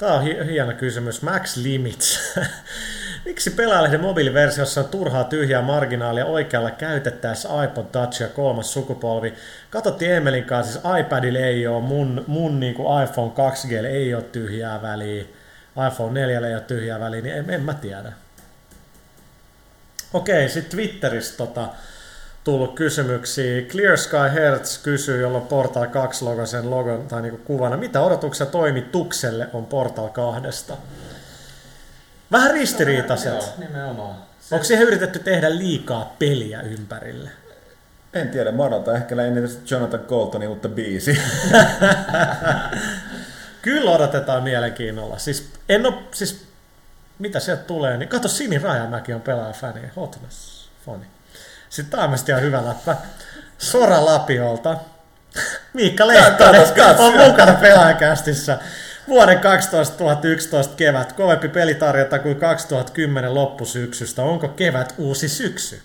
Tämä 0.00 0.14
on 0.14 0.22
hi- 0.22 0.46
hieno 0.46 0.72
kysymys. 0.72 1.22
Max 1.22 1.56
Limits. 1.56 2.36
Miksi 3.24 3.50
pelaajalehden 3.50 4.00
mobiiliversiossa 4.00 4.80
on 4.80 4.88
turhaa 4.88 5.24
tyhjää 5.24 5.62
marginaalia 5.62 6.26
oikealla 6.26 6.70
käytettäessä 6.70 7.64
iPod 7.64 7.84
Touch 7.92 8.20
ja 8.22 8.28
kolmas 8.28 8.72
sukupolvi? 8.72 9.34
Katsottiin 9.70 10.12
Emelin 10.12 10.44
kanssa, 10.44 10.72
siis 10.72 10.84
iPadilla 11.00 11.38
ei 11.38 11.66
ole, 11.66 11.82
mun, 11.82 12.24
mun 12.26 12.60
niin 12.60 12.74
kuin 12.74 13.02
iPhone 13.02 13.32
2G 13.32 13.86
ei 13.86 14.14
ole 14.14 14.22
tyhjää 14.22 14.82
väliä, 14.82 15.24
iPhone 15.88 16.20
4 16.20 16.48
ei 16.48 16.54
ole 16.54 16.60
tyhjää 16.60 17.00
väliä, 17.00 17.20
niin 17.20 17.36
en, 17.36 17.50
en 17.50 17.62
mä 17.62 17.74
tiedä. 17.74 18.12
Okei, 20.12 20.48
sitten 20.48 20.70
Twitteristä 20.70 21.36
tota, 21.36 21.68
tullut 22.44 22.74
kysymyksiä. 22.74 23.62
Clear 23.62 23.96
Sky 23.96 24.34
Hertz 24.34 24.78
kysyy, 24.78 25.20
jolla 25.20 25.38
on 25.38 25.46
Portal 25.46 25.86
2 25.86 26.24
logo 26.24 26.46
sen 26.46 26.70
logon 26.70 27.08
tai 27.08 27.22
niinku 27.22 27.40
kuvana. 27.44 27.76
Mitä 27.76 28.00
odotuksia 28.00 28.46
toimitukselle 28.46 29.48
on 29.52 29.66
Portal 29.66 30.08
2? 30.08 30.72
Vähän 32.32 32.50
ristiriitaiset. 32.50 33.32
Joo, 33.32 33.54
nimenomaan. 33.58 34.16
Onko 34.50 34.64
siihen 34.64 34.86
yritetty 34.86 35.18
tehdä 35.18 35.58
liikaa 35.58 36.16
peliä 36.18 36.60
ympärille? 36.60 37.30
En 38.14 38.28
tiedä, 38.28 38.52
mä 38.52 38.62
odotan 38.62 38.96
ehkä 38.96 39.16
lähinnä 39.16 39.40
Jonathan 39.70 40.00
Coltonin 40.00 40.48
uutta 40.48 40.68
biisiä. 40.68 41.22
Kyllä 43.62 43.90
odotetaan 43.90 44.42
mielenkiinnolla. 44.42 45.18
Siis 45.18 45.50
en 45.68 45.86
oo, 45.86 46.02
siis 46.12 46.46
mitä 47.18 47.40
sieltä 47.40 47.62
tulee, 47.62 47.96
niin 47.96 48.08
kato 48.08 48.28
Sini 48.28 48.58
Rajamäki 48.58 49.12
on 49.12 49.20
pelaaja-fani, 49.20 49.80
Hotness, 49.96 50.68
fani. 50.86 51.06
Sitten 51.70 51.98
tämä 52.00 52.04
on 52.04 52.18
ihan 52.28 52.42
hyvä 52.42 52.64
läppä. 52.64 52.96
Sora 53.58 54.04
Lapiolta. 54.04 54.76
Miikka 55.72 56.06
Lehtonen 56.06 56.62
on 56.98 57.28
mukana 57.28 57.52
pelaajakästissä. 57.52 58.58
Vuoden 59.08 59.38
2011 59.38 60.76
kevät. 60.76 61.12
Kovempi 61.12 61.48
pelitarjonta 61.48 62.18
kuin 62.18 62.36
2010 62.36 63.34
loppusyksystä. 63.34 64.22
Onko 64.22 64.48
kevät 64.48 64.94
uusi 64.98 65.28
syksy? 65.28 65.82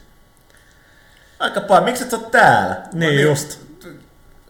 Aika 1.39 1.61
paljon, 1.61 1.83
miksi 1.83 2.03
et 2.03 2.13
oot 2.13 2.31
täällä? 2.31 2.75
Niin 2.93 3.21
just. 3.21 3.59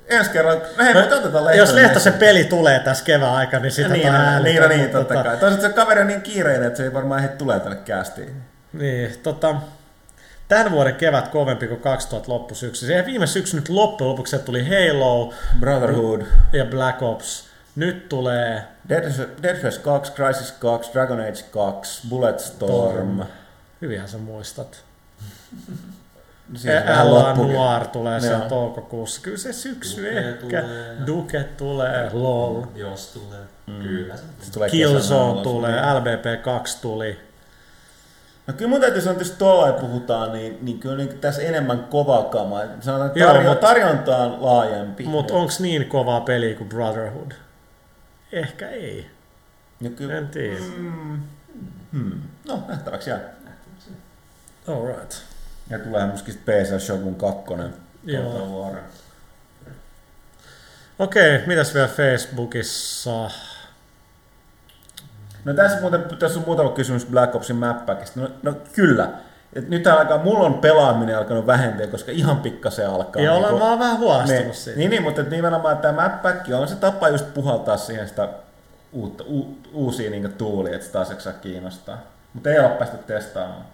Ensi 0.08 0.32
kerran, 0.32 0.58
no 0.78 0.84
hei, 0.84 0.94
mutta 0.94 1.16
otetaan 1.16 1.46
Lehtonen. 1.46 1.58
Jos 1.58 1.74
Lehtosen 1.74 2.14
peli 2.14 2.44
tulee 2.44 2.80
tässä 2.80 3.06
kevään 3.06 3.34
aikana, 3.34 3.62
niin 3.62 3.72
sitä 3.72 3.90
Niin, 3.90 4.02
niin, 4.02 4.14
no, 4.14 4.40
niin, 4.40 4.62
no, 4.62 4.68
niin, 4.68 4.82
mutta 4.82 4.98
totta 4.98 5.24
kai. 5.24 5.38
Toisaalta 5.38 5.68
se 5.68 5.74
kaveri 5.74 6.02
on 6.02 6.08
niin 6.08 6.22
kiireinen, 6.22 6.68
että 6.68 6.78
se 6.78 6.84
ei 6.84 6.94
varmaan 6.94 7.22
heti 7.22 7.38
tulee 7.38 7.60
tänne 7.60 7.78
kästiin. 7.86 8.42
Niin, 8.74 9.20
tota, 9.24 9.56
tämän 10.48 10.72
vuoden 10.72 10.96
kevät 10.96 11.28
kovempi 11.28 11.68
kuin 11.68 11.82
2000 11.82 12.32
loppusyksy. 12.32 12.88
Se 12.88 13.04
viime 13.06 13.28
syksy 13.28 13.56
nyt 13.56 13.70
loppujen 13.70 14.10
lopuksi 14.10 14.40
tuli 14.40 14.64
Halo 14.70 15.34
Brotherhood, 15.60 16.22
ja 16.54 16.66
Black 16.66 17.02
Ops. 17.02 17.46
Nyt 17.76 18.10
tulee 18.10 18.64
Dead, 18.90 19.12
Space 19.58 19.80
2, 19.82 20.12
Crisis 20.14 20.52
2, 20.52 20.94
Dragon 20.94 21.20
Age 21.20 21.44
2, 21.52 22.08
Bulletstorm. 22.10 23.24
Hyvinhän 23.82 24.08
sä 24.08 24.18
muistat. 24.18 24.84
Siis 26.56 26.76
vähän 26.86 27.12
L.A. 27.14 27.34
loppu- 27.34 27.44
Noir 27.54 27.88
tulee 27.88 28.20
siellä 28.20 28.38
Joo. 28.40 28.50
toukokuussa. 28.50 29.22
Kyllä 29.22 29.38
se 29.38 29.54
syksy 29.54 30.02
Duke 30.06 30.18
ehkä. 30.20 30.62
tulee. 30.62 30.96
Duke 31.08 31.44
tulee, 31.58 32.10
LOL. 32.14 32.64
Jos 32.76 33.08
tulee. 33.08 33.80
Kyllä 33.84 34.18
se. 34.18 34.24
Tulee 34.54 34.70
Killzone 34.70 35.42
tulee, 35.42 35.82
LBP2 35.82 36.78
tuli. 36.82 37.20
No 38.48 38.54
kyllä 38.54 38.70
mun 38.70 38.82
täytyy 38.82 39.02
sanoa, 39.02 39.12
että 39.12 39.24
jos 39.24 39.32
tuolla 39.38 39.74
puhutaan, 39.74 40.34
niin, 40.34 40.58
niin 40.62 40.80
kyllä 40.80 40.98
niin 40.98 41.20
tässä 41.20 41.42
enemmän 41.42 41.84
kovaa 41.84 42.24
kamaa. 42.24 42.62
Sanotaan, 42.82 43.08
että 43.08 43.20
Joo, 43.20 43.34
tarjo- 43.34 43.50
mut- 43.50 43.60
tarjonta 43.60 44.18
on 44.18 44.38
laajempi. 44.46 45.04
Mutta 45.04 45.34
onks 45.34 45.60
niin 45.60 45.86
kovaa 45.90 46.22
peliä 46.22 46.56
kuin 46.56 46.70
Brotherhood? 46.70 47.32
Ehkä 48.32 48.70
ei. 48.70 49.10
Ja 49.82 49.90
kyllä, 49.90 50.18
En 50.18 50.28
tiedä. 50.28 50.58
hmm. 51.92 52.22
No, 52.48 52.64
nähtäväksi 52.68 53.10
jää. 53.10 53.20
Alright. 54.68 55.12
Ja 55.70 55.80
tulee 55.80 56.06
myöskin 56.08 56.36
PC 56.46 56.80
Shogun 56.86 57.16
2. 57.16 57.42
Joo. 58.04 58.76
Okei, 61.00 61.40
mitäs 61.48 61.74
vielä 61.74 61.88
Facebookissa? 61.88 63.30
No 65.46 65.54
tässä, 65.54 65.82
muuten, 65.82 66.04
tässä 66.20 66.40
on 66.40 66.46
muutama 66.46 66.70
kysymys 66.70 67.06
Black 67.06 67.36
Opsin 67.36 67.56
mappackista. 67.56 68.20
No, 68.20 68.30
no 68.44 68.54
kyllä. 68.74 69.10
Et 69.54 69.70
nyt 69.70 69.88
alkaa, 69.88 70.18
mulla 70.18 70.46
on 70.46 70.54
pelaaminen 70.54 71.18
alkanut 71.18 71.48
vähentyä, 71.48 71.88
koska 71.88 72.12
ihan 72.12 72.38
pikkasen 72.38 72.90
alkaa. 72.90 73.22
Ja 73.22 73.34
niinku- 73.34 73.58
mä 73.58 73.70
oon 73.70 73.80
vähän 73.80 74.00
huolestunut 74.00 74.44
niin, 74.44 74.54
siitä. 74.54 74.80
niin, 74.80 74.90
niin, 74.90 75.04
mutta 75.04 75.22
et 75.22 75.30
nimenomaan 75.30 75.78
tämä 75.78 76.02
mappack 76.02 76.50
on 76.54 76.68
se 76.68 76.76
tapa 76.76 77.10
just 77.10 77.34
puhaltaa 77.34 77.78
siihen 77.78 78.08
sitä 78.08 78.30
uutta, 78.92 79.24
u, 79.24 79.58
uusia 79.74 80.10
niin 80.10 80.34
tuulia, 80.34 80.76
että 80.76 80.88
se 80.88 80.94
taas 80.94 81.10
jaksaa 81.10 81.34
kiinnostaa. 81.34 81.98
Mutta 82.34 82.50
ei 82.50 82.60
ole 82.60 82.70
päästy 82.70 82.98
testaamaan. 82.98 83.66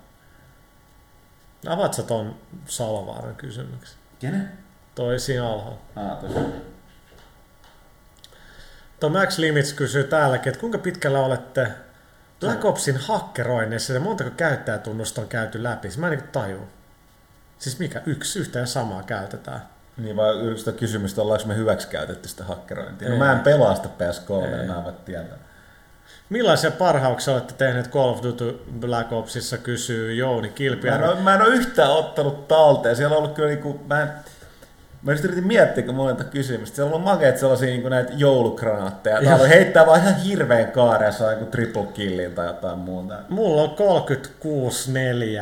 Avaat 1.67 1.93
sä 1.93 2.03
ton 2.03 2.35
Salovaaran 2.65 3.35
kysymyksen? 3.35 3.97
Kenen? 4.19 4.51
Toi 4.95 5.19
siinä 5.19 5.47
alhaalla. 5.47 5.79
Ah, 5.95 6.17
tosiaan. 6.17 6.70
Tuo 9.01 9.09
Max 9.09 9.37
Limits 9.37 9.73
kysyy 9.73 10.03
täälläkin, 10.03 10.49
että 10.49 10.59
kuinka 10.59 10.77
pitkällä 10.77 11.19
olette 11.19 11.67
Black 12.39 12.65
Opsin 12.65 12.97
hakkeroinnissa 12.97 13.93
ja 13.93 13.99
montako 13.99 14.29
käyttäjätunnusta 14.37 15.21
on 15.21 15.27
käyty 15.27 15.63
läpi? 15.63 15.87
Mä 15.97 16.07
en 16.07 16.17
niin 16.17 16.29
tajuu. 16.31 16.67
Siis 17.59 17.79
mikä? 17.79 18.01
Yksi, 18.05 18.39
yhtä 18.39 18.59
ja 18.59 18.65
samaa 18.65 19.03
käytetään. 19.03 19.61
Niin 19.97 20.15
vai 20.15 20.39
yritetään 20.39 20.77
kysymystä, 20.77 21.21
ollaanko 21.21 21.47
me 21.47 21.55
hyväksi 21.55 21.87
käytetty 21.87 22.27
sitä 22.29 22.43
hakkerointia. 22.43 23.09
No 23.09 23.15
mä 23.17 23.31
en 23.31 23.39
pelaa 23.39 23.75
sitä 23.75 23.89
PS3, 23.99 24.45
Ei. 24.45 24.57
niin 24.57 24.67
mä 24.67 24.83
en 24.87 24.93
tietää. 25.05 25.37
Millaisia 26.29 26.71
parhauksia 26.71 27.33
olette 27.33 27.53
tehneet 27.53 27.91
Call 27.91 28.09
of 28.09 28.23
Duty 28.23 28.61
Black 28.79 29.11
Opsissa, 29.11 29.57
kysyy 29.57 30.13
Jouni 30.13 30.41
Mä 30.41 30.47
en, 30.47 30.53
Kilpiä. 30.53 30.95
ole, 30.95 31.15
mä 31.15 31.35
en 31.35 31.41
ole 31.41 31.55
yhtään 31.55 31.91
ottanut 31.91 32.47
talteen. 32.47 32.95
Siellä 32.95 33.15
on 33.15 33.17
ollut 33.17 33.35
kyllä 33.35 33.49
niinku, 33.49 33.81
mä 33.87 34.01
en, 34.01 34.09
Mä 35.03 35.11
just 35.11 35.23
yritin 35.23 35.47
miettiä, 35.47 35.83
kun 35.83 35.95
monelta 35.95 36.23
kysymystä. 36.23 36.75
Siellä 36.75 36.95
on 36.95 37.01
makeet 37.01 37.37
sellaisia 37.37 37.67
niin 37.67 37.89
näitä 37.89 38.13
joulugranaatteja. 38.15 39.21
Tää 39.23 39.35
on 39.35 39.49
heittää 39.49 39.85
vaan 39.85 40.01
ihan 40.01 40.15
hirveän 40.15 40.71
kaaren 40.71 41.05
ja 41.05 41.11
saa 41.11 41.31
joku 41.31 41.45
triple 41.45 41.85
killin 41.93 42.35
tai 42.35 42.47
jotain 42.47 42.79
muuta. 42.79 43.15
Mulla 43.29 43.61
on 43.61 43.75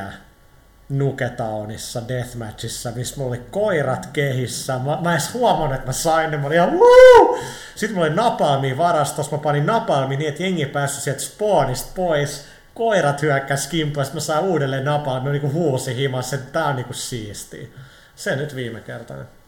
36-4 0.08 0.14
Nuketownissa 0.90 2.02
Deathmatchissa, 2.08 2.92
missä 2.96 3.16
mulla 3.18 3.30
oli 3.30 3.42
koirat 3.52 4.06
kehissä. 4.14 4.80
Mä, 4.80 4.98
mä 5.02 5.12
edes 5.12 5.34
huomannut, 5.34 5.76
että 5.76 5.88
mä 5.88 5.94
sain 5.94 6.32
ne. 6.32 6.38
Mä 6.38 6.48
olin 6.48 6.56
ihan 6.56 6.74
Woo! 6.74 7.40
Sitten 7.76 7.96
mulla 7.96 8.08
oli 8.08 8.16
napalmi 8.16 8.78
varastossa. 8.78 9.36
Mä 9.36 9.42
panin 9.44 9.66
napalmi 9.66 10.18
niin, 10.18 10.30
että 10.30 10.44
jengi 10.44 10.66
päässyt 10.66 11.04
sieltä 11.04 11.22
spawnista 11.22 11.92
pois. 11.96 12.46
Koirat 12.76 13.22
hyökkäs 13.22 13.70
sitten 13.70 14.06
mä 14.14 14.20
sain 14.20 14.46
uudelleen 14.46 14.86
napalmi. 14.86 15.26
Mä 15.26 15.32
niinku 15.32 15.52
huusi 15.52 15.96
himassa, 15.96 16.36
että 16.36 16.52
tää 16.52 16.66
on 16.66 16.76
niinku 16.76 16.94
siistiä. 16.94 17.68
Se 18.16 18.36
nyt 18.36 18.56
viime 18.56 18.80
kertaa. 18.80 19.39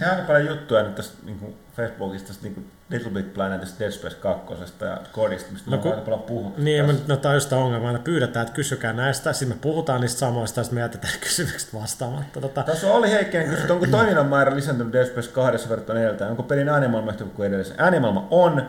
Ja 0.00 0.10
aika 0.10 0.22
paljon 0.22 0.46
juttuja 0.46 0.82
nyt 0.82 0.94
tästä 0.94 1.16
niin 1.24 1.56
Facebookista, 1.76 2.28
tästä 2.28 2.42
niin 2.42 2.70
Little 2.90 3.10
Big 3.10 3.34
Planetista, 3.34 3.78
Dead 3.78 3.90
Space 3.90 4.16
2 4.16 4.54
ja 4.80 4.98
Kodista, 5.12 5.52
mistä 5.52 5.70
No 5.70 5.76
no, 5.76 5.82
kun- 5.82 5.90
aika 5.92 6.04
paljon 6.04 6.22
puhuttu. 6.22 6.62
Niin, 6.62 6.86
tässä. 6.86 7.02
me, 7.02 7.08
no 7.08 7.16
tämä 7.16 7.30
on 7.30 7.36
just 7.36 7.48
tämä 7.48 7.62
ongelma, 7.62 7.90
että 7.90 8.02
pyydetään, 8.02 8.42
että 8.46 8.54
kysykää 8.54 8.92
näistä, 8.92 9.32
sitten 9.32 9.56
me 9.56 9.60
puhutaan 9.60 10.00
niistä 10.00 10.18
samoista, 10.18 10.60
ja 10.60 10.64
sitten 10.64 10.76
me 10.76 10.80
jätetään 10.80 11.14
kysymykset 11.20 11.74
vastaamatta. 11.74 12.40
Tota, 12.40 12.62
Tässä 12.62 12.92
oli 12.92 13.10
Heikkinen 13.10 13.48
kysymys, 13.48 13.70
onko 13.70 13.86
toiminnan 13.86 14.26
määrä 14.26 14.56
lisääntynyt 14.56 14.92
Dead 14.92 15.06
Space 15.06 15.30
2 15.30 15.68
verrattuna 15.68 16.00
edeltäen? 16.00 16.30
Onko 16.30 16.42
pelin 16.42 16.68
äänimaailma 16.68 17.10
yhtä 17.10 17.24
kuin 17.24 17.48
edellisen? 17.48 17.76
Äänimaailma 17.78 18.28
on, 18.30 18.62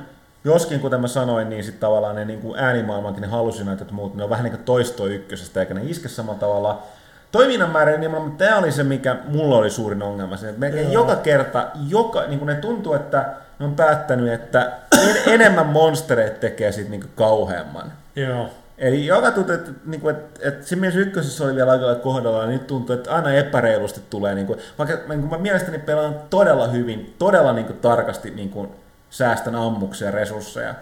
joskin 0.44 0.80
kuten 0.80 1.02
mä 1.02 1.08
sanoin, 1.08 1.50
niin 1.50 1.64
sitten 1.64 1.80
tavallaan 1.82 2.16
ne 2.16 2.26
niin 2.26 2.42
kuin 2.42 2.60
äänimaailmankin, 2.60 3.22
ne 3.22 3.28
hallusinaatit 3.28 3.88
ja 3.88 3.94
muut, 3.94 4.16
ne 4.16 4.24
on 4.24 4.30
vähän 4.30 4.44
niin 4.44 4.56
kuin 4.56 4.66
toisto 4.66 5.06
ykkösestä, 5.08 5.60
eikä 5.60 5.74
ne 5.74 5.82
iske 5.84 6.08
samalla 6.08 6.40
tavalla. 6.40 6.84
Toiminnan 7.32 7.70
määrä, 7.70 7.98
niin 7.98 8.38
tämä 8.38 8.58
oli 8.58 8.72
se, 8.72 8.84
mikä 8.84 9.16
mulla 9.28 9.58
oli 9.58 9.70
suurin 9.70 10.02
ongelma. 10.02 10.38
Se, 10.38 10.50
että 10.50 10.60
melkein 10.60 10.92
joka 10.92 11.16
kerta, 11.16 11.68
joka, 11.88 12.28
niin 12.28 12.40
kuin 12.40 12.48
ne 12.48 12.56
tuntuu, 12.56 12.94
että 12.94 13.26
ne 13.60 13.66
on 13.66 13.76
päättänyt, 13.76 14.34
että 14.34 14.72
en, 15.02 15.16
enemmän 15.34 15.66
monstereita 15.66 16.40
tekee 16.40 16.72
siitä 16.72 16.90
niin 16.90 17.10
kauheamman. 17.16 17.92
joo. 18.16 18.50
Eli 18.78 19.06
joka 19.06 19.32
tuntuu, 19.32 19.56
että, 19.56 19.72
niin 19.86 20.02
kuin, 20.02 20.16
että, 20.16 20.48
että 20.48 20.76
mielessä 20.76 21.00
ykkösessä 21.00 21.44
oli 21.44 21.56
vielä 21.56 21.72
aika 21.72 21.86
lailla 21.86 22.02
kohdalla, 22.02 22.42
ja 22.42 22.48
nyt 22.48 22.68
tuntuu, 22.68 22.96
että 22.96 23.16
aina 23.16 23.34
epäreilusti 23.34 24.02
tulee, 24.10 24.36
niin 24.36 24.48
kuin, 24.48 24.60
vaikka 24.78 24.96
niin 24.96 25.20
kuin 25.20 25.30
mä 25.30 25.38
mielestäni 25.38 25.80
pelaan 25.80 26.16
todella 26.30 26.68
hyvin, 26.68 27.16
todella 27.20 27.54
niin 27.54 27.66
kuin, 27.66 27.80
tarkasti 27.80 28.32
niin 28.32 28.50
kuin, 28.50 28.70
säästän 29.10 29.56
ammuksia 29.56 30.08
ja 30.08 30.12
resursseja, 30.12 30.76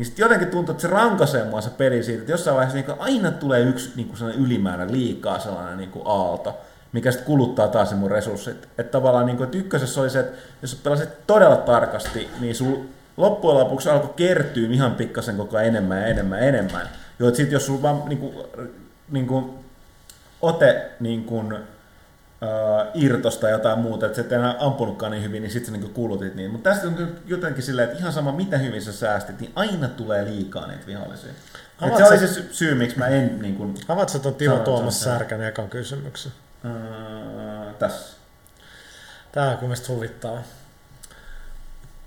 niin 0.00 0.06
sitten 0.06 0.22
jotenkin 0.22 0.48
tuntuu, 0.48 0.72
että 0.72 0.82
se 0.82 0.88
rankaisee 0.88 1.44
mua 1.44 1.60
se 1.60 1.70
peli 1.70 2.02
siitä, 2.02 2.20
että 2.20 2.32
jossain 2.32 2.56
vaiheessa 2.56 2.76
niin 2.76 2.84
kuin, 2.84 3.00
aina 3.00 3.30
tulee 3.30 3.60
yksi 3.60 3.92
niin 3.96 4.06
kuin 4.06 4.18
sellainen 4.18 4.44
ylimäärä 4.44 4.86
liikaa 4.90 5.38
sellainen 5.38 5.78
niin 5.78 5.90
kuin, 5.90 6.02
aalto, 6.06 6.58
mikä 6.92 7.10
sitten 7.10 7.26
kuluttaa 7.26 7.68
taas 7.68 7.90
ne 7.90 7.96
mun 7.96 8.10
resurssit. 8.10 8.68
Että 8.78 8.90
tavallaan 8.90 9.26
niin 9.26 9.36
kuin, 9.36 9.44
että 9.44 9.58
ykkösessä 9.58 10.00
oli 10.00 10.10
se, 10.10 10.20
että 10.20 10.38
jos 10.62 10.74
pelasit 10.74 11.26
todella 11.26 11.56
tarkasti, 11.56 12.28
niin 12.40 12.54
sul 12.54 12.76
loppujen 13.16 13.58
lopuksi 13.58 13.88
alkoi 13.88 14.12
kertyä 14.16 14.68
ihan 14.70 14.94
pikkasen 14.94 15.36
koko 15.36 15.56
ajan 15.56 15.68
enemmän 15.68 16.00
ja 16.00 16.06
enemmän 16.06 16.38
ja 16.38 16.44
enemmän. 16.44 16.88
Joo, 17.18 17.28
että 17.28 17.36
sit 17.36 17.52
jos 17.52 17.66
sulla 17.66 17.82
vaan 17.82 18.02
niinku, 18.06 18.46
niinku, 19.10 19.54
ote 20.42 20.90
niin 21.00 21.24
kuin, 21.24 21.54
äh, 22.42 22.88
irtosta 22.94 23.40
tai 23.40 23.50
jotain 23.50 23.78
muuta, 23.78 24.06
että 24.06 24.16
sä 24.16 24.22
et 24.22 24.32
enää 24.32 24.54
ampunutkaan 24.58 25.12
niin 25.12 25.22
hyvin, 25.24 25.42
niin 25.42 25.50
sitten 25.50 25.74
sä 25.74 25.80
niin 25.80 25.94
kulutit 25.94 26.34
niin. 26.34 26.50
Mutta 26.50 26.70
tästä 26.70 26.86
on 26.86 27.08
jotenkin 27.26 27.62
silleen, 27.62 27.88
että 27.88 28.00
ihan 28.00 28.12
sama 28.12 28.32
mitä 28.32 28.58
hyvin 28.58 28.82
sä 28.82 28.92
säästit, 28.92 29.40
niin 29.40 29.52
aina 29.54 29.88
tulee 29.88 30.24
liikaa 30.24 30.66
niitä 30.66 30.86
vihollisia. 30.86 31.32
Et 31.82 31.96
se 31.96 32.04
oli 32.04 32.18
se 32.18 32.26
sy- 32.26 32.48
syy, 32.52 32.74
miksi 32.74 32.98
mä 32.98 33.06
en 33.06 33.38
niin 33.42 33.56
kuin, 33.56 33.74
Avaatko 33.88 34.18
tuon 34.18 34.34
Timo 34.34 34.58
Tuomas. 34.58 35.00
Särkän 35.00 35.42
ekan 35.42 35.68
kysymyksen? 35.68 36.32
äh, 36.64 37.74
tässä. 37.78 38.16
Tää 39.32 39.50
on 39.50 39.56
kun 39.56 39.68
mielestä 39.68 39.92
huvittaa. 39.92 40.42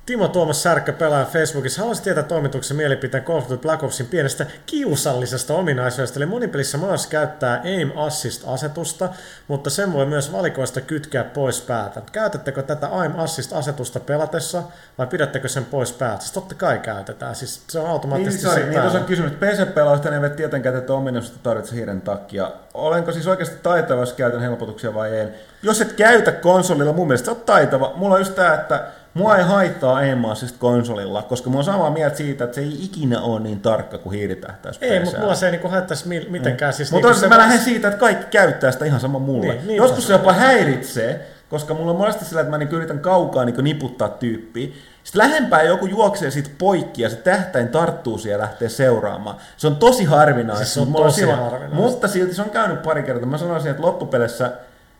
Timo 0.05 0.27
Tuomas 0.27 0.63
Särkkö 0.63 0.93
pelaa 0.93 1.25
Facebookissa. 1.25 1.81
Haluaisin 1.81 2.03
tietää 2.03 2.23
toimituksen 2.23 2.77
mielipiteen 2.77 3.23
Call 3.23 3.37
of 3.37 3.49
Duty 3.49 3.61
Black 3.61 3.83
Opsin 3.83 4.05
pienestä 4.05 4.45
kiusallisesta 4.65 5.53
ominaisuudesta. 5.53 6.19
Eli 6.19 6.25
monipelissä 6.25 6.77
Mars 6.77 7.07
käyttää 7.07 7.61
Aim 7.63 7.91
Assist-asetusta, 7.95 9.09
mutta 9.47 9.69
sen 9.69 9.93
voi 9.93 10.05
myös 10.05 10.31
valikoista 10.31 10.81
kytkeä 10.81 11.23
pois 11.23 11.61
päältä. 11.61 12.01
Käytättekö 12.11 12.63
tätä 12.63 12.87
Aim 12.87 13.11
Assist-asetusta 13.17 13.99
pelatessa 13.99 14.63
vai 14.97 15.07
pidättekö 15.07 15.47
sen 15.47 15.65
pois 15.65 15.93
päältä? 15.93 16.21
Siis 16.21 16.31
totta 16.31 16.55
kai 16.55 16.79
käytetään. 16.79 17.35
Siis 17.35 17.63
se 17.67 17.79
on 17.79 17.83
Niin, 17.83 17.91
automaattisesti 17.91 18.41
sorry, 18.41 18.55
siinä 18.55 18.69
niin 18.69 18.81
tuossa 18.81 18.99
on 18.99 19.05
kysymys, 19.05 19.31
PC-pelaajista 19.31 20.09
ne 20.09 20.15
eivät 20.15 20.35
tietenkään 20.35 20.75
tätä 20.75 20.93
ominaisuutta 20.93 21.43
tarvitse 21.43 21.75
hiiren 21.75 22.01
takia. 22.01 22.51
Olenko 22.73 23.11
siis 23.11 23.27
oikeasti 23.27 23.55
taitava, 23.63 23.99
jos 23.99 24.13
käytän 24.13 24.41
helpotuksia 24.41 24.93
vai 24.93 25.19
en? 25.19 25.33
Jos 25.61 25.81
et 25.81 25.93
käytä 25.93 26.31
konsolilla, 26.31 26.93
mun 26.93 27.07
mielestä 27.07 27.25
sä 27.25 27.31
oot 27.31 27.45
taitava. 27.45 27.93
Mulla 27.95 28.15
on 28.15 28.21
just 28.21 28.35
tää, 28.35 28.53
että 28.53 28.87
mua 29.13 29.37
ei 29.37 29.43
haittaa 29.43 29.95
aimaassista 29.95 30.59
konsolilla, 30.59 31.21
koska 31.21 31.49
mä 31.49 31.55
oon 31.55 31.63
samaa 31.63 31.89
mieltä 31.89 32.17
siitä, 32.17 32.43
että 32.43 32.55
se 32.55 32.61
ei 32.61 32.83
ikinä 32.85 33.21
ole 33.21 33.39
niin 33.39 33.59
tarkka 33.59 33.97
kuin 33.97 34.13
hiiritähtäys 34.17 34.77
Ei, 34.81 34.99
mutta 34.99 35.19
mulla 35.19 35.35
se 35.35 35.45
ei 35.45 35.51
niinku 35.51 35.67
haittaisi 35.67 36.07
mi- 36.07 36.27
mitenkään. 36.29 36.73
Siis 36.73 36.91
Mutta 36.91 37.07
niinku 37.07 37.21
se 37.21 37.27
mä 37.27 37.37
lähden 37.37 37.59
siitä, 37.59 37.87
että 37.87 37.99
kaikki 37.99 38.25
käyttää 38.31 38.71
sitä 38.71 38.85
ihan 38.85 38.99
sama 38.99 39.19
mulle. 39.19 39.53
Niin, 39.53 39.67
Niin, 39.67 39.77
Joskus 39.77 40.07
se 40.07 40.13
jopa 40.13 40.33
häiritsee, 40.33 41.27
koska 41.49 41.73
mulla 41.73 41.91
on 41.91 41.97
monesti 41.97 42.25
sillä, 42.25 42.41
että 42.41 42.51
mä 42.51 42.57
niin 42.57 42.69
yritän 42.71 42.99
kaukaa 42.99 43.45
niin 43.45 43.63
niputtaa 43.63 44.09
tyyppiä. 44.09 44.67
Sitten 45.03 45.19
lähempää 45.19 45.63
joku 45.63 45.85
juoksee 45.85 46.31
siitä 46.31 46.49
poikki 46.57 47.01
ja 47.01 47.09
se 47.09 47.15
tähtäin 47.15 47.67
tarttuu 47.67 48.17
siihen 48.17 48.35
ja 48.35 48.41
lähtee 48.41 48.69
seuraamaan. 48.69 49.37
Se 49.57 49.67
on 49.67 49.75
tosi 49.75 50.03
harvinaista. 50.03 50.65
Siis 50.65 50.73
se 50.73 50.79
on 50.79 50.87
mutta 50.87 50.99
mulla 50.99 51.11
tosi 51.11 51.25
harvinaista. 51.25 51.75
Mutta 51.75 52.07
silti 52.07 52.33
se 52.35 52.41
on 52.41 52.49
käynyt 52.49 52.83
pari 52.83 53.03
kertaa. 53.03 53.29
Mä 53.29 53.37
sanoisin, 53.37 53.71
että 53.71 53.83
loppupeleissä 53.83 54.51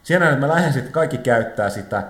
siinä, 0.03 0.29
että 0.29 0.39
mä 0.39 0.53
lähden 0.53 0.73
sitten, 0.73 0.91
kaikki 0.91 1.17
käyttää 1.17 1.69
sitä, 1.69 2.03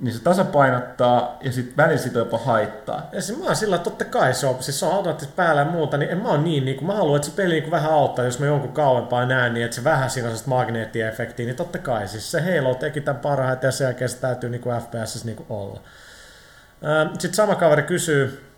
niin 0.00 0.14
se 0.14 0.22
tasapainottaa 0.22 1.38
ja 1.40 1.52
sitten 1.52 1.76
välillä 1.76 2.02
sitä 2.02 2.18
jopa 2.18 2.38
haittaa. 2.38 3.08
Ja 3.12 3.22
siis 3.22 3.38
mä 3.38 3.44
oon 3.44 3.56
sillä, 3.56 3.76
että 3.76 3.90
totta 3.90 4.04
kai 4.04 4.34
se 4.34 4.46
on, 4.46 4.62
siis 4.62 4.80
se 4.80 4.86
on 4.86 4.92
automaattisesti 4.92 5.36
päällä 5.36 5.60
ja 5.60 5.70
muuta, 5.70 5.96
niin 5.96 6.10
en 6.10 6.18
mä 6.18 6.28
oon 6.28 6.44
niin, 6.44 6.64
niin 6.64 6.76
kuin 6.76 6.86
mä 6.86 6.94
haluan, 6.94 7.16
että 7.16 7.28
se 7.28 7.36
peli 7.36 7.60
niin 7.60 7.70
vähän 7.70 7.92
auttaa, 7.92 8.24
jos 8.24 8.38
mä 8.38 8.46
jonkun 8.46 8.72
kauempaa 8.72 9.26
näen, 9.26 9.54
niin 9.54 9.64
että 9.64 9.74
se 9.74 9.84
vähän 9.84 10.10
siinä 10.10 10.28
on 10.28 10.36
magneettiefektiä, 10.46 11.46
niin 11.46 11.56
totta 11.56 11.78
kai, 11.78 12.08
siis 12.08 12.30
se 12.30 12.40
Halo 12.40 12.74
teki 12.74 13.00
tämän 13.00 13.20
parhaiten 13.20 13.68
ja 13.68 13.72
sen 13.72 13.84
jälkeen 13.84 14.08
se 14.08 14.16
täytyy 14.16 14.50
niin 14.50 14.60
kuin 14.60 14.80
FPS 14.80 15.24
niin 15.24 15.36
kuin 15.36 15.46
olla. 15.48 15.80
Sitten 17.12 17.34
sama 17.34 17.54
kaveri 17.54 17.82
kysyy, 17.82 18.50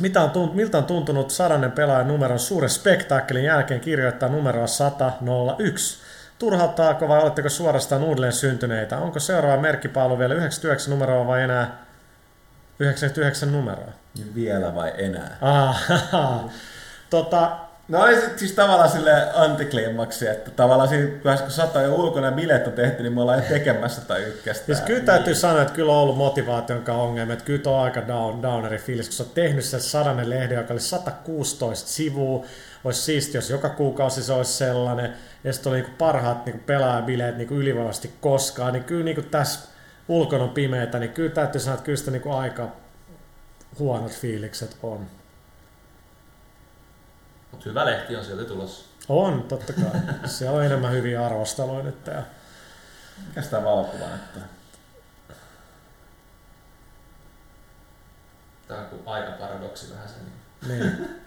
mitä 0.00 0.22
on 0.22 0.30
tunt, 0.30 0.54
miltä 0.54 0.78
on 0.78 0.84
tuntunut 0.84 1.30
sadannen 1.30 1.72
pelaajan 1.72 2.08
numeron 2.08 2.38
suuren 2.38 2.70
spektaakkelin 2.70 3.44
jälkeen 3.44 3.80
kirjoittaa 3.80 4.28
numeroa 4.28 4.66
101? 4.66 6.01
Turhauttaako 6.42 7.08
vai 7.08 7.22
oletteko 7.22 7.48
suorastaan 7.48 8.02
uudelleen 8.02 8.32
syntyneitä? 8.32 8.98
Onko 8.98 9.20
seuraava 9.20 9.62
merkkipaalu 9.62 10.18
vielä 10.18 10.34
99 10.34 10.90
numeroa 10.90 11.26
vai 11.26 11.42
enää 11.42 11.84
99 12.78 13.52
numeroa? 13.52 13.92
Niin 14.14 14.34
vielä 14.34 14.74
vai 14.74 14.92
enää? 14.96 15.36
Ah, 15.40 15.84
tota, 17.10 17.56
No 17.88 18.06
se 18.06 18.30
siis 18.36 18.52
tavallaan 18.52 18.90
sille 18.90 19.10
antikliimaksi, 19.34 20.28
että 20.28 20.50
tavallaan 20.50 20.88
siinä 20.88 21.08
kun 21.42 21.50
sata 21.50 21.82
jo 21.82 21.94
ulkona 21.94 22.32
bileet 22.32 22.66
on 22.66 22.72
tehty, 22.72 23.02
niin 23.02 23.12
me 23.12 23.20
ollaan 23.20 23.38
jo 23.38 23.44
tekemässä 23.48 24.00
tai 24.00 24.22
ykköstä. 24.22 24.66
siis 24.66 24.80
kyllä 24.80 25.00
täytyy 25.00 25.34
sanoa, 25.34 25.62
että 25.62 25.74
kyllä 25.74 25.92
on 25.92 25.98
ollut 25.98 26.16
motivaation 26.16 26.82
kanssa 26.82 27.02
ongelmia, 27.02 27.32
että 27.32 27.44
kyllä 27.44 27.70
on 27.70 27.84
aika 27.84 28.08
down, 28.08 28.42
downeri 28.42 28.78
fiilis, 28.78 29.08
kun 29.08 29.12
sä 29.12 29.22
oot 29.22 29.34
tehnyt 29.34 29.64
sen 29.64 29.80
sadannen 29.80 30.30
lehden, 30.30 30.58
joka 30.58 30.74
oli 30.74 30.80
116 30.80 31.88
sivua, 31.88 32.44
olisi 32.84 33.02
siisti, 33.02 33.36
jos 33.38 33.50
joka 33.50 33.68
kuukausi 33.68 34.22
se 34.22 34.32
olisi 34.32 34.52
sellainen, 34.52 35.16
ja 35.44 35.52
sitten 35.52 35.70
oli 35.70 35.80
niinku 35.80 35.96
parhaat 35.98 36.46
niinku 36.46 36.62
pelaajabileet 36.66 37.36
niinku 37.36 37.54
ylivoimaisesti 37.54 38.14
koskaan, 38.20 38.72
niin 38.72 38.84
kyllä 38.84 39.04
niinku 39.04 39.22
tässä 39.22 39.68
ulkona 40.08 40.44
on 40.44 40.50
pimeätä, 40.50 40.98
niin 40.98 41.12
kyllä 41.12 41.34
täytyy 41.34 41.60
sanoa, 41.60 41.74
että 41.74 41.84
kyllä 41.84 41.96
sitä 41.96 42.10
niinku 42.10 42.32
aika 42.32 42.68
huonot 43.78 44.12
fiilikset 44.12 44.76
on. 44.82 45.06
Mutta 47.50 47.68
hyvä 47.68 47.86
lehti 47.86 48.16
on 48.16 48.24
sieltä 48.24 48.44
tulossa. 48.44 48.84
On, 49.08 49.42
totta 49.42 49.72
kai. 49.72 50.00
Siellä 50.30 50.56
on 50.56 50.64
enemmän 50.64 50.92
hyviä 50.92 51.26
arvosteluja 51.26 51.82
nyt. 51.82 52.06
Ja... 52.06 52.22
Mikä 53.26 53.42
sitä 53.42 53.64
valokuva 53.64 54.06
näyttää? 54.06 54.42
Tää 58.68 58.78
on 58.78 58.86
kuin 58.86 59.02
aikaparadoksi 59.06 59.90
vähän 59.94 60.08
sen. 60.08 60.32
Niin. 60.68 61.08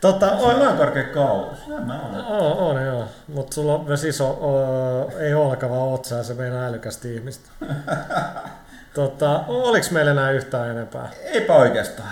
Tota, 0.00 0.30
On 0.32 0.54
on, 0.54 0.58
noin 0.64 0.76
korkea 0.76 1.04
kaulus. 1.04 1.58
Ja 1.68 1.76
mä 1.80 2.00
olen. 2.12 2.24
on, 2.26 2.52
on 2.78 2.86
joo, 2.86 3.04
mutta 3.34 3.54
sulla 3.54 3.74
on 3.74 3.84
myös 3.84 4.04
iso, 4.04 4.28
o, 4.30 5.12
ei 5.18 5.34
olka 5.34 5.70
vaan 5.70 5.88
otsa 5.88 6.14
ja 6.16 6.22
se 6.22 6.34
meinaa 6.34 6.66
älykästä 6.66 7.08
ihmistä. 7.08 7.50
tota, 8.94 9.40
oliko 9.48 9.86
meillä 9.90 10.10
enää 10.10 10.30
yhtään 10.30 10.70
enempää? 10.70 11.08
Eipä 11.24 11.52
oikeastaan. 11.54 12.08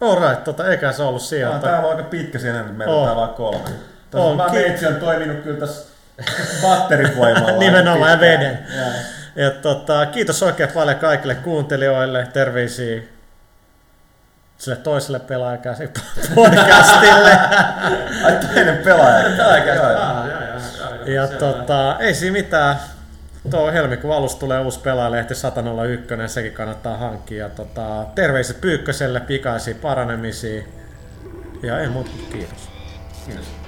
Alright, 0.00 0.44
tota, 0.44 0.68
eikä 0.68 0.92
se 0.92 1.02
ollut 1.02 1.22
Tää 1.22 1.28
sieltä. 1.28 1.78
on, 1.78 1.90
aika 1.90 2.02
pitkä 2.02 2.38
siinä, 2.38 2.60
että 2.60 2.72
meillä 2.72 2.94
On. 2.94 3.16
vaan 3.16 3.28
kolme. 3.34 3.70
Tässä 4.10 4.26
on 4.28 4.50
meitsi 4.52 4.86
on 4.86 4.94
toiminut 4.96 5.36
kyllä 5.44 5.60
tässä 5.60 5.86
batterivoimalla. 6.62 7.58
Nimenomaan 7.66 8.10
ja 8.10 8.20
veden. 8.20 8.58
Ja- 8.76 8.92
Ja 9.36 9.50
tota, 9.50 10.06
kiitos 10.06 10.42
oikein 10.42 10.68
paljon 10.68 10.96
kaikille 10.98 11.34
kuuntelijoille, 11.34 12.28
terveisiä 12.32 13.02
sille 14.62 14.76
toiselle 14.76 15.20
pelaajakäsi 15.20 15.88
podcastille. 16.34 17.30
Ai 18.24 18.36
toinen 18.36 18.76
pelaaja. 18.84 19.28
Ja 21.06 21.28
tota, 21.28 21.98
ei 21.98 22.14
siinä 22.14 22.32
mitään. 22.32 22.76
Tuo 23.50 23.72
helmikuun 23.72 24.16
alussa 24.16 24.38
tulee 24.38 24.60
uusi 24.60 24.80
pelaajalehti 24.80 25.34
101, 25.34 26.06
sekin 26.26 26.52
kannattaa 26.52 26.96
hankkia. 26.96 27.44
Ja 27.44 27.50
tota, 27.50 28.06
terveiset 28.14 28.60
Pyykköselle, 28.60 29.20
pikaisia 29.20 29.74
paranemisia. 29.82 30.62
Ja 31.62 31.80
ei 31.80 31.88
muuta 31.88 32.10
kiitos. 32.32 32.68
Kiitos. 33.26 33.61